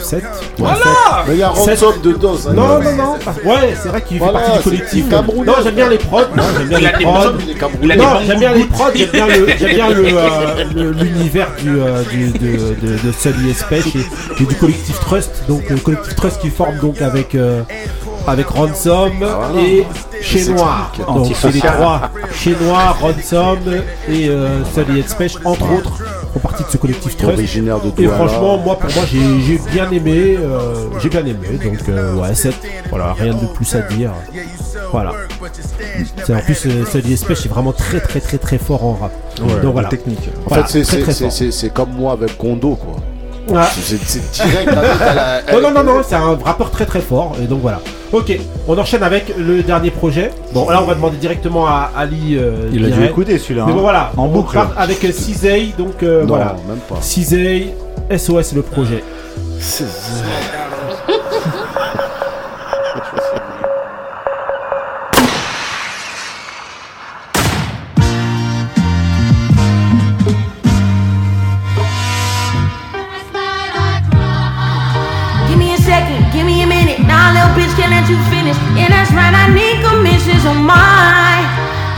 7 0.00 0.24
Voilà 0.58 0.78
Mais 1.26 1.34
il 1.34 1.38
y 1.40 1.42
a 1.42 1.48
Sept- 1.52 1.80
Ransom 1.82 2.00
dedans, 2.02 2.36
ça. 2.36 2.52
non 2.52 2.78
non 2.80 2.92
non 2.96 3.14
parce- 3.24 3.38
ouais 3.38 3.74
c'est 3.82 3.88
vrai 3.88 4.02
qu'il 4.02 4.18
Voilà, 4.18 4.38
fait 4.40 4.44
partie 4.44 4.58
du 4.58 4.62
c'est 4.62 4.70
collectif 4.70 5.08
Camerounais. 5.08 5.46
non 5.46 5.54
j'aime 5.64 5.74
bien 5.74 5.88
les 5.88 5.98
prods 5.98 6.20
non, 6.36 6.42
j'aime 6.56 6.68
bien 6.68 6.78
Il 6.78 6.86
a 6.86 6.92
les 6.92 6.98
des 6.98 7.04
prods 7.04 7.12
bons- 7.32 7.38
Il 7.44 7.50
est 7.50 7.54
Camerounais. 7.54 7.84
Il 7.84 7.92
a 7.92 7.96
des 7.96 8.02
non, 8.02 8.10
bons 8.12 8.20
j'aime 8.26 8.38
bien 8.38 8.52
les 8.52 8.64
prods, 8.64 8.84
j'aime 8.94 9.10
bien 9.10 9.26
le, 9.26 9.46
j'aime 9.58 9.74
bien 9.74 9.90
le, 9.90 10.04
euh, 10.06 10.64
le- 10.74 10.90
l'univers 10.92 11.48
du, 11.62 11.70
euh, 11.80 12.02
du, 12.10 12.30
de, 12.30 12.38
de, 12.86 13.06
de 13.08 13.12
Sully 13.18 13.52
Space 13.54 13.86
et, 13.96 14.42
et 14.42 14.46
du 14.46 14.54
collectif 14.54 14.98
Trust. 15.00 15.30
Donc 15.48 15.68
le 15.70 15.76
collectif 15.76 16.14
Trust 16.14 16.40
qui 16.40 16.50
forme 16.50 16.78
donc 16.78 17.02
avec 17.02 17.34
euh, 17.34 17.62
avec 18.26 18.46
Ransom 18.48 19.12
et 19.58 19.84
Chez 20.20 20.48
Noir. 20.50 20.92
Donc 21.06 21.32
c'est 21.34 21.52
les 21.52 21.60
trois 21.60 22.10
Chez 22.32 22.56
Noir, 22.60 22.98
Ransom 23.00 23.58
et 24.08 24.28
euh, 24.28 24.64
Sully 24.74 25.02
Space 25.06 25.36
entre 25.44 25.70
autres 25.72 26.02
font 26.32 26.40
partie 26.40 26.64
de 26.64 26.68
ce 26.68 26.76
collectif 26.76 27.16
Trust. 27.16 27.34
originaire 27.38 27.78
de 27.80 28.02
Et 28.02 28.08
franchement, 28.08 28.58
moi 28.58 28.76
pour 28.78 28.90
moi 28.94 29.04
j'ai 29.06 29.58
bien 29.70 29.90
aimé, 29.90 30.36
euh, 30.38 30.88
j'ai 31.00 31.08
bien 31.08 31.20
aimé. 31.24 31.58
Donc 31.62 31.78
euh, 31.88 32.14
ouais 32.16 32.34
7 32.34 32.54
Voilà, 32.90 33.12
rien 33.12 33.34
de 33.34 33.46
plus 33.54 33.74
à 33.74 33.82
dire. 33.82 34.12
Voilà. 34.90 35.12
En 36.28 36.40
plus, 36.40 36.66
euh, 36.66 36.84
Sully 36.86 37.16
Space 37.16 37.46
est 37.46 37.48
vraiment 37.48 37.72
très 37.72 38.00
très 38.00 38.20
très 38.20 38.38
très 38.38 38.58
fort 38.58 38.84
en 38.84 38.94
rap. 38.94 39.12
Donc 39.62 39.72
voilà. 39.72 39.88
technique. 39.88 40.28
En 40.46 40.48
Voilà, 40.48 40.64
fait, 40.64 40.84
c'est 40.84 41.72
comme 41.72 41.90
moi 41.92 42.12
avec 42.12 42.36
Kondo, 42.36 42.76
quoi. 42.76 42.96
C'est 43.72 43.98
c'est 44.04 44.32
direct. 44.32 44.72
Non, 45.52 45.60
non, 45.60 45.70
non, 45.70 45.84
non, 45.84 46.02
c'est 46.06 46.14
un 46.14 46.38
rappeur 46.42 46.70
très 46.70 46.86
très 46.86 47.00
fort. 47.00 47.36
Et 47.42 47.46
donc 47.46 47.60
voilà. 47.60 47.80
Ok, 48.12 48.38
on 48.68 48.78
enchaîne 48.78 49.02
avec 49.02 49.34
le 49.36 49.62
dernier 49.62 49.90
projet. 49.90 50.30
Bon, 50.52 50.68
là, 50.70 50.80
on 50.82 50.86
va 50.86 50.94
demander 50.94 51.16
directement 51.16 51.66
à 51.66 51.90
Ali. 51.96 52.36
euh, 52.38 52.70
Il 52.72 52.84
a 52.84 52.88
dû 52.90 53.04
écouter 53.04 53.38
celui-là. 53.38 53.64
Mais 53.66 53.72
bon, 53.72 53.78
hein. 53.78 53.82
voilà. 53.82 54.12
En 54.16 54.24
on 54.24 54.28
boucle. 54.28 54.54
part 54.54 54.72
avec 54.76 55.04
euh, 55.04 55.12
Cizay. 55.12 55.72
Donc 55.76 56.02
euh, 56.02 56.20
Non, 56.22 56.28
voilà. 56.36 56.56
même 56.68 56.78
pas. 56.88 56.96
Cizay, 57.00 57.74
SOS 58.16 58.52
le 58.54 58.62
projet. 58.62 59.02
Give 59.60 59.86
bitch 78.04 78.12
you 78.12 78.20
finish. 78.28 78.56
And 78.76 78.92
that's 78.92 79.10
right, 79.12 79.32
I 79.32 79.48
need 79.52 79.80
commissions 79.80 80.44
on 80.44 80.60
mine. 80.60 81.46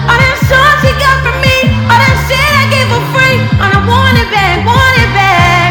All 0.07 0.15
that 0.15 0.37
songs 0.47 0.79
she 0.83 0.91
got 1.03 1.19
from 1.23 1.37
me, 1.43 1.67
all 1.91 1.99
that 1.99 2.17
shit 2.31 2.39
I 2.39 2.65
gave 2.71 2.87
for 2.91 3.03
free. 3.11 3.39
And 3.59 3.71
I 3.75 3.81
want 3.83 4.15
it 4.15 4.31
back, 4.31 4.63
want 4.63 4.95
it 5.03 5.11
back. 5.15 5.71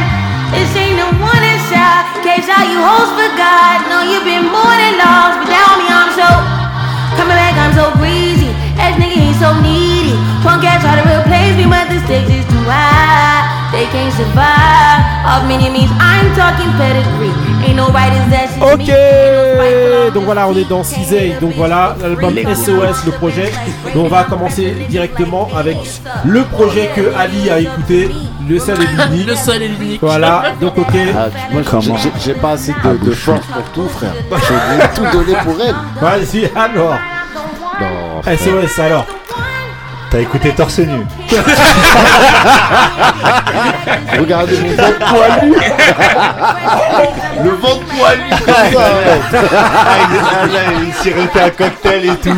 This 0.51 0.71
ain't 0.75 0.99
the 0.99 1.07
one 1.23 1.43
inside. 1.43 2.19
Case 2.23 2.47
how 2.47 2.67
you 2.67 2.79
hoes 2.79 3.11
forgot. 3.15 3.87
No, 3.87 4.03
you've 4.03 4.27
been 4.27 4.47
more 4.51 4.75
than 4.75 4.99
lost, 4.99 5.39
but 5.39 5.47
down 5.47 5.73
me, 5.79 5.87
I'm 5.87 6.11
so 6.11 6.27
coming 7.15 7.37
back. 7.39 7.55
I'm 7.55 7.73
so 7.73 7.95
greasy. 7.95 8.51
Ass 8.75 8.99
nigga, 8.99 9.15
he's 9.15 9.39
so 9.39 9.55
needy. 9.63 10.19
Punk 10.43 10.67
ass 10.67 10.83
try 10.83 10.99
to 10.99 11.05
replace 11.07 11.55
me, 11.55 11.65
but 11.65 11.87
the 11.87 11.99
stakes 12.03 12.31
is 12.31 12.45
too 12.51 12.65
high. 12.67 13.54
They 13.71 13.85
can't 13.91 14.13
survive. 14.13 15.15
of 15.25 15.47
many 15.47 15.69
means. 15.69 15.91
I'm 15.99 16.33
talking 16.35 16.71
pedigree. 16.77 17.33
Ain't 17.65 17.75
no 17.77 17.87
right 17.89 18.13
as 18.13 18.29
that 18.29 18.47
shit. 18.53 18.61
Ok, 18.61 20.13
donc 20.13 20.23
voilà, 20.25 20.47
on 20.47 20.55
est 20.55 20.69
dans 20.69 20.83
Cisei. 20.83 21.33
Donc 21.41 21.53
voilà, 21.55 21.95
l'album 22.01 22.33
SOS, 22.35 23.05
le 23.05 23.11
projet. 23.13 23.51
Donc 23.93 24.05
on 24.05 24.09
va 24.09 24.23
commencer 24.23 24.75
directement 24.87 25.47
avec 25.57 25.77
le 26.25 26.43
projet 26.43 26.91
que 26.95 27.13
Ali 27.17 27.49
a 27.49 27.59
écouté, 27.59 28.11
le 28.47 28.59
seul 28.59 28.77
et 28.81 28.87
l'unique. 28.87 29.27
Le 29.27 29.35
seul 29.35 29.61
et 29.63 29.67
l'unique. 29.67 30.01
Voilà, 30.01 30.43
donc 30.61 30.77
ok. 30.77 30.93
Ah, 31.17 31.27
moi, 31.51 31.61
j'ai- 32.23 32.33
pas 32.33 32.51
assez 32.51 32.73
de, 32.83 33.05
de 33.05 33.11
force 33.11 33.45
pour 33.47 33.63
tout, 33.71 33.89
frère. 33.89 34.13
Je 34.31 34.77
vais 34.77 34.87
tout 34.93 35.17
donner 35.17 35.37
pour 35.43 35.55
elle. 35.61 35.75
Vas-y, 36.01 36.51
alors. 36.55 36.95
Non. 37.81 38.21
SOS, 38.23 38.79
alors. 38.79 39.05
T'as 40.11 40.19
écouté 40.19 40.51
torse 40.51 40.79
nu. 40.79 41.05
Regardez 44.19 44.57
mon 44.59 44.69
ventre 44.69 44.99
poilu. 44.99 45.55
Le 47.43 47.49
ventre 47.49 47.85
poilu 47.85 48.29
comme 48.29 48.53
ça. 48.55 48.63
ouais. 48.71 49.19
Ah, 49.53 50.57
il, 50.81 50.93
sirotait 50.93 51.41
un 51.41 51.49
cocktail 51.49 52.05
et 52.05 52.15
tout 52.17 52.37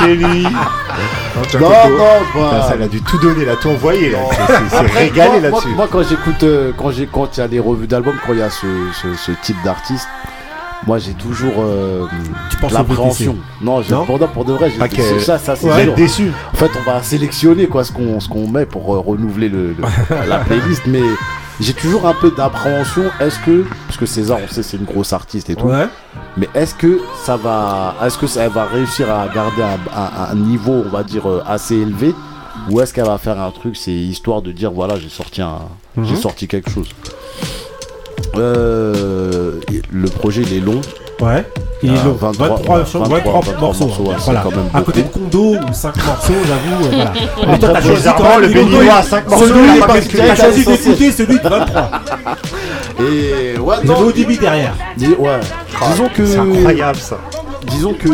chez 0.00 0.14
lui. 0.14 0.42
Non, 1.54 1.60
non, 1.60 1.68
bah. 1.68 2.50
Putain, 2.50 2.62
ça, 2.62 2.72
elle 2.74 2.82
a 2.82 2.88
dû 2.88 3.02
tout 3.02 3.18
donner, 3.18 3.44
là, 3.44 3.54
tout 3.60 3.68
envoyé. 3.68 4.10
là. 4.10 4.18
C'est- 4.68 4.80
régalé 4.98 5.40
là-dessus. 5.40 5.68
Moi, 5.68 5.76
moi, 5.76 5.88
quand 5.90 6.02
j'écoute, 6.02 6.42
euh, 6.42 6.72
quand 6.76 6.90
j'ai, 6.90 7.06
quand 7.06 7.36
il 7.36 7.40
y 7.40 7.42
a 7.42 7.48
des 7.48 7.60
revues 7.60 7.86
d'albums, 7.86 8.16
quand 8.26 8.32
il 8.32 8.38
y 8.40 8.42
a 8.42 8.50
ce, 8.50 8.66
ce, 9.00 9.14
ce 9.14 9.32
type 9.42 9.56
d'artiste, 9.64 10.08
moi 10.86 10.98
j'ai 10.98 11.12
toujours 11.14 11.54
euh, 11.58 12.06
l'appréhension. 12.70 13.36
Non, 13.60 13.80
Non? 13.90 14.04
pour, 14.04 14.18
pour 14.28 14.44
de 14.44 14.52
vrai, 14.52 14.70
j'ai 14.70 14.80
Ah, 14.80 15.20
ça, 15.20 15.38
ça 15.38 15.56
c'est 15.56 15.94
déçu. 15.94 16.32
En 16.52 16.56
fait, 16.56 16.70
on 16.80 16.90
va 16.90 17.02
sélectionner 17.02 17.66
quoi 17.66 17.84
ce 17.84 17.92
qu'on 17.92 18.20
ce 18.20 18.28
qu'on 18.28 18.48
met 18.48 18.66
pour 18.66 18.94
euh, 18.94 18.98
renouveler 19.00 19.48
le, 19.48 19.68
le- 19.74 20.26
la 20.28 20.38
playlist, 20.38 20.82
mais 20.86 21.02
j'ai 21.60 21.74
toujours 21.74 22.06
un 22.06 22.14
peu 22.14 22.30
d'appréhension. 22.30 23.04
Est-ce 23.20 23.38
que 23.40 23.64
parce 23.86 23.98
que 23.98 24.06
César, 24.06 24.38
on 24.42 24.48
sait 24.52 24.62
c'est 24.62 24.76
une 24.76 24.84
grosse 24.84 25.12
artiste 25.12 25.50
et 25.50 25.54
tout, 25.56 25.66
Ouais. 25.66 25.86
mais 26.36 26.48
est-ce 26.54 26.74
que 26.74 27.00
ça 27.24 27.36
va, 27.36 27.94
est-ce 28.04 28.18
que 28.18 28.26
ça 28.26 28.48
va 28.48 28.64
réussir 28.64 29.08
à 29.12 29.28
garder 29.28 29.62
un, 29.62 29.98
un- 30.00 30.30
un 30.32 30.34
niveau, 30.34 30.82
on 30.86 30.88
va 30.90 31.02
dire 31.04 31.28
euh, 31.28 31.42
assez 31.46 31.76
élevé, 31.76 32.14
ou 32.70 32.80
est-ce 32.80 32.92
qu'elle 32.92 33.06
va 33.06 33.18
faire 33.18 33.40
un 33.40 33.50
truc, 33.50 33.76
c'est 33.76 33.92
histoire 33.92 34.42
de 34.42 34.50
dire 34.52 34.70
voilà, 34.72 34.98
j'ai 34.98 35.08
sorti 35.08 35.42
un, 35.42 35.58
j'ai 36.02 36.14
Mhm. 36.14 36.16
sorti 36.20 36.48
quelque 36.48 36.70
chose? 36.70 36.88
Euh, 38.36 39.60
le 39.92 40.08
projet 40.08 40.42
il 40.42 40.56
est 40.56 40.60
long. 40.60 40.80
Ouais. 41.20 41.44
Il 41.84 41.92
est 41.92 41.98
Ah, 42.00 42.04
long. 42.06 42.12
23, 42.20 42.48
23, 42.48 42.78
23, 42.78 43.08
23 43.08 43.32
morceaux. 43.60 43.86
morceaux, 43.86 44.02
ouais, 44.04 44.14
c'est 44.18 44.24
voilà. 44.24 44.40
quand 44.42 44.50
même 44.50 44.68
À 44.72 44.80
côté 44.82 45.02
de. 45.02 45.08
Kondo, 45.08 45.54
ou 45.56 45.72
5 45.72 45.96
morceaux, 46.06 46.32
j'avoue. 46.46 46.84
euh, 46.84 46.88
voilà. 46.90 47.12
Mais 47.48 47.58
toi, 47.58 47.68
t'as 47.72 47.82
choisi 47.82 48.08
quand 48.16 48.38
le 48.38 48.48
béninois 48.48 48.84
il- 48.84 48.90
à 48.90 49.02
cinq 49.02 49.28
morceaux, 49.28 49.46
celui- 49.48 49.80
t'as 50.16 50.34
choisi 50.36 50.64
d'écouter 50.64 51.12
celui 51.12 51.38
de 51.40 51.48
23. 51.48 51.90
Et 53.00 53.58
ouais, 53.58 53.76
Vous 53.84 53.90
avez 53.92 54.02
au 54.04 54.12
débit 54.12 54.38
derrière. 54.38 54.74
Dis- 54.96 55.08
ouais. 55.18 55.40
Disons 55.90 56.08
que. 56.14 56.24
C'est 56.26 56.38
incroyable 56.38 56.98
ça. 56.98 57.18
Disons 57.66 57.94
que. 57.94 58.08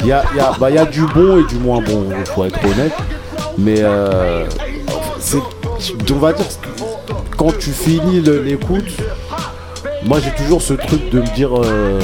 Il 0.00 0.06
y 0.06 0.12
a, 0.12 0.22
il 0.32 0.36
y, 0.36 0.40
a, 0.40 0.52
bah, 0.60 0.68
il 0.70 0.76
y 0.76 0.78
a 0.78 0.84
du 0.84 1.00
bon 1.02 1.38
et 1.40 1.44
du 1.44 1.56
moins 1.56 1.80
bon, 1.80 2.06
faut 2.34 2.44
être 2.44 2.58
honnête. 2.64 2.92
Mais 3.58 3.76
euh, 3.80 4.44
c'est. 5.18 5.38
On 5.38 6.18
va 6.18 6.32
dire 6.32 6.44
quand 7.36 7.56
tu 7.58 7.70
finis 7.70 8.20
l'écoute, 8.20 8.90
moi 10.04 10.18
j'ai 10.22 10.30
toujours 10.32 10.62
ce 10.62 10.74
truc 10.74 11.10
de 11.10 11.20
me 11.20 11.34
dire 11.34 11.50
euh, 11.56 12.00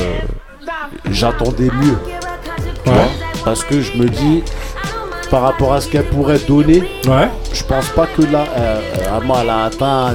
j'attendais 1.10 1.70
mieux. 1.82 1.96
Ouais. 2.86 3.06
parce 3.44 3.62
que 3.64 3.80
je 3.80 3.96
me 3.96 4.08
dis 4.08 4.42
par 5.30 5.42
rapport 5.42 5.72
à 5.72 5.80
ce 5.80 5.88
qu'elle 5.88 6.04
pourrait 6.06 6.38
donner, 6.46 6.82
Ouais. 7.08 7.28
je 7.54 7.62
pense 7.64 7.88
pas 7.90 8.06
que 8.06 8.22
là, 8.22 8.44
euh, 8.56 8.80
euh, 8.98 9.16
Ama, 9.16 9.34
elle 9.42 9.48
a 9.50 9.64
atteint. 9.64 10.14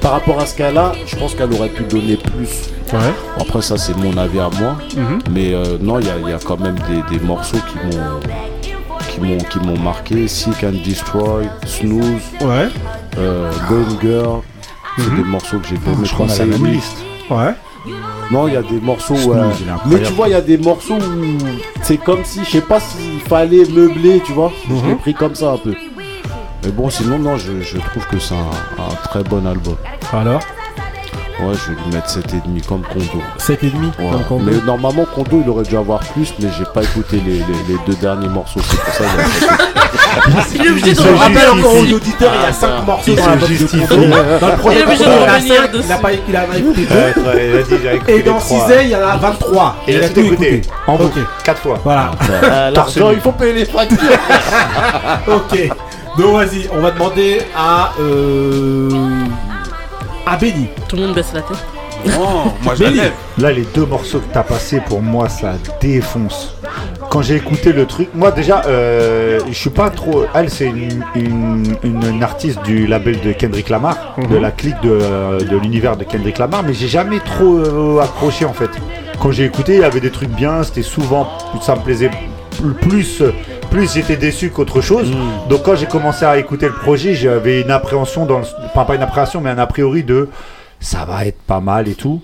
Par 0.00 0.12
rapport 0.12 0.40
à 0.40 0.46
ce 0.46 0.56
qu'elle 0.56 0.76
a, 0.78 0.92
je 1.06 1.14
pense 1.14 1.34
qu'elle 1.34 1.52
aurait 1.52 1.68
pu 1.68 1.82
donner 1.84 2.16
plus. 2.16 2.70
Ouais. 2.92 3.12
Après, 3.38 3.60
ça, 3.62 3.76
c'est 3.76 3.94
mon 3.96 4.16
avis 4.16 4.40
à 4.40 4.48
moi. 4.58 4.76
Mhm. 4.96 5.18
Mais 5.30 5.52
euh, 5.54 5.76
non, 5.80 6.00
il 6.00 6.06
y 6.06 6.10
a, 6.10 6.14
il 6.24 6.28
y 6.30 6.32
a 6.32 6.38
quand 6.44 6.58
même 6.58 6.74
des, 6.88 7.18
des 7.18 7.24
morceaux 7.24 7.58
qui 7.58 7.76
m'ont 7.96 8.20
qui 9.10 9.20
m'ont 9.20 9.38
qui 9.38 9.58
m'ont 9.60 9.78
marqué. 9.78 10.26
Seek 10.26 10.64
and 10.64 10.82
Destroy, 10.84 11.44
Snooze, 11.66 12.22
Ouais. 12.40 12.68
Euh, 13.18 13.50
Gone 13.68 13.98
Girl. 14.02 14.40
C'est 14.98 15.14
des 15.14 15.22
morceaux 15.22 15.58
que 15.58 15.68
j'ai 15.68 15.76
fait. 15.76 15.90
Je 16.04 16.12
crois 16.12 16.26
qu'on 16.26 16.32
a 16.32 16.38
la 16.38 16.44
même 16.46 16.66
liste. 16.66 16.96
Ouais. 17.30 17.54
Non, 18.30 18.46
il 18.48 18.54
y 18.54 18.56
a 18.56 18.62
des 18.62 18.80
morceaux. 18.80 19.14
Euh, 19.32 19.50
mais 19.86 20.02
tu 20.02 20.12
vois, 20.12 20.28
il 20.28 20.32
y 20.32 20.34
a 20.34 20.40
des 20.40 20.58
morceaux 20.58 20.94
où 20.98 21.38
c'est 21.82 21.96
comme 21.96 22.24
si, 22.24 22.44
je 22.44 22.50
sais 22.50 22.60
pas 22.60 22.78
s'il 22.80 23.20
fallait 23.20 23.64
meubler, 23.64 24.20
tu 24.24 24.32
vois. 24.32 24.52
Je 24.68 24.74
l'ai 24.74 24.80
Mhm. 24.92 24.98
pris 24.98 25.14
comme 25.14 25.34
ça 25.34 25.52
un 25.52 25.56
peu. 25.58 25.74
Mais 26.64 26.70
bon, 26.70 26.90
sinon, 26.90 27.18
non, 27.18 27.36
je, 27.38 27.62
je 27.62 27.78
trouve 27.78 28.06
que 28.08 28.18
c'est 28.18 28.34
un, 28.34 28.82
un 28.82 28.94
très 29.08 29.22
bon 29.24 29.46
album. 29.46 29.76
Alors? 30.12 30.42
Ouais, 31.40 31.54
je 31.54 31.72
vais 31.72 31.80
lui 31.86 31.94
mettre 31.94 32.08
7,5 32.10 32.66
comme 32.66 32.82
Kondo. 32.82 33.22
7,5 33.38 33.72
Ouais. 33.98 34.10
comme 34.12 34.24
Kondo. 34.24 34.44
Mais 34.44 34.58
normalement, 34.66 35.06
Kondo, 35.14 35.40
il 35.42 35.48
aurait 35.48 35.62
dû 35.64 35.76
avoir 35.76 36.00
plus, 36.00 36.34
mais 36.38 36.48
j'ai 36.58 36.66
pas 36.74 36.82
écouté 36.82 37.16
les, 37.24 37.38
les- 37.38 37.42
les 37.68 37.78
deux 37.86 37.94
derniers 37.94 38.28
morceaux. 38.28 38.60
C'est 38.62 38.78
pour 38.78 38.92
ça 38.92 39.04
qu'il 39.04 39.79
Il 40.54 40.66
est 40.66 40.70
obligé 40.70 40.92
de 40.92 41.00
Je 41.00 41.08
rappelle 41.08 41.48
encore 41.50 41.74
aux 41.74 41.92
auditeurs, 41.94 42.32
il 42.34 42.42
y 42.42 42.46
a 42.46 42.52
5 42.52 42.68
Ah, 42.78 42.82
morceaux 42.86 43.14
dans 43.14 43.22
se 43.22 43.28
l'album 43.28 43.48
de. 43.48 44.38
Dans 44.40 44.46
le 44.48 44.56
premier 44.56 44.76
Il 44.76 44.82
a 44.82 44.86
revenir 44.86 45.56
5, 45.56 45.70
il 45.72 45.78
dessus. 45.78 45.92
a 45.92 45.96
pas 45.98 46.08
il 46.12 46.36
a 46.36 46.40
pas 46.40 46.56
écouté 46.56 46.86
deux. 46.86 46.94
Ouais, 46.94 47.34
ouais, 47.34 47.48
vas-y, 47.62 47.82
j'ai 47.82 47.94
écouté 47.96 48.16
Et 48.18 48.22
dans. 48.22 48.40
Cisey, 48.40 48.84
il 48.84 48.90
y 48.90 48.96
en 48.96 49.00
a 49.08 49.16
23. 49.16 49.76
Et 49.88 49.94
il 49.94 50.04
a 50.04 50.08
tout 50.08 50.20
écouté. 50.20 50.62
En 50.86 50.96
boucle, 50.96 51.20
quatre 51.44 51.60
fois. 51.62 51.78
Voilà. 51.84 52.10
Euh, 52.30 52.72
Torse 52.72 52.96
L'argent, 52.96 53.12
il 53.12 53.20
faut 53.20 53.32
payer 53.32 53.52
les 53.52 53.64
factures. 53.64 53.98
ok. 55.28 55.68
Donc 56.18 56.34
vas-y, 56.36 56.68
on 56.72 56.80
va 56.80 56.90
demander 56.90 57.42
à 57.56 57.92
euh, 58.00 58.88
à 60.26 60.36
Benny. 60.36 60.68
Tout 60.88 60.96
le 60.96 61.02
monde 61.02 61.14
baisse 61.14 61.32
la 61.32 61.42
tête. 61.42 61.56
Non, 62.06 62.52
moi 62.62 62.74
je 62.74 62.84
Benny. 62.84 63.00
Là, 63.38 63.52
les 63.52 63.66
deux 63.74 63.86
morceaux 63.86 64.18
que 64.18 64.32
t'as 64.32 64.42
passés, 64.42 64.80
pour 64.80 65.00
moi, 65.02 65.28
ça 65.28 65.52
défonce. 65.80 66.54
Quand 67.10 67.22
j'ai 67.22 67.34
écouté 67.34 67.72
le 67.72 67.86
truc, 67.86 68.08
moi 68.14 68.30
déjà, 68.30 68.62
euh, 68.66 69.40
je 69.48 69.52
suis 69.54 69.70
pas 69.70 69.90
trop. 69.90 70.26
Elle, 70.32 70.48
c'est 70.48 70.66
une, 70.66 71.04
une, 71.16 71.76
une- 71.82 72.22
artiste 72.22 72.62
du 72.62 72.86
label 72.86 73.20
de 73.20 73.32
Kendrick 73.32 73.68
Lamar, 73.68 74.14
de 74.30 74.36
la 74.36 74.52
clique 74.52 74.80
de, 74.82 75.42
de 75.44 75.56
l'univers 75.56 75.96
de 75.96 76.04
Kendrick 76.04 76.38
Lamar, 76.38 76.62
mais 76.62 76.72
j'ai 76.72 76.86
jamais 76.86 77.18
trop 77.18 77.56
euh, 77.58 78.00
accroché 78.00 78.44
en 78.44 78.52
fait. 78.52 78.70
Quand 79.20 79.32
j'ai 79.32 79.44
écouté, 79.44 79.74
il 79.74 79.80
y 79.80 79.84
avait 79.84 79.98
des 80.00 80.10
trucs 80.10 80.28
bien, 80.30 80.62
c'était 80.62 80.82
souvent, 80.82 81.28
ça 81.60 81.74
me 81.74 81.80
plaisait 81.80 82.10
plus. 82.80 83.22
Plus 83.70 83.92
j'étais 83.94 84.16
déçu 84.16 84.50
qu'autre 84.50 84.80
chose. 84.80 85.10
Donc 85.48 85.62
quand 85.64 85.76
j'ai 85.76 85.86
commencé 85.86 86.24
à 86.24 86.38
écouter 86.38 86.66
le 86.66 86.74
projet, 86.74 87.14
j'avais 87.14 87.60
une 87.62 87.70
appréhension 87.70 88.26
dans 88.26 88.38
le, 88.38 88.44
enfin 88.66 88.84
pas 88.84 88.94
une 88.96 89.02
appréhension, 89.02 89.40
mais 89.40 89.50
un 89.50 89.58
a 89.58 89.66
priori 89.66 90.02
de 90.04 90.28
ça 90.80 91.04
va 91.04 91.24
être 91.24 91.40
pas 91.42 91.60
mal 91.60 91.86
et 91.88 91.94
tout. 91.94 92.20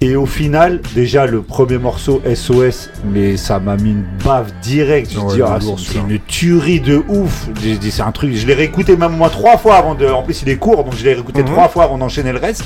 Et 0.00 0.16
au 0.16 0.26
final, 0.26 0.80
déjà 0.94 1.24
le 1.24 1.40
premier 1.40 1.78
morceau 1.78 2.20
SOS, 2.34 2.90
mais 3.10 3.36
ça 3.38 3.58
m'a 3.58 3.76
mis 3.76 3.92
une 3.92 4.04
bave 4.22 4.52
directe. 4.60 5.12
Je 5.12 5.34
dis, 5.34 5.40
ah, 5.42 5.58
c'est 5.78 5.98
une 5.98 6.18
tuerie 6.26 6.80
de 6.80 7.02
ouf. 7.08 7.48
J'ai 7.62 7.76
dit, 7.78 7.90
c'est 7.90 8.02
un 8.02 8.12
truc. 8.12 8.34
Je 8.34 8.46
l'ai 8.46 8.52
réécouté 8.54 8.96
même 8.96 9.12
moi 9.16 9.30
trois 9.30 9.56
fois 9.56 9.76
avant 9.76 9.94
de. 9.94 10.06
En 10.06 10.22
plus, 10.22 10.42
il 10.42 10.48
est 10.50 10.56
court, 10.56 10.84
donc 10.84 10.94
je 10.94 11.04
l'ai 11.04 11.14
réécouté 11.14 11.40
Mhm. 11.42 11.48
trois 11.48 11.68
fois 11.68 11.84
avant 11.84 11.96
d'enchaîner 11.96 12.32
le 12.32 12.38
reste. 12.38 12.64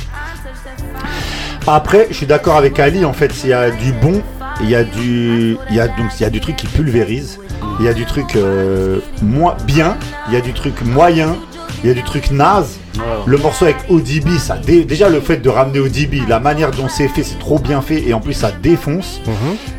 Après, 1.67 2.07
je 2.11 2.15
suis 2.17 2.27
d'accord 2.27 2.57
avec 2.57 2.79
Ali. 2.81 3.05
En 3.05 3.13
fait, 3.13 3.33
il 3.45 3.51
y 3.51 3.53
a 3.53 3.71
du 3.71 3.93
bon, 3.93 4.21
il 4.61 4.71
y 4.71 4.75
a 4.75 4.83
du, 4.83 5.57
il 5.71 5.77
y 5.77 5.81
a 5.81 5.87
donc 5.87 6.09
il 6.19 6.23
y 6.23 6.27
a 6.27 6.31
du 6.31 6.41
truc 6.41 6.57
qui 6.57 6.67
pulvérise. 6.67 7.39
Il 7.79 7.85
y 7.87 7.89
a 7.89 7.95
du 7.95 8.05
truc 8.07 8.35
euh, 8.35 8.99
moins 9.23 9.57
bien, 9.65 9.97
il 10.29 10.35
y 10.35 10.37
a 10.37 10.41
du 10.41 10.53
truc 10.53 10.75
moyen, 10.85 11.37
il 11.83 11.89
y 11.89 11.91
a 11.91 11.95
du 11.95 12.03
truc 12.03 12.31
naze. 12.31 12.79
Le 13.27 13.39
morceau 13.39 13.65
avec 13.67 13.77
ODB, 13.89 14.39
ça 14.39 14.57
dé- 14.57 14.85
déjà 14.85 15.09
le 15.09 15.21
fait 15.21 15.37
de 15.37 15.49
ramener 15.49 15.79
ODB, 15.79 16.29
la 16.29 16.41
manière 16.41 16.73
dont 16.73 16.89
c'est 16.89 17.07
fait, 17.07 17.23
c'est 17.23 17.39
trop 17.39 17.61
bien 17.61 17.81
fait 17.81 18.03
et 18.09 18.13
en 18.13 18.19
plus 18.21 18.33
ça 18.33 18.51
défonce. 18.51 19.21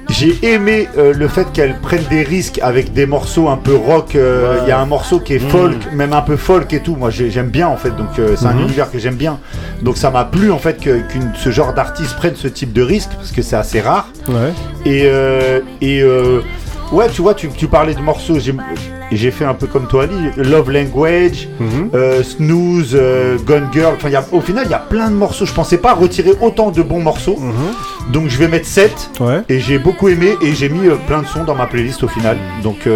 J'ai 0.10 0.38
aimé 0.41 0.88
euh, 0.97 1.14
le 1.14 1.28
fait 1.28 1.52
qu'elle 1.52 1.76
prenne 1.82 2.04
des 2.10 2.24
risques 2.24 2.60
avec 2.64 2.93
des 2.93 3.06
morceaux 3.06 3.50
un 3.50 3.58
peu 3.58 3.76
rock. 3.76 4.16
euh, 4.16 4.60
Il 4.64 4.70
y 4.70 4.72
a 4.72 4.80
un 4.80 4.86
morceau 4.86 5.20
qui 5.20 5.34
est 5.34 5.39
folk, 5.39 5.76
même 5.93 6.14
un 6.14 6.22
peu 6.22 6.38
folk 6.38 6.72
et 6.74 6.80
tout. 6.80 6.95
Moi 6.95 7.10
j'ai- 7.10 7.30
j'aime 7.30 7.50
bien 7.50 7.68
en 7.68 7.76
fait, 7.78 7.91
donc 7.95 8.18
euh, 8.20 8.36
c'est 8.38 8.45
un 8.45 8.54
Mhm. 8.54 8.62
univers 8.64 8.89
que 8.89 9.00
j'aime 9.00 9.16
bien. 9.16 9.38
Donc 9.82 9.97
ça 9.97 10.10
m'a 10.12 10.24
plu 10.26 10.52
en 10.52 10.58
fait 10.60 10.80
que 10.82 11.02
ce 11.36 11.52
genre 11.52 11.74
d'artiste 11.74 12.16
prenne 12.16 12.36
ce 12.36 12.47
type 12.47 12.72
de 12.74 12.82
risque 12.82 13.10
parce 13.16 13.32
que 13.32 13.41
c'est 13.41 13.56
assez 13.58 13.82
rare. 13.82 14.08
Ouais. 14.30 14.54
Et, 14.86 15.04
et 15.82 16.02
ouais, 16.92 17.10
tu 17.10 17.22
vois, 17.22 17.34
tu, 17.34 17.50
tu 17.50 17.68
parlais 17.68 17.94
de 17.94 18.00
morceaux, 18.02 18.38
j'ai 19.12 19.32
fait 19.32 19.46
un 19.46 19.54
peu 19.54 19.68
comme 19.68 19.88
toi, 19.88 20.04
Ali, 20.04 20.16
Love 20.38 20.72
Language, 20.72 21.48
Mhm. 21.60 21.90
euh, 21.94 22.24
Snooze, 22.24 22.92
euh, 22.94 23.38
Gone 23.46 23.68
Girl. 23.74 23.94
Enfin, 23.96 24.10
il 24.10 24.14
y 24.14 24.16
a- 24.16 24.26
au 24.32 24.42
final, 24.42 24.66
il 24.68 24.72
y 24.72 24.76
a 24.76 24.80
plein 24.80 25.10
de 25.10 25.16
morceaux. 25.16 25.46
Je 25.46 25.54
pensais 25.54 25.78
pas 25.78 25.94
retirer 25.94 26.34
autant 26.42 26.70
de 26.72 26.82
bons 26.84 27.02
morceaux. 27.02 27.38
Mhm. 27.40 28.12
Donc, 28.14 28.28
je 28.28 28.38
vais 28.38 28.48
mettre 28.48 28.68
7. 28.68 29.10
Ouais. 29.20 29.42
Et 29.50 29.60
j'ai 29.60 29.80
beaucoup 29.80 30.10
aimé 30.10 30.36
et 30.42 30.54
j'ai 30.54 30.70
mis 30.70 30.88
euh, 30.88 30.96
plein 31.08 31.22
de 31.22 31.28
sons 31.28 31.44
dans 31.44 31.56
ma 31.56 31.66
playlist 31.68 32.04
au 32.04 32.08
final. 32.08 32.38
Donc, 32.64 32.88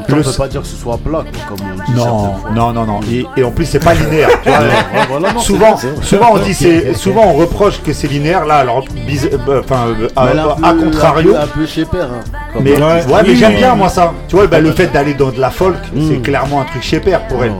temps, 0.00 0.04
Le 0.08 0.20
on 0.20 0.22
peut 0.24 0.32
pas 0.36 0.48
dire 0.48 0.60
que 0.62 0.66
ce 0.66 0.76
soit 0.76 0.98
plat, 0.98 1.24
comme 1.48 1.58
on 1.60 1.84
dit. 1.84 1.96
Non, 1.96 2.34
non, 2.54 2.72
non, 2.72 2.84
non. 2.86 3.00
Et, 3.10 3.26
et 3.36 3.44
en 3.44 3.50
plus, 3.50 3.64
c'est 3.66 3.82
pas 3.82 3.94
linéaire. 3.94 4.28
tu 4.42 4.48
vois. 4.48 4.58
Ouais, 4.58 4.64
ouais, 4.66 5.06
voilà, 5.10 5.32
non, 5.32 5.40
souvent, 5.40 5.76
c'est 5.76 5.88
c'est 5.96 6.04
souvent 6.04 6.28
on 6.32 6.38
dit 6.38 6.54
c'est, 6.54 6.94
souvent 6.94 7.22
on 7.26 7.32
reproche 7.34 7.80
que 7.82 7.92
c'est 7.92 8.06
linéaire. 8.08 8.44
Là, 8.46 8.56
alors, 8.56 8.84
bis- 9.06 9.26
euh, 9.32 9.60
enfin, 9.60 9.86
euh, 10.00 10.08
à, 10.16 10.72
contrario. 10.74 11.30
Un 11.30 11.34
peu, 11.34 11.40
un 11.40 11.46
peu 11.46 11.66
chez 11.66 11.84
père. 11.84 12.04
hein, 12.12 12.58
Mais, 12.60 12.72
ouais, 12.80 13.22
mais 13.26 13.34
j'aime 13.34 13.56
bien 13.56 13.74
moi 13.74 13.88
ça. 13.88 14.12
Tu 14.28 14.36
vois, 14.36 14.46
bah, 14.46 14.60
le 14.60 14.72
fait 14.72 14.88
d'aller 14.88 15.14
dans 15.14 15.30
de 15.30 15.40
la 15.40 15.50
folk, 15.50 15.76
c'est 15.94 16.18
Mm. 16.18 16.22
clairement 16.22 16.60
un 16.60 16.64
truc 16.64 16.82
chez 16.82 17.00
père 17.00 17.26
pour 17.26 17.42
elle. 17.44 17.52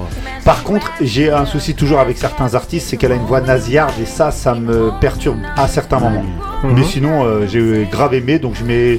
Par 0.45 0.63
contre, 0.63 0.91
j'ai 1.03 1.31
un 1.31 1.45
souci 1.45 1.75
toujours 1.75 1.99
avec 2.01 2.17
certains 2.17 2.55
artistes, 2.55 2.87
c'est 2.89 2.97
qu'elle 2.97 3.13
a 3.13 3.17
une 3.17 3.27
voix 3.27 3.41
nasillarde 3.43 3.93
et 4.01 4.07
ça, 4.07 4.31
ça 4.31 4.55
me 4.55 4.91
perturbe 4.99 5.37
à 5.57 5.69
certains 5.69 5.99
moments. 5.99 6.25
Mhm. 6.65 6.73
Mais 6.75 6.85
sinon, 6.85 7.25
euh, 7.25 7.47
j'ai 7.47 7.87
grave 7.91 8.15
aimé, 8.15 8.39
donc 8.39 8.55
je 8.55 8.65
mets 8.65 8.99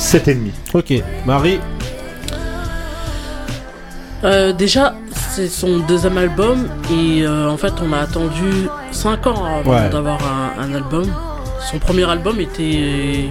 7,5. 0.00 0.50
Ok, 0.74 0.92
Marie. 1.26 1.60
Euh, 4.24 4.52
déjà, 4.52 4.94
c'est 5.30 5.48
son 5.48 5.78
deuxième 5.80 6.18
album 6.18 6.68
et 6.92 7.22
euh, 7.22 7.48
en 7.50 7.56
fait, 7.56 7.72
on 7.82 7.92
a 7.92 7.98
attendu 7.98 8.68
5 8.90 9.26
ans 9.26 9.44
avant 9.44 9.70
Ouais. 9.72 9.88
d'avoir 9.90 10.18
un, 10.22 10.62
un 10.62 10.74
album. 10.74 11.04
Son 11.70 11.78
premier 11.78 12.08
album 12.08 12.38
était. 12.40 13.28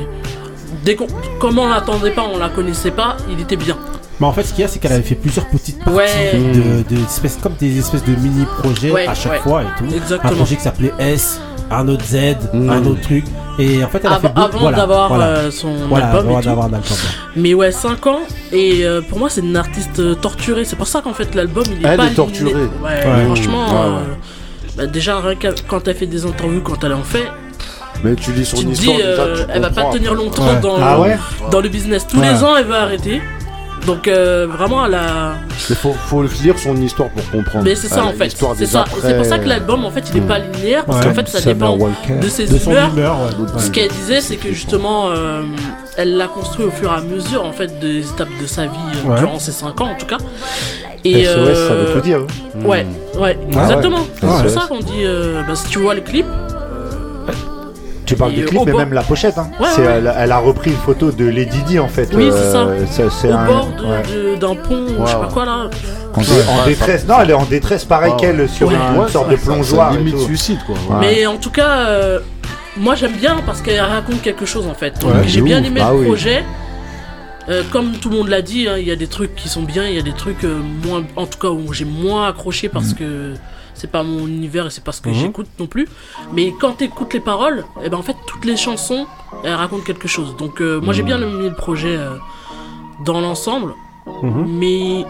Dès 0.85 0.95
qu'on- 0.95 1.07
comme 1.39 1.57
on 1.59 1.67
l'attendait 1.67 2.11
pas, 2.11 2.23
on 2.33 2.37
la 2.37 2.49
connaissait 2.49 2.91
pas, 2.91 3.17
il 3.31 3.39
était 3.41 3.55
bien. 3.55 3.77
Mais 4.19 4.27
en 4.27 4.33
fait, 4.33 4.43
ce 4.43 4.49
qu'il 4.53 4.61
y 4.61 4.65
a, 4.65 4.67
c'est 4.67 4.79
qu'elle 4.79 4.91
avait 4.93 5.01
fait 5.03 5.15
plusieurs 5.15 5.47
petites 5.47 5.79
parties 5.83 5.97
Ouais. 5.97 6.33
de, 6.33 6.95
de 6.95 7.01
espèces, 7.03 7.37
comme 7.41 7.53
des 7.59 7.79
espèces 7.79 8.03
de 8.03 8.15
mini-projets 8.15 8.91
Ouais, 8.91 9.07
à 9.07 9.13
chaque 9.15 9.33
ouais. 9.33 9.39
fois 9.39 9.63
et 9.63 9.65
tout. 9.77 9.85
Exactement. 9.95 10.31
Un 10.33 10.35
projet 10.35 10.55
qui 10.57 10.61
s'appelait 10.61 10.93
S, 10.99 11.39
un 11.71 11.87
autre 11.87 12.05
Z, 12.05 12.17
Mm. 12.53 12.69
un 12.69 12.85
autre 12.85 13.01
truc. 13.01 13.25
Et 13.59 13.83
en 13.83 13.87
fait, 13.89 13.99
elle 14.03 14.07
a 14.07 14.15
Avant, 14.15 14.21
fait 14.21 14.27
beaucoup- 14.29 14.41
avant 14.47 14.59
voilà, 14.59 14.77
d'avoir 14.77 15.07
voilà. 15.09 15.25
euh, 15.25 15.51
son 15.51 15.73
Voilà, 15.89 16.07
album. 16.07 16.27
avant 16.27 16.39
et 16.39 16.41
tout. 16.41 16.47
d'avoir 16.49 16.65
un 16.67 16.73
album. 16.73 16.97
Mais 17.35 17.53
ouais, 17.53 17.71
5 17.71 18.07
ans. 18.07 18.19
Et 18.51 18.85
euh, 18.85 19.01
pour 19.01 19.19
moi, 19.19 19.29
c'est 19.29 19.41
une 19.41 19.55
artiste 19.57 19.99
euh, 19.99 20.15
torturée. 20.15 20.63
C'est 20.65 20.75
pour 20.77 20.87
ça 20.87 21.01
qu'en 21.01 21.13
fait, 21.13 21.35
l'album, 21.35 21.63
il 21.67 21.85
est 21.85 21.89
Elle 21.89 21.97
pas 21.97 22.05
est 22.07 22.13
torturée. 22.13 22.53
Ouais, 22.53 22.69
Ouais. 22.83 23.25
franchement. 23.25 23.65
Ouais, 23.67 23.75
euh, 23.75 23.99
bah, 24.77 24.85
déjà, 24.87 25.19
rien 25.19 25.35
qu'à- 25.35 25.51
quand 25.67 25.87
elle 25.87 25.95
fait 25.95 26.05
des 26.07 26.25
interviews, 26.25 26.61
quand 26.61 26.83
elle 26.83 26.93
en 26.93 27.03
fait, 27.03 27.27
Mais 28.03 28.15
tu 28.15 28.31
lis 28.31 28.45
son 28.45 28.55
tu 28.57 28.65
dis, 28.65 28.71
histoire, 28.71 28.95
déjà, 28.97 29.43
tu 29.45 29.51
elle 29.53 29.61
va 29.61 29.69
pas 29.71 29.85
tenir 29.91 30.13
longtemps 30.13 30.47
Ouais. 30.47 30.59
dans, 30.61 30.77
Ah 30.81 30.99
ouais 31.01 31.17
dans 31.51 31.59
le 31.59 31.67
business. 31.67 32.07
Tous 32.07 32.17
Ouais. 32.17 32.31
les 32.31 32.43
ans, 32.45 32.55
elle 32.57 32.65
va 32.65 32.83
arrêter. 32.83 33.21
Donc, 33.85 34.07
euh, 34.07 34.45
vraiment, 34.47 34.85
elle 34.85 34.93
a. 34.95 35.35
Il 35.69 35.75
faut, 35.75 35.93
faut 35.93 36.23
lire 36.43 36.57
son 36.59 36.75
histoire 36.77 37.09
pour 37.09 37.29
comprendre. 37.31 37.63
Mais 37.65 37.75
c'est 37.75 37.87
ça 37.87 38.01
Euh, 38.01 38.09
en 38.09 38.13
fait. 38.13 38.25
l'histoire 38.25 38.53
C'est 38.53 38.65
des 38.65 38.71
ça. 38.71 38.81
après- 38.81 38.97
C'est 39.01 39.15
pour 39.15 39.25
ça 39.25 39.39
que 39.39 39.47
l'album, 39.47 39.85
en 39.85 39.89
fait, 39.91 40.03
il 40.11 40.17
est 40.17 40.21
pas 40.21 40.39
linéaire. 40.39 40.85
Parce 40.85 40.99
Ouais. 40.99 41.05
qu'en 41.05 41.13
fait, 41.15 41.27
ça 41.27 41.41
dépend 41.41 41.77
de 41.77 42.27
ses 42.27 42.45
De 42.47 42.57
son 42.57 42.71
humeurs. 42.71 42.89
humeur, 42.93 43.17
ouais. 43.21 43.59
Ce 43.61 43.71
qu'elle 43.71 43.89
disait, 43.89 44.21
c'est 44.21 44.35
que 44.35 44.49
justement, 44.51 45.09
euh, 45.09 45.41
elle 45.97 46.17
l'a 46.17 46.27
construit 46.27 46.65
au 46.65 46.71
fur 46.71 46.91
et 46.91 46.95
à 46.95 47.01
mesure, 47.01 47.43
en 47.45 47.51
fait, 47.51 47.79
des 47.79 48.01
étapes 48.09 48.27
de 48.41 48.47
sa 48.47 48.63
vie, 48.63 48.69
euh, 49.05 49.09
Ouais. 49.09 49.19
durant 49.19 49.39
ces 49.39 49.51
5 49.51 49.79
ans 49.81 49.89
en 49.91 49.95
tout 49.95 50.05
cas. 50.05 50.17
Et 51.05 51.23
SOS, 51.23 51.33
ça 51.33 51.39
euh, 51.73 51.85
veut 51.87 51.93
tout 51.93 52.01
dire. 52.05 52.19
hein. 52.19 52.65
Ouais, 52.65 52.85
ouais, 53.17 53.39
Ah 53.55 53.61
exactement. 53.63 53.99
C'est 54.19 54.27
pour 54.27 54.49
ça 54.49 54.67
qu'on 54.67 54.79
dit, 54.79 55.03
euh, 55.05 55.41
bah, 55.47 55.55
si 55.55 55.69
tu 55.69 55.79
vois 55.79 55.95
le 55.95 56.01
clip, 56.01 56.25
Tu 58.09 58.15
parles 58.15 58.33
du 58.33 58.45
clip, 58.45 58.61
au 58.61 58.65
mais 58.65 58.71
bord- 58.71 58.79
même 58.81 58.93
la 58.93 59.01
pochette. 59.03 59.37
Hein. 59.37 59.49
Ouais, 59.59 59.67
C'est- 59.73 59.81
ouais. 59.81 59.87
Elle, 59.97 60.13
elle 60.17 60.31
a 60.31 60.37
repris 60.39 60.71
une 60.71 60.77
photo 60.77 61.11
de 61.11 61.25
Lady 61.25 61.61
Di 61.63 61.79
en 61.79 61.87
fait. 61.87 62.09
Oui, 62.13 62.29
c'est 62.31 62.51
ça. 62.51 62.67
ça. 62.89 63.09
c'est 63.09 63.29
au 63.29 63.33
un- 63.33 63.45
bord 63.45 63.69
ouais. 63.85 64.37
d'un 64.37 64.55
pont, 64.55 64.85
ou 64.99 65.05
je 65.05 65.11
sais 65.11 65.17
pas 65.17 65.29
quoi 65.31 65.45
là. 65.45 65.69
En, 66.15 66.21
dé- 66.21 66.27
en 66.49 66.65
détresse. 66.65 67.07
Non, 67.07 67.15
elle 67.21 67.29
est 67.29 67.33
en 67.33 67.45
détresse 67.45 67.85
pareil 67.85 68.13
qu'elle 68.19 68.49
sur 68.49 68.67
Ouais. 68.67 68.75
un- 68.75 68.95
Ouais, 68.97 69.05
une 69.05 69.09
sorte 69.11 69.25
ça- 69.27 69.31
de 69.35 69.37
plongeoir. 69.41 69.91
limite 69.93 70.15
tout. 70.15 70.23
suicide, 70.25 70.59
quoi. 70.65 70.75
Ouais. 70.75 70.97
Mais 70.99 71.25
en 71.25 71.37
tout 71.37 71.51
cas, 71.51 71.87
euh, 71.87 72.19
moi 72.77 72.95
j'aime 72.95 73.13
bien 73.13 73.37
parce 73.45 73.61
qu'elle 73.61 73.79
raconte 73.79 74.21
quelque 74.21 74.45
chose 74.45 74.65
en 74.67 74.73
fait. 74.73 74.99
Donc 75.01 75.13
Ouais, 75.13 75.21
j'ai 75.27 75.41
bien 75.41 75.63
aimé 75.63 75.79
Ah 75.83 75.91
le 75.91 75.99
oui. 75.99 76.05
projet. 76.05 76.43
Euh, 77.49 77.63
comme 77.71 77.93
tout 77.93 78.09
le 78.09 78.17
monde 78.17 78.27
l'a 78.27 78.41
dit, 78.43 78.67
hein, 78.67 78.75
il 78.77 78.87
y 78.87 78.91
a 78.91 78.95
des 78.95 79.07
trucs 79.07 79.33
qui 79.35 79.49
sont 79.49 79.63
bien, 79.63 79.85
il 79.87 79.95
y 79.95 79.99
a 79.99 80.03
des 80.03 80.13
trucs 80.13 80.43
euh, 80.43 80.59
moins, 80.85 81.03
en 81.15 81.25
tout 81.25 81.39
cas 81.39 81.47
où 81.47 81.73
j'ai 81.73 81.85
moins 81.85 82.27
accroché 82.27 82.69
parce 82.69 82.93
que 82.93 83.33
c'est 83.79 83.91
pas 83.91 84.03
mon 84.03 84.27
univers 84.27 84.65
et 84.67 84.69
c'est 84.69 84.83
pas 84.83 84.91
ce 84.91 85.01
que 85.01 85.09
Mhm. 85.09 85.15
j'écoute 85.15 85.47
non 85.59 85.67
plus. 85.67 85.87
Mais 86.33 86.53
quand 86.59 86.73
tu 86.77 86.83
écoutes 86.85 87.13
les 87.13 87.19
paroles, 87.19 87.65
et 87.83 87.89
ben 87.89 87.97
en 87.97 88.01
fait 88.03 88.17
toutes 88.27 88.45
les 88.45 88.57
chansons 88.57 89.07
elles 89.43 89.53
racontent 89.53 89.83
quelque 89.83 90.07
chose. 90.07 90.35
Donc 90.37 90.61
euh, 90.61 90.79
moi 90.81 90.93
j'ai 90.93 91.03
bien 91.03 91.19
aimé 91.21 91.49
le 91.49 91.55
projet 91.55 91.95
euh, 91.97 92.15
dans 93.05 93.19
l'ensemble, 93.21 93.73
Mhm. 94.23 94.45
mais 94.61 95.05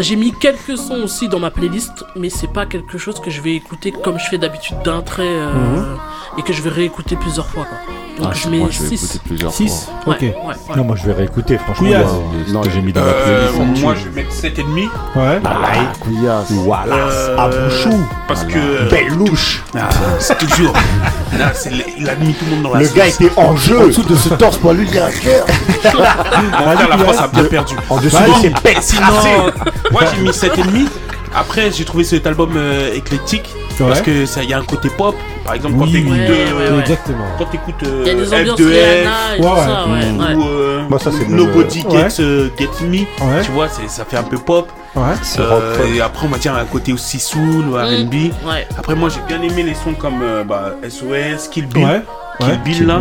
j'ai 0.00 0.16
mis 0.16 0.32
quelques 0.32 0.76
sons 0.76 1.02
aussi 1.04 1.28
dans 1.28 1.38
ma 1.38 1.50
playlist, 1.50 2.04
mais 2.16 2.28
c'est 2.30 2.52
pas 2.52 2.66
quelque 2.66 2.98
chose 2.98 3.20
que 3.20 3.30
je 3.30 3.40
vais 3.40 3.54
écouter 3.54 3.92
comme 3.92 4.18
je 4.18 4.26
fais 4.28 4.38
d'habitude 4.38 4.76
d'un 4.84 5.02
trait 5.02 5.22
euh, 5.26 5.52
Mhm. 5.54 5.98
Et 6.38 6.42
que 6.42 6.52
je 6.52 6.62
vais 6.62 6.70
réécouter 6.70 7.16
plusieurs 7.16 7.46
fois. 7.46 7.64
Quoi. 7.64 7.78
Donc 8.18 8.28
Ah, 8.30 8.34
je 8.34 8.48
moi, 8.48 8.66
mets 8.68 8.72
je 8.72 8.82
vais 8.84 8.88
6. 8.96 9.04
écouter 9.04 9.20
plusieurs 9.26 9.52
6 9.52 9.88
Ouais, 10.06 10.12
Ok. 10.14 10.20
ouais, 10.20 10.34
ouais. 10.46 10.76
Non, 10.76 10.84
moi 10.84 10.94
je 10.96 11.04
vais 11.06 11.14
réécouter, 11.14 11.58
franchement. 11.58 11.86
Couillasse. 11.88 12.06
euh, 12.10 12.52
Non, 12.52 12.62
ce 12.62 12.68
que 12.68 12.74
j'ai 12.74 12.80
mis 12.80 12.92
dans 12.92 13.00
la 13.00 13.06
Euh, 13.08 13.48
playlist. 13.52 13.82
moi, 13.82 13.94
je 13.96 14.08
vais 14.08 14.22
mettre 14.22 14.32
7,5 14.32 14.88
Ouais. 15.16 15.40
Ah, 15.44 15.92
couillasse. 16.00 16.50
Voilà, 16.52 16.94
Euh, 16.94 17.36
à 17.38 17.48
Bouchou. 17.48 18.06
parce 18.28 18.44
que. 18.44 18.88
Belle 18.88 19.08
louche. 19.16 19.64
Ah, 19.76 19.88
c'est 20.20 20.38
toujours. 20.38 20.72
Là, 21.38 21.52
il 21.98 22.08
a 22.08 22.14
mis 22.14 22.34
tout 22.34 22.44
le 22.44 22.50
monde 22.52 22.62
dans 22.62 22.74
la 22.74 22.78
Le 22.80 22.86
sauce. 22.86 22.94
gars 22.94 23.06
était 23.08 23.30
en 23.36 23.56
jeu. 23.56 23.80
En 23.82 23.86
dessous 23.88 24.02
de 24.04 24.14
ce 24.14 24.28
torse 24.28 24.58
poilu, 24.58 24.86
il 24.88 24.94
y 24.94 24.98
a 24.98 25.06
un 25.06 25.10
cœur. 25.10 25.46
La 25.84 26.98
France 26.98 27.18
a 27.18 27.26
bien 27.28 27.44
perdu. 27.44 27.74
En 27.90 27.96
dessous 28.00 28.16
de 28.16 28.40
ses 28.42 28.50
pets. 28.50 28.78
sinon, 28.80 29.50
moi 29.90 30.02
j'ai 30.14 30.20
mis 30.22 30.30
7,5. 30.30 30.86
Après, 31.34 31.72
j'ai 31.72 31.84
trouvé 31.84 32.04
cet 32.04 32.28
album 32.28 32.52
euh, 32.56 32.94
éclectique. 32.94 33.52
Ouais. 33.80 33.88
Parce 33.88 34.02
que 34.02 34.24
ça, 34.26 34.42
il 34.42 34.50
y 34.50 34.52
a 34.54 34.58
un 34.58 34.64
côté 34.64 34.88
pop. 34.90 35.14
Par 35.44 35.54
exemple, 35.54 35.74
quand 35.78 35.84
Oui. 35.84 35.92
t'écoutes 35.92 36.10
Ouais, 36.12 36.26
euh. 36.30 36.80
Exactement. 36.80 37.24
quand 37.38 37.44
t'écoutes 37.46 37.82
euh, 37.82 38.02
Il 38.04 38.08
y 38.08 38.10
a 38.10 38.14
des 38.14 38.32
ambiances 38.34 38.60
F2F 38.60 38.68
Rihanna 38.68 39.36
et 39.36 39.40
Ouais, 39.40 39.46
tout 39.46 39.54
ouais. 39.54 40.02
ça, 40.02 40.34
Mm. 40.34 40.38
ou 40.38 40.48
euh, 40.48 40.82
Moi, 40.88 40.98
ça, 40.98 41.10
c'est 41.12 41.28
le- 41.28 41.34
Nobody. 41.34 41.80
Gets, 41.90 42.20
euh, 42.20 42.48
Get 42.58 42.68
Me. 42.86 42.98
Ouais. 43.00 43.42
Tu 43.44 43.50
vois, 43.50 43.68
ça 43.68 44.04
fait 44.04 44.16
un 44.16 44.22
peu 44.22 44.38
pop. 44.38 44.68
Ouais. 44.94 45.02
C'est 45.22 45.40
Euh, 45.40 45.50
rock 45.50 45.62
pop. 45.78 45.86
et 45.94 46.00
après, 46.00 46.26
on 46.26 46.30
va 46.30 46.38
dire 46.38 46.54
un 46.54 46.64
côté 46.64 46.92
aussi 46.92 47.18
soul 47.18 47.66
ou 47.68 47.74
RB. 47.74 48.14
Ouais. 48.46 48.66
Après, 48.78 48.94
moi 48.94 49.08
j'ai 49.08 49.20
bien 49.26 49.42
aimé 49.42 49.62
les 49.64 49.74
sons 49.74 49.94
comme 49.98 50.22
euh, 50.22 50.44
bah, 50.44 50.74
SOS, 50.88 51.48
Kill 51.48 51.66
Bill. 51.66 52.02
Kill 52.40 52.48
Ouais. 52.48 52.56
Bill 52.64 52.86
là. 52.86 52.98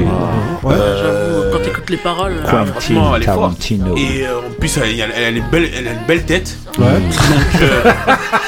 Ouais. 0.63 0.73
Euh, 0.75 0.97
J'avoue, 1.01 1.51
quand 1.57 1.63
t'écoutes 1.63 1.89
les 1.89 1.97
paroles. 1.97 2.33
euh, 2.33 2.47
Ah, 2.47 2.65
franchement, 2.71 3.15
elle 3.15 3.23
est 3.23 3.25
forte. 3.25 3.71
Et 3.71 4.25
euh, 4.25 4.37
en 4.47 4.59
plus, 4.59 4.77
elle, 4.77 4.99
elle, 4.99 5.11
elle 5.17 5.23
a 5.23 5.29
une 5.29 5.43
belle, 5.49 5.69
elle 5.77 5.87
a 5.87 5.91
une 5.91 6.05
belle 6.07 6.23
tête. 6.23 6.55
Ouais. 6.77 6.85
Donc, 6.85 7.61
euh, 7.61 7.91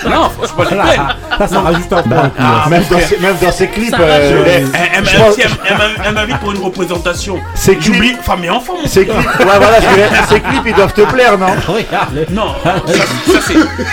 non, 0.09 0.29
franchement, 0.29 0.63
elle 0.71 0.77
est 0.77 0.81
belle. 0.83 1.01
Ça, 1.37 1.47
ça 1.47 1.59
rajoute 1.61 1.91
un 1.93 2.01
point. 2.03 2.31
Ah, 2.39 2.65
même, 2.69 2.83
dans 2.89 2.99
ses, 2.99 3.17
même 3.19 3.35
dans 3.41 3.51
ses 3.51 3.67
clips, 3.67 3.95
euh, 3.99 4.43
Elle, 4.45 4.63
elle, 4.97 5.05
je 5.05 5.15
elle- 5.15 5.21
pense- 5.21 5.37
elle- 5.37 5.49
elle 5.69 5.77
m'a- 5.77 5.83
elle 6.07 6.13
m'invite 6.13 6.37
pour 6.37 6.51
une 6.53 6.61
représentation. 6.63 7.39
clips, 7.55 7.81
J'oublie, 7.81 8.13
femme 8.21 8.43
et 8.43 8.49
enfant, 8.49 8.73
mon 8.81 8.87
ses 8.87 9.05
clips, 9.05 9.17
ouais, 9.17 9.45
voilà, 9.45 9.77
ces 10.29 10.39
clips, 10.39 10.61
ils 10.65 10.73
doivent 10.75 10.93
te 10.93 11.01
plaire, 11.01 11.37
non 11.37 11.47
Regarde. 11.67 12.25
Non, 12.31 12.53
ça, 12.63 12.75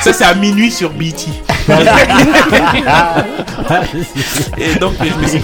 c'est- 0.03 0.13
c'est 0.13 0.25
à 0.25 0.35
minuit 0.35 0.71
sur 0.71 0.91
BT. 0.91 1.29
Et 4.59 4.75
donc 4.81 4.95
je 5.01 5.15
me 5.23 5.27
suis. 5.29 5.41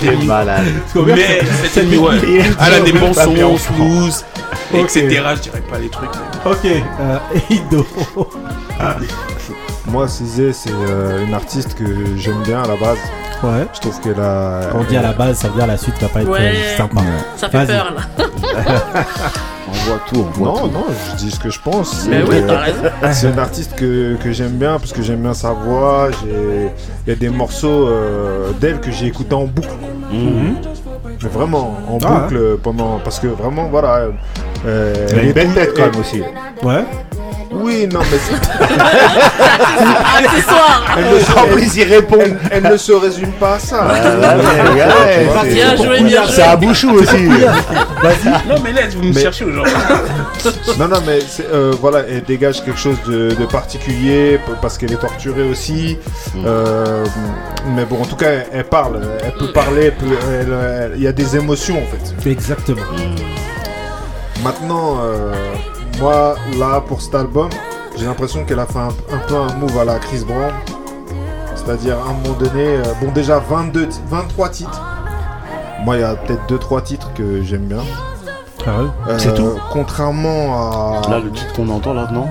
Mais 1.06 1.37
ouais. 1.76 2.16
Il 2.24 2.36
est 2.36 2.42
Elle 2.66 2.74
a 2.74 2.80
des 2.80 2.92
bons 2.92 3.12
pas 3.14 3.26
bien 3.26 3.46
sons, 3.48 3.54
enfant. 3.54 3.74
smooth, 3.74 4.24
Ok. 4.74 4.80
etc. 4.96 5.22
Je 5.36 5.40
dirais 5.42 5.62
pas 5.70 5.78
les 5.78 5.88
trucs. 5.88 6.10
Ok. 6.44 6.64
Euh, 6.64 7.18
Ido. 7.50 7.86
Moi, 9.86 10.06
Cizé, 10.06 10.52
c'est 10.52 10.70
euh, 10.70 11.24
une 11.24 11.32
artiste 11.34 11.74
que 11.74 11.84
j'aime 12.16 12.42
bien 12.42 12.62
à 12.62 12.66
la 12.68 12.76
base. 12.76 12.98
Ouais. 13.42 13.66
Je 13.72 13.80
trouve 13.80 13.98
qu'elle 14.00 14.20
a. 14.20 14.62
Quand 14.72 14.80
on 14.80 14.84
dit 14.84 14.96
à 14.96 15.02
la 15.02 15.12
base, 15.12 15.38
ça 15.38 15.48
veut 15.48 15.54
dire 15.54 15.66
la 15.66 15.76
suite 15.78 15.94
va 16.00 16.08
pas 16.08 16.20
être 16.22 16.28
Ouais. 16.30 16.52
euh, 16.54 16.76
sympa. 16.76 17.00
Ça 17.36 17.48
fait 17.48 17.58
Vas-y. 17.64 17.66
peur 17.68 17.94
là. 17.94 18.02
On 19.70 19.72
voit 19.90 20.00
tout, 20.08 20.16
on 20.16 20.30
voit 20.38 20.46
Non, 20.48 20.60
tout. 20.68 20.72
non, 20.72 20.84
je 21.10 21.16
dis 21.16 21.30
ce 21.30 21.38
que 21.38 21.50
je 21.50 21.60
pense. 21.60 22.06
Mais 22.08 22.22
C'est 22.24 22.30
oui, 22.30 22.42
t'as 22.46 22.56
raison. 22.58 22.78
C'est 23.12 23.28
une 23.28 23.38
artiste 23.38 23.74
que, 23.76 24.16
que 24.16 24.32
j'aime 24.32 24.52
bien 24.52 24.78
parce 24.78 24.92
que 24.94 25.02
j'aime 25.02 25.20
bien 25.20 25.34
sa 25.34 25.50
voix. 25.52 26.08
j'ai- 26.10 26.70
Il 27.06 27.10
y 27.10 27.12
a 27.12 27.16
des 27.16 27.28
morceaux 27.28 27.86
euh, 27.86 28.52
d'elle 28.58 28.80
que 28.80 28.90
j'ai 28.90 29.06
écouté 29.08 29.34
en 29.34 29.44
boucle. 29.44 29.68
Mais 31.22 31.28
vraiment, 31.28 31.76
en 31.88 31.98
Ah, 32.04 32.20
boucle 32.20 32.36
euh, 32.36 32.56
pendant. 32.62 32.98
Parce 33.02 33.18
que 33.18 33.26
vraiment, 33.26 33.68
voilà. 33.68 34.08
euh, 34.66 35.06
Elle 35.10 35.18
a 35.18 35.22
une 35.22 35.28
est 35.30 35.32
belle 35.32 35.52
tête 35.54 35.74
quand 35.76 35.90
même 35.90 36.00
aussi. 36.00 36.22
Ouais. 36.62 36.84
Oui, 37.50 37.88
non, 37.92 38.00
mais 38.10 38.18
c'est- 38.18 38.34
Accessoire. 40.24 40.96
elle, 40.98 41.64
il 41.76 41.82
répond. 41.84 42.18
elle- 42.20 42.38
elle 42.50 42.62
ne 42.72 42.76
se 42.76 42.92
résume 42.92 43.32
pas 43.32 43.54
à 43.54 43.58
ça. 43.58 43.86
Bien 45.48 45.76
joué, 45.76 46.00
bien 46.02 46.22
C'est 46.28 46.42
à 46.42 46.56
Bouchou 46.56 46.90
aussi. 46.92 47.24
Non, 47.24 48.56
mais 48.62 48.72
laisse, 48.72 48.94
vous 48.94 49.02
me 49.04 49.12
Mais- 49.12 49.20
cherchez 49.20 49.44
aujourd'hui. 49.44 49.74
Non, 50.78 50.86
non, 50.88 50.98
mais 51.06 51.18
c'est, 51.26 51.46
euh, 51.52 51.72
voilà, 51.80 52.00
elle 52.08 52.22
dégage 52.22 52.62
quelque 52.64 52.78
chose 52.78 52.96
de, 53.06 53.30
de 53.34 53.46
particulier 53.46 54.38
parce 54.62 54.78
qu'elle 54.78 54.92
est 54.92 54.96
torturée 55.00 55.42
aussi. 55.42 55.98
Euh, 56.46 57.04
mais 57.74 57.84
bon, 57.84 58.00
en 58.02 58.04
tout 58.04 58.14
cas, 58.16 58.28
elle, 58.30 58.46
elle 58.52 58.64
parle. 58.64 59.00
Elle 59.24 59.32
peut 59.32 59.52
parler. 59.52 59.92
Il 60.96 61.02
y 61.02 61.06
a 61.08 61.12
des 61.12 61.36
émotions 61.36 61.76
en 61.82 61.86
fait. 62.22 62.30
Exactement. 62.30 62.82
Maintenant, 64.44 64.98
euh, 65.02 65.32
moi, 66.00 66.36
là, 66.58 66.80
pour 66.86 67.00
cet 67.00 67.14
album, 67.14 67.48
j'ai 67.96 68.06
l'impression 68.06 68.44
qu'elle 68.44 68.60
a 68.60 68.66
fait 68.66 68.78
un, 68.78 68.88
un 68.88 69.18
peu 69.26 69.36
un 69.36 69.52
move 69.54 69.78
à 69.78 69.84
la 69.84 69.98
Chris 69.98 70.24
Brown. 70.26 70.52
C'est-à-dire, 71.54 71.96
à 71.98 72.10
un 72.10 72.14
moment 72.14 72.38
donné, 72.38 72.64
euh, 72.76 72.82
bon, 73.00 73.10
déjà 73.12 73.38
22, 73.38 73.88
ti- 73.88 74.00
23 74.08 74.48
titres. 74.48 74.80
Moi, 75.84 75.96
il 75.96 76.00
y 76.00 76.04
a 76.04 76.14
peut-être 76.14 76.46
2-3 76.48 76.82
titres 76.82 77.12
que 77.14 77.42
j'aime 77.42 77.66
bien. 77.66 77.82
Ah 78.66 78.70
Euh, 79.08 79.18
C'est 79.18 79.34
tout 79.34 79.58
Contrairement 79.70 81.00
à. 81.04 81.10
Là, 81.10 81.18
le 81.20 81.30
titre 81.30 81.52
qu'on 81.54 81.68
entend 81.68 81.94
là, 81.94 82.08
non 82.12 82.26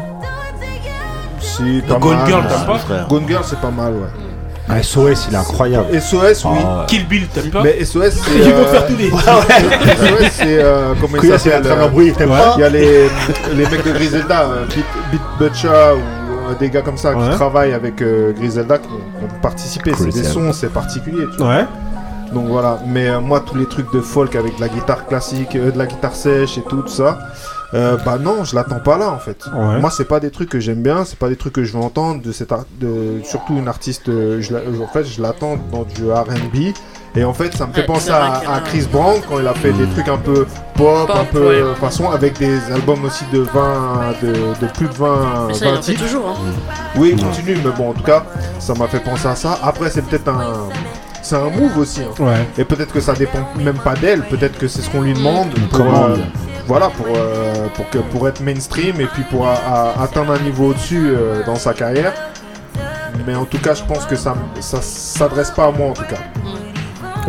Si, 1.39 1.81
pas 1.87 1.95
Gone 1.95 2.17
mal. 2.17 2.27
Girl, 2.27 2.47
t'aimes 2.47 2.65
pas 2.65 2.77
frère. 2.77 3.07
Gone 3.07 3.27
Girl, 3.27 3.43
c'est 3.45 3.59
pas 3.59 3.71
mal, 3.71 3.93
ouais. 3.93 4.26
Ah, 4.69 4.83
SOS, 4.83 5.27
il 5.29 5.33
est 5.33 5.37
incroyable. 5.37 5.87
SOS, 6.01 6.43
oui. 6.45 6.57
Ah, 6.61 6.79
ouais. 6.81 6.85
Kill 6.87 7.07
Bill, 7.07 7.27
t'aimes 7.27 7.49
pas 7.51 7.63
Mais 7.63 7.83
SOS, 7.85 8.11
c'est. 8.11 8.35
Ils 8.37 8.53
vont 8.53 8.59
euh, 8.59 8.65
faire 8.65 8.85
tous 8.87 8.97
les. 8.97 9.09
SOS, 9.11 10.31
c'est. 10.33 10.59
euh, 10.61 10.93
Comment 10.99 11.17
il 11.23 11.39
s'appelle 11.39 11.61
euh, 11.65 11.85
un 11.85 11.87
bruit, 11.87 12.11
t'aimes 12.11 12.29
pas 12.29 12.53
Il 12.57 12.61
y 12.61 12.63
a 12.63 12.69
les, 12.69 13.07
les 13.55 13.65
mecs 13.65 13.83
de 13.85 13.91
Griselda, 13.93 14.41
euh, 14.43 14.65
Beat, 14.65 14.85
Beat 15.11 15.21
Butcher 15.39 15.67
ou 15.69 16.49
euh, 16.51 16.55
des 16.59 16.69
gars 16.69 16.81
comme 16.81 16.97
ça 16.97 17.15
Ouais. 17.15 17.29
qui 17.29 17.35
travaillent 17.35 17.73
avec 17.73 18.01
euh, 18.01 18.33
Griselda 18.33 18.77
qui 18.77 18.87
ont, 18.89 19.19
qui 19.19 19.25
ont 19.25 19.39
participé. 19.41 19.91
C'est 19.97 20.09
des 20.13 20.23
sons, 20.23 20.51
c'est 20.51 20.71
particulier. 20.73 21.23
Tu 21.31 21.37
vois. 21.37 21.47
Ouais. 21.47 21.65
Donc 22.33 22.47
voilà. 22.47 22.79
Mais 22.85 23.07
euh, 23.07 23.21
moi, 23.21 23.39
tous 23.39 23.55
les 23.55 23.67
trucs 23.67 23.91
de 23.93 24.01
folk 24.01 24.35
avec 24.35 24.57
de 24.57 24.61
la 24.61 24.67
guitare 24.67 25.05
classique, 25.05 25.55
euh, 25.55 25.71
de 25.71 25.77
la 25.77 25.85
guitare 25.85 26.13
sèche 26.13 26.57
et 26.57 26.61
tout, 26.63 26.81
tout 26.81 26.87
ça. 26.89 27.19
Euh, 27.73 27.97
bah 28.05 28.17
non, 28.19 28.43
je 28.43 28.55
l'attends 28.55 28.79
pas 28.79 28.97
là 28.97 29.09
en 29.09 29.19
fait. 29.19 29.37
Ouais. 29.53 29.79
Moi, 29.79 29.89
c'est 29.91 30.07
pas 30.07 30.19
des 30.19 30.31
trucs 30.31 30.49
que 30.49 30.59
j'aime 30.59 30.81
bien, 30.81 31.03
c'est 31.05 31.19
pas 31.19 31.27
des 31.29 31.35
trucs 31.35 31.53
que 31.53 31.63
je 31.63 31.73
veux 31.73 31.83
entendre 31.83 32.21
de 32.21 32.31
cette 32.31 32.51
art- 32.51 32.65
de 32.79 33.19
surtout 33.23 33.57
une 33.57 33.67
artiste. 33.67 34.07
euh, 34.09 34.41
je 34.41 34.53
la- 34.53 34.61
en 34.83 34.87
fait, 34.87 35.03
je 35.05 35.21
l'attends 35.21 35.57
dans 35.71 35.83
du 35.83 36.09
R&B. 36.11 36.73
Et 37.15 37.23
en 37.23 37.33
fait, 37.33 37.51
ça 37.55 37.65
me 37.65 37.73
fait 37.73 37.79
Ouais, 37.81 37.85
penser 37.87 38.11
à. 38.11 38.61
Chris 38.65 38.85
Brown 38.91 39.19
quand 39.27 39.39
il 39.39 39.47
a 39.47 39.53
fait 39.55 39.71
des 39.73 39.87
trucs 39.87 40.07
un 40.07 40.17
peu 40.17 40.45
pop, 40.75 41.07
Pop, 41.07 41.15
un 41.15 41.23
peu 41.25 41.39
ouais. 41.47 41.55
euh, 41.55 41.73
façon, 41.75 42.09
avec 42.11 42.37
des 42.37 42.59
albums 42.71 43.03
aussi 43.05 43.25
de 43.33 43.39
20, 43.39 44.13
de, 44.21 44.27
de 44.65 44.71
plus 44.71 44.87
de 44.87 44.93
20, 44.93 45.47
Mais 45.47 45.53
ça, 45.55 45.65
il 45.65 45.71
20 45.71 45.77
en 45.77 45.81
fait 45.81 45.81
titres. 45.93 46.03
toujours. 46.03 46.27
Hein. 46.29 46.51
Oui, 46.95 47.15
il 47.17 47.23
continue, 47.23 47.57
mais 47.63 47.71
bon, 47.75 47.89
en 47.89 47.93
tout 47.93 48.03
cas, 48.03 48.23
ça 48.59 48.75
m'a 48.75 48.87
fait 48.87 48.99
penser 48.99 49.27
à 49.27 49.35
ça. 49.35 49.57
Après, 49.63 49.89
c'est 49.89 50.03
peut-être 50.03 50.27
un. 50.29 50.69
C'est 51.23 51.35
un 51.35 51.49
move 51.49 51.77
aussi. 51.79 52.01
hein. 52.03 52.23
Ouais. 52.23 52.47
Et 52.57 52.63
peut-être 52.65 52.93
que 52.93 53.01
ça 53.01 53.13
dépend 53.13 53.39
même 53.57 53.79
pas 53.79 53.95
d'elle, 53.95 54.21
peut-être 54.21 54.57
que 54.59 54.67
c'est 54.67 54.81
ce 54.81 54.89
qu'on 54.89 55.01
lui 55.01 55.13
demande. 55.13 55.49
Pour, 55.69 55.79
commande. 55.79 56.11
euh, 56.19 56.56
voilà, 56.67 56.89
pour, 56.89 57.07
euh, 57.15 57.67
pour, 57.75 57.89
que, 57.89 57.97
pour 57.99 58.27
être 58.27 58.41
mainstream 58.41 58.99
et 59.01 59.05
puis 59.05 59.23
pour 59.23 59.47
a- 59.47 59.53
a- 59.97 60.03
atteindre 60.03 60.33
un 60.33 60.39
niveau 60.39 60.67
au-dessus 60.71 61.09
euh, 61.09 61.43
dans 61.45 61.55
sa 61.55 61.73
carrière. 61.73 62.13
Mais 63.25 63.35
en 63.35 63.45
tout 63.45 63.57
cas, 63.59 63.73
je 63.73 63.83
pense 63.83 64.05
que 64.05 64.15
ça 64.15 64.31
m- 64.31 64.61
ça 64.61 64.79
s'adresse 64.81 65.51
pas 65.51 65.65
à 65.67 65.71
moi 65.71 65.87
en 65.89 65.93
tout 65.93 66.03
cas. 66.03 66.17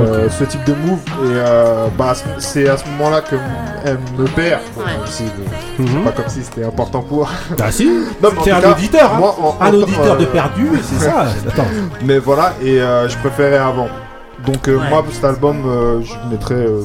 Euh, 0.01 0.29
ce 0.31 0.45
type 0.45 0.63
de 0.65 0.75
move 0.75 0.99
et 1.25 1.35
euh, 1.35 1.89
bah, 1.99 2.13
c'est 2.39 2.69
à 2.69 2.77
ce 2.77 2.85
moment-là 2.91 3.21
que 3.21 3.35
m- 3.35 3.41
elle 3.85 3.99
me 4.17 4.27
perd. 4.29 4.61
Bon, 4.77 4.83
Ouais. 4.83 4.93
même 4.93 5.07
si, 5.07 5.25
bon, 5.25 5.83
Mhm. 5.85 6.05
Pas 6.05 6.13
comme 6.13 6.29
si 6.29 6.43
c'était 6.43 6.65
important 6.65 7.03
pour. 7.03 7.29
Ah 7.61 7.71
si. 7.73 7.89
C'est 8.45 8.51
un 8.53 8.61
cas, 8.61 8.73
auditeur. 8.73 9.13
hein. 9.15 9.19
moi, 9.19 9.35
en- 9.41 9.57
Un 9.65 9.71
en- 9.71 9.75
auditeur 9.83 10.17
de 10.17 10.25
perdu, 10.27 10.69
c'est 10.83 11.05
ça. 11.05 11.27
Attends. 11.49 11.67
Mais 12.05 12.19
voilà, 12.19 12.53
et 12.63 12.81
euh, 12.81 13.09
je 13.09 13.17
préférais 13.19 13.59
avant. 13.59 13.89
Donc 14.47 14.69
euh, 14.69 14.77
Ouais. 14.79 14.89
moi, 14.91 15.05
cet 15.13 15.25
album, 15.25 15.63
euh, 15.67 16.01
je 16.03 16.15
mettrais 16.31 16.55
euh, 16.55 16.83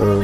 euh, 0.00 0.20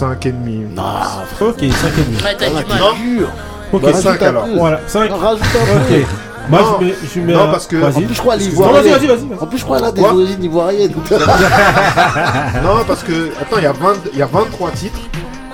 5,5. 0.00 0.66
Ah, 0.78 1.24
Ok, 1.40 1.56
5 1.58 1.62
et 1.62 2.02
demi. 2.02 2.16
Ouais, 2.22 2.36
t'as 2.38 2.48
du 2.48 2.54
mal. 2.54 2.64
dur. 2.96 3.28
Ok, 3.72 3.82
Bah, 3.82 3.92
cinq. 3.94 4.00
cinq, 4.02 4.22
alors. 4.22 4.46
Voilà, 4.56 4.80
5. 4.86 5.10
Rajoute 5.10 5.42
un 5.42 5.64
peu. 5.88 5.94
Ok. 5.96 6.06
Moi, 6.48 6.60
Non. 6.60 6.76
je 6.80 6.84
mets, 6.84 6.94
je 7.14 7.20
mets 7.20 7.32
Non, 7.32 7.50
parce 7.50 7.66
que- 7.66 7.76
Vas-y. 7.76 7.96
En 7.96 8.00
plus, 8.06 8.14
je 8.14 8.20
crois 8.20 8.36
Non, 8.36 8.40
l'ivoirienne. 8.44 8.82
vas-y, 8.84 9.06
vas-y, 9.06 9.06
vas-y. 9.26 9.38
En 9.40 9.46
plus, 9.46 9.58
je 9.58 9.64
crois 9.64 9.84
a 9.84 9.90
des 9.90 10.00
origines 10.02 10.44
ivoiriennes. 10.44 10.92
Non, 12.62 12.84
parce 12.86 13.02
que, 13.02 13.32
attends, 13.40 13.56
il 13.58 13.64
y, 13.64 13.66
a 13.66 13.72
20 13.72 13.94
il 14.12 14.18
y 14.18 14.22
a 14.22 14.26
23 14.26 14.70
titres. 14.70 14.98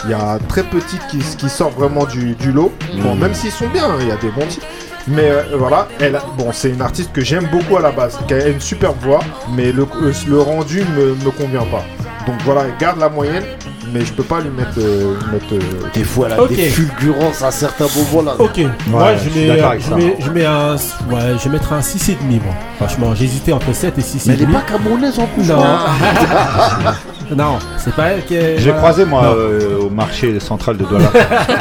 Il 0.05 0.11
y 0.11 0.15
a 0.15 0.39
très 0.49 0.65
peu 0.65 0.79
de 0.79 0.85
titres 0.85 1.07
qui, 1.07 1.19
qui 1.19 1.49
sortent 1.49 1.77
vraiment 1.79 2.05
du, 2.05 2.35
du 2.35 2.51
lot. 2.53 2.73
Bon, 3.03 3.15
même 3.15 3.35
s'ils 3.35 3.53
sont 3.53 3.69
bien, 3.69 3.85
hein, 3.85 3.97
il 4.01 4.09
y 4.09 4.11
a 4.11 4.17
des 4.17 4.31
bons 4.31 4.47
titres. 4.47 4.67
Mais 5.07 5.31
euh, 5.31 5.43
voilà, 5.57 5.87
elle, 6.01 6.17
a- 6.17 6.23
bon, 6.37 6.51
c'est 6.53 6.71
une 6.71 6.83
artiste 6.83 7.13
que 7.13 7.23
j'aime 7.23 7.47
beaucoup 7.53 7.77
à 7.77 7.81
la 7.81 7.91
base, 7.93 8.19
qui 8.27 8.35
a 8.35 8.49
une 8.49 8.61
superbe 8.61 8.97
voix, 9.01 9.21
mais 9.57 9.71
le, 9.73 9.83
euh, 10.03 10.13
le 10.29 10.41
rendu 10.41 10.85
me, 10.97 11.15
me 11.25 11.31
convient 11.31 11.65
pas. 11.65 11.85
Donc 12.27 12.37
voilà, 12.45 12.63
elle 12.65 12.77
garde 12.79 12.99
la 13.01 13.09
moyenne, 13.09 13.45
mais 13.93 14.05
je 14.05 14.13
peux 14.13 14.23
pas 14.23 14.41
lui 14.41 14.51
mettre. 14.51 14.79
euh, 14.79 15.15
mettre, 15.33 15.53
euh, 15.53 15.59
Des 15.95 16.05
fois, 16.05 16.29
a 16.33 16.41
Ok. 16.43 16.49
des 16.51 16.57
fulgurances 16.69 17.43
à 17.43 17.51
certains 17.51 17.87
moments 17.97 18.23
là. 18.31 18.37
Ok, 18.39 18.61
moi 18.89 19.15
je 19.17 19.25
je 19.25 19.31
suis 19.31 19.41
mets, 19.41 19.47
d'accord 19.49 19.65
euh, 19.65 19.69
avec 19.71 19.83
je, 19.83 19.89
ça. 19.89 19.97
mets, 19.97 20.17
je 20.19 20.31
mets 20.31 20.45
un, 20.47 20.75
ouais, 20.75 21.21
je 21.39 21.45
vais 21.45 21.51
mettre 21.51 21.73
un 21.73 21.81
6,5 21.81 22.17
moi. 22.45 22.55
Franchement, 22.77 23.15
j'hésitais 23.15 23.53
entre 23.53 23.73
7 23.75 23.99
et 23.99 24.01
6,5. 24.01 24.23
Mais 24.27 24.35
elle 24.35 24.43
est 24.43 24.47
pas 24.47 24.61
camerounaise 24.63 25.19
en 25.19 25.27
plus. 25.27 25.49
Non, 25.49 25.57
non, 27.37 27.59
c'est 27.79 27.95
pas 27.95 28.09
elle 28.09 28.25
qui 28.25 28.35
est. 28.35 28.57
J'ai 28.59 28.65
voilà. 28.65 28.79
croisé 28.79 29.05
moi 29.05 29.23
Non. 29.23 29.33
euh, 29.37 29.79
marché 29.93 30.41
central 30.41 30.77
de 30.77 30.85
Douala, 30.85 31.11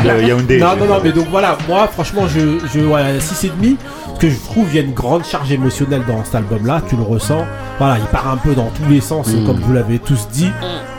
de 0.03 0.24
Yaoundé. 0.28 0.60
Non, 0.60 0.76
non, 0.80 0.86
non, 0.86 0.99
mais 1.03 1.12
donc 1.12 1.28
voilà, 1.30 1.58
moi 1.68 1.88
franchement, 1.88 2.24
je, 2.28 2.60
je 2.74 2.80
ouais, 2.82 3.18
6,5, 3.20 3.76
parce 4.08 4.20
que 4.20 4.30
je 4.30 4.40
trouve 4.40 4.68
il 4.72 4.76
y 4.76 4.80
a 4.80 4.82
une 4.82 4.94
grande 4.94 5.24
charge 5.26 5.52
émotionnelle 5.52 6.03
dans 6.08 6.24
cet 6.24 6.36
album-là, 6.36 6.82
tu 6.88 6.95
le 6.95 7.03
ressens. 7.03 7.45
Voilà, 7.78 7.98
il 7.98 8.06
part 8.06 8.28
un 8.30 8.38
peu 8.38 8.53
dans 8.56 8.70
tous 8.70 8.90
les 8.90 9.02
sens, 9.02 9.28
Mm. 9.28 9.45
comme 9.45 9.58
vous 9.60 9.74
l'avez 9.74 9.99
tous 9.99 10.28
dit. 10.32 10.49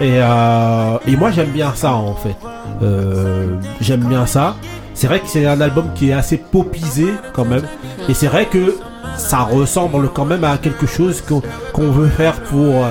Et, 0.00 0.18
euh, 0.20 0.96
et 1.06 1.16
moi, 1.16 1.30
j'aime 1.30 1.50
bien 1.50 1.72
ça 1.74 1.92
en 1.92 2.14
fait. 2.14 2.36
Euh, 2.82 3.56
j'aime 3.80 4.00
bien 4.04 4.26
ça. 4.26 4.56
C'est 4.94 5.06
vrai 5.06 5.20
que 5.20 5.26
c'est 5.28 5.46
un 5.46 5.60
album 5.60 5.86
qui 5.94 6.10
est 6.10 6.12
assez 6.12 6.36
popisé 6.36 7.06
quand 7.32 7.44
même. 7.44 7.62
Et 8.09 8.14
c'est 8.14 8.26
vrai 8.26 8.46
que 8.46 8.76
ça 9.16 9.38
ressemble 9.40 10.09
quand 10.10 10.24
même 10.24 10.44
à 10.44 10.59
quelque 10.59 10.86
chose 10.86 11.20
qu'on 11.22 11.42
qu'on 11.72 11.90
veut 11.90 12.09
faire 12.09 12.34
pour, 12.42 12.84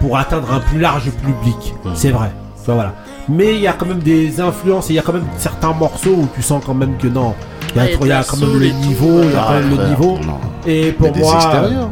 pour 0.00 0.16
atteindre 0.18 0.52
un 0.52 0.60
plus 0.60 0.80
large 0.80 1.10
public. 1.10 1.74
C'est 1.94 2.10
vrai. 2.10 2.30
Enfin, 2.60 2.74
voilà. 2.74 2.94
Mais 3.28 3.54
il 3.54 3.60
y 3.60 3.66
a 3.66 3.72
quand 3.72 3.86
même 3.86 4.00
des 4.00 4.40
influences 4.40 4.90
et 4.90 4.92
il 4.94 4.96
y 4.96 4.98
a 4.98 5.02
quand 5.02 5.12
même 5.14 5.24
certains 5.38 5.72
morceaux 5.72 6.10
où 6.14 6.28
tu 6.34 6.42
sens 6.42 6.62
quand 6.64 6.74
même 6.74 6.96
que 6.98 7.08
non. 7.08 7.34
Il 7.74 7.82
y 7.82 7.84
y 7.84 7.88
a 7.88 7.92
trop- 7.96 8.04
il 8.04 8.08
y 8.08 8.12
a 8.12 8.16
de 8.16 8.20
la 8.20 8.24
quand 8.24 8.36
même 8.36 8.58
le 8.58 8.68
niveau, 8.86 9.22
il 9.22 9.30
y 9.30 9.34
a 9.34 9.40
Ah, 9.40 9.44
quand 9.48 9.54
même 9.54 9.70
le 9.70 9.76
frère, 9.76 9.88
niveau. 9.88 10.18
Et 10.66 10.92
pour 10.92 11.12
Mais 11.12 11.20
moi, 11.20 11.38
euh, 11.54 11.84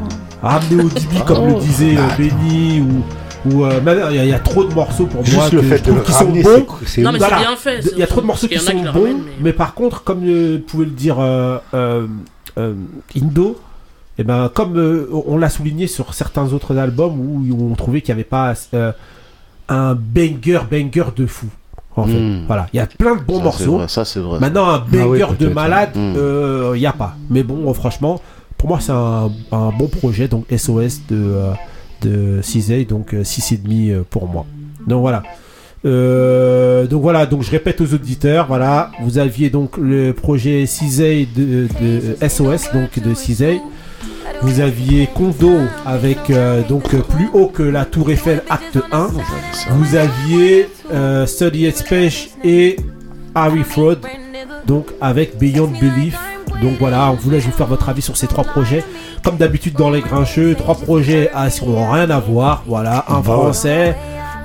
ramener 0.43 0.83
au 0.85 0.89
Dibi 0.89 1.21
comme 1.27 1.47
le 1.49 1.55
disait 1.61 1.97
euh, 1.97 2.03
Benny 2.19 2.81
ou 2.81 3.03
ou 3.45 3.65
euh, 3.65 3.81
il 4.11 4.15
y, 4.15 4.19
a- 4.21 4.25
il 4.25 4.31
y 4.31 4.33
a 4.33 4.39
trop 4.39 4.63
de 4.63 4.73
morceaux 4.73 5.07
pour 5.07 5.17
moi 5.17 5.25
Juste 5.25 5.53
le 5.55 5.61
que 5.63 5.67
fait 5.67 5.79
je 5.79 5.83
trouve 5.83 6.03
qui 6.05 6.13
sont 6.13 6.27
bons. 6.27 6.67
Voilà. 7.19 7.39
Il 7.93 7.99
y 7.99 8.03
a 8.03 8.07
trop 8.07 8.21
de 8.21 8.27
morceaux 8.27 8.47
qui 8.47 8.59
sont 8.61 8.73
bons, 8.93 9.17
mais... 9.41 9.53
par 9.53 9.75
contre, 9.75 10.05
comme 10.05 10.21
euh, 10.25 10.59
pouvait 10.65 10.85
le 10.85 10.91
dire 10.93 11.17
euh, 11.19 12.07
Indo, 13.17 13.61
et 14.19 14.25
ben 14.25 14.51
comme 14.55 14.77
euh, 14.79 15.09
on 15.27 15.39
l'a 15.39 15.49
souligné 15.49 15.87
sur 15.87 16.15
certains 16.15 16.53
autres 16.53 16.77
albums 16.77 17.19
où, 17.19 17.43
où 17.51 17.73
on 17.73 17.75
trouvait 17.75 18.01
qu'il 18.03 18.15
n'y 18.15 18.21
avait 18.21 18.29
pas 18.29 18.53
euh, 18.75 18.93
un 19.69 19.95
banger 19.95 20.61
banger 20.71 21.11
de 21.17 21.27
fou. 21.27 21.47
En 21.95 22.05
fait, 22.05 22.19
Mm. 22.19 22.45
voilà, 22.47 22.69
il 22.73 22.77
y 22.79 22.81
a 22.81 22.87
plein 22.87 23.17
de 23.17 23.21
bons 23.23 23.39
Ça, 23.39 23.45
morceaux. 23.45 23.77
vrai, 23.79 23.89
Ça, 23.89 24.05
c'est 24.07 24.21
vrai. 24.21 24.41
Maintenant, 24.41 24.67
un 24.69 24.79
banger 24.79 25.23
Ah 25.25 25.29
oui, 25.31 25.37
de 25.39 25.49
malade, 25.49 25.91
il 25.95 26.79
n'y 26.81 26.87
a 26.87 26.93
pas. 26.93 27.17
Mais 27.29 27.43
bon, 27.43 27.69
euh, 27.69 27.75
franchement, 27.75 28.21
pour 28.57 28.69
moi, 28.71 28.79
c'est 28.81 28.93
un, 28.93 29.31
un 29.53 29.71
bon 29.79 29.89
projet. 29.89 30.27
Donc, 30.29 30.47
SOS 30.51 31.03
de, 31.11 31.17
euh, 31.17 31.53
de 32.01 32.41
Cisey, 32.43 32.85
donc 32.87 33.13
euh, 33.13 33.23
6,5 33.25 33.91
euh, 33.91 34.03
pour 34.09 34.27
moi. 34.27 34.47
Donc, 34.87 35.01
voilà. 35.03 35.23
Euh, 35.85 36.87
donc 36.87 37.03
voilà, 37.03 37.27
donc 37.27 37.43
je 37.43 37.51
répète 37.51 37.81
aux 37.81 37.93
auditeurs, 37.93 38.47
voilà, 38.47 38.91
vous 39.03 39.19
aviez 39.19 39.51
donc 39.51 39.77
le 39.77 40.13
projet 40.13 40.65
Cisey 40.67 41.27
de, 41.37 41.67
de 41.81 42.29
SOS, 42.29 42.73
donc 42.73 42.99
de 43.05 43.15
Cisey. 43.15 43.61
Vous 44.43 44.61
aviez 44.61 45.09
Kondo 45.15 45.53
avec 45.87 46.29
euh, 46.31 46.63
donc 46.69 46.93
euh, 46.95 46.99
plus 47.01 47.29
haut 47.33 47.47
que 47.47 47.63
la 47.63 47.85
Tour 47.85 48.11
Eiffel 48.11 48.43
Acte 48.51 48.79
1. 48.91 49.09
Vous 49.71 49.95
aviez 49.95 50.69
euh, 50.93 51.27
Study 51.27 51.71
Speech 51.71 52.31
et 52.43 52.77
Harry 53.37 53.63
Fraud, 53.63 53.99
donc 54.67 54.87
avec 55.01 55.39
Beyond 55.39 55.71
Belief. 55.81 56.19
Donc 56.61 56.73
voilà, 56.81 57.11
on 57.11 57.15
voulait 57.15 57.39
vous 57.39 57.51
faire 57.53 57.67
votre 57.69 57.89
avis 57.89 58.03
sur 58.03 58.17
ces 58.17 58.27
trois 58.27 58.45
projets. 58.45 58.85
Comme 59.25 59.37
d'habitude 59.37 59.75
dans 59.75 59.91
les 59.91 60.01
grincheux, 60.01 60.55
trois 60.57 60.75
projets 60.75 61.31
ah, 61.35 61.49
qui 61.49 61.65
n'ont 61.65 61.91
rien 61.91 62.11
à 62.11 62.19
voir. 62.19 62.65
Voilà, 62.67 63.05
un 63.09 63.21
Bah 63.21 63.21
ouais. 63.21 63.43
français, 63.43 63.97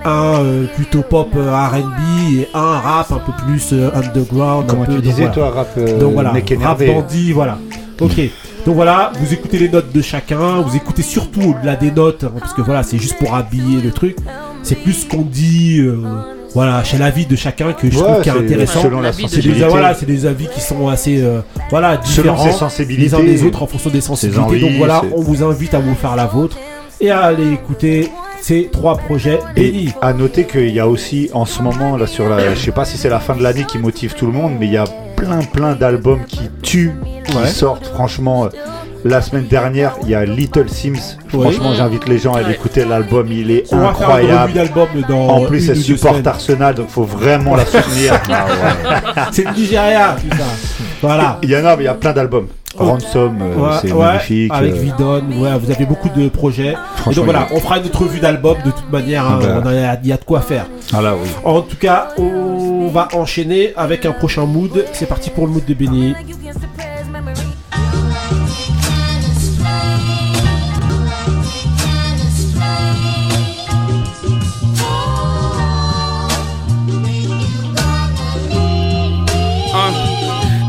un 0.06 0.36
euh, 0.44 0.66
plutôt 0.76 1.02
pop 1.02 1.30
R&B 1.34 2.34
et 2.40 2.48
un 2.54 2.80
rap 2.80 3.12
un 3.12 3.18
peu 3.20 3.32
plus 3.46 3.74
underground. 3.74 4.68
Comment 4.68 4.84
un 4.84 4.86
peu, 4.86 4.92
tu 4.94 4.98
donc 4.98 5.04
disais 5.04 5.28
voilà. 5.28 5.34
toi, 5.34 5.50
rap 5.52 5.80
Donc 6.00 6.14
voilà, 6.14 6.34
mec 6.34 6.54
rap 6.62 6.84
bandit, 6.84 7.32
voilà. 7.34 7.58
Ok. 8.00 8.22
Donc 8.68 8.76
voilà, 8.76 9.14
vous 9.22 9.34
écoutez 9.34 9.58
les 9.60 9.70
notes 9.70 9.94
de 9.94 10.02
chacun, 10.02 10.60
vous 10.62 10.76
écoutez 10.76 11.02
surtout 11.02 11.40
au-delà 11.56 11.78
des 11.78 11.90
notes, 11.90 12.26
hein, 12.26 12.34
parce 12.38 12.54
que 12.54 12.62
voilà, 12.62 12.84
c'est 12.84 12.98
juste 12.98 13.18
pour 13.18 13.34
habiller 13.34 13.80
le 13.82 13.92
truc. 13.92 14.18
C'est 14.62 14.76
plus 14.76 14.92
ce 14.92 15.06
qu'on 15.08 15.22
dit, 15.22 15.80
euh, 15.80 15.96
voilà, 16.54 16.84
chez 16.84 16.98
la 16.98 17.10
vie 17.10 17.26
de 17.26 17.38
chacun 17.38 17.72
que 17.72 17.90
je 17.90 17.98
Ouais, 17.98 18.04
trouve 18.04 18.22
qui 18.24 18.28
est 18.30 18.34
c'est 18.34 18.38
intéressant. 18.40 18.82
selon 18.82 19.00
la 19.00 19.14
C'est 19.14 19.22
des, 19.22 19.28
sensibilité. 19.30 19.68
voilà, 19.70 19.94
c'est 19.94 20.06
des 20.06 20.26
avis 20.26 20.48
qui 20.54 20.60
sont 20.60 20.90
assez, 20.90 21.22
euh, 21.22 21.40
voilà, 21.70 21.98
Selon 22.04 22.34
différents 22.34 22.44
ses 22.44 22.48
les 22.50 22.54
sensibilités. 22.58 23.16
uns 23.16 23.24
des 23.24 23.44
autres 23.46 23.64
en 23.64 23.68
fonction 23.68 23.90
des 23.90 24.02
sensibilités. 24.02 24.44
envies, 24.46 24.60
Donc 24.60 24.72
voilà, 24.78 25.02
on 25.16 25.22
vous 25.22 25.44
invite 25.44 25.74
à 25.74 25.80
vous 25.80 25.96
faire 25.96 26.18
la 26.18 26.26
vôtre 26.26 26.58
et 27.00 27.10
à 27.10 27.22
aller 27.22 27.54
écouter 27.54 28.10
ces 28.42 28.68
trois 28.70 28.98
projets. 28.98 29.40
Benny. 29.56 29.86
Et 29.88 29.90
à 30.02 30.12
noter 30.12 30.44
qu'il 30.44 30.72
y 30.72 30.82
a 30.82 30.90
aussi 30.90 31.30
en 31.34 31.46
ce 31.46 31.62
moment 31.62 31.96
là 31.96 32.06
sur 32.06 32.28
la, 32.28 32.54
je 32.54 32.60
sais 32.60 32.72
pas 32.72 32.84
si 32.84 32.98
c'est 32.98 33.08
la 33.10 33.22
fin 33.22 33.34
de 33.38 33.42
l'année 33.44 33.64
qui 33.66 33.78
motive 33.78 34.14
tout 34.14 34.26
le 34.26 34.34
monde, 34.34 34.52
mais 34.60 34.66
il 34.66 34.74
y 34.74 34.78
a 34.78 34.84
plein 35.18 35.40
plein 35.40 35.76
d'albums 35.76 36.24
qui 36.26 36.50
tuent, 36.62 36.94
qui 37.26 37.36
Ouais. 37.36 37.48
sortent. 37.48 37.86
Franchement, 37.88 38.46
euh, 38.46 38.50
la 39.06 39.22
semaine 39.22 39.46
dernière, 39.48 39.96
il 40.04 40.10
y 40.10 40.16
a 40.16 40.26
Little 40.26 40.70
Sims. 40.70 41.18
Oui. 41.34 41.42
Franchement, 41.42 41.74
j'invite 41.74 42.08
les 42.08 42.18
gens 42.18 42.34
à 42.34 42.40
aller 42.40 42.48
Ouais. 42.50 42.54
écouter 42.56 42.86
l'album. 42.86 43.28
Il 43.32 43.52
est 43.52 43.64
On 43.72 43.80
incroyable. 43.86 44.54
dans 45.08 45.28
En 45.28 45.42
plus, 45.46 45.70
elle 45.70 45.78
supporte. 45.78 46.26
Arsenal, 46.28 46.76
donc 46.76 46.90
faut 46.90 47.04
vraiment 47.04 47.56
la 47.56 47.66
soutenir. 47.66 48.14
Ah 48.30 48.46
ouais. 48.46 49.24
C'est 49.32 49.46
le 49.46 49.52
Nigeria. 49.54 50.16
Voilà. 51.02 51.40
Il 51.44 51.50
y 51.50 51.56
en 51.58 51.66
a, 51.66 51.76
mais 51.76 51.84
il 51.84 51.86
y 51.86 51.90
a 51.90 51.94
plein 51.94 52.14
d'albums. 52.14 52.48
Ransom, 52.78 53.38
euh, 53.42 53.56
Ouais, 53.56 53.70
c'est 53.82 53.92
ouais, 53.92 54.06
magnifique. 54.06 54.52
Avec 54.54 54.74
euh, 54.74 54.78
Vidon, 54.78 55.24
ouais, 55.42 55.58
vous 55.60 55.72
avez 55.72 55.86
beaucoup 55.86 56.10
de 56.10 56.30
projets. 56.30 56.76
Et 57.10 57.14
donc 57.16 57.26
voilà, 57.26 57.48
on 57.52 57.60
fera 57.60 57.80
une 57.80 57.86
autre 57.86 58.04
revue 58.04 58.20
d'album 58.20 58.56
de 58.64 58.70
toute 58.72 58.92
manière. 58.92 59.26
hein, 59.26 59.40
Il 60.04 60.10
y 60.10 60.12
a 60.14 60.18
de 60.18 60.24
quoi 60.24 60.42
faire. 60.42 60.66
Ah 60.94 61.02
là, 61.02 61.16
oui. 61.16 61.28
En 61.44 61.62
tout 61.62 61.78
cas, 61.78 62.10
on 62.20 62.88
va 62.94 63.08
enchaîner 63.14 63.74
avec 63.76 64.06
un 64.06 64.12
prochain 64.12 64.46
mood. 64.46 64.86
C'est 64.94 65.08
parti 65.08 65.30
pour 65.32 65.48
le 65.48 65.54
mood 65.54 65.66
de 65.66 65.74
Benny. 65.74 66.14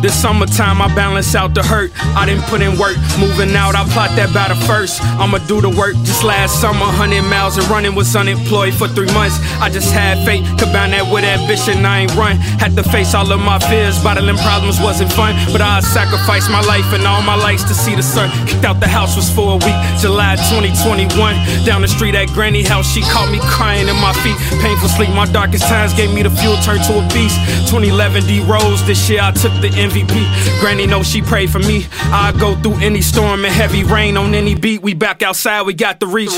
This 0.09 0.22
summertime, 0.22 0.80
I 0.80 0.89
balance 0.94 1.35
out 1.35 1.52
the 1.52 1.62
hurt. 1.62 1.93
I 2.16 2.24
didn't 2.24 2.48
put 2.48 2.62
in 2.62 2.78
work. 2.80 2.97
Moving 3.20 3.52
out, 3.52 3.76
I 3.76 3.85
plot 3.93 4.16
that 4.16 4.32
battle 4.32 4.56
first. 4.64 5.05
I'ma 5.20 5.36
do 5.44 5.60
the 5.60 5.68
work. 5.68 5.93
Just 6.09 6.24
last 6.24 6.64
summer, 6.64 6.89
100 6.89 7.28
miles 7.28 7.60
and 7.60 7.68
running 7.68 7.94
was 7.94 8.16
unemployed 8.16 8.72
for 8.72 8.89
three 8.89 9.12
months. 9.12 9.36
I 9.60 9.68
just 9.68 9.93
had 9.93 10.16
faith, 10.24 10.48
combine 10.56 10.97
that 10.97 11.05
with 11.12 11.28
ambition. 11.28 11.85
I 11.85 12.09
ain't 12.09 12.14
run. 12.16 12.40
Had 12.56 12.72
to 12.80 12.85
face 12.89 13.12
all 13.12 13.28
of 13.28 13.40
my 13.40 13.60
fears. 13.68 14.01
Battling 14.01 14.40
problems 14.40 14.80
wasn't 14.80 15.12
fun, 15.12 15.36
but 15.52 15.60
I 15.60 15.80
sacrificed 15.80 16.48
my 16.48 16.64
life 16.64 16.89
and 16.97 17.05
all 17.05 17.20
my 17.20 17.36
lights 17.36 17.68
to 17.68 17.74
see 17.76 17.93
the 17.93 18.02
sun. 18.02 18.32
Kicked 18.48 18.64
out 18.64 18.80
the 18.80 18.89
house 18.89 19.12
was 19.12 19.28
for 19.28 19.52
a 19.52 19.59
week, 19.60 19.76
July 20.01 20.40
2021. 20.48 21.12
Down 21.68 21.85
the 21.85 21.90
street 21.90 22.16
at 22.16 22.32
Granny 22.32 22.64
House, 22.64 22.89
she 22.89 23.05
caught 23.12 23.28
me 23.28 23.44
crying 23.44 23.93
in 23.93 23.98
my 24.01 24.16
feet. 24.24 24.40
Painful 24.64 24.89
sleep, 24.89 25.12
my 25.12 25.28
darkest 25.28 25.68
times 25.68 25.93
gave 25.93 26.09
me 26.16 26.24
the 26.24 26.32
fuel, 26.32 26.56
turned 26.64 26.80
to 26.89 26.97
a 26.97 27.05
beast. 27.12 27.36
2011 27.68 28.24
D 28.24 28.40
Rose, 28.48 28.80
this 28.89 29.05
year 29.12 29.20
I 29.20 29.36
took 29.36 29.52
the 29.60 29.68
MVP. 30.05 30.61
Granny 30.61 30.87
knows 30.87 31.07
she 31.07 31.23
prayed 31.23 31.51
for 31.51 31.59
me. 31.59 31.87
I 32.12 32.33
go 32.39 32.55
through 32.57 32.77
any 32.85 33.01
storm 33.01 33.45
and 33.45 33.53
heavy 33.53 33.85
rain 33.85 34.16
on 34.16 34.35
any 34.35 34.55
beat. 34.55 34.83
We 34.83 34.95
back 34.95 35.23
outside, 35.23 35.62
we 35.62 35.75
got 35.75 36.01
the 36.01 36.07
reach. 36.07 36.31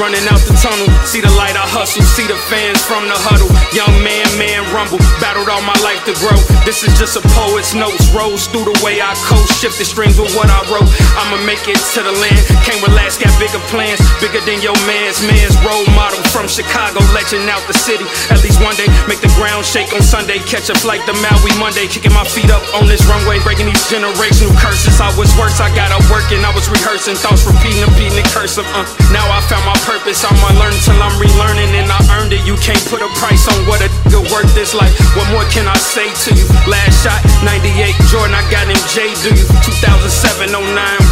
Running 0.00 0.24
out 0.28 0.40
the 0.44 0.54
tunnel. 0.60 0.88
See 1.04 1.20
the 1.20 1.32
light, 1.36 1.56
I 1.56 1.64
hustle. 1.64 2.04
See 2.04 2.28
the 2.28 2.36
fans 2.48 2.80
from 2.84 3.08
the 3.08 3.16
huddle. 3.16 3.48
Young 3.72 3.92
man, 4.04 4.24
man 4.36 4.64
rumble. 4.72 5.00
Battled 5.20 5.48
all 5.48 5.64
my 5.64 5.76
life 5.80 6.04
to 6.08 6.14
grow. 6.20 6.36
This 6.64 6.84
is 6.84 6.92
just 7.00 7.16
a 7.16 7.24
poet's 7.36 7.72
notes. 7.72 8.08
Rose 8.12 8.48
through 8.48 8.68
the 8.68 8.76
way 8.84 9.00
I 9.00 9.16
coast. 9.24 9.56
Shift 9.60 9.80
the 9.80 9.86
strings 9.88 10.20
with 10.20 10.32
what 10.36 10.48
I 10.52 10.60
wrote. 10.68 10.88
I'ma 11.16 11.40
make 11.44 11.64
it 11.68 11.80
to 11.96 12.00
the 12.04 12.12
land. 12.12 12.40
Can't 12.64 12.80
relax, 12.84 13.16
got 13.16 13.32
bigger 13.40 13.60
plans. 13.72 14.00
Bigger 14.20 14.40
than 14.44 14.60
your 14.60 14.76
man's 14.84 15.20
man's 15.24 15.56
role 15.64 15.86
model 15.96 16.20
from 16.32 16.46
Chicago. 16.46 17.00
Legend 17.16 17.48
out 17.48 17.64
the 17.64 17.76
city. 17.76 18.04
At 18.28 18.44
least 18.44 18.60
one 18.60 18.76
day, 18.76 18.88
make 19.08 19.24
the 19.24 19.32
ground 19.40 19.64
shake 19.64 19.92
on 19.96 20.04
Sunday. 20.04 20.38
Catch 20.44 20.68
a 20.68 20.76
flight 20.76 21.02
to 21.08 21.14
Maui 21.24 21.52
Monday. 21.56 21.88
Kicking 21.88 22.12
my 22.12 22.24
feet 22.24 22.52
up 22.52 22.62
on 22.76 22.84
this 22.86 23.04
runway. 23.08 23.40
Breaking 23.40 23.66
these 23.66 23.84
generational 23.88 24.52
curses. 24.60 25.00
I 25.00 25.08
was 25.16 25.32
worse, 25.40 25.58
I 25.60 25.72
got 25.72 25.90
up 25.92 26.04
working. 26.12 26.44
I 26.44 26.52
was 26.52 26.68
rehearsing. 26.68 27.16
Thoughts 27.16 27.48
repeating, 27.48 27.80
repeating 27.86 28.18
the 28.20 28.26
curse 28.34 28.58
of 28.60 28.66
uh. 28.76 28.84
Now 29.14 29.24
I 29.30 29.40
found 29.48 29.64
my 29.64 29.78
purpose. 29.86 30.26
I'm 30.26 30.34
unlearning 30.50 30.82
till 30.82 30.98
I'm 30.98 31.14
relearning. 31.22 31.70
And 31.78 31.86
I 31.88 32.02
earned 32.18 32.34
it. 32.34 32.42
You 32.42 32.58
can't 32.58 32.82
put 32.90 33.00
a 33.00 33.08
price 33.16 33.46
on 33.46 33.56
what 33.70 33.78
a 33.80 33.88
good 34.10 34.26
worth 34.34 34.52
is 34.58 34.74
like. 34.74 34.90
What 35.14 35.30
more 35.30 35.46
can 35.48 35.70
I 35.70 35.78
say 35.78 36.10
to 36.26 36.30
you? 36.34 36.44
Last 36.66 37.06
shot, 37.06 37.22
98 37.46 37.94
Jordan. 38.10 38.34
I 38.34 38.42
got 38.50 38.66
MJ. 38.66 39.14
Do 39.22 39.30
you? 39.32 39.46
2007, 39.62 40.50
09 40.50 40.58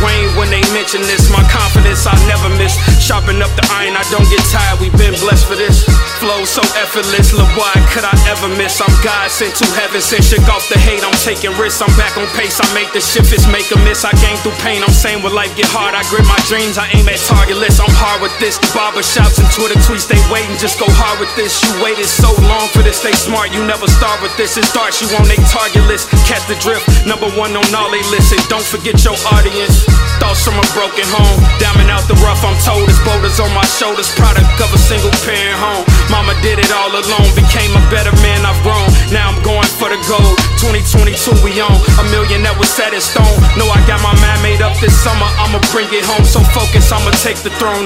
Wayne. 0.03 0.29
When 0.35 0.51
they 0.51 0.61
mention 0.75 1.01
this, 1.07 1.31
my 1.31 1.47
confidence 1.47 2.05
I 2.05 2.19
never 2.27 2.51
miss. 2.59 2.75
Sharpen 2.99 3.39
up 3.41 3.55
the 3.55 3.65
iron. 3.71 3.95
I 3.95 4.03
don't 4.11 4.27
get 4.29 4.43
tired. 4.51 4.83
We've 4.83 4.95
been 4.99 5.15
blessed 5.23 5.47
for 5.47 5.55
this. 5.55 5.87
Flow 6.19 6.43
so 6.43 6.61
effortless. 6.75 7.31
Lil' 7.31 7.49
boy, 7.55 7.79
could 7.95 8.05
I 8.05 8.15
ever 8.27 8.51
miss? 8.59 8.83
I'm 8.83 8.91
God 9.07 9.31
sent 9.31 9.55
to 9.63 9.67
heaven. 9.79 10.03
Sent 10.03 10.27
shook 10.27 10.45
off 10.51 10.67
the 10.67 10.77
hate. 10.83 11.07
I'm 11.07 11.15
taking 11.23 11.55
risks. 11.55 11.79
I'm 11.79 11.95
back 11.95 12.19
on 12.19 12.27
pace. 12.35 12.59
I 12.59 12.67
make 12.75 12.91
the 12.91 13.01
shift. 13.01 13.31
It's 13.31 13.47
make 13.47 13.71
a 13.71 13.79
miss. 13.87 14.03
I 14.03 14.11
gain 14.19 14.35
through 14.43 14.59
pain. 14.67 14.83
I'm 14.83 14.93
saying 14.93 15.23
when 15.23 15.33
life 15.33 15.55
get 15.55 15.71
hard. 15.71 15.95
I 15.95 16.03
grip 16.11 16.27
my 16.27 16.41
dreams. 16.51 16.75
I 16.75 16.91
aim 16.99 17.07
at 17.07 17.23
target 17.23 17.57
list. 17.57 17.79
I'm 17.79 17.93
hard 17.95 18.19
with 18.19 18.35
this. 18.43 18.59
The 18.65 18.73
barber 18.73 19.05
and 19.05 19.51
Twitter 19.53 19.77
tweets. 19.85 20.09
They 20.09 20.16
waiting. 20.32 20.57
Just 20.57 20.81
go 20.81 20.89
hard 20.97 21.20
with 21.20 21.28
this. 21.36 21.61
You 21.61 21.77
waited 21.85 22.09
so 22.09 22.32
long 22.49 22.65
for 22.73 22.81
this. 22.81 22.97
Stay 22.97 23.12
smart. 23.12 23.53
You 23.53 23.61
never 23.61 23.85
start 23.85 24.24
with 24.24 24.32
this. 24.41 24.57
It's 24.57 24.73
dark. 24.73 24.97
You 25.05 25.11
on 25.20 25.28
they 25.28 25.36
target 25.53 25.85
list. 25.85 26.09
Catch 26.24 26.49
the 26.49 26.57
drift. 26.65 26.89
Number 27.05 27.28
one 27.36 27.53
on 27.53 27.69
all 27.77 27.93
they 27.93 28.01
list. 28.09 28.32
And 28.32 28.41
don't 28.49 28.65
forget 28.65 28.97
your 29.05 29.20
audience. 29.36 29.85
Thoughts 30.16 30.41
from 30.49 30.57
a 30.57 30.65
broken 30.73 31.05
home. 31.12 31.45
Diamond 31.61 31.93
out 31.93 32.09
the 32.09 32.16
rough. 32.24 32.41
I'm 32.41 32.57
told 32.65 32.89
it's 32.89 32.97
boulders 33.05 33.36
on 33.36 33.53
my 33.53 33.69
shoulders. 33.69 34.09
Product 34.16 34.49
of 34.57 34.73
a 34.73 34.81
single 34.81 35.12
parent 35.28 35.61
home. 35.61 35.85
Mama 36.09 36.32
did 36.41 36.57
it 36.57 36.73
all 36.73 36.89
alone. 36.89 37.28
Became 37.36 37.74
a 37.77 37.85
better 37.93 38.16
man. 38.24 38.49
I've 38.49 38.57
grown. 38.65 38.89
Now 39.12 39.28
I'm 39.28 39.41
going 39.45 39.69
for 39.77 39.93
the 39.93 40.01
gold. 40.09 40.41
2022 40.65 41.36
we 41.45 41.61
on. 41.61 41.77
A 42.01 42.05
million 42.09 42.41
that 42.49 42.57
was 42.57 42.73
set 42.73 42.97
in 42.97 43.05
stone. 43.05 43.36
No, 43.61 43.69
I 43.69 43.77
got 43.85 44.01
my 44.01 44.16
mind 44.24 44.41
made 44.41 44.65
up 44.65 44.73
this 44.81 44.97
summer. 45.05 45.28
I'ma 45.36 45.61
bring 45.69 45.93
it 45.93 46.07
home. 46.09 46.24
So 46.24 46.41
focus. 46.57 46.89
I'ma 46.89 47.12
take 47.20 47.45
the 47.45 47.53
throne. 47.61 47.85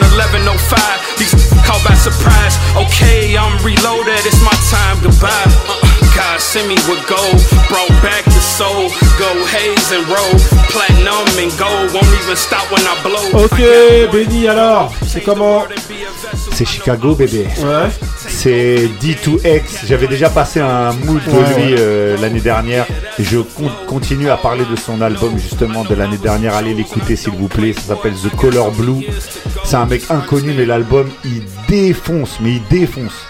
1105. 0.68 1.18
These 1.18 1.32
caught 1.64 1.80
by 1.84 1.94
surprise. 1.96 2.60
Okay, 2.76 3.36
I'm 3.36 3.56
reloaded. 3.64 4.20
It's 4.28 4.40
my 4.44 4.54
time. 4.68 5.00
Goodbye. 5.02 5.32
Uh, 5.68 5.80
God 6.14 6.40
send 6.40 6.68
me 6.68 6.76
with 6.88 7.00
gold. 7.08 7.40
Brought 7.68 7.88
back 8.04 8.24
the 8.24 8.40
soul. 8.40 8.92
Go 9.18 9.30
haze 9.48 9.92
and 9.92 10.04
roll. 10.08 10.34
Platinum 10.68 11.24
and 11.40 11.52
gold. 11.58 11.92
Won't 11.94 12.12
even 12.20 12.36
stop 12.36 12.68
when 12.70 12.82
I 12.84 12.94
blow. 13.02 13.44
Ok, 13.44 13.58
Benny 14.12 14.48
alors, 14.48 14.92
c'est 15.06 15.22
comment 15.22 15.64
C'est 16.52 16.64
Chicago, 16.66 17.14
bébé. 17.14 17.48
Ouais. 17.58 17.88
C'est 18.40 18.88
D2X. 19.02 19.86
J'avais 19.88 20.06
déjà 20.06 20.30
passé 20.30 20.60
un 20.60 20.92
mood 20.92 21.20
de 21.26 21.30
Ouais, 21.32 21.54
lui 21.56 21.74
ouais. 21.74 21.76
euh, 21.80 22.16
l'année 22.18 22.38
dernière. 22.38 22.86
Et 23.18 23.24
je 23.24 23.38
con- 23.40 23.68
continue 23.88 24.30
à 24.30 24.36
parler 24.36 24.64
de 24.70 24.76
son 24.76 25.00
album 25.00 25.36
justement 25.38 25.82
de 25.82 25.92
l'année 25.96 26.18
dernière. 26.18 26.54
Allez 26.54 26.72
l'écouter 26.72 27.16
s'il 27.16 27.32
vous 27.32 27.48
plaît. 27.48 27.72
Ça 27.72 27.80
s'appelle 27.80 28.12
The 28.14 28.34
Color 28.36 28.70
Blue. 28.70 29.04
C'est 29.64 29.74
un 29.74 29.86
mec 29.86 30.02
inconnu, 30.08 30.52
mais 30.56 30.66
l'album 30.66 31.08
il 31.24 31.42
défonce. 31.68 32.38
Mais 32.40 32.52
il 32.52 32.62
défonce. 32.70 33.26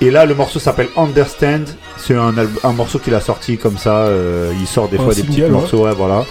Et 0.00 0.10
là, 0.10 0.24
le 0.24 0.34
morceau 0.34 0.58
s'appelle 0.58 0.88
Understand. 0.96 1.64
C'est 1.98 2.14
un, 2.14 2.72
morceau 2.72 2.98
qu'il 2.98 3.14
a 3.14 3.20
sorti 3.20 3.58
comme 3.58 3.76
ça. 3.76 4.04
euh, 4.06 4.52
il 4.58 4.66
sort 4.66 4.88
des 4.88 4.96
Un 4.98 5.02
fois 5.04 5.14
des 5.14 5.22
petits 5.22 5.42
morceaux, 5.42 5.84
ouais, 5.84 5.92
voilà. 5.94 6.24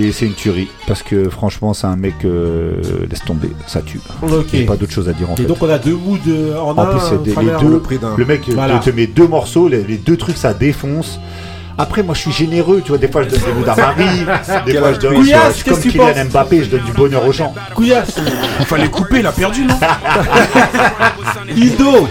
Et 0.00 0.12
c'est 0.12 0.26
une 0.26 0.34
tuerie. 0.34 0.68
Parce 0.86 1.02
que 1.02 1.28
franchement, 1.28 1.74
c'est 1.74 1.86
un 1.88 1.96
mec. 1.96 2.14
euh, 2.24 2.80
laisse 3.10 3.24
tomber, 3.24 3.50
ça 3.66 3.80
tue. 3.82 4.00
Ok. 4.22 4.46
Il 4.52 4.60
y 4.60 4.62
a 4.62 4.66
pas 4.66 4.76
d'autre 4.76 4.92
chose 4.92 5.08
à 5.08 5.12
dire 5.12 5.28
en 5.30 5.34
Et 5.34 5.38
fait. 5.38 5.42
donc 5.44 5.58
on 5.60 5.68
a 5.68 5.78
deux 5.78 5.96
moods 5.96 6.18
en, 6.56 6.70
En 6.70 6.78
un. 6.78 6.86
plus, 6.86 7.18
des- 7.24 7.40
les 7.40 7.50
deux. 7.60 7.68
le 7.68 7.80
prix 7.80 7.98
d'un. 7.98 8.14
Le 8.16 8.24
mec 8.24 8.42
euh, 8.48 8.52
Voilà. 8.54 8.78
te 8.78 8.90
met 8.90 9.06
deux 9.08 9.26
morceaux, 9.26 9.66
les, 9.68 9.82
les 9.82 9.96
deux 9.96 10.16
trucs 10.16 10.36
ça 10.36 10.54
défonce. 10.54 11.18
Après, 11.80 12.02
moi 12.02 12.12
je 12.14 12.20
suis 12.22 12.32
généreux, 12.32 12.80
tu 12.82 12.88
vois. 12.88 12.98
Des 12.98 13.06
fois 13.08 13.22
je 13.22 13.28
donne 13.30 13.40
des 13.40 13.52
moods 13.52 13.68
à 13.70 13.76
Marie, 13.76 14.24
des 14.66 14.74
fois 14.78 14.92
je 14.94 14.98
donne. 15.00 15.14
Couillasse, 15.14 15.48
je 15.50 15.54
suis 15.54 15.64
qu'est-ce 15.64 15.80
comme 15.82 15.90
Kylian 15.92 16.06
penses 16.06 16.24
Mbappé, 16.32 16.64
je 16.64 16.70
donne 16.70 16.84
du 16.84 16.92
bonheur 16.92 17.26
aux 17.26 17.32
gens. 17.32 17.54
Couillasse. 17.74 18.16
Il 18.60 18.66
fallait 18.66 18.88
couper, 18.88 19.20
il 19.20 19.26
a 19.26 19.32
perdu, 19.32 19.64
non? 19.64 19.74
Ido 21.56 22.08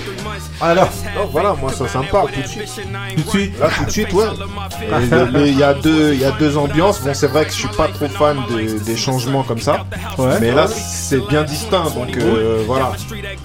Alors 0.59 0.89
Non, 1.15 1.25
voilà, 1.31 1.53
moi 1.53 1.71
ça, 1.71 1.87
ça 1.87 1.99
me 1.99 2.05
parle 2.09 2.31
tout 2.31 2.41
de 2.41 2.47
suite. 2.47 2.63
Tout 3.15 3.21
de 3.23 3.29
suite 3.29 3.59
Là, 3.59 3.69
tout 3.77 3.85
de 3.85 3.89
suite, 3.91 4.13
ouais. 4.13 4.25
Il 5.45 5.57
y, 5.59 5.63
a 5.63 5.73
deux- 5.75 6.15
y 6.15 6.25
a 6.25 6.31
deux 6.31 6.57
ambiances. 6.57 7.01
Bon, 7.01 7.13
c'est 7.13 7.27
vrai 7.27 7.45
que 7.45 7.51
je 7.51 7.57
suis 7.57 7.67
pas 7.69 7.87
trop 7.89 8.07
fan 8.07 8.37
de- 8.49 8.79
des 8.79 8.97
changements 8.97 9.43
comme 9.43 9.59
ça. 9.59 9.85
Ouais. 10.17 10.39
Mais 10.41 10.51
là, 10.51 10.67
c'est 10.67 11.25
bien 11.27 11.43
distinct. 11.43 11.85
Donc 11.95 12.17
euh, 12.17 12.63
voilà. 12.65 12.91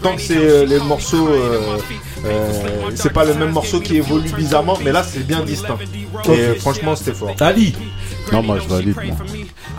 Tant 0.02 0.16
que 0.16 0.22
c'est 0.22 0.36
euh, 0.36 0.64
les 0.66 0.78
morceaux. 0.80 1.28
euh, 1.28 1.76
euh, 2.24 2.50
c'est 2.94 3.12
pas 3.12 3.24
le 3.24 3.34
même 3.34 3.50
morceau 3.52 3.80
qui 3.80 3.96
évolue 3.98 4.30
bizarrement. 4.32 4.78
Mais 4.82 4.92
là, 4.92 5.02
c'est 5.02 5.26
bien 5.26 5.40
distinct. 5.40 5.78
Et 6.26 6.30
euh, 6.30 6.54
franchement, 6.60 6.96
c'était 6.96 7.12
fort. 7.14 7.34
Ali 7.40 7.74
Non, 8.30 8.42
moi 8.42 8.58
je 8.62 8.68
valide. 8.68 8.96
Moi. 8.96 9.16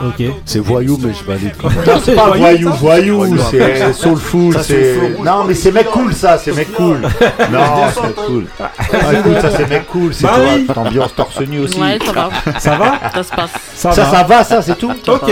Ok. 0.10 0.24
C'est 0.46 0.60
voyou, 0.60 0.98
mais 1.02 1.14
je 1.14 1.24
valide. 1.24 1.54
quand 1.60 1.70
même. 1.70 1.86
Non, 1.86 2.02
c'est 2.04 2.16
pas 2.16 2.28
voyou, 2.32 2.72
voyou, 2.74 3.18
Voyou, 3.18 3.38
c'est 3.52 3.94
soulful, 3.94 4.54
Ça, 4.54 4.64
c'est. 4.64 4.98
Non, 5.24 5.44
mais 5.46 5.54
c'est 5.56 5.72
mec 5.72 5.88
cool 5.90 6.14
ça, 6.14 6.38
c'est 6.38 6.52
mec 6.52 6.72
cool. 6.74 7.02
Non, 7.52 7.60
c'est 7.94 8.02
mec 8.04 8.16
cool. 8.16 8.46
Ah, 8.60 9.14
écoute, 9.14 9.42
ça 9.42 9.50
c'est 9.56 9.70
mec 9.70 9.88
cool, 9.88 10.14
c'est 10.14 10.24
toi, 10.28 10.74
t'ambiance 10.74 11.16
torse 11.16 11.40
nu 11.42 11.60
aussi. 11.62 11.80
Ouais, 11.80 11.98
ça 12.06 12.12
va. 12.12 12.30
Ça 12.60 12.76
va 12.78 13.00
Ça 13.14 13.24
se 13.24 13.30
passe. 13.32 13.52
Ça, 13.76 13.92
Ça, 13.92 14.24
va. 14.24 14.44
ça 14.44 14.62
c'est 14.62 14.78
tout 14.78 14.92
Ok, 15.08 15.32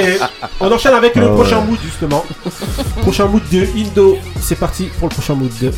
on 0.59 0.71
enchaîne 0.71 0.93
avec 0.93 1.15
le 1.15 1.27
Ah 1.27 1.33
prochain 1.33 1.61
mood 1.61 1.79
justement. 1.83 2.23
prochain 3.01 3.25
mood 3.25 3.43
de 3.51 3.65
Indo. 3.77 4.17
C'est 4.39 4.57
parti 4.57 4.85
pour 4.99 5.09
le 5.09 5.13
prochain 5.13 5.35
mood 5.35 5.51
de. 5.61 5.71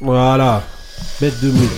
Voilà. 0.00 0.62
Bête 1.20 1.40
de 1.42 1.50
mood. 1.50 1.68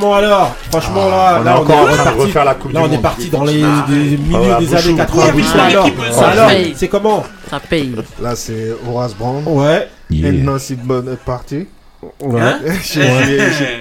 Franchement 0.00 0.14
alors, 0.14 0.54
franchement 0.70 1.08
là, 1.08 1.36
on 1.38 1.42
est 1.42 1.44
là 1.44 1.60
encore 1.60 1.76
en 1.78 1.84
train 1.86 1.92
de 1.92 1.98
reparti- 2.16 2.20
refaire 2.22 2.44
la 2.44 2.54
Coupe 2.54 2.72
là 2.72 2.80
du 2.80 2.86
on 2.86 2.92
est 2.92 2.98
parti 3.02 3.28
dans 3.30 3.44
les, 3.44 3.62
Ah. 3.62 3.86
des 3.88 3.94
milieux 4.16 4.52
Ah, 4.56 4.58
des 4.60 4.74
années 4.74 4.96
90. 4.96 5.36
Oui, 5.36 5.44
là, 5.58 5.64
alors, 5.64 5.86
alors, 6.24 6.48
paye. 6.48 6.72
c'est 6.76 6.88
comment 6.88 7.24
Ça 7.50 7.60
paye. 7.60 7.94
Là, 8.22 8.36
c'est 8.36 8.72
Horace 8.88 9.14
Brown. 9.14 9.42
Ouais. 9.46 9.88
Et 10.12 10.32
Nancy 10.32 10.74
Bonne. 10.74 11.16
Ouais. 12.22 12.40
J'ai- 12.82 13.02
j'ai- 13.02 13.38
j'ai- 13.38 13.78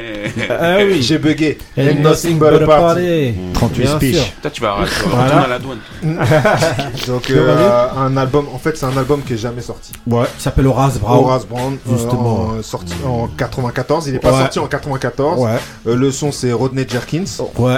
Ah 0.49 0.77
oui. 0.85 1.01
J'ai 1.01 1.17
bugué. 1.17 1.57
And 1.77 2.01
nothing 2.01 2.37
but 2.39 2.61
a 2.61 2.65
party. 2.65 3.33
38 3.53 3.81
Bien 3.83 3.95
speech. 3.97 4.33
Toi, 4.41 4.51
tu 4.51 4.61
vas, 4.61 4.75
Voilà. 4.75 5.23
retourner 5.25 5.43
à 5.45 5.47
la 5.47 5.59
douane. 5.59 5.79
Donc, 7.07 7.29
euh, 7.29 7.87
un 7.97 8.17
album, 8.17 8.45
en 8.53 8.57
fait, 8.57 8.77
c'est 8.77 8.85
un 8.85 8.95
album 8.97 9.21
qui 9.23 9.33
est 9.33 9.37
jamais 9.37 9.61
sorti. 9.61 9.91
Ouais, 10.07 10.25
il 10.37 10.41
s'appelle 10.41 10.67
Horace 10.67 10.99
Brown. 10.99 11.19
Horace 11.23 11.45
Brown, 11.47 11.77
euh, 11.87 11.91
Justement. 11.97 12.41
en- 12.57 12.61
sorti 12.63 12.93
en 13.05 13.27
94. 13.27 14.07
Il 14.07 14.13
n'est 14.13 14.19
pas 14.19 14.31
Ouais. 14.31 14.39
sorti 14.39 14.59
en 14.59 14.67
94. 14.67 15.39
Ouais. 15.39 15.57
Euh, 15.87 15.95
le 15.95 16.11
son, 16.11 16.31
c'est 16.31 16.51
Rodney 16.51 16.85
Jerkins. 16.87 17.25
Ouais. 17.57 17.77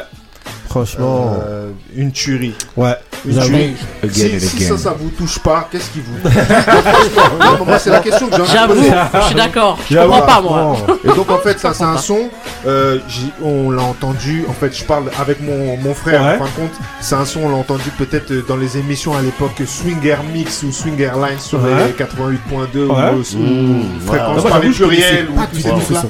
Franchement. 0.69 1.35
Euh, 1.45 1.71
une 1.95 2.11
tuerie. 2.11 2.55
Ouais. 2.77 2.95
Une 3.25 3.39
tuerie. 3.39 3.75
Si, 4.11 4.25
and 4.25 4.39
si 4.39 4.57
again. 4.57 4.67
ça, 4.69 4.77
ça 4.77 4.95
vous 4.99 5.09
touche 5.09 5.37
pas, 5.39 5.67
qu'est-ce 5.71 5.89
qui 5.91 6.01
vous. 6.01 7.65
Moi, 7.65 7.77
c'est 7.79 7.89
la 7.91 7.99
question 7.99 8.27
que 8.27 8.35
j'ai 8.37 8.45
J'avoue, 8.53 8.73
je 8.75 9.25
suis 9.27 9.35
d'accord. 9.35 9.77
Je 9.89 9.97
comprends 9.97 10.21
pas, 10.21 10.41
moi. 10.41 10.77
Et 11.03 11.07
donc 11.15 11.29
en 11.29 11.37
fait 11.37 11.59
ça 11.59 11.73
c'est 11.73 11.83
un 11.83 11.97
son, 11.97 12.29
euh, 12.65 12.99
on 13.43 13.69
l'a 13.71 13.83
entendu, 13.83 14.45
en 14.49 14.53
fait 14.53 14.75
je 14.75 14.83
parle 14.83 15.05
avec 15.19 15.41
mon, 15.41 15.77
mon 15.77 15.93
frère 15.93 16.21
Ouais. 16.21 16.35
en 16.35 16.39
fin 16.39 16.45
de 16.45 16.49
compte, 16.67 16.71
c'est 16.99 17.15
un 17.15 17.25
son 17.25 17.41
on 17.43 17.49
l'a 17.49 17.55
entendu 17.55 17.89
peut-être 17.97 18.33
dans 18.47 18.57
les 18.57 18.77
émissions 18.77 19.15
à 19.15 19.21
l'époque 19.21 19.61
Swinger 19.65 20.17
Mix 20.33 20.63
ou 20.63 20.71
Swinger 20.71 21.11
Line 21.15 21.39
sur 21.39 21.61
Ouais. 21.63 21.87
les 21.87 21.93
88.2 21.93 22.85
Ouais. 22.85 22.95
ou, 23.13 23.37
Mmh, 23.37 23.83
Fréquence 24.07 24.43
par 24.43 24.59
les 24.59 24.69
pluriels 24.69 25.27
ou 25.29 25.39
tout. 25.41 26.07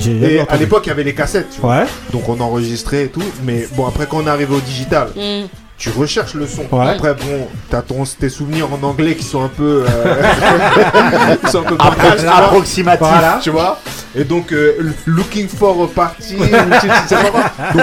J'ai 0.00 0.36
Et 0.36 0.40
à 0.40 0.56
l'époque 0.56 0.82
il 0.86 0.88
y 0.88 0.92
avait 0.92 1.04
les 1.04 1.14
cassettes, 1.14 1.50
tu 1.54 1.60
vois. 1.60 1.78
Ouais. 1.80 1.84
donc 2.12 2.28
on 2.28 2.40
enregistrait 2.40 3.04
et 3.04 3.08
tout, 3.08 3.22
mais 3.44 3.66
bon 3.76 3.86
après 3.86 4.06
quand 4.06 4.18
on 4.22 4.26
est 4.26 4.30
arrivé 4.30 4.54
au 4.54 4.60
digital, 4.60 5.08
Mm. 5.16 5.46
Tu 5.82 5.90
recherches 5.98 6.34
le 6.34 6.46
son. 6.46 6.62
Ouais. 6.70 6.90
Après, 6.90 7.12
bon, 7.12 7.48
t'as 7.68 7.82
ton, 7.82 8.04
tes 8.04 8.28
souvenirs 8.28 8.68
en 8.72 8.86
anglais 8.86 9.16
qui 9.16 9.24
sont 9.24 9.42
un 9.42 9.48
peu. 9.48 9.84
euh, 9.84 11.36
qui 11.44 11.50
sont 11.50 11.58
un 11.58 11.62
peu 11.64 11.74
Appro- 11.74 11.96
banals, 11.96 12.16
tu 12.18 12.24
vois. 12.24 12.34
approximatif. 12.36 13.00
Voilà. 13.08 13.40
Tu 13.42 13.50
vois 13.50 13.80
Et 14.14 14.22
donc, 14.22 14.52
euh, 14.52 14.92
looking 15.06 15.48
for 15.48 15.82
a 15.82 15.88
party. 15.88 16.36
donc, 16.36 16.48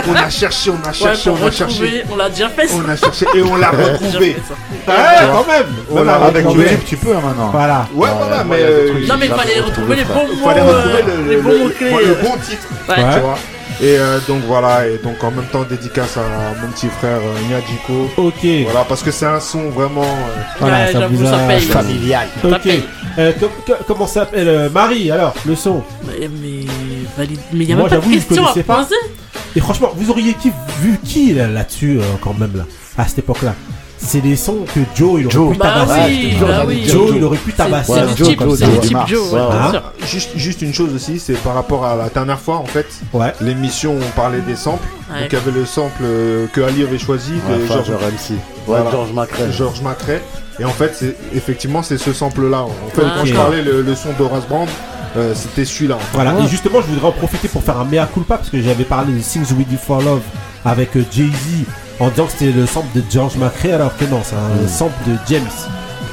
on 0.07 0.15
a 0.15 0.29
cherché, 0.29 0.71
on 0.71 0.87
a 0.87 0.93
cherché, 0.93 1.29
on 1.29 1.45
a 1.45 1.51
cherché. 1.51 2.03
on 2.09 2.15
l'a 2.15 2.29
déjà 2.29 2.47
fait 2.47 2.67
ça. 2.67 2.75
On 2.77 2.89
a 2.89 2.95
cherché 2.95 3.25
et 3.35 3.41
on 3.41 3.57
l'a 3.57 3.69
retrouvé. 3.71 4.37
Ouais, 4.87 4.93
quand 5.33 5.45
même. 5.51 5.65
On 5.91 6.01
l'a 6.01 6.13
Avec 6.15 6.45
retrouvé. 6.45 6.63
YouTube, 6.69 6.79
tu 6.87 6.95
peux 6.95 7.13
hein, 7.13 7.21
maintenant. 7.21 7.49
Voilà. 7.51 7.85
Ouais, 7.93 8.07
voilà, 8.17 8.45
mais. 8.45 8.59
euh, 8.61 8.93
Non 9.09 9.15
mais 9.19 9.25
il 9.25 9.33
fallait 9.33 9.59
retrouver 9.59 9.95
les 9.97 10.05
bons 10.05 10.25
mots, 10.25 10.45
fallait 10.47 10.61
retrouver 10.61 11.03
le, 11.27 11.41
bon 11.41 12.37
titre. 12.47 12.67
Ouais. 12.87 12.95
Tu 13.13 13.19
vois 13.19 13.37
et 13.81 13.97
euh, 13.97 14.19
donc 14.27 14.41
voilà, 14.47 14.87
et 14.87 14.97
donc 15.03 15.23
en 15.23 15.31
même 15.31 15.45
temps 15.45 15.63
dédicace 15.63 16.17
à 16.17 16.21
mon 16.61 16.71
petit 16.71 16.87
frère 16.87 17.19
euh, 17.19 17.49
Nyadjiko. 17.49 18.09
Ok. 18.17 18.45
Voilà, 18.65 18.83
parce 18.87 19.01
que 19.03 19.11
c'est 19.11 19.25
un 19.25 19.39
son 19.39 19.69
vraiment. 19.69 20.03
euh, 20.03 20.41
Voilà, 20.59 20.85
Ouais, 20.85 20.91
ça 20.91 21.07
vous 21.07 21.25
a 21.25 21.29
ça 21.31 21.37
paye. 21.47 21.61
Familial. 21.61 22.27
Ça 22.41 22.47
Ok. 22.47 22.61
paye. 22.61 22.83
Euh, 23.17 23.31
com- 23.39 23.49
co- 23.65 23.73
comment 23.87 24.07
ça 24.07 24.21
s'appelle 24.21 24.47
euh, 24.47 24.69
Marie, 24.69 25.09
alors, 25.11 25.33
le 25.45 25.55
son? 25.55 25.83
Mais, 26.05 26.27
mais 26.41 26.65
valide. 27.17 27.39
Mais 27.53 27.63
il 27.63 27.69
y 27.69 27.73
a 27.73 27.75
Moi, 27.75 27.89
même 27.89 27.99
pas 28.01 28.05
de 28.07 28.11
question 28.13 28.45
à 28.45 28.51
poser. 28.53 28.95
Et 29.55 29.59
franchement, 29.61 29.91
vous 29.95 30.09
auriez 30.11 30.33
qui, 30.33 30.51
vu 30.81 30.99
qui 31.03 31.33
là- 31.33 31.47
là-dessus, 31.47 31.99
euh, 31.99 32.03
quand 32.21 32.37
même, 32.37 32.55
là, 32.55 32.63
à 32.97 33.07
cette 33.07 33.19
époque-là? 33.19 33.55
C'est 34.01 34.21
des 34.21 34.35
sons 34.37 34.59
que 34.73 34.79
Joe, 34.95 35.19
il 35.19 35.25
aurait 35.25 35.29
Joe. 35.29 35.51
pu 35.51 35.57
Bah 35.57 35.73
tabasser. 35.85 36.01
oui, 36.07 36.33
Joe, 36.39 36.47
bah 36.47 36.63
oui. 36.65 36.83
Joe, 36.87 37.11
il 37.15 37.23
aurait 37.23 37.37
pu 37.37 37.51
tabasser. 37.53 37.93
C'est 38.15 38.23
type, 38.23 38.43
c'est 38.57 38.65
Joe 38.65 38.79
type 38.81 38.93
Mars. 38.93 39.09
Joe. 39.09 39.33
ouais, 39.33 39.39
Hein 39.41 39.71
sûr. 39.71 39.81
Juste, 40.07 40.29
juste 40.35 40.61
une 40.61 40.73
chose 40.73 40.93
aussi, 40.95 41.19
c'est 41.19 41.33
par 41.33 41.53
rapport 41.53 41.85
à 41.85 41.95
la 41.95 42.09
dernière 42.09 42.39
fois 42.39 42.55
en 42.57 42.65
fait, 42.65 42.87
Ouais. 43.13 43.33
l'émission 43.41 43.93
où 43.93 43.99
on 44.01 44.15
parlait 44.15 44.39
des 44.41 44.55
samples. 44.55 44.87
Ouais. 45.13 45.21
Donc 45.23 45.31
il 45.31 45.35
y 45.35 45.41
avait 45.41 45.51
le 45.51 45.65
sample 45.65 46.01
euh, 46.03 46.47
que 46.53 46.61
Ali 46.61 46.83
avait 46.83 46.97
choisi 46.97 47.33
Ouais, 47.49 47.57
de 47.59 47.65
George 47.67 47.87
George, 47.87 48.01
MC. 48.03 48.31
Ouais, 48.31 48.37
Voilà. 48.67 48.91
George 48.91 49.11
McRae. 49.13 49.51
George 49.51 49.81
McRae. 49.81 50.21
Et 50.59 50.65
en 50.65 50.69
fait, 50.71 50.93
c'est 50.95 51.15
effectivement 51.35 51.83
c'est 51.83 51.97
ce 51.97 52.13
sample 52.13 52.49
là. 52.49 52.61
En 52.63 52.69
fait, 52.93 53.01
Ah. 53.05 53.15
quand 53.19 53.25
je 53.25 53.33
parlais 53.33 53.61
le, 53.61 53.81
le 53.81 53.95
son 53.95 54.09
d'Horace 54.17 54.47
Brand, 54.47 54.67
euh, 55.17 55.33
c'était 55.35 55.65
celui-là. 55.65 55.95
en 55.95 55.99
fait. 55.99 56.05
Voilà, 56.13 56.35
et 56.39 56.47
justement, 56.47 56.79
je 56.81 56.87
voudrais 56.87 57.07
en 57.07 57.11
profiter 57.11 57.47
pour 57.49 57.63
faire 57.63 57.77
un 57.79 57.85
mea 57.85 58.05
culpa 58.13 58.37
parce 58.37 58.49
que 58.49 58.61
j'avais 58.61 58.83
parlé 58.85 59.11
de 59.13 59.19
Things 59.19 59.51
We 59.57 59.67
Do 59.67 59.75
For 59.77 60.01
Love 60.01 60.21
avec 60.65 60.95
euh, 60.95 61.03
Jay-Z 61.11 61.65
en 61.99 62.09
disant 62.09 62.25
que 62.25 62.31
c'était 62.31 62.51
le 62.51 62.65
sample 62.65 62.87
de 62.95 63.03
George 63.11 63.35
McRae 63.37 63.73
alors 63.73 63.95
que 63.97 64.05
non, 64.05 64.21
c'est 64.23 64.35
un 64.35 64.67
sample 64.67 64.93
de 65.07 65.15
James, 65.29 65.43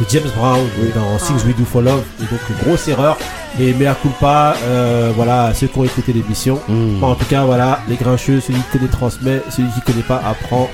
de 0.01 0.07
James 0.11 0.31
Brown 0.37 0.61
dans 0.95 1.17
Things 1.25 1.45
We 1.47 1.55
Do 1.57 1.65
For 1.65 1.83
Love. 1.83 2.03
Et 2.21 2.25
donc, 2.25 2.41
grosse 2.65 2.89
erreur. 2.89 3.17
Et 3.59 3.73
mea 3.73 3.95
culpa, 4.03 4.55
euh, 4.65 5.13
voilà, 5.17 5.53
ceux 5.55 5.67
qui 5.69 5.79
ont 5.79 5.85
écouté 5.85 6.13
l'émission. 6.13 6.61
Mm. 6.69 6.99
Bon, 7.01 7.13
en 7.13 7.15
tout 7.15 7.25
cas, 7.25 7.45
voilà, 7.45 7.81
les 7.89 7.97
grincheux, 7.97 8.41
celui 8.41 8.59
qui 8.61 8.79
télétransmet, 8.79 9.41
celui 9.51 9.69
qui 9.71 9.81
connaît 9.81 10.03
pas 10.03 10.21
apprend. 10.29 10.69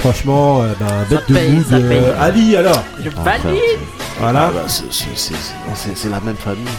Franchement, 0.00 0.60
euh, 0.60 0.66
ben, 0.78 0.86
bête 1.08 1.26
de 1.28 1.34
paye, 1.34 1.50
mood. 1.52 1.64
euh, 1.72 2.12
Ali, 2.20 2.54
alors, 2.54 2.82
Je 3.02 3.08
valide. 3.08 3.58
voilà. 4.20 4.48
Ah 4.48 4.52
bah, 4.54 4.60
c'est- 4.66 6.08
la 6.10 6.20
même 6.20 6.36
famille. 6.36 6.66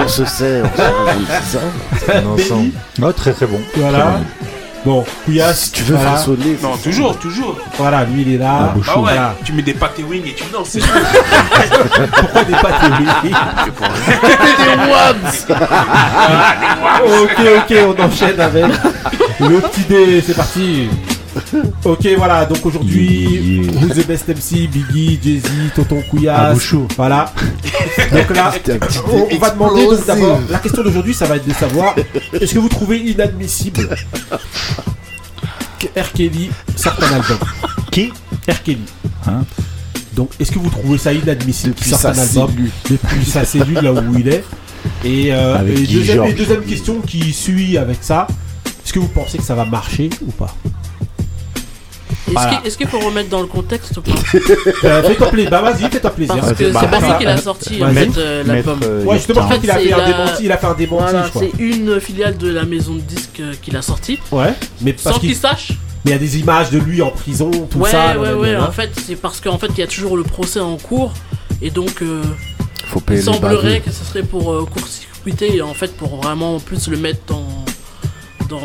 on, 0.00 0.02
on 0.02 0.08
se 0.08 0.24
sait, 0.24 0.62
on 0.62 0.76
se 0.76 0.82
c'est 1.50 1.58
ça. 1.58 2.20
Benny, 2.52 2.72
Oh, 3.02 3.12
très 3.12 3.32
très 3.32 3.46
bon. 3.46 3.60
voilà. 3.76 3.98
Bon, 4.06 4.46
Couillasse, 5.24 5.64
Si 5.64 5.72
tu 5.72 5.82
veux 5.82 5.94
voilà. 5.94 6.10
faire 6.12 6.20
sonner. 6.20 6.56
Non, 6.62 6.76
toujours, 6.82 7.18
toujours. 7.18 7.56
Voilà, 7.76 8.04
lui 8.04 8.22
il 8.22 8.34
est 8.34 8.38
là. 8.38 8.72
Ah 8.74 8.76
ouais, 8.96 9.02
Voilà. 9.02 9.34
tu 9.44 9.52
mets 9.52 9.62
des 9.62 9.74
pâtes 9.74 9.98
et 9.98 10.02
wings 10.02 10.26
et 10.26 10.34
tu 10.34 10.44
danses. 10.52 10.68
c'est 10.70 10.80
Pourquoi 12.16 12.44
des 12.44 12.52
pâtes 12.54 12.82
et 12.84 13.26
oui 13.26 13.32
Ok, 17.22 17.40
ok, 17.58 17.76
on 17.98 18.02
enchaîne 18.02 18.40
avec 18.40 18.64
le 19.40 19.60
petit 19.60 19.82
dé, 19.82 20.22
c'est 20.26 20.34
parti. 20.36 20.88
Ok, 21.84 22.06
voilà, 22.16 22.44
donc 22.46 22.64
aujourd'hui, 22.64 23.62
Who's 23.68 23.94
the 23.94 24.06
Best 24.06 24.28
MC, 24.28 24.68
Biggie, 24.68 25.18
Jay-Z, 25.22 25.50
Tonton 25.74 26.02
Couillasse. 26.10 26.50
Abouchou. 26.50 26.86
Voilà. 26.96 27.32
Donc 28.12 28.36
là, 28.36 28.52
on, 29.06 29.28
on 29.34 29.38
va 29.38 29.50
demander 29.50 29.86
donc 29.86 30.06
d'abord, 30.06 30.40
la 30.48 30.58
question 30.58 30.82
d'aujourd'hui, 30.82 31.14
ça 31.14 31.26
va 31.26 31.36
être 31.36 31.46
de 31.46 31.52
savoir, 31.52 31.94
est-ce 32.32 32.54
que 32.54 32.58
vous 32.58 32.68
trouvez 32.68 32.98
inadmissible 32.98 33.88
R. 35.96 36.12
Kelly 36.12 36.50
sorte 36.76 37.02
un 37.02 37.14
album? 37.14 37.38
Qui? 37.90 38.12
R. 38.48 38.62
Kelly. 38.62 38.84
Hein? 39.26 39.44
Donc, 40.14 40.30
est-ce 40.40 40.50
que 40.50 40.58
vous 40.58 40.70
trouvez 40.70 40.98
ça 40.98 41.12
inadmissible 41.12 41.74
qu'il 41.74 41.86
sorte 41.86 42.04
un 42.04 42.18
album? 42.18 42.50
depuis 42.90 43.24
sa 43.24 43.44
cellule 43.44 43.80
là 43.80 43.92
où 43.92 44.18
il 44.18 44.28
est 44.28 44.44
Et, 45.04 45.32
euh, 45.32 45.58
et 45.66 45.86
deuxième 46.32 46.64
question 46.64 47.00
qui 47.00 47.32
suit 47.32 47.78
avec 47.78 47.98
ça 48.00 48.26
est-ce 48.90 48.94
que 48.96 48.98
vous 48.98 49.08
pensez 49.08 49.38
que 49.38 49.44
ça 49.44 49.54
va 49.54 49.64
marcher 49.64 50.10
ou 50.26 50.32
pas? 50.32 50.52
Est-ce 52.26 52.32
Voilà. 52.34 52.56
qu'il- 52.62 52.76
qu'il 52.76 52.86
faut 52.86 52.98
remettre 53.00 53.28
dans 53.28 53.40
le 53.40 53.46
contexte 53.46 53.96
ou 53.96 54.02
pas 54.02 54.12
euh, 54.84 55.02
Fais-toi 55.02 55.28
plaisir, 55.30 55.50
bah 55.50 55.62
vas-y, 55.62 55.90
fais-toi 55.90 56.10
plaisir. 56.10 56.36
Parce 56.36 56.52
que 56.52 56.70
bah, 56.72 56.80
c'est 56.82 56.90
pas 56.90 57.00
bah, 57.00 57.06
lui 57.08 57.18
qui 57.18 57.24
l'a 57.24 57.34
bah, 57.36 57.40
sorti 57.42 57.78
vas-y. 57.78 57.90
en 58.08 58.12
fait 58.12 58.18
euh, 58.20 58.44
l'album. 58.44 58.80
Euh, 58.84 59.04
Ouais, 59.04 59.16
justement, 59.16 59.40
je 59.40 59.46
crois 59.46 59.58
qu'il 59.58 59.70
a 59.70 59.74
En 59.74 59.78
fait, 59.78 59.84
fait 59.88 59.92
un 59.94 60.06
démenti, 60.06 60.44
il 60.44 60.52
a 60.52 60.58
fait 60.58 60.66
un 60.66 60.74
démenti, 60.74 61.02
Voilà, 61.02 61.24
je 61.24 61.30
crois. 61.30 61.42
c'est 61.42 61.62
une 61.62 62.00
filiale 62.00 62.36
de 62.36 62.50
la 62.50 62.64
maison 62.64 62.94
de 62.94 63.00
disques 63.00 63.40
euh, 63.40 63.54
qui 63.60 63.70
l'a 63.70 63.82
sorti. 63.82 64.18
Ouais, 64.30 64.54
mais 64.82 64.94
Sans 64.98 65.12
qu'il 65.18 65.30
qu'il 65.30 65.36
sache. 65.36 65.72
mais 66.04 66.10
il 66.10 66.12
y 66.12 66.14
a 66.14 66.18
des 66.18 66.38
images 66.38 66.70
de 66.70 66.78
lui 66.78 67.02
en 67.02 67.10
prison, 67.10 67.50
tout 67.70 67.78
ouais, 67.78 67.90
ça. 67.90 68.08
ouais, 68.18 68.28
nanana. 68.28 68.36
ouais. 68.38 68.56
En 68.56 68.70
fait, 68.70 68.90
c'est 69.06 69.16
parce 69.16 69.40
qu'en 69.40 69.58
fait, 69.58 69.68
il 69.68 69.78
y 69.78 69.82
a 69.82 69.86
toujours 69.86 70.16
le 70.16 70.22
procès 70.24 70.60
en 70.60 70.76
cours. 70.76 71.12
Et 71.62 71.70
donc, 71.70 72.00
euh, 72.02 72.22
Faut 72.86 73.02
il 73.10 73.22
semblerait 73.22 73.80
que 73.80 73.90
ce 73.90 74.04
serait 74.04 74.22
pour 74.22 74.52
euh, 74.52 74.64
court-circuiter 74.70 75.56
et 75.56 75.62
en 75.62 75.74
fait 75.74 75.94
pour 75.96 76.16
vraiment 76.22 76.58
plus 76.60 76.88
le 76.88 76.96
mettre 76.96 77.20
Dans 78.48 78.62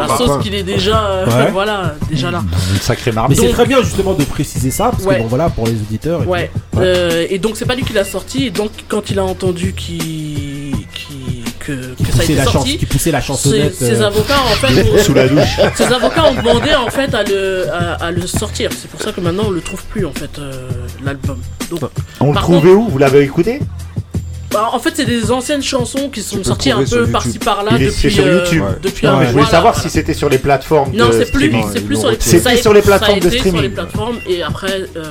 la 0.00 0.06
l'embarras. 0.06 0.16
sauce 0.26 0.42
qu'il 0.42 0.54
est 0.54 0.62
déjà, 0.62 1.04
euh, 1.04 1.26
Ouais. 1.26 1.50
voilà, 1.52 1.94
déjà 2.10 2.30
là. 2.30 2.42
Une 2.74 2.80
sacrée 2.80 3.10
Mais 3.10 3.14
marmite. 3.16 3.38
c'est 3.38 3.46
Donc- 3.46 3.54
très 3.54 3.66
bien 3.66 3.82
justement 3.82 4.14
de 4.14 4.24
préciser 4.24 4.70
ça, 4.70 4.90
parce 4.90 5.04
Ouais. 5.04 5.16
que 5.16 5.22
bon 5.22 5.28
voilà, 5.28 5.48
pour 5.50 5.66
les 5.66 5.72
auditeurs. 5.74 6.22
et 6.22 6.26
Ouais. 6.26 6.50
puis- 6.72 6.80
ouais. 6.80 6.86
Euh, 6.86 7.26
et 7.30 7.38
donc 7.38 7.56
c'est 7.56 7.66
pas 7.66 7.74
lui 7.74 7.84
qui 7.84 7.92
l'a 7.92 8.04
sorti. 8.04 8.46
Et 8.46 8.50
donc 8.50 8.70
quand 8.88 9.10
il 9.10 9.18
a 9.18 9.24
entendu 9.24 9.72
qu'il, 9.74 10.72
qu'il- 10.94 11.42
que, 11.58 11.94
Qui 11.94 12.02
que 12.04 12.10
ça 12.10 12.16
a 12.16 12.20
poussait 12.20 12.24
été 12.24 12.34
la 12.34 12.44
sorti, 12.44 12.76
qui 12.78 12.86
poussait 12.86 13.10
la 13.12 13.20
ses, 13.20 13.26
chansonnette. 13.28 13.74
ses 13.76 14.00
euh, 14.00 14.06
avocats 14.08 14.40
en 14.40 14.54
fait, 14.56 14.82
ont- 14.82 14.98
Sous 15.04 15.14
la 15.14 15.28
douche. 15.28 15.60
ses 15.76 15.84
avocats 15.84 16.24
ont 16.26 16.34
demandé 16.34 16.74
en 16.74 16.90
fait 16.90 17.14
à 17.14 17.22
le, 17.22 17.66
à, 17.72 18.04
à 18.06 18.10
le 18.10 18.26
sortir. 18.26 18.70
C'est 18.76 18.90
pour 18.90 19.00
ça 19.00 19.12
que 19.12 19.20
maintenant 19.20 19.44
on 19.46 19.50
le 19.50 19.60
trouve 19.60 19.82
plus 19.84 20.04
en 20.04 20.12
fait 20.12 20.38
euh, 20.40 20.68
l'album. 21.04 21.38
Donc 21.70 21.80
On 22.20 22.28
le 22.28 22.32
Par 22.34 22.42
trouvait 22.42 22.70
où? 22.72 22.88
Vous 22.88 22.98
l'avez 22.98 23.20
écouté? 23.22 23.60
bah, 23.60 23.66
en 24.60 24.78
fait 24.78 24.92
c'est 24.94 25.04
des 25.04 25.30
anciennes 25.30 25.62
chansons 25.62 26.08
qui 26.08 26.22
sont 26.22 26.42
sorties 26.44 26.70
un 26.70 26.84
peu 26.84 27.06
par-ci 27.06 27.38
par-là 27.38 27.72
est- 27.76 27.78
depuis. 27.86 27.92
c'est 27.92 28.10
sur 28.10 28.24
euh, 28.24 28.38
YouTube. 28.44 28.62
depuis 28.82 29.06
Ouais, 29.06 29.12
un 29.12 29.16
mais 29.18 29.26
Je 29.26 29.30
voulais 29.32 29.42
voilà, 29.44 29.50
savoir 29.50 29.72
voilà. 29.74 29.88
si 29.88 29.90
c'était 29.90 30.14
sur 30.14 30.28
les 30.28 30.38
plateformes 30.38 30.92
Non, 30.94 31.06
c'est 31.12 31.30
plus, 31.30 31.46
streaming. 31.46 31.66
c'est 31.72 31.80
plus 31.80 31.96
sur 31.96 32.08
les, 32.08 32.16
retiré. 32.16 32.38
ça 32.38 32.48
a- 32.48 32.52
C'était 32.52 32.62
sur 32.62 32.72
les 32.74 32.82
ça 32.82 32.86
a 32.94 32.98
plateformes 32.98 33.20
de 33.20 33.26
été 33.28 33.36
sur 33.36 33.44
les 33.44 33.50
streaming. 33.50 33.72
plateformes 33.74 34.16
et 34.26 34.42
après 34.42 34.84
euh, 34.96 35.02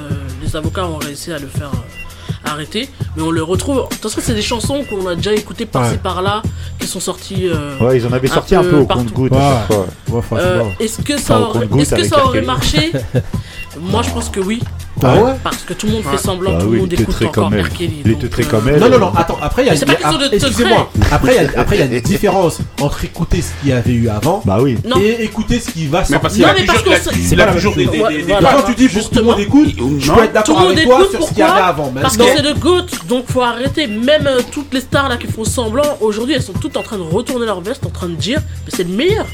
les 0.43 0.55
avocats 0.55 0.85
ont 0.85 0.97
réussi 0.97 1.31
à 1.31 1.39
le 1.39 1.47
faire 1.47 1.71
euh, 1.73 2.49
arrêter, 2.49 2.89
mais 3.15 3.21
on 3.23 3.29
le 3.31 3.43
retrouve. 3.43 3.77
De 3.77 3.81
toute 3.95 4.01
façon, 4.01 4.19
c'est 4.23 4.33
des 4.33 4.41
chansons 4.41 4.83
qu'on 4.89 5.05
a 5.07 5.15
déjà 5.15 5.31
écoutées 5.33 5.65
par-ci 5.67 5.91
Ouais. 5.91 5.97
par-là, 6.01 6.41
qui 6.79 6.87
sont 6.87 6.99
sorties. 6.99 7.47
euh, 7.47 7.77
Ouais, 7.79 7.97
ils 7.97 8.07
en 8.07 8.11
avaient 8.13 8.29
Un 8.31 8.33
sorti 8.33 8.55
un 8.55 8.63
peu 8.63 8.69
peu 8.71 8.75
au 8.77 8.85
partout. 8.85 9.03
compte-goutte 9.05 9.31
Ouais. 9.31 9.77
ouais, 10.09 10.21
euh, 10.33 10.63
Est-ce 10.79 11.01
que 11.01 11.17
ça 11.19 11.39
Enfin, 11.39 11.59
aurait, 11.59 11.67
que 11.67 11.83
ça 11.85 12.41
marché 12.45 12.91
Moi, 13.79 14.01
je 14.01 14.09
pense 14.09 14.29
que 14.29 14.39
oui, 14.39 14.61
Ah 15.03 15.15
ouais 15.21 15.31
parce 15.43 15.57
que 15.63 15.73
tout 15.73 15.87
le 15.87 15.93
monde 15.93 16.03
fait 16.03 16.17
semblant, 16.17 16.51
Bah 16.53 16.59
tout 16.61 16.69
le 16.71 16.79
monde 16.79 16.93
écoute 16.93 17.15
encore 17.21 17.31
comme 17.31 17.53
elle. 17.53 17.65
R. 17.65 17.69
Kelly. 17.69 18.01
Il 18.05 18.11
était 18.11 18.27
très 18.27 18.43
euh, 18.43 18.47
comme 18.47 18.67
elle. 18.67 18.79
Non, 18.79 18.89
non, 18.89 18.99
non, 18.99 19.13
attends, 19.15 19.37
après 19.41 19.63
il 19.63 19.65
y 19.65 19.69
a, 19.69 19.71
Mais 19.71 19.77
c'est 19.77 19.85
pas 19.85 19.93
il 19.93 20.01
y 20.01 20.03
a- 20.03 20.09
question 20.09 20.19
de 20.19 20.27
te 20.27 20.35
excusez-moi, 20.35 20.91
après 21.11 21.35
il 21.35 21.43
y 21.43 21.55
a, 21.55 21.59
après 21.59 21.75
il 21.77 21.79
y 21.79 21.81
a 21.83 21.85
une 21.85 22.01
différence 22.01 22.59
entre 22.81 23.05
écouter 23.05 23.41
ce 23.41 23.51
qu'il 23.61 23.69
y 23.69 23.73
avait 23.73 23.93
eu 23.93 24.09
avant 24.09 24.41
Bah 24.45 24.59
oui. 24.61 24.77
Non. 24.85 24.97
et 24.99 25.23
écouter 25.23 25.59
ce 25.59 25.71
qui 25.71 25.87
va 25.87 26.03
sortir. 26.03 26.47
Non, 26.47 26.53
mais 26.57 26.65
parce 26.65 26.79
a 26.79 27.01
c'est 27.03 27.35
pas 27.35 27.53
toujours 27.53 27.75
la 27.77 27.85
des, 27.85 28.23
même. 28.23 28.39
Quand 28.41 28.63
tu 28.67 28.75
dis 28.75 28.89
pour 28.89 29.09
que 29.09 29.15
tout 29.15 29.19
le 29.19 29.25
monde 29.25 29.39
écoute, 29.39 29.69
je 29.99 30.11
peux 30.11 30.23
être 30.23 30.33
d'accord 30.33 30.61
avec 30.61 30.83
toi 30.83 30.99
sur 31.09 31.23
ce 31.23 31.29
qu'il 31.29 31.37
y 31.39 31.41
avait 31.43 31.61
avant. 31.61 31.93
Parce 32.01 32.17
que 32.17 32.23
c'est 32.23 32.41
le 32.43 32.53
GOAT, 32.53 32.85
donc 33.07 33.25
faut 33.27 33.41
arrêter. 33.41 33.87
Même 33.87 34.27
euh, 34.27 34.41
toutes 34.51 34.73
les 34.73 34.81
stars 34.81 35.09
là 35.09 35.17
qui 35.17 35.27
font 35.27 35.43
semblant, 35.43 35.97
aujourd'hui 36.01 36.35
elles 36.35 36.43
sont 36.43 36.53
toutes 36.53 36.77
en 36.77 36.83
train 36.83 36.97
de 36.97 37.03
retourner 37.03 37.45
leur 37.45 37.61
veste, 37.61 37.85
en 37.85 37.89
train 37.89 38.07
de 38.09 38.15
dire 38.15 38.39
Mais 38.65 38.71
c'est 38.75 38.83
le 38.83 38.93
meilleur. 38.93 39.25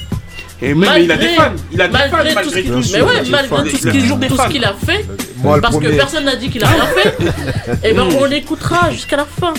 Et 0.62 0.74
même 0.74 1.04
il 1.04 1.12
a 1.12 1.18
des 1.18 1.28
fans. 1.30 1.52
Il 1.72 1.82
a 1.82 1.88
des 1.88 1.98
fans 1.98 2.08
malgré 2.12 2.44
tout 2.44 2.50
ce 2.50 2.56
malgré 2.56 2.64
qu'il 2.64 2.72
tout. 2.72 2.90
Mais 2.94 3.02
ouais, 3.02 3.30
malgré 3.30 3.56
a 3.56 3.64
tout 3.64 4.38
ce 4.38 4.48
qu'il 4.50 4.66
a 4.66 4.74
fait, 4.74 5.06
Moi, 5.38 5.62
parce 5.62 5.78
que 5.78 5.88
personne 5.90 6.26
n'a 6.26 6.36
dit 6.36 6.50
qu'il 6.50 6.64
a 6.64 6.68
rien 6.68 6.86
fait, 6.86 7.18
et 7.84 7.94
ben 7.94 8.08
on 8.20 8.26
l'écoutera 8.26 8.92
jusqu'à 8.92 9.18
la 9.18 9.26
fin. 9.26 9.54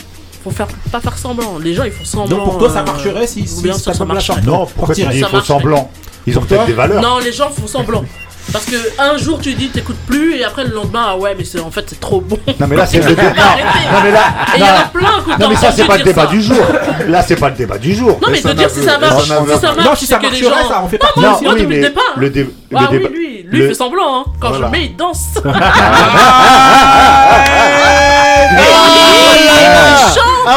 Faut 0.44 0.50
faire, 0.50 0.68
pas 0.92 1.00
faire 1.00 1.18
semblant. 1.18 1.58
Les 1.58 1.74
gens 1.74 1.82
ils 1.84 1.90
font 1.90 2.04
semblant. 2.04 2.36
donc 2.36 2.44
pour 2.44 2.58
toi 2.58 2.70
ça 2.70 2.80
euh, 2.80 2.84
marcherait 2.84 3.26
si, 3.26 3.46
si 3.46 3.62
bien 3.62 3.72
sûr, 3.72 3.86
ça 3.86 3.90
album-là 3.90 4.14
marcherait. 4.14 4.40
Non, 4.42 4.66
pourquoi 4.66 4.94
tu 4.94 5.04
dis 5.04 5.20
Ça 5.20 5.26
ils 5.28 5.36
font 5.36 5.42
semblant? 5.42 5.90
Ils 6.26 6.38
ont 6.38 6.42
peut-être 6.42 6.66
des 6.66 6.72
valeurs. 6.74 7.02
Non, 7.02 7.18
les 7.18 7.32
gens 7.32 7.50
font 7.50 7.66
semblant. 7.66 8.04
Parce 8.52 8.64
que 8.64 8.76
un 8.98 9.16
jour 9.18 9.38
tu 9.40 9.52
dis 9.54 9.68
t'écoutes 9.68 9.98
plus 10.06 10.36
et 10.36 10.44
après 10.44 10.64
le 10.64 10.70
lendemain 10.74 11.04
ah 11.10 11.16
ouais 11.18 11.34
mais 11.36 11.44
c'est 11.44 11.60
en 11.60 11.70
fait 11.70 11.84
c'est 11.86 12.00
trop 12.00 12.20
bon. 12.22 12.38
Non 12.58 12.66
mais 12.66 12.76
là 12.76 12.86
c'est 12.86 12.98
le 12.98 13.04
débat. 13.14 13.22
Non, 13.36 13.42
non 13.92 14.00
mais 14.04 14.10
là. 14.10 14.20
Et 14.54 14.58
il 14.58 14.60
y 14.60 14.62
en 14.64 14.66
a 14.66 14.70
Non, 14.78 14.84
plein 14.92 15.36
non 15.38 15.48
mais 15.50 15.56
ça 15.56 15.70
c'est 15.70 15.84
pas 15.86 15.98
le 15.98 16.04
débat 16.04 16.22
ça. 16.22 16.28
du 16.28 16.40
jour. 16.42 16.56
Là 17.08 17.22
c'est 17.22 17.36
pas 17.36 17.50
le 17.50 17.54
débat 17.56 17.76
du 17.78 17.94
jour. 17.94 18.18
Non 18.22 18.28
mais 18.30 18.40
ça 18.40 18.48
de 18.48 18.54
dire 18.58 18.70
si 18.70 18.82
ça 18.82 18.98
marche, 18.98 19.22
si 19.24 19.28
ça 19.28 19.40
marche, 19.42 19.84
Non, 19.84 19.94
si 19.94 20.06
ça 20.06 20.18
c'est 20.20 20.28
que 20.28 20.34
les 20.34 20.40
marcherait, 20.42 20.62
gens. 20.62 20.68
ça 20.70 20.80
en 20.82 20.88
fait 20.88 20.98
Non, 21.02 21.08
moi, 21.16 21.28
Non, 21.30 21.40
moi 21.42 21.52
oui, 21.54 21.60
depuis 21.60 21.62
le 21.62 21.68
mais 21.68 21.88
départ. 21.88 22.04
le, 22.16 22.30
dé- 22.30 22.44
le 22.44 22.76
Ah 22.76 22.80
oui, 22.90 22.98
débat. 22.98 23.08
lui, 23.10 23.42
lui 23.42 23.58
le- 23.58 23.64
il 23.64 23.68
fait 23.68 23.74
semblant. 23.74 24.20
Hein. 24.20 24.24
Quand 24.40 24.48
Voilà. 24.48 24.66
je 24.68 24.72
le 24.72 24.78
mets, 24.78 24.84
il 24.86 24.96
danse. 24.96 25.26
Ah, 30.46 30.56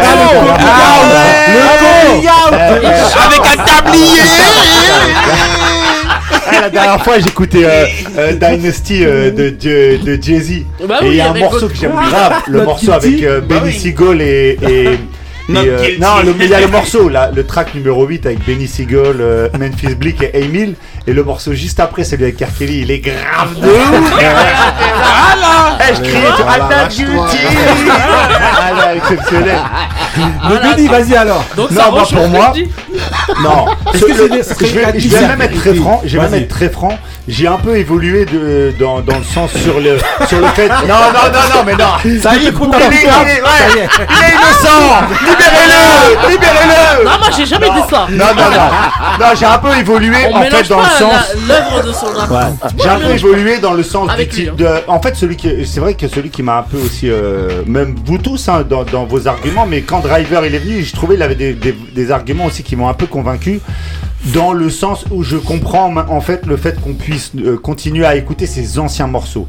le 2.72 2.88
Avec 3.26 3.60
un 3.60 3.64
tablier 3.64 4.22
Ah, 6.32 6.62
la 6.62 6.70
dernière 6.70 7.04
fois, 7.04 7.20
j'écoutais 7.20 7.66
euh, 7.66 7.86
euh, 8.18 8.32
Dynasty 8.34 9.04
euh, 9.04 9.32
de, 9.32 9.50
de, 9.50 10.22
Jay-Z. 10.22 10.52
Et 10.52 10.66
il 11.04 11.16
y 11.16 11.22
a 11.22 11.32
un 11.32 11.34
morceau 11.34 11.68
que 11.68 11.76
j'aime 11.76 11.92
grave, 11.92 12.44
le 12.48 12.64
morceau 12.64 12.92
avec 12.92 13.22
Benny 13.48 13.62
oui. 13.66 13.74
Siegel 13.74 14.22
et. 14.22 14.58
non, 15.50 15.62
le- 15.64 16.34
il 16.40 16.50
y 16.50 16.54
a 16.54 16.62
le 16.62 16.68
morceau, 16.68 17.10
là, 17.10 17.30
le 17.36 17.46
track 17.46 17.76
numéro 17.76 18.06
8 18.06 18.26
avec 18.26 18.46
Benny 18.46 18.68
Seagull, 18.68 19.22
Memphis 19.60 19.96
Bleak 19.96 20.22
et 20.22 20.44
Emile. 20.44 20.76
Et 21.08 21.14
le 21.14 21.24
morceau 21.24 21.54
juste 21.54 21.80
après, 21.80 22.04
celui 22.04 22.26
avec 22.26 22.40
R. 22.40 22.62
Il 22.62 22.92
est 22.92 23.00
grave 23.00 23.56
de 23.60 23.68
ouf. 23.68 24.12
voilà 24.12 25.78
Je 25.94 26.02
crie 26.02 26.22
sur 26.36 26.46
voilà, 26.46 26.86
du 26.88 27.08
exceptionnel. 28.98 29.60
Le 30.18 30.88
vas-y 30.90 31.16
alors. 31.16 31.44
Non, 31.58 31.92
moi, 31.92 32.04
pour 32.12 32.28
moi, 32.28 32.54
Non. 33.42 33.66
ce, 33.94 34.00
je 34.00 35.18
vais, 35.18 35.28
même 35.28 35.42
être 35.42 35.60
très 35.60 35.74
franc. 35.74 36.02
Je 36.06 36.18
vais 36.18 36.24
même 36.24 36.34
être 36.36 36.48
très 36.50 36.70
franc. 36.70 36.98
J'ai 37.28 37.48
un 37.48 37.58
peu 37.58 37.78
évolué 37.78 38.26
dans, 38.80 38.98
le 38.98 39.24
sens 39.24 39.52
sur 39.52 39.80
le, 39.80 39.98
sur 40.28 40.40
le 40.40 40.48
fait. 40.48 40.68
Non, 40.68 40.76
non, 40.88 41.32
non, 41.32 41.56
non, 41.56 41.64
mais 41.66 41.74
non. 41.74 42.20
Ça 42.22 42.36
y 42.36 42.48
est, 42.48 42.52
compte 42.52 42.76
Il 42.76 42.84
est, 42.84 43.04
innocent. 43.04 45.02
Libérez-le, 45.22 46.32
libérez-le. 46.32 47.06
Non, 47.06 47.12
moi 47.20 47.30
j'ai 47.36 47.46
jamais 47.46 47.70
dit 47.70 47.90
ça. 47.90 48.08
Non, 48.10 48.26
non, 48.36 48.50
non. 48.50 48.70
Non, 49.20 49.26
j'ai 49.40 49.46
un 49.46 49.58
peu 49.60 49.78
évolué 49.78 50.28
en 50.34 50.42
fait 50.42 50.68
dans 50.68 50.80
pas 50.80 50.90
L'œuvre 51.48 51.88
de 51.88 51.92
son. 51.92 52.08
J'ai 52.82 52.90
un 52.90 53.00
peu 53.00 53.12
évolué 53.12 53.60
dans 53.60 53.74
le 53.74 53.84
sens 53.84 54.16
du 54.16 54.28
type 54.28 54.56
de, 54.56 54.68
En 54.88 55.02
fait, 55.02 55.16
celui 55.16 55.36
qui, 55.36 55.66
c'est 55.66 55.80
vrai 55.80 55.94
que 55.94 56.08
celui 56.08 56.30
qui 56.30 56.44
m'a 56.44 56.60
un 56.60 56.64
peu 56.64 56.78
aussi, 56.78 57.10
euh, 57.10 57.64
même 57.66 57.96
vous 58.06 58.18
tous, 58.18 58.50
hein, 58.50 58.66
dans, 58.68 59.06
vos 59.06 59.28
arguments, 59.28 59.66
mais 59.66 59.82
quand 59.82 60.00
Driver 60.00 60.46
il 60.46 60.56
est 60.56 60.60
venu, 60.60 60.84
je 60.84 60.94
trouvais 60.94 61.16
il 61.16 61.22
avait 61.22 61.36
des, 61.36 62.12
arguments 62.12 62.46
aussi 62.46 62.64
qui 62.64 62.76
m'ont 62.76 62.90
un 62.90 62.94
peu 62.94 63.06
convaincu 63.06 63.62
dans 64.34 64.54
le 64.54 64.70
sens 64.70 65.06
où 65.12 65.24
je 65.24 65.38
comprends 65.38 65.96
en 65.96 66.22
fait 66.22 66.46
le 66.46 66.58
fait 66.58 66.80
qu'on 66.80 66.94
puisse 66.94 67.32
euh, 67.38 67.58
continuer 67.58 68.06
à 68.06 68.16
écouter 68.16 68.46
ces 68.46 68.78
anciens 68.80 69.08
morceaux 69.08 69.48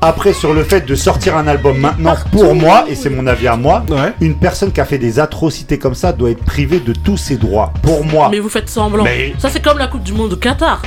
après 0.00 0.32
sur 0.32 0.54
le 0.54 0.64
fait 0.64 0.86
de 0.86 0.94
sortir 0.94 1.36
un 1.36 1.46
album 1.46 1.78
maintenant 1.78 2.16
pour 2.32 2.54
moi 2.54 2.84
et 2.88 2.94
c'est 2.94 3.10
mon 3.10 3.26
avis 3.26 3.48
à 3.48 3.56
moi 3.56 3.84
une 4.20 4.36
personne 4.36 4.72
qui 4.72 4.80
a 4.80 4.84
fait 4.84 4.98
des 4.98 5.18
atrocités 5.18 5.78
comme 5.78 5.94
ça 5.94 6.12
doit 6.12 6.30
être 6.30 6.44
privée 6.44 6.80
de 6.80 6.92
tous 6.92 7.16
ses 7.16 7.36
droits 7.36 7.72
pour 7.82 8.04
moi 8.04 8.28
mais 8.30 8.38
vous 8.38 8.48
faites 8.48 8.68
semblant 8.70 9.04
ça 9.38 9.50
c'est 9.50 9.62
comme 9.62 9.78
la 9.78 9.86
coupe 9.86 10.02
du 10.02 10.12
monde 10.12 10.32
au 10.32 10.36
Qatar 10.36 10.82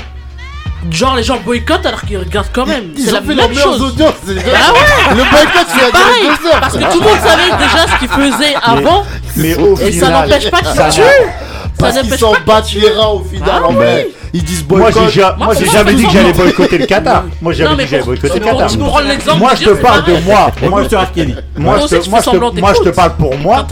Genre 0.91 1.15
les 1.15 1.23
gens 1.23 1.39
boycottent 1.39 1.85
alors 1.85 2.01
qu'ils 2.01 2.17
regardent 2.17 2.51
quand 2.51 2.65
même. 2.65 2.91
C'est 2.97 3.11
la 3.11 3.21
même 3.21 3.37
la 3.37 3.53
chose. 3.53 3.81
Audience, 3.81 4.15
bah 4.25 4.33
ouais. 4.33 5.15
Le 5.15 5.23
boycott 5.31 5.67
c'est 5.67 5.91
pareil. 5.91 6.27
Heures. 6.27 6.59
Parce 6.59 6.73
que 6.73 6.91
tout 6.91 6.99
le 6.99 7.05
monde 7.05 7.19
savait 7.23 7.57
déjà 7.57 7.87
ce 7.87 7.99
qu'ils 7.99 8.09
faisaient 8.09 8.55
avant. 8.61 9.05
Mais, 9.37 9.55
mais 9.79 9.87
et 9.87 9.91
ça 9.93 10.09
n'empêche 10.09 10.51
pas 10.51 10.59
qu'ils 10.59 10.93
tuent. 10.93 11.01
Parce 11.77 11.99
qu'ils 11.99 12.17
s'en 12.17 12.33
battent 12.45 12.73
les 12.73 12.89
reins 12.89 13.07
au 13.07 13.23
final. 13.23 13.61
Ah 13.63 13.71
ils 14.33 14.43
disent 14.43 14.63
boycott. 14.63 14.95
Moi, 15.37 15.53
j'ai 15.53 15.65
jamais 15.67 15.93
dit 15.93 16.05
que 16.05 16.11
j'allais 16.11 16.33
boycotter 16.33 16.77
le 16.79 16.85
Qatar. 16.87 17.25
Moi, 17.41 17.53
j'ai 17.53 17.63
jamais 17.63 17.77
dit 17.77 17.83
que 17.83 17.89
j'allais 17.89 18.03
boycotter 18.03 18.39
le 18.39 18.45
Qatar. 18.45 18.77
Moi, 19.37 19.51
je 19.55 19.63
te 19.65 19.69
parle 19.71 20.03
de 20.05 20.25
moi. 20.25 20.51
Moi, 20.69 20.83
je 20.83 20.89
te 22.81 22.89
parle 22.89 23.15
pour 23.15 23.37
moi. 23.37 23.65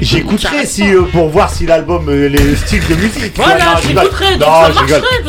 J'écouterai 0.00 0.66
si 0.66 0.92
euh, 0.92 1.02
pour 1.12 1.28
voir 1.28 1.50
si 1.50 1.66
l'album, 1.66 2.08
euh, 2.08 2.28
les 2.28 2.56
styles 2.56 2.86
de 2.88 2.94
musique. 2.94 3.34
Voilà, 3.36 3.76
j'écouterai. 3.82 4.36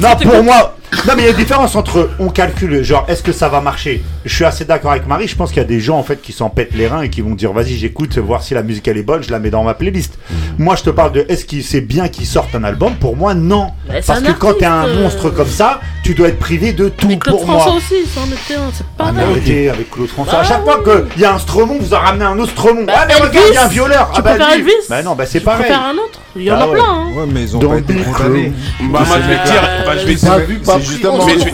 Non, 0.02 0.16
pour 0.32 0.44
moi, 0.44 0.76
non, 1.08 1.14
mais 1.16 1.24
il 1.24 1.26
y 1.26 1.28
a 1.28 1.32
une 1.32 1.38
différence 1.38 1.76
entre 1.76 2.10
on 2.20 2.30
calcule, 2.30 2.84
genre 2.84 3.06
est-ce 3.08 3.22
que 3.22 3.32
ça 3.32 3.50
va 3.50 3.62
marcher? 3.62 4.04
Je 4.26 4.34
suis 4.34 4.46
assez 4.46 4.66
d'accord 4.66 4.92
avec 4.92 5.08
Marie, 5.08 5.28
je 5.28 5.36
pense 5.36 5.50
qu'il 5.50 5.62
y 5.62 5.66
a 5.66 5.68
des 5.68 5.80
gens 5.80 5.98
en 5.98 6.04
fait 6.04 6.22
qui 6.22 6.32
s'en 6.32 6.50
pètent 6.50 6.74
les 6.74 6.88
reins 6.88 7.02
et 7.02 7.10
qui 7.10 7.22
vont 7.22 7.36
dire 7.36 7.54
vas-y, 7.54 7.76
j'écoute, 7.76 8.18
voir 8.18 8.42
si 8.44 8.54
la 8.54 8.64
musique 8.64 8.88
elle 8.88 8.98
est 8.98 9.04
bonne, 9.04 9.24
je 9.24 9.32
la 9.32 9.40
mets 9.40 9.52
dans 9.52 9.64
ma 9.64 9.74
playlist. 9.74 10.18
Mhm. 10.30 10.38
Moi, 10.58 10.76
je 10.76 10.84
te 10.84 10.90
parle 10.90 11.12
de 11.12 11.26
est-ce 11.30 11.46
que 11.46 11.62
c'est 11.62 11.82
bien 11.82 12.08
qu'ils 12.08 12.26
sortent 12.26 12.56
un 12.56 12.64
album? 12.64 12.96
Pour 12.96 13.16
moi, 13.16 13.34
non. 13.34 13.72
Bah, 13.88 13.96
Parce 14.06 14.22
que 14.22 14.32
quand 14.32 14.54
t'es 14.54 14.66
un 14.66 14.88
euh, 14.88 15.02
monstre 15.04 15.30
comme 15.30 15.50
ça, 15.50 15.82
tu 16.04 16.14
dois 16.14 16.30
être 16.30 16.40
privé 16.40 16.74
de 16.74 16.90
tout 16.90 17.08
mais 17.08 17.18
Claude 17.18 17.38
pour 17.38 17.46
François 17.46 17.72
moi. 17.72 17.78
aussi, 17.78 17.96
c'est 18.08 18.20
un 18.20 18.70
c'est 18.74 18.86
pas 18.98 19.06
ah, 19.08 19.12
mal. 19.12 19.26
Avec 19.26 19.92
Claude 19.92 20.08
François. 20.08 20.34
Bah 20.34 20.40
à 20.40 20.44
chaque 20.44 20.66
oui. 20.66 20.72
fois 20.72 21.06
qu'il 21.10 21.22
y 21.22 21.26
a 21.26 21.34
un 21.34 21.40
Stromon, 21.40 21.78
vous 21.80 21.94
en 21.94 22.00
ramenez 22.00 22.26
un 22.26 22.40
autre 22.40 22.52
Stromon. 22.52 22.86
Bah, 22.86 22.94
ah, 22.98 23.06
mais 23.08 23.16
regarde, 23.16 23.46
il 23.50 23.54
y 23.54 23.58
a 23.58 23.66
un 23.66 23.68
violeur. 23.68 24.12
Tu 24.14 24.22
ah, 24.24 24.38
bah, 24.38 24.56
Elvis? 24.56 24.72
Bah 24.90 25.04
non, 25.04 25.16
bah 25.16 25.26
c'est 25.26 25.40
pareil. 25.40 25.68
Tu 25.68 25.74
un 25.74 25.94
autre? 25.94 26.20
Il 26.36 26.44
y 26.44 26.52
en 26.52 26.60
a 26.60 26.68
plein. 26.68 26.84
Hein. 26.84 27.08
Ouais, 27.16 27.26
mais 27.32 27.44
ils 27.44 27.56
ont 27.56 27.60
pas 27.60 27.78
été 27.78 27.94
condamnés. 27.96 28.52
Bah, 28.82 29.04
moi, 29.08 29.18
je 29.22 29.28
vais 29.28 30.16
dire, 30.16 30.44
je 30.48 30.54
vais 30.54 30.75
Justement, 30.80 31.28
ils, 31.28 31.48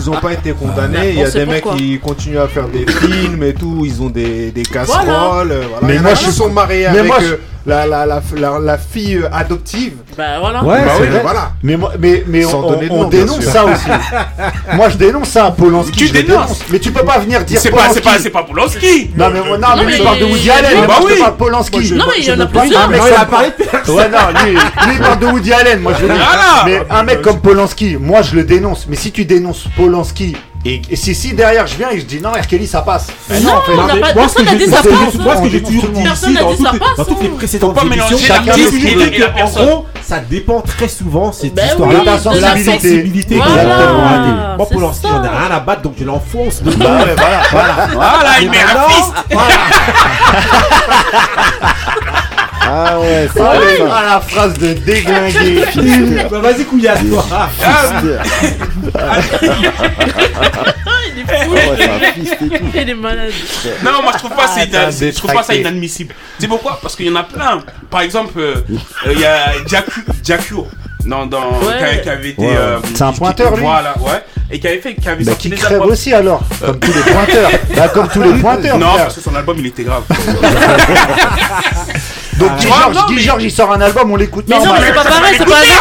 ils, 0.00 0.10
ont 0.10 0.20
pas 0.20 0.32
été 0.32 0.52
condamnés. 0.52 1.10
Il 1.10 1.18
y 1.18 1.22
a 1.22 1.30
des 1.30 1.46
mecs 1.46 1.64
qui 1.76 1.98
continuent 1.98 2.38
à 2.38 2.48
faire 2.48 2.68
des 2.68 2.86
films 2.90 3.42
et 3.42 3.54
tout. 3.54 3.82
Ils 3.84 4.02
ont 4.02 4.10
des, 4.10 4.50
des 4.50 4.62
casseroles. 4.62 5.52
Euh, 5.52 5.62
voilà. 5.70 5.86
Mais 5.86 5.98
moi, 6.00 6.12
ils 6.12 6.32
sont 6.32 6.50
mariés 6.50 6.86
avec 6.86 7.12
la, 7.68 7.86
la, 7.86 8.06
la, 8.06 8.58
la, 8.58 8.78
fille 8.78 9.16
euh, 9.16 9.28
adoptive. 9.30 9.98
Bah 10.16 10.40
voilà. 10.40 10.64
Ouais, 10.64 10.84
bah, 10.84 11.18
voilà. 11.22 11.52
Mais, 11.62 11.76
mais, 11.98 12.24
mais 12.26 12.44
on, 12.46 13.08
dénonce 13.08 13.44
ça 13.44 13.64
aussi. 13.66 13.84
Moi 14.74 14.88
je 14.88 14.96
dénonce 14.96 15.28
ça 15.28 15.46
à 15.46 15.50
Polanski. 15.50 15.92
Tu 15.92 16.10
dénonces. 16.10 16.60
Mais 16.70 16.78
tu 16.78 16.90
peux 16.90 17.04
pas 17.04 17.18
venir 17.18 17.44
dire. 17.44 17.60
C'est 17.60 17.70
pas, 17.70 17.88
pas, 18.02 18.30
pas 18.32 18.42
Polanski. 18.42 19.10
Non 19.16 19.28
mais, 19.30 19.40
non, 19.40 19.68
mais, 19.76 19.84
lui 19.84 20.02
parle 20.02 20.18
de 20.18 20.24
Woody 20.24 20.50
Allen. 20.50 20.86
Bah 20.86 20.94
oui. 21.04 21.12
pas 21.20 21.30
Polanski. 21.32 21.92
Non 21.92 22.06
mais 22.08 22.22
il 22.22 22.24
y 22.24 22.32
en 22.32 22.40
a 22.40 22.46
plusieurs. 22.46 22.90
Ah, 22.90 23.28
ça. 23.84 23.92
Ouais, 23.92 24.08
non, 24.08 24.18
lui 24.44 24.58
il 24.92 24.98
parle 24.98 25.18
de 25.18 25.26
Woody 25.26 25.52
Allen. 25.52 25.80
Moi 25.80 25.92
je. 26.00 26.06
Mais 26.64 26.82
un 26.88 27.02
mec 27.02 27.20
comme 27.20 27.40
Polanski, 27.40 27.96
moi 28.00 28.22
je 28.22 28.34
le 28.34 28.44
dénonce. 28.44 28.86
Mais 28.88 28.96
si 28.96 29.12
tu 29.12 29.26
dénonces 29.26 29.66
Polanski 29.76 30.36
et, 30.64 30.82
si, 30.94 31.14
si 31.14 31.34
derrière 31.34 31.66
je 31.66 31.76
viens 31.76 31.90
et 31.90 32.00
je 32.00 32.04
dis 32.04 32.20
non, 32.20 32.30
R. 32.32 32.42
Ça 32.66 32.82
passe. 32.82 33.06
Moi, 33.30 34.28
ce 34.28 35.42
que 35.42 35.48
j'ai 35.48 35.62
toujours 35.62 35.88
dit 35.88 36.02
ici, 36.02 36.34
dans 36.34 37.04
toutes, 37.04 37.22
les, 37.22 37.28
précédentes 37.28 37.82
émissions, 37.84 38.18
chacun 38.18 38.54
dit 38.54 38.64
que, 38.64 39.42
en 39.42 39.48
gros, 39.48 39.86
ça 40.02 40.18
dépend 40.18 40.60
très 40.60 40.88
souvent 40.88 41.32
cette 41.32 41.54
ben 41.54 41.66
histoire 41.66 41.88
oui, 41.88 42.00
de 42.00 42.40
la 42.40 42.56
sensibilité. 42.56 43.36
Moi, 43.36 44.66
pour 44.70 44.80
l'instant, 44.80 45.08
j'en 45.10 45.24
ai 45.24 45.28
rien 45.28 45.50
à 45.50 45.60
battre, 45.60 45.82
donc 45.82 45.94
je 45.98 46.04
l'enfonce. 46.04 46.62
Bah 46.62 46.72
voilà, 46.76 47.42
voilà, 47.50 47.88
voilà, 47.92 48.40
il 48.40 48.50
met 48.50 48.58
un. 48.58 49.38
Ah 52.70 53.00
ouais, 53.00 53.26
c'est 53.32 53.40
ah 53.40 53.50
Allez, 53.50 53.80
à 53.80 53.94
ah, 53.94 54.04
la 54.04 54.20
phrase 54.20 54.52
de 54.58 54.74
déglinguer. 54.74 55.64
Bah, 56.30 56.40
vas-y, 56.40 56.64
couillasse, 56.64 57.00
toi. 57.08 57.24
Ah, 57.30 57.48
il 61.14 61.20
est 61.20 61.24
fou. 61.24 61.54
Il 62.74 62.90
est 62.90 62.94
malade. 62.94 63.32
Non, 63.82 64.02
moi 64.02 64.12
je 64.12 64.18
trouve 64.18 64.36
pas, 64.36 64.46
je 64.56 65.16
trouve 65.16 65.32
pas 65.32 65.42
ça 65.42 65.54
inadmissible. 65.54 66.14
Tu 66.36 66.42
sais 66.42 66.48
pourquoi? 66.48 66.78
Parce 66.82 66.94
qu'il 66.94 67.06
y 67.06 67.10
en 67.10 67.16
a 67.16 67.24
plein. 67.24 67.62
Par 67.90 68.02
exemple, 68.02 68.38
euh, 68.38 68.56
il 69.10 69.20
y 69.20 69.24
a 69.24 69.52
Jaku, 69.66 70.02
dans 71.08 71.28
qui, 72.02 72.08
avait 72.08 72.30
été 72.30 72.46
euh, 72.46 72.78
c'est 72.94 73.02
un 73.02 73.12
pointeur 73.12 73.56
lui. 73.56 73.62
voilà 73.62 73.94
ouais. 73.98 74.22
Et 74.50 74.58
qui 74.58 74.66
avait 74.66 74.80
fait 74.80 74.94
qui 74.94 75.08
avait 75.08 75.24
aussi 75.78 76.12
alors 76.12 76.42
euh, 76.62 76.68
comme 76.68 76.80
tous 76.80 76.92
les 76.92 77.12
pointeurs. 77.12 77.50
Bah, 77.76 77.88
comme 77.88 78.08
tous 78.08 78.22
les 78.22 78.32
pointeurs 78.40 78.78
non 78.78 78.96
parce 78.96 79.14
que 79.14 79.20
son 79.20 79.34
album 79.34 79.56
il 79.58 79.66
était 79.66 79.84
grave. 79.84 80.04
Donc 82.38 82.50
ah. 82.70 82.90
Guy 83.08 83.18
Georges, 83.20 83.44
il 83.44 83.50
sort 83.50 83.72
un 83.72 83.80
album, 83.80 84.10
on 84.12 84.16
l'écoute. 84.16 84.44
Mais 84.48 84.58
non, 84.58 84.72
mais 84.72 84.86
c'est 84.86 84.94
pas 84.94 85.04
pareil, 85.04 85.34
c'est 85.38 85.44
pas 85.44 85.56
un 85.56 85.72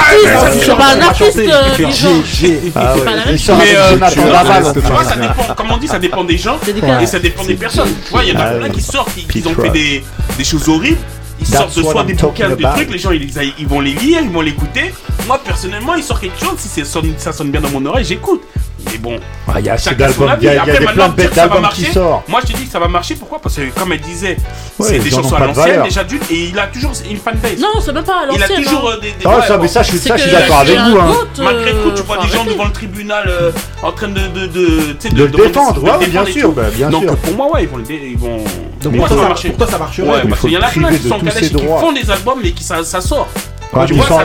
artiste. 0.41 0.65
C'est 0.65 0.75
pas 0.75 0.93
un 0.93 1.01
artiste, 1.01 1.39
euh, 1.39 1.75
Guy 1.77 1.93
Georges. 1.93 2.71
Ah 2.75 2.95
il 3.31 3.51
un 3.51 4.01
album, 4.01 4.21
euh, 4.65 4.73
Tu 4.73 4.91
vois, 4.91 5.03
ça 5.03 5.15
dépend, 5.15 5.53
comme 5.55 5.71
on 5.71 5.77
dit, 5.77 5.87
ça 5.87 5.99
dépend 5.99 6.23
des 6.23 6.37
gens 6.37 6.57
et 7.01 7.05
ça 7.05 7.19
dépend 7.19 7.43
des 7.43 7.55
personnes. 7.55 7.93
Tu 8.05 8.11
vois, 8.11 8.23
il 8.23 8.33
y 8.33 8.37
en 8.37 8.39
a 8.39 8.51
plein 8.51 8.69
qui 8.69 8.81
sortent, 8.81 9.11
qui 9.15 9.43
ont 9.47 9.55
fait 9.55 9.69
des 9.69 10.43
choses 10.43 10.67
horribles 10.69 10.97
ils 11.39 11.47
sortent 11.47 11.71
soit 11.71 12.01
I'm 12.01 12.07
des 12.07 12.13
bouquins, 12.13 12.49
des 12.49 12.63
trucs, 12.63 12.91
les 12.91 12.97
gens 12.97 13.11
ils, 13.11 13.29
ils, 13.59 13.67
vont 13.67 13.79
les 13.79 13.93
lire, 13.93 14.21
ils 14.23 14.29
vont 14.29 14.41
l'écouter. 14.41 14.93
Moi 15.27 15.39
personnellement, 15.43 15.95
il 15.95 16.03
sort 16.03 16.19
quelque 16.19 16.39
chose, 16.39 16.57
si 16.57 16.83
ça 17.17 17.31
sonne 17.31 17.51
bien 17.51 17.61
dans 17.61 17.69
mon 17.69 17.85
oreille, 17.85 18.05
j'écoute. 18.05 18.41
Mais 18.85 18.97
bon, 18.97 19.15
il 19.15 19.53
ah, 19.53 19.59
y 19.59 19.69
a 19.69 19.73
assez 19.73 19.95
d'albums, 19.95 20.31
il 20.39 20.45
y 20.45 20.49
a, 20.49 20.55
y 20.55 20.59
a 20.59 20.65
des 20.65 20.85
plein 20.85 21.09
d'albums 21.09 21.69
qui 21.73 21.85
sortent. 21.85 22.27
Moi 22.27 22.41
je 22.43 22.51
te 22.51 22.57
dis 22.57 22.65
que 22.65 22.71
ça 22.71 22.79
va 22.79 22.87
marcher, 22.87 23.15
pourquoi? 23.15 23.39
Parce 23.39 23.55
que 23.55 23.69
comme 23.77 23.91
elle 23.91 24.01
disait, 24.01 24.37
ouais, 24.79 24.87
c'est 24.87 24.99
des 24.99 25.09
chansons 25.09 25.35
à 25.35 25.47
l'ancienne, 25.47 25.83
déjà 25.83 26.03
d'une, 26.03 26.21
et 26.29 26.45
il 26.49 26.59
a 26.59 26.67
toujours 26.67 26.91
une 27.09 27.17
fanbase. 27.17 27.59
Non, 27.59 27.81
c'est 27.81 27.91
même 27.91 28.03
pas 28.03 28.21
à 28.21 28.25
l'ancienne. 28.27 28.47
Il 28.49 28.53
a 28.53 28.63
toujours 28.63 28.89
hein. 28.89 28.95
Euh, 28.97 29.01
des, 29.01 29.11
des. 29.11 29.25
Ah, 29.25 29.37
ouais, 29.37 29.47
ça, 29.47 29.57
mais 29.57 29.67
ça, 29.67 29.83
je, 29.83 29.97
ça, 29.97 30.15
je 30.15 30.21
suis 30.21 30.31
d'accord 30.31 30.59
avec 30.59 30.77
vous. 30.77 30.97
Hein. 30.97 31.15
Euh, 31.39 31.43
Malgré 31.43 31.71
tout, 31.71 31.91
tu 31.95 32.01
euh, 32.01 32.03
vois 32.05 32.17
des 32.17 32.27
gens 32.27 32.45
devant 32.45 32.65
le 32.65 32.71
tribunal 32.71 33.25
euh, 33.27 33.51
en 33.81 33.91
train 33.91 34.09
de. 34.09 34.27
De, 34.27 34.45
de, 34.45 35.09
de, 35.09 35.23
le 35.23 35.27
défendre, 35.29 35.83
ouais, 35.83 36.07
bien 36.07 36.25
sûr. 36.25 36.51
Bah, 36.51 36.63
Donc 36.91 37.15
pour 37.15 37.33
moi, 37.35 37.51
ouais, 37.53 37.63
ils 37.63 37.69
vont. 37.69 37.81
Ils 37.89 38.17
vont... 38.17 38.43
Donc 38.81 38.97
pour 38.97 39.07
toi, 39.07 39.35
ça 39.67 39.77
marcherait. 39.77 40.27
Parce 40.27 40.41
qu'il 40.41 40.51
y 40.51 40.57
en 40.57 40.61
a 40.61 40.67
plein 40.67 40.89
qui 40.89 41.07
sont 41.07 41.19
calés, 41.19 41.49
qui 41.49 41.65
font 41.65 41.91
des 41.93 42.11
albums, 42.11 42.39
mais 42.43 42.51
qui 42.51 42.63
ça 42.63 42.83
sort. 42.83 43.27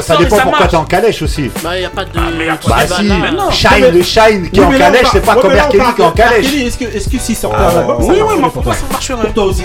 Ça, 0.01 0.17
dépend 0.17 0.39
pourquoi 0.39 0.67
t'es 0.67 0.77
en 0.77 0.85
calèche 0.85 1.23
aussi. 1.23 1.51
Bah, 1.63 1.79
y 1.79 1.85
a 1.85 1.91
pas 1.91 2.05
de. 2.05 2.11
Ah, 2.17 2.21
mais 2.37 2.47
bah, 2.47 2.79
si, 2.87 3.05
non, 3.05 3.51
Shine, 3.51 4.03
Shine 4.03 4.51
qui 4.51 4.61
est 4.61 4.65
en 4.65 4.71
calèche, 4.71 5.07
c'est 5.13 5.25
pas 5.25 5.37
comme 5.37 5.53
Kelly 5.53 5.85
qui 5.95 6.03
est 6.03 6.05
en 6.05 6.11
calèche. 6.13 6.55
Est-ce 6.55 7.09
que 7.09 7.19
s'il 7.19 7.35
est 7.35 7.39
sortait 7.39 7.57
un 7.57 7.79
album 7.79 7.97
Oui, 8.01 8.17
oui, 8.21 8.35
mais 8.41 8.49
pourquoi 8.53 8.75
ça 8.75 8.85
marcherait 8.91 9.23
Pour 9.23 9.35
toi 9.35 9.45
aussi. 9.45 9.63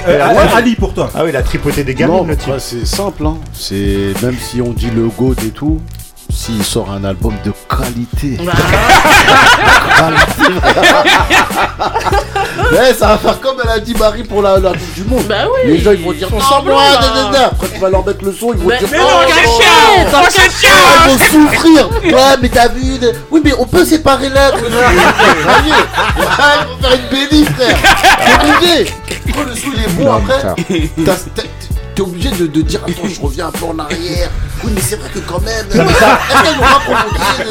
Ali, 0.56 0.76
pour 0.76 0.94
toi. 0.94 1.10
Ah 1.16 1.22
oui, 1.24 1.32
la 1.32 1.40
a 1.40 1.44
tripoté 1.44 1.84
des 1.84 1.94
gamines, 1.94 2.28
le 2.28 2.36
bah, 2.36 2.44
type. 2.44 2.54
C'est 2.58 2.86
simple, 2.86 3.26
hein. 3.26 3.38
Même 3.72 4.38
si 4.40 4.62
on 4.62 4.72
dit 4.72 4.90
le 4.90 5.08
GOAT 5.08 5.36
et 5.46 5.52
tout, 5.52 5.80
s'il 6.30 6.64
sort 6.64 6.92
un 6.92 7.04
album 7.04 7.34
de 7.44 7.52
qualité. 7.70 8.38
Ah. 10.00 10.12
Ouais, 12.58 12.90
eh, 12.92 12.94
ça 12.94 13.08
va 13.08 13.18
faire 13.18 13.40
comme 13.40 13.58
elle 13.64 13.70
a 13.70 13.80
dit 13.80 13.94
Marie 13.94 14.24
pour 14.24 14.42
la, 14.42 14.60
la 14.60 14.72
du 14.74 15.04
Monde. 15.04 15.24
Bah 15.28 15.46
oui. 15.46 15.72
Les 15.72 15.80
gens 15.80 15.92
ils 15.92 16.04
vont 16.04 16.12
dire 16.12 16.30
non, 16.32 16.40
ah, 16.42 16.50
semblant. 16.50 16.76
Bah... 16.76 17.52
Après 17.52 17.68
tu 17.68 17.80
vas 17.80 17.90
leur 17.90 18.06
mettre 18.06 18.24
le 18.24 18.34
son, 18.34 18.54
ils 18.54 18.60
vont 18.60 18.70
dire 18.70 18.88
Mais 18.92 18.98
oh, 19.02 19.22
Ouais, 22.04 22.38
mais 22.42 22.50
David, 22.50 23.16
oui, 23.32 23.42
mais 23.44 23.54
on 23.58 23.66
peut 23.66 23.86
séparer 23.86 24.30
l'être. 24.30 24.58
Ah, 26.40 26.58
ils 26.62 26.68
vont 26.68 26.78
faire 26.82 27.00
une 27.00 27.08
bénie, 27.10 27.46
frère. 27.46 27.78
C'est 28.62 29.46
le 29.46 29.56
son 29.56 29.70
il 29.74 29.82
est 29.82 29.88
après, 30.08 30.42
t'es 31.98 32.04
obligé 32.04 32.30
de, 32.30 32.46
de 32.46 32.62
dire 32.62 32.80
attends, 32.84 33.08
je 33.08 33.20
reviens 33.20 33.48
un 33.48 33.52
peu 33.52 33.66
en 33.66 33.80
arrière. 33.80 34.30
Oui, 34.64 34.72
mais 34.76 34.82
c'est 34.82 34.98
vrai 34.98 35.10
que 35.14 35.20
quand 35.20 35.42
même. 35.42 35.66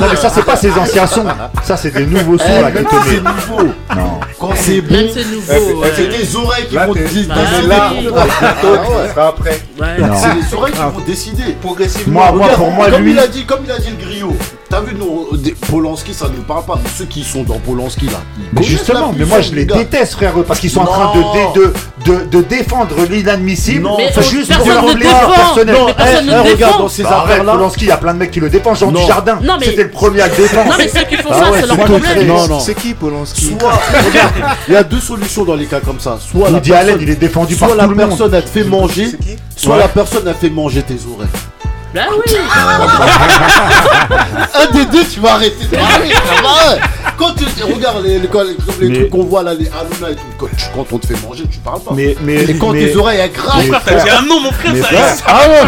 Euh. 0.01 0.17
Ça, 0.17 0.29
c'est 0.29 0.45
pas 0.45 0.57
ces 0.57 0.71
anciens 0.73 1.07
sons. 1.07 1.25
Ça, 1.63 1.77
c'est 1.77 1.91
des 1.91 2.07
nouveaux 2.07 2.39
sons 2.39 2.45
eh, 2.49 2.63
là 2.63 2.71
C'est 3.05 3.23
nouveau. 3.23 3.73
Non. 3.95 4.21
Quand 4.39 4.51
c'est 4.57 4.81
bon, 4.81 4.95
eh, 4.95 5.13
c'est 5.95 6.09
des 6.09 6.37
oreilles 6.37 6.67
qui 6.69 6.77
vont 6.77 6.93
décider. 6.93 7.33
Ah 9.17 9.29
après. 9.29 9.61
C'est 9.79 10.55
oreilles 10.57 10.73
qui 10.73 10.79
vont 10.79 10.93
ah. 10.97 11.07
décider 11.07 11.57
progressivement. 11.61 12.33
Moi, 12.35 12.49
pour 12.49 12.71
moi. 12.71 12.91
Comme 12.91 13.07
il 13.07 13.19
a 13.19 13.27
dit 13.27 13.45
le 13.47 14.05
griot. 14.05 14.37
T'as 14.69 14.81
vu, 14.81 14.97
nous, 14.99 15.29
Polanski, 15.71 16.13
ça 16.13 16.27
nous 16.35 16.43
parle 16.43 16.65
pas. 16.65 16.75
de 16.75 16.89
Ceux 16.89 17.05
qui 17.05 17.23
sont 17.23 17.45
dans 17.45 17.59
Polanski, 17.59 18.07
là. 18.07 18.21
Mais 18.53 18.65
justement, 18.65 19.15
mais 19.17 19.25
moi, 19.25 19.41
je 19.41 19.55
les 19.55 19.65
déteste, 19.65 20.15
frère, 20.15 20.35
parce 20.47 20.59
qu'ils 20.59 20.71
sont 20.71 20.81
en 20.81 20.87
train 20.87 21.13
de, 21.55 21.73
de, 22.05 22.25
de, 22.25 22.43
défendre 22.43 22.95
l'inadmissible. 23.09 23.89
juste 24.29 24.53
pour 24.57 24.69
leur 24.69 24.85
plaisir 24.87 25.31
personnel. 25.35 25.75
Non, 25.75 25.87
personne 25.87 26.29
eh, 26.29 26.33
hey, 26.33 26.43
eh, 26.47 26.53
regarde, 26.53 26.79
dans 26.79 26.89
ces 26.89 27.05
bah, 27.05 27.23
affaires-là. 27.25 27.53
Polanski, 27.53 27.85
il 27.85 27.89
y 27.89 27.93
a 27.93 27.97
plein 27.97 28.15
de 28.15 28.19
mecs 28.19 28.31
qui 28.33 28.41
le 28.41 28.51
défendent. 28.51 28.77
Jean 28.77 28.91
du 28.91 29.03
Jardin, 29.03 29.39
c'était 29.63 29.85
le 29.85 29.91
premier 29.91 30.23
à 30.23 30.29
le 30.29 30.35
défendre. 30.37 30.71
Non, 30.71 30.77
mais 30.79 30.89
ceux 30.89 31.05
qui 31.05 31.17
font 31.17 31.31
ah 31.31 31.39
ça, 31.39 31.61
c'est 31.61 31.67
leur 31.67 31.77
problème. 31.77 32.33
C'est 32.61 32.75
qui, 32.75 32.95
Polanski? 32.95 33.57
Il 34.69 34.75
y 34.75 34.77
a 34.77 34.83
deux 34.83 35.01
solutions 35.01 35.45
dans 35.45 35.55
les 35.55 35.67
cas 35.67 35.81
comme 35.81 36.01
ça. 36.01 36.19
Soit 36.21 36.51
la 36.51 36.61
personne, 36.61 36.99
il 37.01 37.11
est 37.11 37.17
défendu 37.17 37.55
par 37.57 37.75
la 37.75 37.87
personne, 37.89 38.35
elle 38.35 38.45
te 38.45 38.49
fait 38.49 38.65
manger. 38.65 39.09
Soit 39.57 39.79
la 39.79 39.89
personne, 39.89 40.27
a 40.27 40.35
fait 40.35 40.51
manger 40.51 40.83
tes 40.83 40.99
oreilles. 41.15 41.29
Bah 41.97 42.03
oui 42.15 42.37
Un 44.55 44.71
des 44.73 44.85
deux, 44.87 45.05
tu 45.07 45.21
vas 45.21 45.35
arrêter. 45.35 45.65
de 45.65 45.77
parler, 45.77 46.11
ça 46.13 46.43
va. 46.43 46.77
Quand 47.19 47.33
tu 47.35 47.45
regardes 47.65 48.03
les, 48.05 48.19
les- 48.19 48.29
les 48.81 48.93
trucs 48.95 49.11
qu'on 49.11 49.25
voit 49.25 49.43
là, 49.43 49.53
les 49.55 49.67
Hanouna 49.69 50.11
et 50.13 50.17
tout, 50.17 50.23
quand, 50.39 50.47
tu- 50.57 50.65
quand 50.75 50.87
on 50.93 50.99
te 50.99 51.07
fait 51.07 51.17
manger, 51.27 51.45
tu 51.51 51.59
parles 51.59 51.81
pas. 51.81 51.93
Mais, 51.95 52.15
mais, 52.23 52.43
et 52.45 52.57
quand 52.59 52.73
mais, 52.73 52.87
tes 52.87 52.97
oreilles 52.97 53.21
elles 53.21 53.33
graillent, 53.33 53.69
Frère, 53.69 53.83
t'as 53.85 54.03
dit 54.05 54.11
un 54.11 54.23
nom, 54.23 54.41
mon 54.41 54.53
frère, 54.53 54.73
mais 54.75 54.81
ça 54.83 54.87
frère, 54.89 55.15
ah 55.27 55.41
ouais. 55.49 55.63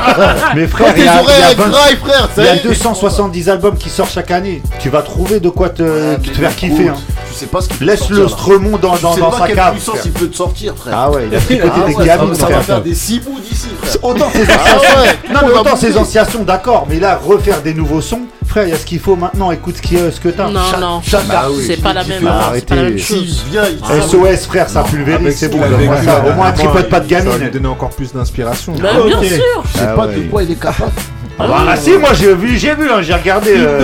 mais 0.57 0.67
frère, 0.67 0.93
il 0.97 1.01
y 1.01 1.05
tes 1.05 1.09
a, 1.09 1.21
oreilles 1.23 1.43
elles 1.51 1.57
graillent, 1.57 1.97
frère, 1.97 2.29
ça 2.37 2.43
Il 2.43 2.45
y 2.45 2.49
a 2.49 2.57
270 2.57 3.49
albums 3.49 3.77
qui 3.79 3.89
sortent 3.89 4.13
chaque 4.13 4.31
année. 4.31 4.61
Tu 4.81 4.91
vas 4.91 5.01
trouver 5.03 5.41
de 5.41 5.49
quoi 5.49 5.71
te, 5.71 6.17
te 6.17 6.31
faire 6.31 6.55
kiffer. 6.55 6.89
hein. 6.89 6.95
Tu 7.31 7.35
sais 7.35 7.47
pas 7.47 7.61
ce 7.63 7.69
qu'il 7.69 7.87
Laisse 7.87 8.01
sortir, 8.01 8.17
le 8.19 8.27
dans, 8.79 8.97
dans, 8.97 9.15
tu 9.15 9.21
sais 9.21 9.23
pas 9.27 9.39
sa 9.39 9.47
quelle 9.47 9.57
cave. 9.57 9.73
puissance 9.75 9.99
il 10.05 10.13
peut 10.13 10.29
te 10.29 10.37
sortir, 10.37 10.75
frère. 10.77 10.95
Ah 10.97 11.11
ouais, 11.11 11.29
il 11.31 11.35
a 11.35 11.39
ah 11.39 11.41
tricoté 11.71 11.93
des 11.93 11.95
ouais, 11.95 12.07
ça 12.07 12.17
va- 12.17 12.35
ça 12.35 12.47
va 12.49 12.61
faire 12.63 12.83
des 12.83 12.95
cibous 12.95 13.39
d'ici, 13.49 13.69
frère. 13.81 13.97
Autant 14.05 14.29
tes 14.31 14.43
anciens, 14.43 15.03
ouais, 15.03 15.18
non, 15.33 15.41
mais 15.47 15.53
autant 15.53 15.77
ces 15.77 15.97
anciens 15.97 16.25
sons, 16.25 16.43
d'accord, 16.43 16.87
mais 16.89 16.99
là, 16.99 17.21
refaire 17.23 17.61
des 17.63 17.75
nouveaux 17.75 18.01
sons, 18.01 18.23
frère, 18.47 18.65
il 18.65 18.71
y 18.71 18.73
a 18.73 18.77
ce 18.77 18.87
qu'il 18.87 18.99
faut 18.99 19.17
maintenant, 19.17 19.51
écoute 19.51 19.77
ce, 19.77 20.21
que 20.21 20.29
t'as. 20.29 20.49
Non, 20.49 20.61
Cha 20.71 20.79
non, 20.79 21.01
c'est 21.05 21.29
bah 21.29 21.49
oui, 21.51 21.77
pas, 21.83 21.93
la 21.93 22.05
c'est 22.05 22.67
pas 22.67 22.75
la 22.77 22.83
même 22.83 22.99
chose. 22.99 23.45
SOS, 24.09 24.47
frère, 24.47 24.69
ça 24.69 24.83
pulvérise, 24.83 25.37
c'est 25.37 25.49
bon. 25.49 25.59
Au 25.59 26.35
moins, 26.35 26.53
tripote 26.53 26.89
pas 26.89 27.01
de 27.01 27.09
gamine. 27.09 27.33
Ça 27.33 27.39
lui 27.39 27.51
donner 27.51 27.69
encore 27.69 27.91
plus 27.91 28.13
d'inspiration. 28.13 28.75
Bah, 28.81 28.91
ah, 28.95 29.07
bien 29.07 29.23
sûr 29.23 29.63
Je 29.75 29.79
sais 29.79 29.85
ah 29.89 29.95
pas 29.95 30.07
de 30.07 30.21
quoi 30.31 30.43
il 30.43 30.53
est 30.53 30.61
capable. 30.61 30.93
Ah, 31.39 31.47
bah, 31.47 31.57
ah, 31.69 31.77
si, 31.77 31.93
moi 31.93 32.11
j'ai 32.15 32.35
vu, 32.35 32.57
j'ai 32.57 32.75
vu, 32.75 32.91
hein, 32.91 33.01
j'ai 33.01 33.15
regardé 33.15 33.53
euh, 33.57 33.81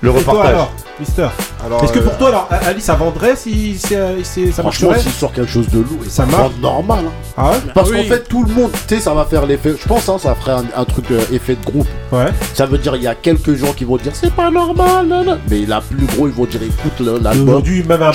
le 0.00 0.10
reportage. 0.10 0.56
Mister. 1.00 1.26
Alors, 1.64 1.82
Est-ce 1.82 1.92
que 1.92 1.98
pour 1.98 2.12
euh, 2.12 2.18
toi, 2.18 2.28
alors, 2.28 2.48
Ali, 2.66 2.80
ça 2.80 2.94
vendrait 2.94 3.34
si, 3.36 3.76
si, 3.78 3.94
euh, 3.94 4.22
si 4.22 4.52
ça 4.52 4.62
Franchement, 4.62 4.88
marcherait 4.90 5.02
s'il 5.10 5.18
sort 5.18 5.32
quelque 5.32 5.50
chose 5.50 5.68
de 5.68 5.78
lourd, 5.78 5.98
et 6.06 6.08
ça 6.10 6.24
marche 6.26 6.52
normal. 6.60 7.04
hein. 7.08 7.12
Ah 7.36 7.52
parce 7.74 7.90
qu'en 7.90 8.02
fait, 8.04 8.28
tout 8.28 8.44
le 8.44 8.52
monde, 8.54 8.70
tu 8.86 8.94
sais, 8.94 9.00
ça 9.00 9.14
va 9.14 9.24
faire 9.24 9.46
l'effet. 9.46 9.74
Je 9.80 9.88
pense, 9.88 10.08
hein, 10.08 10.18
ça 10.18 10.34
ferait 10.34 10.52
un, 10.52 10.64
un 10.76 10.84
truc 10.84 11.06
euh, 11.10 11.20
effet 11.32 11.56
de 11.56 11.64
groupe. 11.64 11.88
Ouais. 12.12 12.26
Ça 12.54 12.66
veut 12.66 12.78
dire, 12.78 12.94
il 12.96 13.02
y 13.02 13.06
a 13.06 13.14
quelques 13.14 13.54
gens 13.54 13.72
qui 13.72 13.84
vont 13.84 13.96
dire, 13.96 14.12
c'est 14.14 14.32
pas 14.32 14.50
normal. 14.50 15.38
Mais 15.50 15.64
la 15.66 15.80
plus 15.80 16.06
gros, 16.06 16.28
ils 16.28 16.34
vont 16.34 16.44
dire, 16.44 16.60
écoute 16.62 16.92
le- 17.00 17.42
Aujourd'hui, 17.42 17.82
même 17.84 18.02
un 18.02 18.10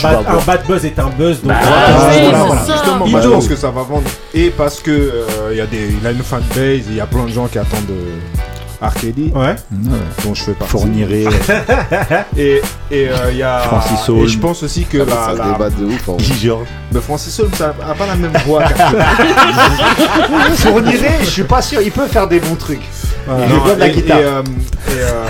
bad, 0.46 0.66
buzz 0.68 0.86
est 0.86 1.00
un 1.00 1.10
buzz. 1.10 1.42
Donc, 1.42 1.52
bah 1.52 1.60
voilà, 1.64 2.44
bah, 3.14 3.22
je 3.24 3.28
pense 3.30 3.48
que 3.48 3.56
ça 3.56 3.70
va 3.72 3.82
vendre. 3.84 4.04
Et 4.34 4.50
parce 4.50 4.80
que 4.80 5.24
il 5.54 5.60
a 5.62 5.66
des, 5.66 5.96
il 6.02 6.06
a 6.08 6.12
une 6.12 6.24
fanbase, 6.24 6.84
il 6.90 6.96
y 6.96 7.00
a 7.02 7.06
plein 7.06 7.24
de 7.26 7.32
gens 7.32 7.48
qui 7.48 7.58
attendent. 7.60 7.92
Arcady, 8.82 9.32
ouais. 9.36 9.56
dont 10.24 10.34
je 10.34 10.44
fais 10.44 10.54
partie. 10.54 10.72
Fournirait. 10.72 11.26
et 12.38 12.62
et 12.92 13.10
euh, 13.10 13.32
il 13.32 13.38
y 13.38 13.44
a. 13.44 13.60
Francis 13.60 14.10
Holm. 14.10 14.20
Et 14.24 14.28
je 14.28 14.40
pense 14.40 14.64
aussi 14.64 14.86
que 14.86 15.00
ah, 15.10 15.34
la. 15.38 15.58
la 15.58 15.70
de 15.70 15.86
ouf. 15.86 16.10
Hein. 16.10 16.18
Qui 16.18 16.34
Georges 16.34 16.68
Mais 16.92 17.00
Francis 17.00 17.40
Holm, 17.40 17.52
ça 17.54 17.70
a 17.70 17.94
pas 17.94 18.08
la 18.08 18.16
même 18.16 18.34
voix. 18.46 18.64
Fournirait, 20.56 21.20
je 21.22 21.30
suis 21.30 21.44
pas 21.44 21.62
sûr, 21.62 21.82
il 21.82 21.92
peut 21.92 22.08
faire 22.08 22.28
des 22.28 22.40
bons 22.40 22.56
trucs. 22.56 22.82
il 23.28 23.54
est 23.54 23.58
bon 23.58 23.76
de 23.76 23.80
la 23.80 23.90
guitare. 23.90 24.18
Euh, 24.18 24.44
euh, 24.92 25.26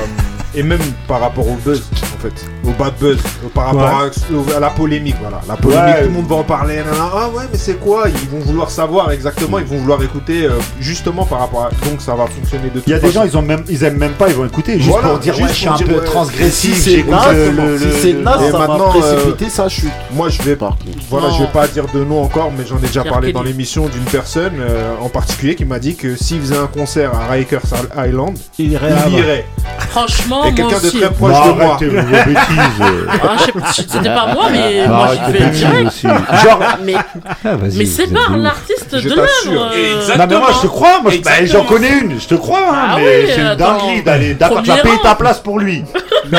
et 0.55 0.63
même 0.63 0.81
par 1.07 1.19
rapport 1.19 1.47
au 1.47 1.55
buzz 1.55 1.83
en 1.93 2.21
fait, 2.21 2.45
au 2.63 2.71
bad 2.71 2.93
buzz, 2.99 3.17
par 3.53 3.65
rapport 3.67 4.09
à, 4.55 4.59
la 4.59 4.69
polémique, 4.69 5.15
voilà, 5.21 5.41
la 5.47 5.55
polémique, 5.55 5.95
tout 5.99 6.05
le 6.05 6.09
monde 6.09 6.27
va 6.27 6.35
en 6.37 6.43
parler, 6.43 6.81
ah 6.99 7.29
ouais 7.29 7.43
mais 7.51 7.57
c'est 7.57 7.79
quoi? 7.79 8.05
Ils 8.07 8.29
vont 8.29 8.39
vouloir 8.39 8.69
savoir 8.69 9.11
exactement, 9.11 9.59
ils 9.59 9.65
vont 9.65 9.77
vouloir 9.77 10.01
écouter 10.01 10.45
euh, 10.45 10.51
justement 10.79 11.25
par 11.25 11.39
rapport 11.39 11.65
à 11.65 11.69
donc 11.89 12.01
ça 12.01 12.15
va 12.15 12.25
fonctionner 12.27 12.69
de. 12.69 12.81
Il 12.87 12.91
y 12.91 12.93
a 12.93 12.99
des 12.99 13.11
gens 13.11 13.23
ils 13.23 13.37
ont 13.37 13.41
même 13.41 13.63
ils 13.69 13.83
aiment 13.83 13.97
même 13.97 14.13
pas, 14.13 14.29
ils 14.29 14.35
vont 14.35 14.45
écouter 14.45 14.79
juste 14.79 14.97
pour 14.97 15.19
dire 15.19 15.33
juste 15.33 15.47
ouais, 15.47 15.53
je 15.53 15.59
suis 15.59 15.67
un 15.67 15.77
peu 15.77 16.03
transgressif, 16.03 16.75
si 16.75 16.81
c'est 16.81 17.03
le, 17.03 17.77
si 17.77 18.01
c'est 18.01 18.13
naze, 18.13 18.51
ça 18.51 18.57
va 18.57 18.73
euh, 18.73 18.89
précipiter 18.89 19.49
sa 19.49 19.69
chute. 19.69 19.91
Moi 20.11 20.29
je 20.29 20.41
vais 20.41 20.55
par 20.55 20.77
voilà, 21.09 21.29
je 21.31 21.43
vais 21.43 21.51
pas 21.51 21.67
dire 21.67 21.85
de 21.93 22.03
nom 22.03 22.23
encore, 22.23 22.51
mais 22.57 22.65
j'en 22.65 22.77
ai 22.77 22.87
déjà 22.87 23.03
parlé 23.03 23.33
dans 23.33 23.43
l'émission 23.43 23.87
d'une 23.87 24.03
personne 24.03 24.53
euh, 24.59 24.95
en 25.01 25.09
particulier 25.09 25.55
qui 25.55 25.65
m'a 25.65 25.79
dit 25.79 25.95
que 25.95 26.15
s'il 26.15 26.39
faisait 26.39 26.57
un 26.57 26.67
concert 26.67 27.13
à 27.13 27.27
Rikers 27.31 27.61
Island, 27.97 28.37
il 28.57 28.71
irait. 28.73 29.45
Franchement, 29.89 30.44
et 30.45 30.51
oh, 30.51 30.55
quelqu'un 30.55 30.79
de 30.79 30.89
très 30.89 31.11
proche 31.11 31.47
de 31.47 31.51
moi. 31.51 31.65
Arrêtez 31.65 31.87
vos 31.87 32.01
bêtises. 32.01 32.83
Ah, 33.23 33.71
C'était 33.73 34.03
pas 34.03 34.27
moi, 34.33 34.45
mais 34.51 34.87
moi 34.87 35.09
j'y 35.13 35.31
vais 35.31 35.49
direct. 35.49 35.87
Aussi. 35.87 36.07
Genre, 36.07 36.59
ah, 36.61 36.77
mais, 36.83 36.95
ah, 36.95 37.49
c'est 37.85 38.13
pas 38.13 38.37
l'artiste 38.37 38.95
de 38.95 39.09
l'œuvre. 39.09 39.71
Euh. 39.75 40.17
Non, 40.17 40.25
mais 40.29 40.37
moi 40.37 40.49
je 40.55 40.61
te 40.61 40.67
crois, 40.67 41.01
moi 41.01 41.11
bah, 41.23 41.31
j'en 41.43 41.63
connais 41.63 41.99
une, 41.99 42.19
je 42.19 42.27
te 42.27 42.35
crois, 42.35 42.59
hein, 42.59 42.87
ah, 42.91 42.95
mais 42.97 43.23
oui, 43.23 43.31
c'est 43.33 43.41
une 43.41 43.55
dinguerie 43.55 44.03
d'aller 44.03 44.35
taper 44.35 44.71
ta 45.01 45.15
place 45.15 45.39
pour 45.39 45.59
lui. 45.59 45.83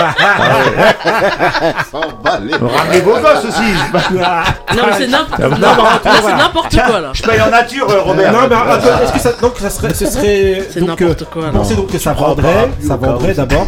Ramenez 2.26 3.00
vos 3.00 3.12
gosses 3.12 3.44
aussi. 3.48 3.72
Non, 4.76 4.82
mais 4.86 4.92
c'est 4.98 5.08
ah, 5.14 5.26
bah, 5.48 6.00
ah, 6.04 6.36
n'importe 6.36 6.76
quoi 6.76 7.00
là. 7.00 7.10
Je 7.12 7.22
paye 7.22 7.40
en 7.40 7.50
nature, 7.50 7.90
euh, 7.90 8.02
Robert. 8.02 8.32
Non, 8.32 8.40
mais 8.48 8.56
attends, 8.56 9.02
est-ce 9.02 9.12
que 9.12 9.18
ça, 9.18 9.32
donc, 9.40 9.54
ça 9.58 9.70
serait. 9.70 9.94
C'est 9.94 10.80
n'importe 10.80 11.22
euh, 11.22 11.26
quoi. 11.30 11.50
Pensez 11.52 11.76
donc 11.76 11.90
que 11.90 11.98
ça 11.98 12.12
vendrait, 12.12 12.70
ça 12.86 12.96
vendrait 12.96 13.34
d'abord. 13.34 13.66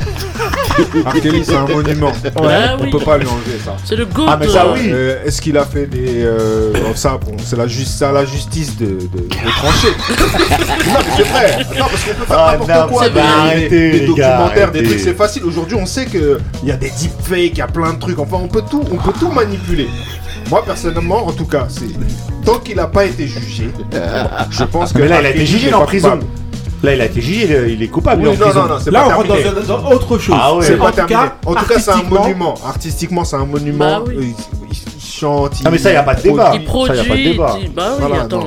Arkeli, 1.07 1.45
c'est 1.45 1.57
un 1.57 1.67
monument. 1.67 2.13
On 2.37 2.91
peut 2.91 2.99
pas 3.05 3.19
lui 3.19 3.27
enlever 3.27 3.59
ça. 3.65 3.77
C'est 3.85 3.97
le 3.97 4.07
goût. 4.07 4.27
Ah, 4.29 4.37
mais 4.39 4.49
ça, 4.49 4.67
oui. 4.73 4.91
Euh, 4.91 5.25
est-ce 5.25 5.41
qu'il 5.41 5.57
a 5.57 5.65
fait 5.65 5.87
des. 5.87 6.23
Euh, 6.25 6.73
ça, 6.95 7.19
c'est 7.45 7.57
la, 7.57 8.13
la 8.13 8.25
justice 8.25 8.77
de, 8.77 8.87
de, 8.87 9.29
trancher. 9.29 9.89
non, 10.89 10.99
mais 10.99 11.13
c'est 11.17 11.23
vrai. 11.23 11.59
Non, 11.79 11.87
parce 11.91 12.05
qu'on 12.05 12.15
peut 12.15 12.25
faire 12.25 12.39
ah, 12.39 12.87
quoi. 12.89 13.09
des 13.09 14.01
gars, 14.17 14.37
documentaires, 14.39 14.73
des 14.73 14.83
trucs, 14.83 15.01
c'est 15.01 15.15
facile. 15.15 15.45
Aujourd'hui, 15.45 15.77
on 15.81 15.87
sait 15.87 16.07
qu'il 16.07 16.39
y 16.65 16.71
a 16.71 16.77
des 16.77 16.91
deepfakes, 16.91 17.53
il 17.53 17.59
y 17.59 17.63
a 17.63 17.67
plein 17.67 17.95
de 17.95 17.99
trucs. 17.99 18.19
Enfin, 18.19 18.39
on 18.43 18.49
peut 18.49 18.63
tout, 18.69 18.85
on 18.91 18.97
peut 18.97 19.13
tout 19.19 19.31
manipuler. 19.31 19.89
Moi, 20.51 20.65
personnellement, 20.65 21.27
en 21.27 21.33
tout 21.33 21.47
cas. 21.47 21.67
Tant 22.45 22.59
qu'il 22.61 22.77
n'a 22.77 22.87
pas 22.87 23.05
été 23.05 23.27
jugé, 23.27 23.71
je 24.51 24.65
pense 24.65 24.93
ah, 24.95 24.99
que. 24.99 25.05
Là, 25.05 25.21
il 25.21 25.27
a 25.27 25.31
été 25.31 25.47
jugé 25.47 25.73
en 25.73 25.85
prison. 25.85 26.21
Là, 26.83 26.95
il 26.95 27.01
a 27.01 27.07
été 27.07 27.21
jugé, 27.21 27.73
il 27.73 27.83
est, 27.83 27.89
coupable. 27.89 28.27
Oui, 28.27 28.39
non, 28.39 28.55
non, 28.55 28.69
non, 28.69 28.77
c'est 28.81 28.91
Là, 28.91 29.01
pas 29.01 29.19
on 29.19 29.23
terminé. 29.23 29.49
rentre 29.49 29.67
dans, 29.67 29.79
dans, 29.79 29.91
autre 29.91 30.19
chose. 30.19 30.37
Ah, 30.39 30.55
oui. 30.55 30.65
C'est 30.65 30.77
pas 30.77 30.93
terminé. 30.93 31.19
En 31.45 31.55
tout 31.55 31.65
cas, 31.65 31.79
c'est 31.81 31.91
un 31.91 32.03
monument. 32.05 32.55
Artistiquement, 32.65 33.25
c'est 33.25 33.37
un 33.37 33.47
monument. 33.47 34.01
Bah, 34.01 34.05
oui. 34.07 34.35
il, 34.71 34.71
il, 34.71 35.03
chante. 35.03 35.55
Ah, 35.65 35.71
mais 35.71 35.79
ça, 35.79 35.91
il 35.91 35.95
n'y 35.95 35.99
a 35.99 36.03
pas 36.05 36.15
de 36.15 36.23
débat. 36.23 36.53
Il 36.55 36.65
produit. 36.65 36.97
Ça, 36.97 37.03
y 37.03 37.07
a 37.07 37.09
pas 37.09 37.17
de 37.17 37.23
débat. 37.23 37.57
Bah 37.75 37.83
oui, 37.91 37.97
voilà, 38.01 38.23
attends. 38.23 38.45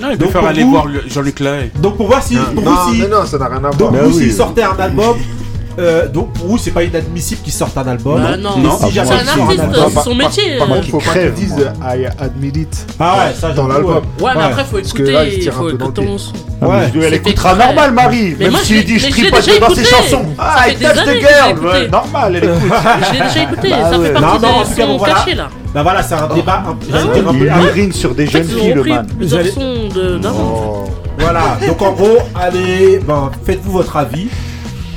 Non, 0.00 0.08
il 0.10 0.18
donc, 0.18 0.30
faire 0.30 0.44
aller 0.44 0.62
vous... 0.62 0.70
voir 0.70 0.86
Jean-Luc 1.06 1.40
Lay. 1.40 1.70
Donc, 1.76 1.96
pour 1.96 2.06
voir 2.06 2.22
si. 2.22 2.36
Pour 2.36 2.62
non, 2.62 2.70
vous, 2.70 2.94
si... 2.94 3.00
mais 3.00 3.08
non, 3.08 3.24
ça 3.24 3.38
n'a 3.38 3.48
rien 3.48 3.64
à 3.64 3.70
voir. 3.70 3.74
Donc, 3.74 4.12
s'il 4.12 4.32
sortait 4.32 4.62
un 4.62 4.78
album, 4.78 5.16
Euh, 5.80 6.08
donc 6.08 6.32
pour 6.34 6.46
vous, 6.46 6.58
c'est 6.58 6.72
pas 6.72 6.82
inadmissible 6.82 7.40
qu'ils 7.42 7.52
sortent 7.52 7.78
un 7.78 7.86
album. 7.86 8.22
Bah, 8.22 8.36
non, 8.36 8.58
non. 8.58 8.78
Si 8.78 8.92
c'est 8.92 9.00
un 9.00 9.04
artiste, 9.04 9.60
euh, 9.60 9.84
c'est 9.94 10.00
son 10.02 10.14
métier. 10.14 10.58
Par, 10.58 10.70
euh. 10.70 10.74
contre, 10.74 10.88
faut 10.88 10.98
pas 10.98 11.14
qu'ils 11.14 11.32
disent 11.32 11.72
I 11.82 12.06
admit 12.18 12.48
it. 12.48 12.86
Ah 12.98 13.16
ouais, 13.18 13.34
ça 13.34 13.50
dans 13.50 13.66
l'album. 13.66 14.02
Ouais, 14.20 14.30
mais 14.36 14.42
après 14.42 14.64
faut 14.64 14.78
écouter, 14.78 15.02
que 15.04 15.10
là, 15.10 15.24
il 15.24 15.50
faut 15.50 15.70
écouter 15.70 16.04
ton 16.04 16.18
son. 16.18 16.32
Ouais, 16.60 16.92
elle 16.94 17.14
écoutera 17.14 17.54
normal, 17.54 17.92
Marie. 17.92 18.36
Même 18.38 18.54
s'il 18.56 18.84
dit 18.84 18.98
je 18.98 19.08
tripe 19.08 19.30
dans 19.60 19.74
ses 19.74 19.84
chansons. 19.84 20.26
Ah, 20.38 20.68
il 20.68 20.78
tape 20.78 21.06
de 21.06 21.12
girl. 21.12 21.90
Normal, 21.90 22.36
elle 22.36 22.44
écoute. 22.44 22.60
Je 23.06 23.12
l'ai 23.12 23.20
déjà 23.20 23.42
écouté. 23.42 23.70
Bah 23.70 23.90
ça 23.90 23.98
fait 23.98 24.12
partie 24.12 24.76
des 24.76 24.82
sons 24.82 24.98
cachés 24.98 25.34
là. 25.34 25.48
Bah 25.72 25.82
voilà, 25.82 26.02
c'est 26.02 26.14
un 26.14 26.28
oh. 26.30 26.34
débat 26.34 26.64
un 26.66 26.74
ah 26.74 27.58
peu. 27.74 27.92
sur 27.92 28.14
des 28.14 28.26
jeunes 28.26 28.44
filles, 28.44 28.74
le 28.74 28.84
man. 28.84 29.06
Plusieurs 29.16 29.46
sons 29.46 29.88
d'avant. 30.20 30.84
Voilà, 31.18 31.58
donc 31.66 31.80
en 31.82 31.92
gros, 31.92 32.18
allez, 32.34 33.00
faites-vous 33.44 33.72
votre 33.72 33.96
avis 33.96 34.28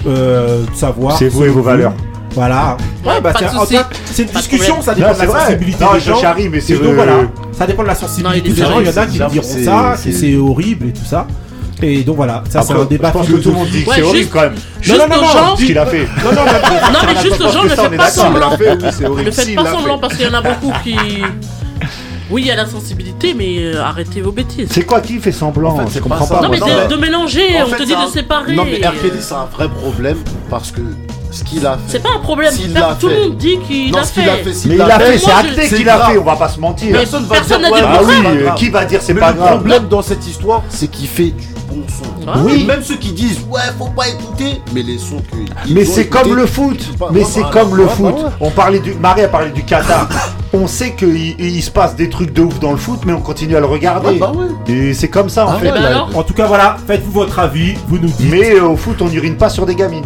euh, 0.08 0.64
savoir. 0.74 1.18
C'est 1.18 1.28
vous 1.30 1.46
et 1.46 1.50
vos 1.50 1.62
valeurs. 1.62 1.94
Voilà. 2.36 2.78
Ouais, 3.06 3.22
bah 3.22 3.32
souci. 3.34 3.56
Antoine, 3.56 3.86
c'est 4.06 4.24
une 4.24 4.30
Pas 4.30 4.40
discussion, 4.40 4.82
ça 4.82 4.96
dépend 4.96 5.08
Non, 5.10 5.14
de 5.14 5.20
c'est 5.20 5.26
la 5.28 5.32
vrai. 5.32 5.42
sensibilité 5.42 5.84
Non, 5.84 5.94
des 5.94 6.00
gens. 6.00 6.20
charrie, 6.20 6.50
mais 6.50 6.62
c'est 6.62 6.74
Et 6.74 6.78
donc 6.80 6.94
voilà, 6.96 7.14
ça 7.52 7.68
dépend 7.68 7.84
de 7.84 7.88
la 7.90 7.96
sensibilité 7.96 8.50
Non, 8.50 8.56
des 8.56 8.62
gens. 8.62 8.80
Il 8.80 8.86
y 8.88 8.90
en 8.90 8.98
a 8.98 9.06
qui 9.06 9.12
c'est- 9.12 9.18
diront 9.30 9.44
c'est- 9.44 9.64
ça, 9.64 9.94
c'est- 9.98 10.10
que 10.10 10.16
c'est 10.16 10.36
horrible 10.38 10.88
et 10.88 10.94
tout 10.94 11.06
ça. 11.06 11.28
Et 11.82 12.02
donc 12.04 12.16
voilà, 12.16 12.44
ça 12.50 12.62
c'est 12.62 12.74
un 12.74 12.86
débat 12.86 13.10
je 13.10 13.14
pense 13.14 13.28
que 13.28 13.34
tout 13.34 13.50
le 13.50 13.56
monde 13.56 13.68
dit 13.68 13.84
que 13.84 13.90
Ouais, 13.90 13.96
c'est 13.98 14.02
horrible 14.04 14.30
quand 14.32 14.42
même. 14.42 14.54
Juste 14.82 14.98
non, 15.00 15.08
non, 15.16 15.22
non, 15.22 15.28
gens. 15.28 15.56
Ce 15.58 15.66
qu'il 15.66 15.78
a 15.78 15.86
fait. 15.86 16.08
Non, 16.24 16.32
non, 16.32 16.36
non, 16.38 16.92
Non, 16.94 17.00
mais 17.08 17.22
juste 17.22 17.42
aux 17.42 17.52
gens, 17.52 17.64
ne 17.64 17.70
faites 17.70 17.98
pas 17.98 18.10
semblant. 18.10 18.50
C'est. 18.58 18.76
Ne 19.10 19.32
faites 19.32 19.56
pas 19.56 19.64
l'a 19.64 19.72
semblant 19.72 20.00
parce 20.00 20.16
qu'il 20.16 20.26
y 20.26 20.30
en 20.30 20.34
a 20.34 20.42
beaucoup 20.42 20.72
qui. 20.84 20.96
Oui, 22.30 22.42
il 22.44 22.48
y 22.48 22.52
a 22.52 22.56
la 22.56 22.66
sensibilité, 22.66 23.34
mais 23.34 23.60
euh, 23.60 23.82
arrêtez 23.84 24.22
vos 24.22 24.32
bêtises. 24.32 24.70
C'est 24.72 24.86
quoi 24.86 25.02
qui 25.02 25.20
fait 25.20 25.32
semblant 25.32 25.74
En 25.74 25.78
fait, 25.80 25.88
Je 25.88 25.94
c'est 25.94 26.00
comprends 26.00 26.20
pas 26.20 26.26
ça. 26.26 26.36
pas. 26.36 26.42
Non, 26.44 26.50
mais 26.50 26.60
moi. 26.60 26.86
de, 26.88 26.96
mélanger, 26.96 27.62
En 27.62 27.66
on 27.66 27.68
fait, 27.68 27.78
te 27.78 27.84
dit 27.84 27.90
c'est 27.90 27.96
un- 27.96 28.06
de 28.06 28.12
séparer. 28.12 28.56
Non, 28.56 28.66
mais 28.66 28.78
RKD, 28.86 29.20
c'est 29.20 29.34
un 29.34 29.46
vrai 29.46 29.68
problème 29.70 30.18
parce 30.50 30.72
que 30.72 30.82
ce 31.34 31.44
qu'il 31.44 31.66
a 31.66 31.74
fait. 31.74 31.80
C'est 31.88 32.04
pas 32.04 32.10
un 32.16 32.20
problème. 32.20 32.54
Tout 33.00 33.08
le 33.10 33.16
monde 33.16 33.38
dit 33.38 33.58
qu'il 33.68 33.96
a 33.98 34.04
fait. 34.04 34.22
Mais 34.66 34.76
il 34.76 34.82
a 34.82 35.00
fait, 35.00 35.18
c'est 35.18 35.32
acté 35.32 35.68
qu'il 35.68 35.90
a 35.90 36.06
fait, 36.08 36.18
on 36.18 36.24
va 36.24 36.36
pas 36.36 36.50
se 36.50 36.60
mentir. 36.60 36.96
Personne 36.98 37.26
va 37.26 37.36
Personne 37.36 37.62
dire 37.62 37.72
n'a 37.72 37.78
dit 37.78 37.82
le 37.82 37.88
Ah 37.88 38.02
oui, 38.04 38.14
c'est 38.16 38.24
pas 38.44 38.52
euh, 38.52 38.56
qui 38.56 38.70
va 38.70 38.86
dire 38.86 39.00
c'est 39.02 39.14
pas 39.16 39.32
le 39.32 39.38
grave 39.38 39.50
problème 39.58 39.88
dans 39.88 40.02
cette 40.02 40.26
histoire, 40.28 40.64
c'est 40.70 40.88
qu'il 40.88 41.08
fait 41.08 41.32
du 41.32 41.48
bon 41.70 41.84
son. 41.88 42.04
Ah 42.28 42.36
Oui. 42.44 42.66
Même 42.66 42.84
ceux 42.84 42.96
qui 42.96 43.12
disent 43.12 43.40
ouais, 43.50 43.62
faut 43.78 43.88
pas 43.90 44.08
écouter, 44.08 44.62
mais 44.74 44.84
les 44.84 44.98
sons 44.98 45.22
que. 45.32 45.38
Mais 45.72 45.86
c'est 45.86 46.02
écoutés, 46.02 46.24
comme 46.24 46.36
le 46.36 46.46
foot. 46.46 46.80
Mais 47.12 47.24
c'est 47.24 47.44
comme 47.50 47.76
le 47.76 47.88
foot. 47.88 48.16
On 48.40 48.52
parlait 48.52 48.80
du. 48.80 48.94
Marie 48.94 49.24
a 49.24 49.28
parlé 49.28 49.52
du 49.52 49.64
Qatar. 49.64 50.08
On 50.54 50.68
sait 50.68 50.94
qu'il 50.94 51.40
il 51.40 51.64
se 51.64 51.72
passe 51.72 51.96
des 51.96 52.10
trucs 52.10 52.32
de 52.32 52.44
ouf 52.44 52.60
dans 52.60 52.72
le 52.72 52.78
foot, 52.78 53.00
mais 53.06 53.14
on 53.14 53.22
continue 53.22 53.56
à 53.56 53.60
le 53.60 53.66
regarder. 53.66 54.10
Ouais, 54.10 54.20
bah 54.20 54.32
ouais. 54.36 54.72
Et 54.72 54.94
c'est 54.94 55.08
comme 55.10 55.30
ça 55.30 55.48
en 55.48 55.54
Ah 55.54 55.60
fait. 55.60 55.70
Alors 55.70 56.16
En 56.16 56.24
tout 56.24 56.34
cas, 56.36 56.46
voilà, 56.46 56.78
faites-vous 56.86 57.12
votre 57.12 57.40
avis, 57.40 57.74
vous 57.88 57.98
nous 57.98 58.08
dites. 58.10 58.30
Mais 58.30 58.56
euh, 58.56 58.68
au 58.68 58.78
foot, 58.78 59.02
on 59.02 59.08
n'urine 59.10 59.36
pas 59.36 59.50
sur 59.50 59.66
des 59.66 59.74
gamines. 59.76 60.06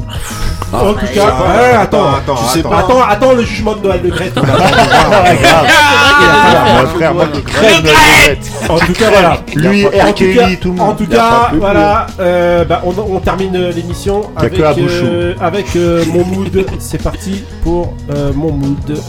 en 0.72 0.94
tout 0.94 1.00
bah, 1.02 1.02
cas, 1.20 1.26
ouais, 1.26 1.76
attends, 1.76 2.16
attends, 2.16 2.36
tu 2.36 2.46
sais 2.46 2.60
attends. 2.60 2.78
attends, 2.78 3.02
attends 3.02 3.34
le 3.34 3.44
jugement 3.44 3.76
de 3.76 3.84
Noël 3.88 4.02
de 4.02 4.10
frère, 6.96 7.14
moi, 7.14 7.26
crève 7.46 7.78
regrette. 7.78 8.52
En 8.70 8.78
tout 8.80 8.94
cas, 8.94 9.10
voilà. 9.10 9.38
Lui, 9.56 9.86
En 9.86 9.90
tout 9.90 10.14
Kelly, 10.14 10.58
tout 10.58 10.72
le 10.72 10.80
en 10.82 10.88
monde. 10.88 10.98
tout 10.98 11.04
a 11.06 11.16
pas 11.16 11.16
cas 11.16 11.52
voilà, 11.58 12.08
euh, 12.20 12.66
bah, 12.66 12.82
on, 12.86 13.20
termine 13.20 13.56
euh, 13.56 13.72
l'émission 13.72 14.22
avec, 14.36 14.60
euh, 15.76 16.04
mon 16.08 16.26
mood. 16.26 16.66
C'est 16.80 17.02
parti 17.02 17.44
pour 17.64 17.94
mon 18.36 18.52
mood. 18.52 19.00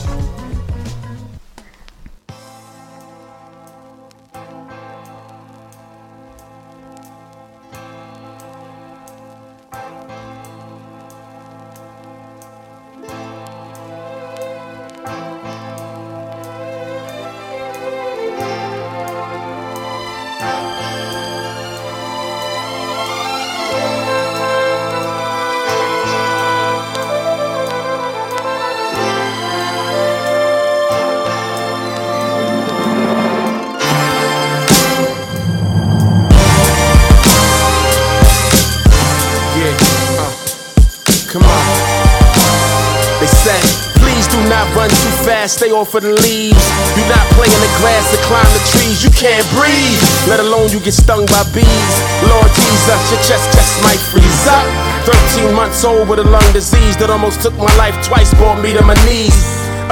Fast, 45.29 45.61
stay 45.61 45.69
off 45.69 45.93
of 45.93 46.01
the 46.01 46.17
leaves. 46.25 46.65
Do 46.97 47.05
not 47.13 47.21
play 47.37 47.53
in 47.53 47.61
the 47.61 47.73
grass 47.77 48.09
or 48.17 48.21
climb 48.25 48.49
the 48.57 48.65
trees, 48.73 49.05
you 49.05 49.13
can't 49.13 49.45
breathe. 49.53 50.01
Let 50.25 50.41
alone 50.41 50.73
you 50.73 50.81
get 50.81 50.97
stung 50.97 51.29
by 51.29 51.45
bees. 51.53 51.95
Lord 52.25 52.49
Jesus, 52.57 53.01
your 53.13 53.21
chest 53.29 53.53
just 53.53 53.77
might 53.85 54.01
freeze 54.09 54.45
up. 54.49 54.65
13 55.05 55.53
months 55.53 55.85
old 55.85 56.09
with 56.09 56.25
a 56.25 56.25
lung 56.25 56.49
disease 56.57 56.97
that 56.97 57.13
almost 57.13 57.45
took 57.45 57.53
my 57.61 57.69
life 57.77 57.93
twice, 58.01 58.33
brought 58.41 58.65
me 58.65 58.73
to 58.73 58.81
my 58.81 58.97
knees. 59.05 59.37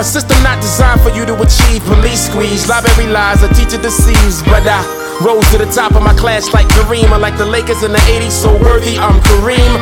A 0.00 0.04
system 0.04 0.40
not 0.40 0.56
designed 0.64 1.04
for 1.04 1.12
you 1.12 1.28
to 1.28 1.36
achieve. 1.36 1.84
Police 1.84 2.32
squeeze, 2.32 2.64
library 2.68 3.12
lies, 3.12 3.44
a 3.44 3.52
teacher 3.52 3.80
deceives. 3.80 4.40
But 4.48 4.64
I 4.64 4.80
rose 5.20 5.44
to 5.52 5.60
the 5.60 5.68
top 5.68 5.92
of 5.92 6.00
my 6.00 6.16
class 6.16 6.52
like 6.56 6.68
Kareem. 6.80 7.12
I 7.12 7.20
like 7.20 7.36
the 7.36 7.48
Lakers 7.48 7.84
in 7.84 7.92
the 7.92 8.04
80s, 8.08 8.32
so 8.32 8.56
worthy 8.64 8.96
I'm 8.96 9.20
Kareem. 9.20 9.72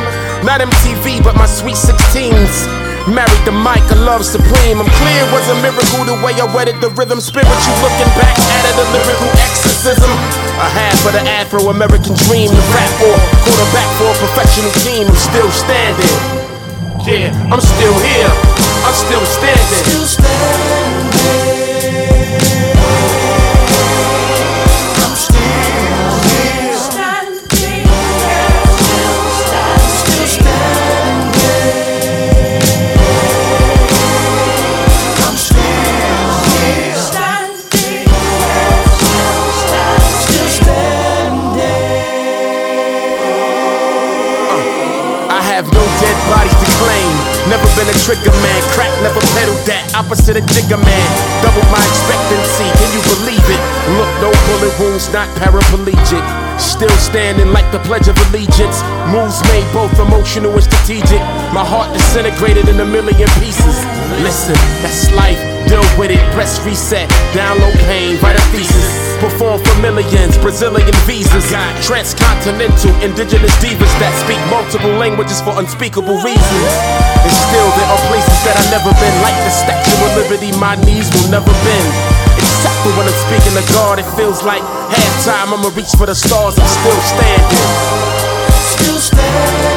Not 0.43 0.59
MTV, 0.59 1.23
but 1.23 1.35
my 1.35 1.47
sweet 1.47 1.79
16s. 1.79 2.84
Married 3.05 3.45
the 3.45 3.53
mic, 3.53 3.85
I 3.93 4.01
love 4.01 4.25
supreme. 4.25 4.81
I'm 4.81 4.89
clear 4.89 5.21
it 5.21 5.29
was 5.29 5.45
a 5.53 5.57
miracle 5.61 6.09
the 6.09 6.17
way 6.25 6.33
I 6.41 6.49
wedded 6.49 6.81
the 6.81 6.89
rhythm. 6.97 7.21
Spiritual 7.21 7.77
looking 7.85 8.09
back 8.17 8.33
at 8.33 8.61
it, 8.65 8.75
a 8.81 8.85
lyrical 8.97 9.29
exorcism. 9.45 10.09
A 10.57 10.65
half 10.65 10.97
of 11.05 11.13
the 11.13 11.21
Afro 11.21 11.69
American 11.69 12.17
dream 12.25 12.49
to 12.49 12.63
rap 12.73 12.93
or 13.05 13.13
quarterback 13.45 13.89
for 14.01 14.09
a 14.09 14.15
professional 14.17 14.73
team. 14.81 15.05
I'm 15.05 15.21
still 15.21 15.51
standing. 15.53 16.17
Yeah, 17.05 17.29
I'm 17.53 17.61
still 17.61 17.93
here. 18.01 18.31
I'm 18.89 18.97
still 18.97 19.25
standing. 19.29 19.85
Still 19.85 20.25
I 20.25 20.84
a 47.95 48.03
trigger 48.03 48.35
man, 48.43 48.61
crack 48.75 48.91
never 49.01 49.23
pedaled 49.39 49.63
that. 49.63 49.87
Opposite 49.95 50.35
a 50.35 50.43
jigger 50.51 50.77
man, 50.77 51.07
double 51.39 51.63
my 51.71 51.79
expectancy. 51.79 52.67
Can 52.75 52.89
you 52.91 53.01
believe 53.15 53.45
it? 53.47 53.61
Look, 53.95 54.11
no 54.19 54.29
bullet 54.51 54.75
wounds, 54.79 55.07
not 55.15 55.31
paraplegic. 55.39 56.23
Still 56.59 56.91
standing 56.99 57.51
like 57.51 57.67
the 57.71 57.79
Pledge 57.87 58.07
of 58.07 58.17
Allegiance. 58.29 58.83
Moves 59.11 59.39
made 59.51 59.67
both 59.71 59.93
emotional 59.99 60.51
and 60.53 60.63
strategic. 60.63 61.21
My 61.55 61.63
heart 61.63 61.91
disintegrated 61.93 62.67
in 62.67 62.79
a 62.79 62.85
million 62.85 63.29
pieces. 63.39 63.75
Listen, 64.19 64.57
that's 64.83 65.11
life. 65.15 65.39
Deal 65.67 65.83
with 65.97 66.11
it, 66.11 66.21
press 66.33 66.59
reset, 66.65 67.09
download 67.33 67.75
pain, 67.87 68.19
write 68.21 68.35
a 68.37 68.43
thesis. 68.51 69.04
Perform 69.25 69.57
for 69.57 69.81
millions, 69.81 70.37
Brazilian 70.37 70.93
visas. 71.09 71.49
Transcontinental, 71.81 72.93
indigenous 73.01 73.49
divas 73.57 73.89
that 73.97 74.13
speak 74.21 74.37
multiple 74.53 74.93
languages 75.01 75.41
for 75.41 75.57
unspeakable 75.57 76.21
reasons. 76.21 76.69
And 77.25 77.33
still, 77.33 77.69
there 77.73 77.89
are 77.89 78.01
places 78.05 78.37
that 78.45 78.53
I've 78.53 78.69
never 78.69 78.93
been, 79.01 79.15
like 79.25 79.33
the 79.41 79.49
Statue 79.49 79.97
of 80.05 80.13
Liberty, 80.21 80.53
my 80.61 80.77
knees 80.85 81.09
will 81.09 81.25
never 81.33 81.49
bend. 81.49 81.89
Except 82.37 82.77
for 82.85 82.93
when 82.93 83.09
I'm 83.09 83.17
speaking 83.25 83.57
to 83.57 83.65
God, 83.73 83.97
it 83.97 84.05
feels 84.13 84.45
like 84.45 84.61
halftime. 84.93 85.57
I'ma 85.57 85.73
reach 85.73 85.89
for 85.97 86.05
the 86.05 86.13
stars, 86.13 86.61
I'm 86.61 86.69
still 86.69 87.01
standing. 87.09 87.65
Still 88.61 88.99
standing. 89.01 89.74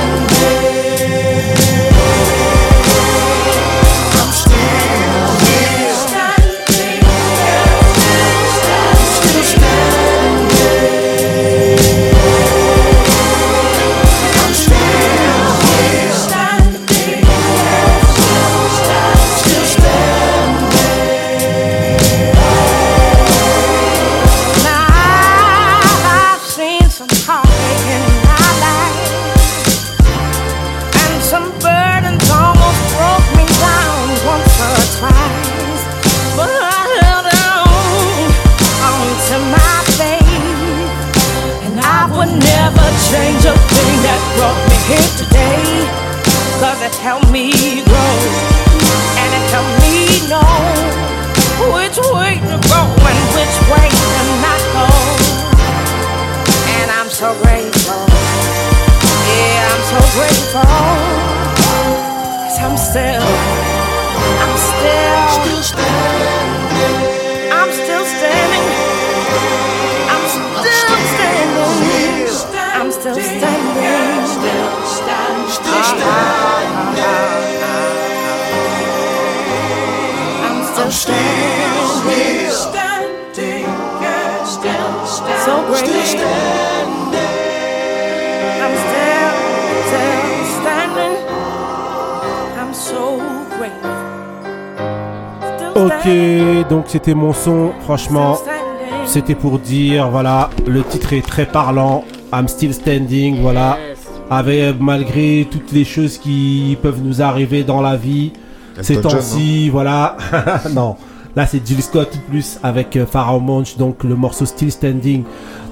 So 57.18 57.34
grateful. 57.42 57.98
Yeah, 59.26 59.74
I'm 59.74 59.82
so 59.90 59.98
grateful. 60.14 60.62
I'm 62.62 62.76
still, 62.78 63.26
I'm 64.38 64.54
still, 64.54 65.26
still 65.34 65.62
standing. 65.66 66.70
I'm 67.50 67.74
still 67.74 68.06
standing. 68.06 68.70
I'm 70.06 70.22
still 70.30 70.62
standing. 71.10 71.66
I'm 72.78 72.90
still 72.92 73.18
standing. 73.18 73.82
Still 74.30 74.62
standing. 74.94 75.58
Ah, 75.66 75.98
ah, 75.98 76.54
ah, 76.98 77.34
I'm 80.46 80.58
still 80.70 80.92
standing. 80.92 81.82
Still 81.98 82.54
standing. 82.54 83.18
So 85.44 85.54
great. 85.66 86.67
Ok, 95.78 96.68
donc 96.68 96.86
c'était 96.88 97.14
mon 97.14 97.32
son. 97.32 97.70
Franchement, 97.84 98.36
c'était 99.06 99.36
pour 99.36 99.60
dire, 99.60 100.08
voilà, 100.10 100.50
le 100.66 100.82
titre 100.82 101.12
est 101.12 101.26
très 101.26 101.46
parlant. 101.46 102.04
I'm 102.32 102.48
still 102.48 102.74
standing, 102.74 103.40
voilà. 103.40 103.78
Avec, 104.28 104.80
malgré 104.80 105.46
toutes 105.50 105.72
les 105.72 105.84
choses 105.84 106.18
qui 106.18 106.76
peuvent 106.82 107.00
nous 107.02 107.22
arriver 107.22 107.62
dans 107.62 107.80
la 107.80 107.96
vie, 107.96 108.32
ces 108.80 109.00
temps-ci, 109.00 109.70
voilà. 109.70 110.16
non, 110.74 110.96
là 111.38 111.46
c'est 111.46 111.64
Jill 111.64 111.80
Scott 111.80 112.10
plus 112.28 112.58
avec 112.64 112.96
euh, 112.96 113.06
Pharaoh 113.06 113.38
Monch, 113.38 113.76
donc 113.76 114.02
le 114.02 114.16
morceau 114.16 114.44
Still 114.44 114.72
Standing 114.72 115.22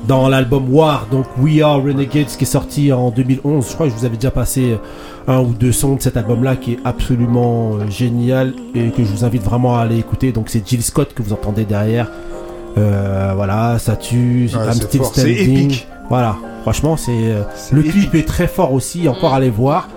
dans 0.06 0.28
l'album 0.28 0.72
War, 0.72 1.08
donc 1.10 1.26
We 1.40 1.60
Are 1.60 1.82
Renegades 1.82 2.28
qui 2.28 2.44
est 2.44 2.46
sorti 2.46 2.92
en 2.92 3.10
2011. 3.10 3.66
Je 3.68 3.74
crois 3.74 3.86
que 3.86 3.92
je 3.92 3.98
vous 3.98 4.04
avais 4.04 4.14
déjà 4.16 4.30
passé 4.30 4.72
euh, 4.74 4.76
un 5.32 5.40
ou 5.40 5.52
deux 5.52 5.72
sons 5.72 5.96
de 5.96 6.00
cet 6.02 6.16
album-là 6.16 6.54
qui 6.54 6.74
est 6.74 6.78
absolument 6.84 7.72
euh, 7.74 7.90
génial 7.90 8.54
et 8.76 8.90
que 8.90 9.02
je 9.02 9.08
vous 9.10 9.24
invite 9.24 9.42
vraiment 9.42 9.76
à 9.76 9.80
aller 9.80 9.98
écouter. 9.98 10.30
Donc 10.30 10.50
c'est 10.50 10.66
Jill 10.66 10.84
Scott 10.84 11.12
que 11.14 11.22
vous 11.24 11.32
entendez 11.32 11.64
derrière. 11.64 12.12
Euh, 12.78 13.32
voilà, 13.34 13.80
ça 13.80 13.96
tue, 13.96 14.48
Ouais, 14.54 14.66
I'm 14.66 14.72
c'est 14.72 14.82
Still 14.84 15.00
fort, 15.00 15.12
c'est 15.14 15.34
Standing. 15.34 15.58
épique. 15.66 15.88
Voilà, 16.08 16.36
franchement, 16.62 16.96
c'est 16.96 17.34
le 17.72 17.82
clip 17.82 18.14
est 18.14 18.28
très 18.28 18.46
fort 18.46 18.72
aussi. 18.72 19.08
Encore 19.08 19.32
à 19.32 19.38
aller 19.38 19.50
voir. 19.50 19.88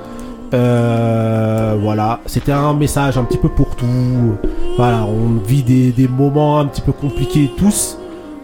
Euh, 0.54 1.76
voilà, 1.80 2.20
c'était 2.26 2.52
un 2.52 2.74
message 2.74 3.18
un 3.18 3.24
petit 3.24 3.38
peu 3.38 3.50
pour 3.50 3.69
Voilà, 4.78 5.06
on 5.06 5.40
vit 5.46 5.64
des, 5.64 5.92
des 5.92 6.08
moments 6.08 6.60
un 6.60 6.66
petit 6.66 6.82
peu 6.82 6.92
compliqués 6.92 7.50
tous. 7.58 7.98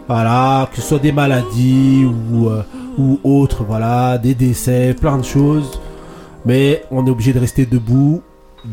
Voilà, 0.07 0.69
que 0.71 0.81
ce 0.81 0.87
soit 0.87 0.99
des 0.99 1.11
maladies 1.11 2.05
ou, 2.05 2.47
euh, 2.49 2.61
ou 2.97 3.19
autres, 3.23 3.63
voilà, 3.63 4.17
des 4.17 4.35
décès, 4.35 4.95
plein 4.99 5.17
de 5.17 5.23
choses. 5.25 5.79
Mais 6.45 6.83
on 6.91 7.05
est 7.07 7.09
obligé 7.09 7.33
de 7.33 7.39
rester 7.39 7.65
debout. 7.65 8.21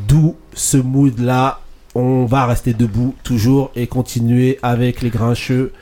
D'où 0.09 0.35
ce 0.55 0.77
mood-là. 0.79 1.59
On 1.95 2.25
va 2.25 2.47
rester 2.47 2.73
debout 2.73 3.15
toujours 3.23 3.71
et 3.77 3.87
continuer 3.87 4.59
avec 4.63 5.03
les 5.03 5.11
grincheux 5.11 5.73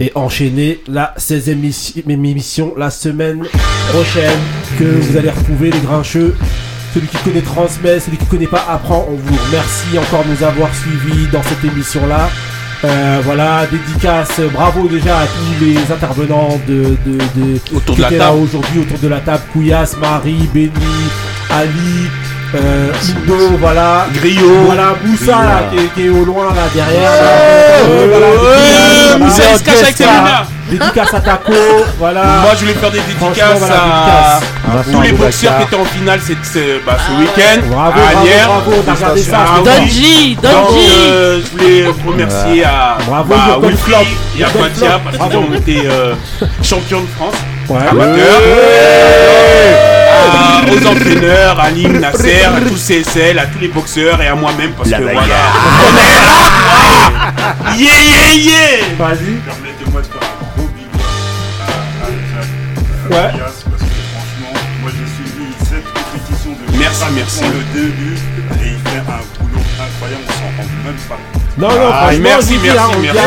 et 0.00 0.10
enchaîner 0.14 0.80
la 0.88 1.12
16e 1.18 1.50
émission- 1.52 2.02
émission 2.08 2.72
la 2.78 2.88
semaine 2.88 3.44
prochaine 3.90 4.38
que 4.78 4.84
vous 4.84 5.18
allez 5.18 5.28
retrouver 5.28 5.70
les 5.70 5.80
grincheux. 5.80 6.34
Celui 6.94 7.08
qui 7.08 7.16
connaît 7.18 7.40
transmet, 7.40 7.98
celui 7.98 8.16
qui 8.18 8.26
connaît 8.26 8.46
pas 8.46 8.64
apprend. 8.70 9.04
On 9.08 9.16
vous 9.16 9.36
remercie 9.46 9.98
encore 9.98 10.24
de 10.24 10.30
nous 10.30 10.44
avoir 10.44 10.68
suivis 10.74 11.26
dans 11.32 11.42
cette 11.42 11.64
émission-là. 11.64 12.28
Euh, 12.84 13.20
voilà, 13.24 13.66
dédicace, 13.66 14.40
bravo 14.52 14.86
déjà 14.86 15.18
à 15.20 15.26
tous 15.26 15.64
les 15.64 15.76
intervenants 15.92 16.60
de, 16.68 16.96
de, 17.06 17.18
de- 17.34 17.60
Autour 17.76 17.96
qui 17.96 18.02
de 18.02 18.10
la 18.10 18.18
table. 18.18 18.38
aujourd'hui 18.38 18.80
autour 18.80 18.98
de 18.98 19.08
la 19.08 19.18
table. 19.20 19.42
Kouyas, 19.52 19.96
Marie, 20.00 20.48
Benny, 20.52 20.70
Ali, 21.50 22.10
euh, 22.54 22.92
Indo, 22.92 23.56
voilà. 23.58 24.06
Griot. 24.14 24.64
Voilà, 24.66 24.94
Moussa 25.04 25.32
là, 25.32 25.62
qui, 25.70 25.78
est, 25.78 25.88
qui 25.94 26.06
est 26.06 26.10
au 26.10 26.24
loin 26.24 26.46
là 26.54 26.62
derrière. 26.74 27.10
là. 27.10 27.18
Ouais. 27.18 27.88
Euh, 27.88 28.06
voilà, 28.10 28.26
Ouais, 28.26 29.18
dédicace, 29.18 29.18
Moussa, 29.18 29.58
se 29.58 29.64
cache 29.64 29.82
avec 29.82 29.96
ses 29.96 30.04
lunettes. 30.04 30.48
Dédicace 30.70 31.12
à 31.14 31.20
Taco, 31.20 31.52
voilà. 31.98 32.22
Moi, 32.42 32.50
je 32.54 32.60
voulais 32.60 32.72
faire 32.74 32.90
des 32.90 33.00
dédicaces 33.00 33.58
voilà, 33.58 34.36
à 34.80 34.82
tous 34.90 35.00
les 35.02 35.12
boxeurs 35.12 35.58
qui 35.58 35.62
étaient 35.64 35.76
en 35.76 35.84
finale 35.84 36.20
cette- 36.24 36.44
ce, 36.44 36.84
bah, 36.84 36.96
ce 37.06 37.12
week-end. 37.20 37.60
Bravo, 37.70 38.00
à 38.00 38.46
bravo, 38.46 38.82
bravo, 38.86 39.16
ça. 39.20 39.38
Ah 39.46 39.54
oui. 39.58 39.64
Donji, 39.64 40.38
Donc, 40.42 40.52
Donji. 40.52 40.86
euh, 41.00 41.40
je 41.44 41.50
voulais 41.50 41.86
remercier 42.06 42.64
à 42.64 42.96
Bravo, 43.06 43.34
bah, 43.34 43.58
Wilfried 43.62 44.06
et 44.38 44.44
à 44.44 44.48
Klopp, 44.48 44.70
parce 45.04 45.28
qu'ils 45.28 45.36
ont 45.38 45.54
été 45.54 45.82
euh, 45.86 46.14
champions 46.62 47.02
de 47.02 47.08
France. 47.18 47.34
Ouais. 47.68 47.80
Amateurs. 47.90 48.40
À- 50.26 50.62
aux 50.72 50.86
entraîneurs, 50.86 51.60
à 51.60 51.64
Aline, 51.64 51.98
Nasser, 52.00 52.42
à 52.44 52.60
tous 52.68 52.76
CSL, 52.78 53.38
à 53.38 53.46
tous 53.46 53.58
les 53.60 53.68
boxeurs 53.68 54.20
et 54.22 54.28
à 54.28 54.34
moi-même 54.34 54.72
parce 54.72 54.88
La 54.90 54.98
que 54.98 55.04
bagarre. 55.04 55.22
voilà. 55.26 55.36
On 55.84 55.96
est 55.98 56.12
là, 56.14 57.52
quoi. 57.60 57.72
Yeah, 57.76 58.02
yeah, 58.02 58.34
yeah. 58.34 58.78
Vas-y. 58.98 59.40
Ouais. 63.10 63.16
Arias, 63.16 63.60
parce 63.68 63.82
que 63.82 64.00
franchement, 64.12 64.52
moi 64.82 64.90
j'ai 64.92 65.08
suivi 65.14 65.46
cette 65.68 65.84
compétition 65.84 66.50
de 66.52 66.78
Merci, 66.78 67.04
merci. 67.14 67.44
le 67.44 67.80
début 67.80 68.14
et 68.62 68.68
il 68.68 68.78
fait 68.90 68.98
un 69.00 69.22
boulot 69.38 69.62
incroyable, 69.78 70.24
on 70.26 70.32
s'en 70.32 70.50
rend 70.56 70.68
même 70.84 71.00
pas 71.08 71.18
compte. 71.32 71.42
Non, 71.58 71.68
non, 71.68 71.90
Ah, 71.92 71.98
franchement, 72.02 72.20
merci, 72.22 72.58
merci, 72.62 72.78
hein, 72.78 72.88
on 72.96 73.00
merci. 73.00 73.18
ouais. 73.18 73.24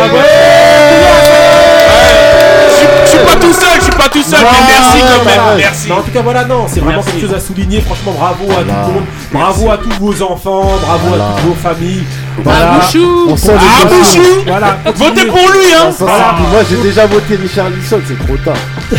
Je 3.06 3.10
suis- 3.10 3.26
pas 3.26 3.36
tout 3.36 3.54
seul, 3.54 3.76
je 3.78 3.82
suis 3.84 3.92
pas 3.92 4.10
tout 4.10 4.24
seul, 4.24 4.40
mais 4.42 4.68
merci 4.68 5.00
quand 5.00 5.26
même, 5.26 5.40
Voilà. 5.42 5.56
merci. 5.58 5.90
Non, 5.90 5.96
en 5.98 6.02
tout 6.02 6.12
cas, 6.12 6.22
voilà, 6.22 6.44
non, 6.46 6.66
c'est 6.68 6.80
vraiment 6.80 6.98
Merci. 6.98 7.12
quelque 7.12 7.28
chose 7.28 7.36
à 7.36 7.40
souligner. 7.40 7.82
Franchement, 7.82 8.12
bravo 8.18 8.44
à 8.44 8.54
Voilà. 8.54 8.74
tout 8.74 8.88
le 8.90 8.94
monde. 8.96 9.06
Bravo 9.32 9.72
à 9.72 9.78
tous 9.78 9.94
vos 10.00 10.22
enfants, 10.24 10.72
bravo 10.86 11.08
Voilà. 11.10 11.24
à 11.30 11.32
toutes 11.38 11.46
vos 11.46 11.56
familles. 11.56 12.04
Voilà. 12.44 12.80
Voilà. 14.48 14.78
Votez 14.96 15.26
pour 15.26 15.38
lui, 15.52 15.74
hein 15.76 15.92
Ça, 15.92 16.06
Voilà. 16.06 16.36
c'est- 16.38 16.52
Moi 16.52 16.62
j'ai 16.70 16.78
déjà 16.90 17.06
voté 17.06 17.36
Richard 17.36 17.70
Lisson, 17.70 18.00
c'est 18.08 18.18
trop 18.26 18.38
tard. 18.38 18.56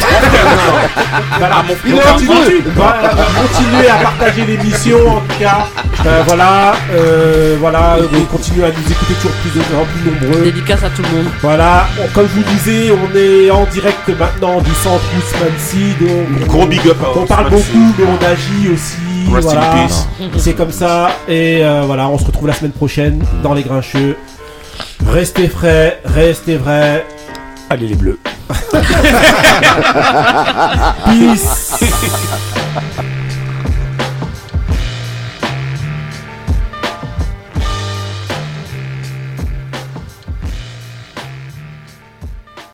Voilà, 1.39 1.63
mon 1.67 1.75
Il 1.87 1.93
continue. 1.95 2.29
continue. 2.29 2.63
Voilà, 2.75 3.11
continuez 3.41 3.89
à 3.89 3.95
partager 3.97 4.45
l'émission 4.45 4.99
en 5.09 5.21
tout 5.21 5.39
cas. 5.39 5.67
Euh, 6.07 6.23
voilà, 6.27 6.75
euh, 6.93 7.57
voilà, 7.61 7.97
euh, 7.97 8.07
continuez 8.31 8.65
à 8.65 8.69
nous 8.69 8.93
écouter 8.93 9.15
toujours 9.15 9.33
plus, 9.43 9.51
de, 9.51 9.65
plus 9.65 10.27
nombreux. 10.29 10.45
Dédicace 10.45 10.83
à 10.85 10.91
tout 10.91 11.03
le 11.03 11.09
monde. 11.17 11.27
Voilà, 11.43 11.89
comme 12.15 12.29
je 12.29 12.41
vous 12.41 12.57
disais, 12.57 12.93
on 12.93 13.17
est 13.17 13.51
en 13.51 13.65
direct 13.67 14.09
maintenant 14.19 14.61
du 14.61 14.73
centre 14.75 15.03
Ousmane 15.17 15.99
donc 16.01 16.49
Gros 16.49 16.67
big 16.67 16.87
up 16.89 16.97
à 17.03 17.19
on 17.19 17.27
parle 17.27 17.51
beaucoup, 17.51 17.95
mais 17.99 18.05
on 18.05 18.25
agit 18.25 18.69
aussi. 18.73 19.08
Rest 19.33 19.49
in 19.49 19.53
voilà, 19.53 19.87
peace. 19.87 20.07
c'est 20.39 20.55
comme 20.55 20.73
ça. 20.73 21.11
Et 21.29 21.65
euh, 21.65 21.83
voilà, 21.87 22.09
on 22.09 22.19
se 22.19 22.25
retrouve 22.25 22.49
la 22.49 22.55
semaine 22.55 22.73
prochaine 22.73 23.25
dans 23.43 23.55
les 23.55 23.63
Grincheux. 23.63 24.17
Restez 25.07 25.49
frais, 25.49 26.01
restez 26.05 26.57
vrais. 26.57 27.07
Allez 27.71 27.89
les 27.89 27.95
bleus. 27.95 28.19
Peace. 31.05 31.79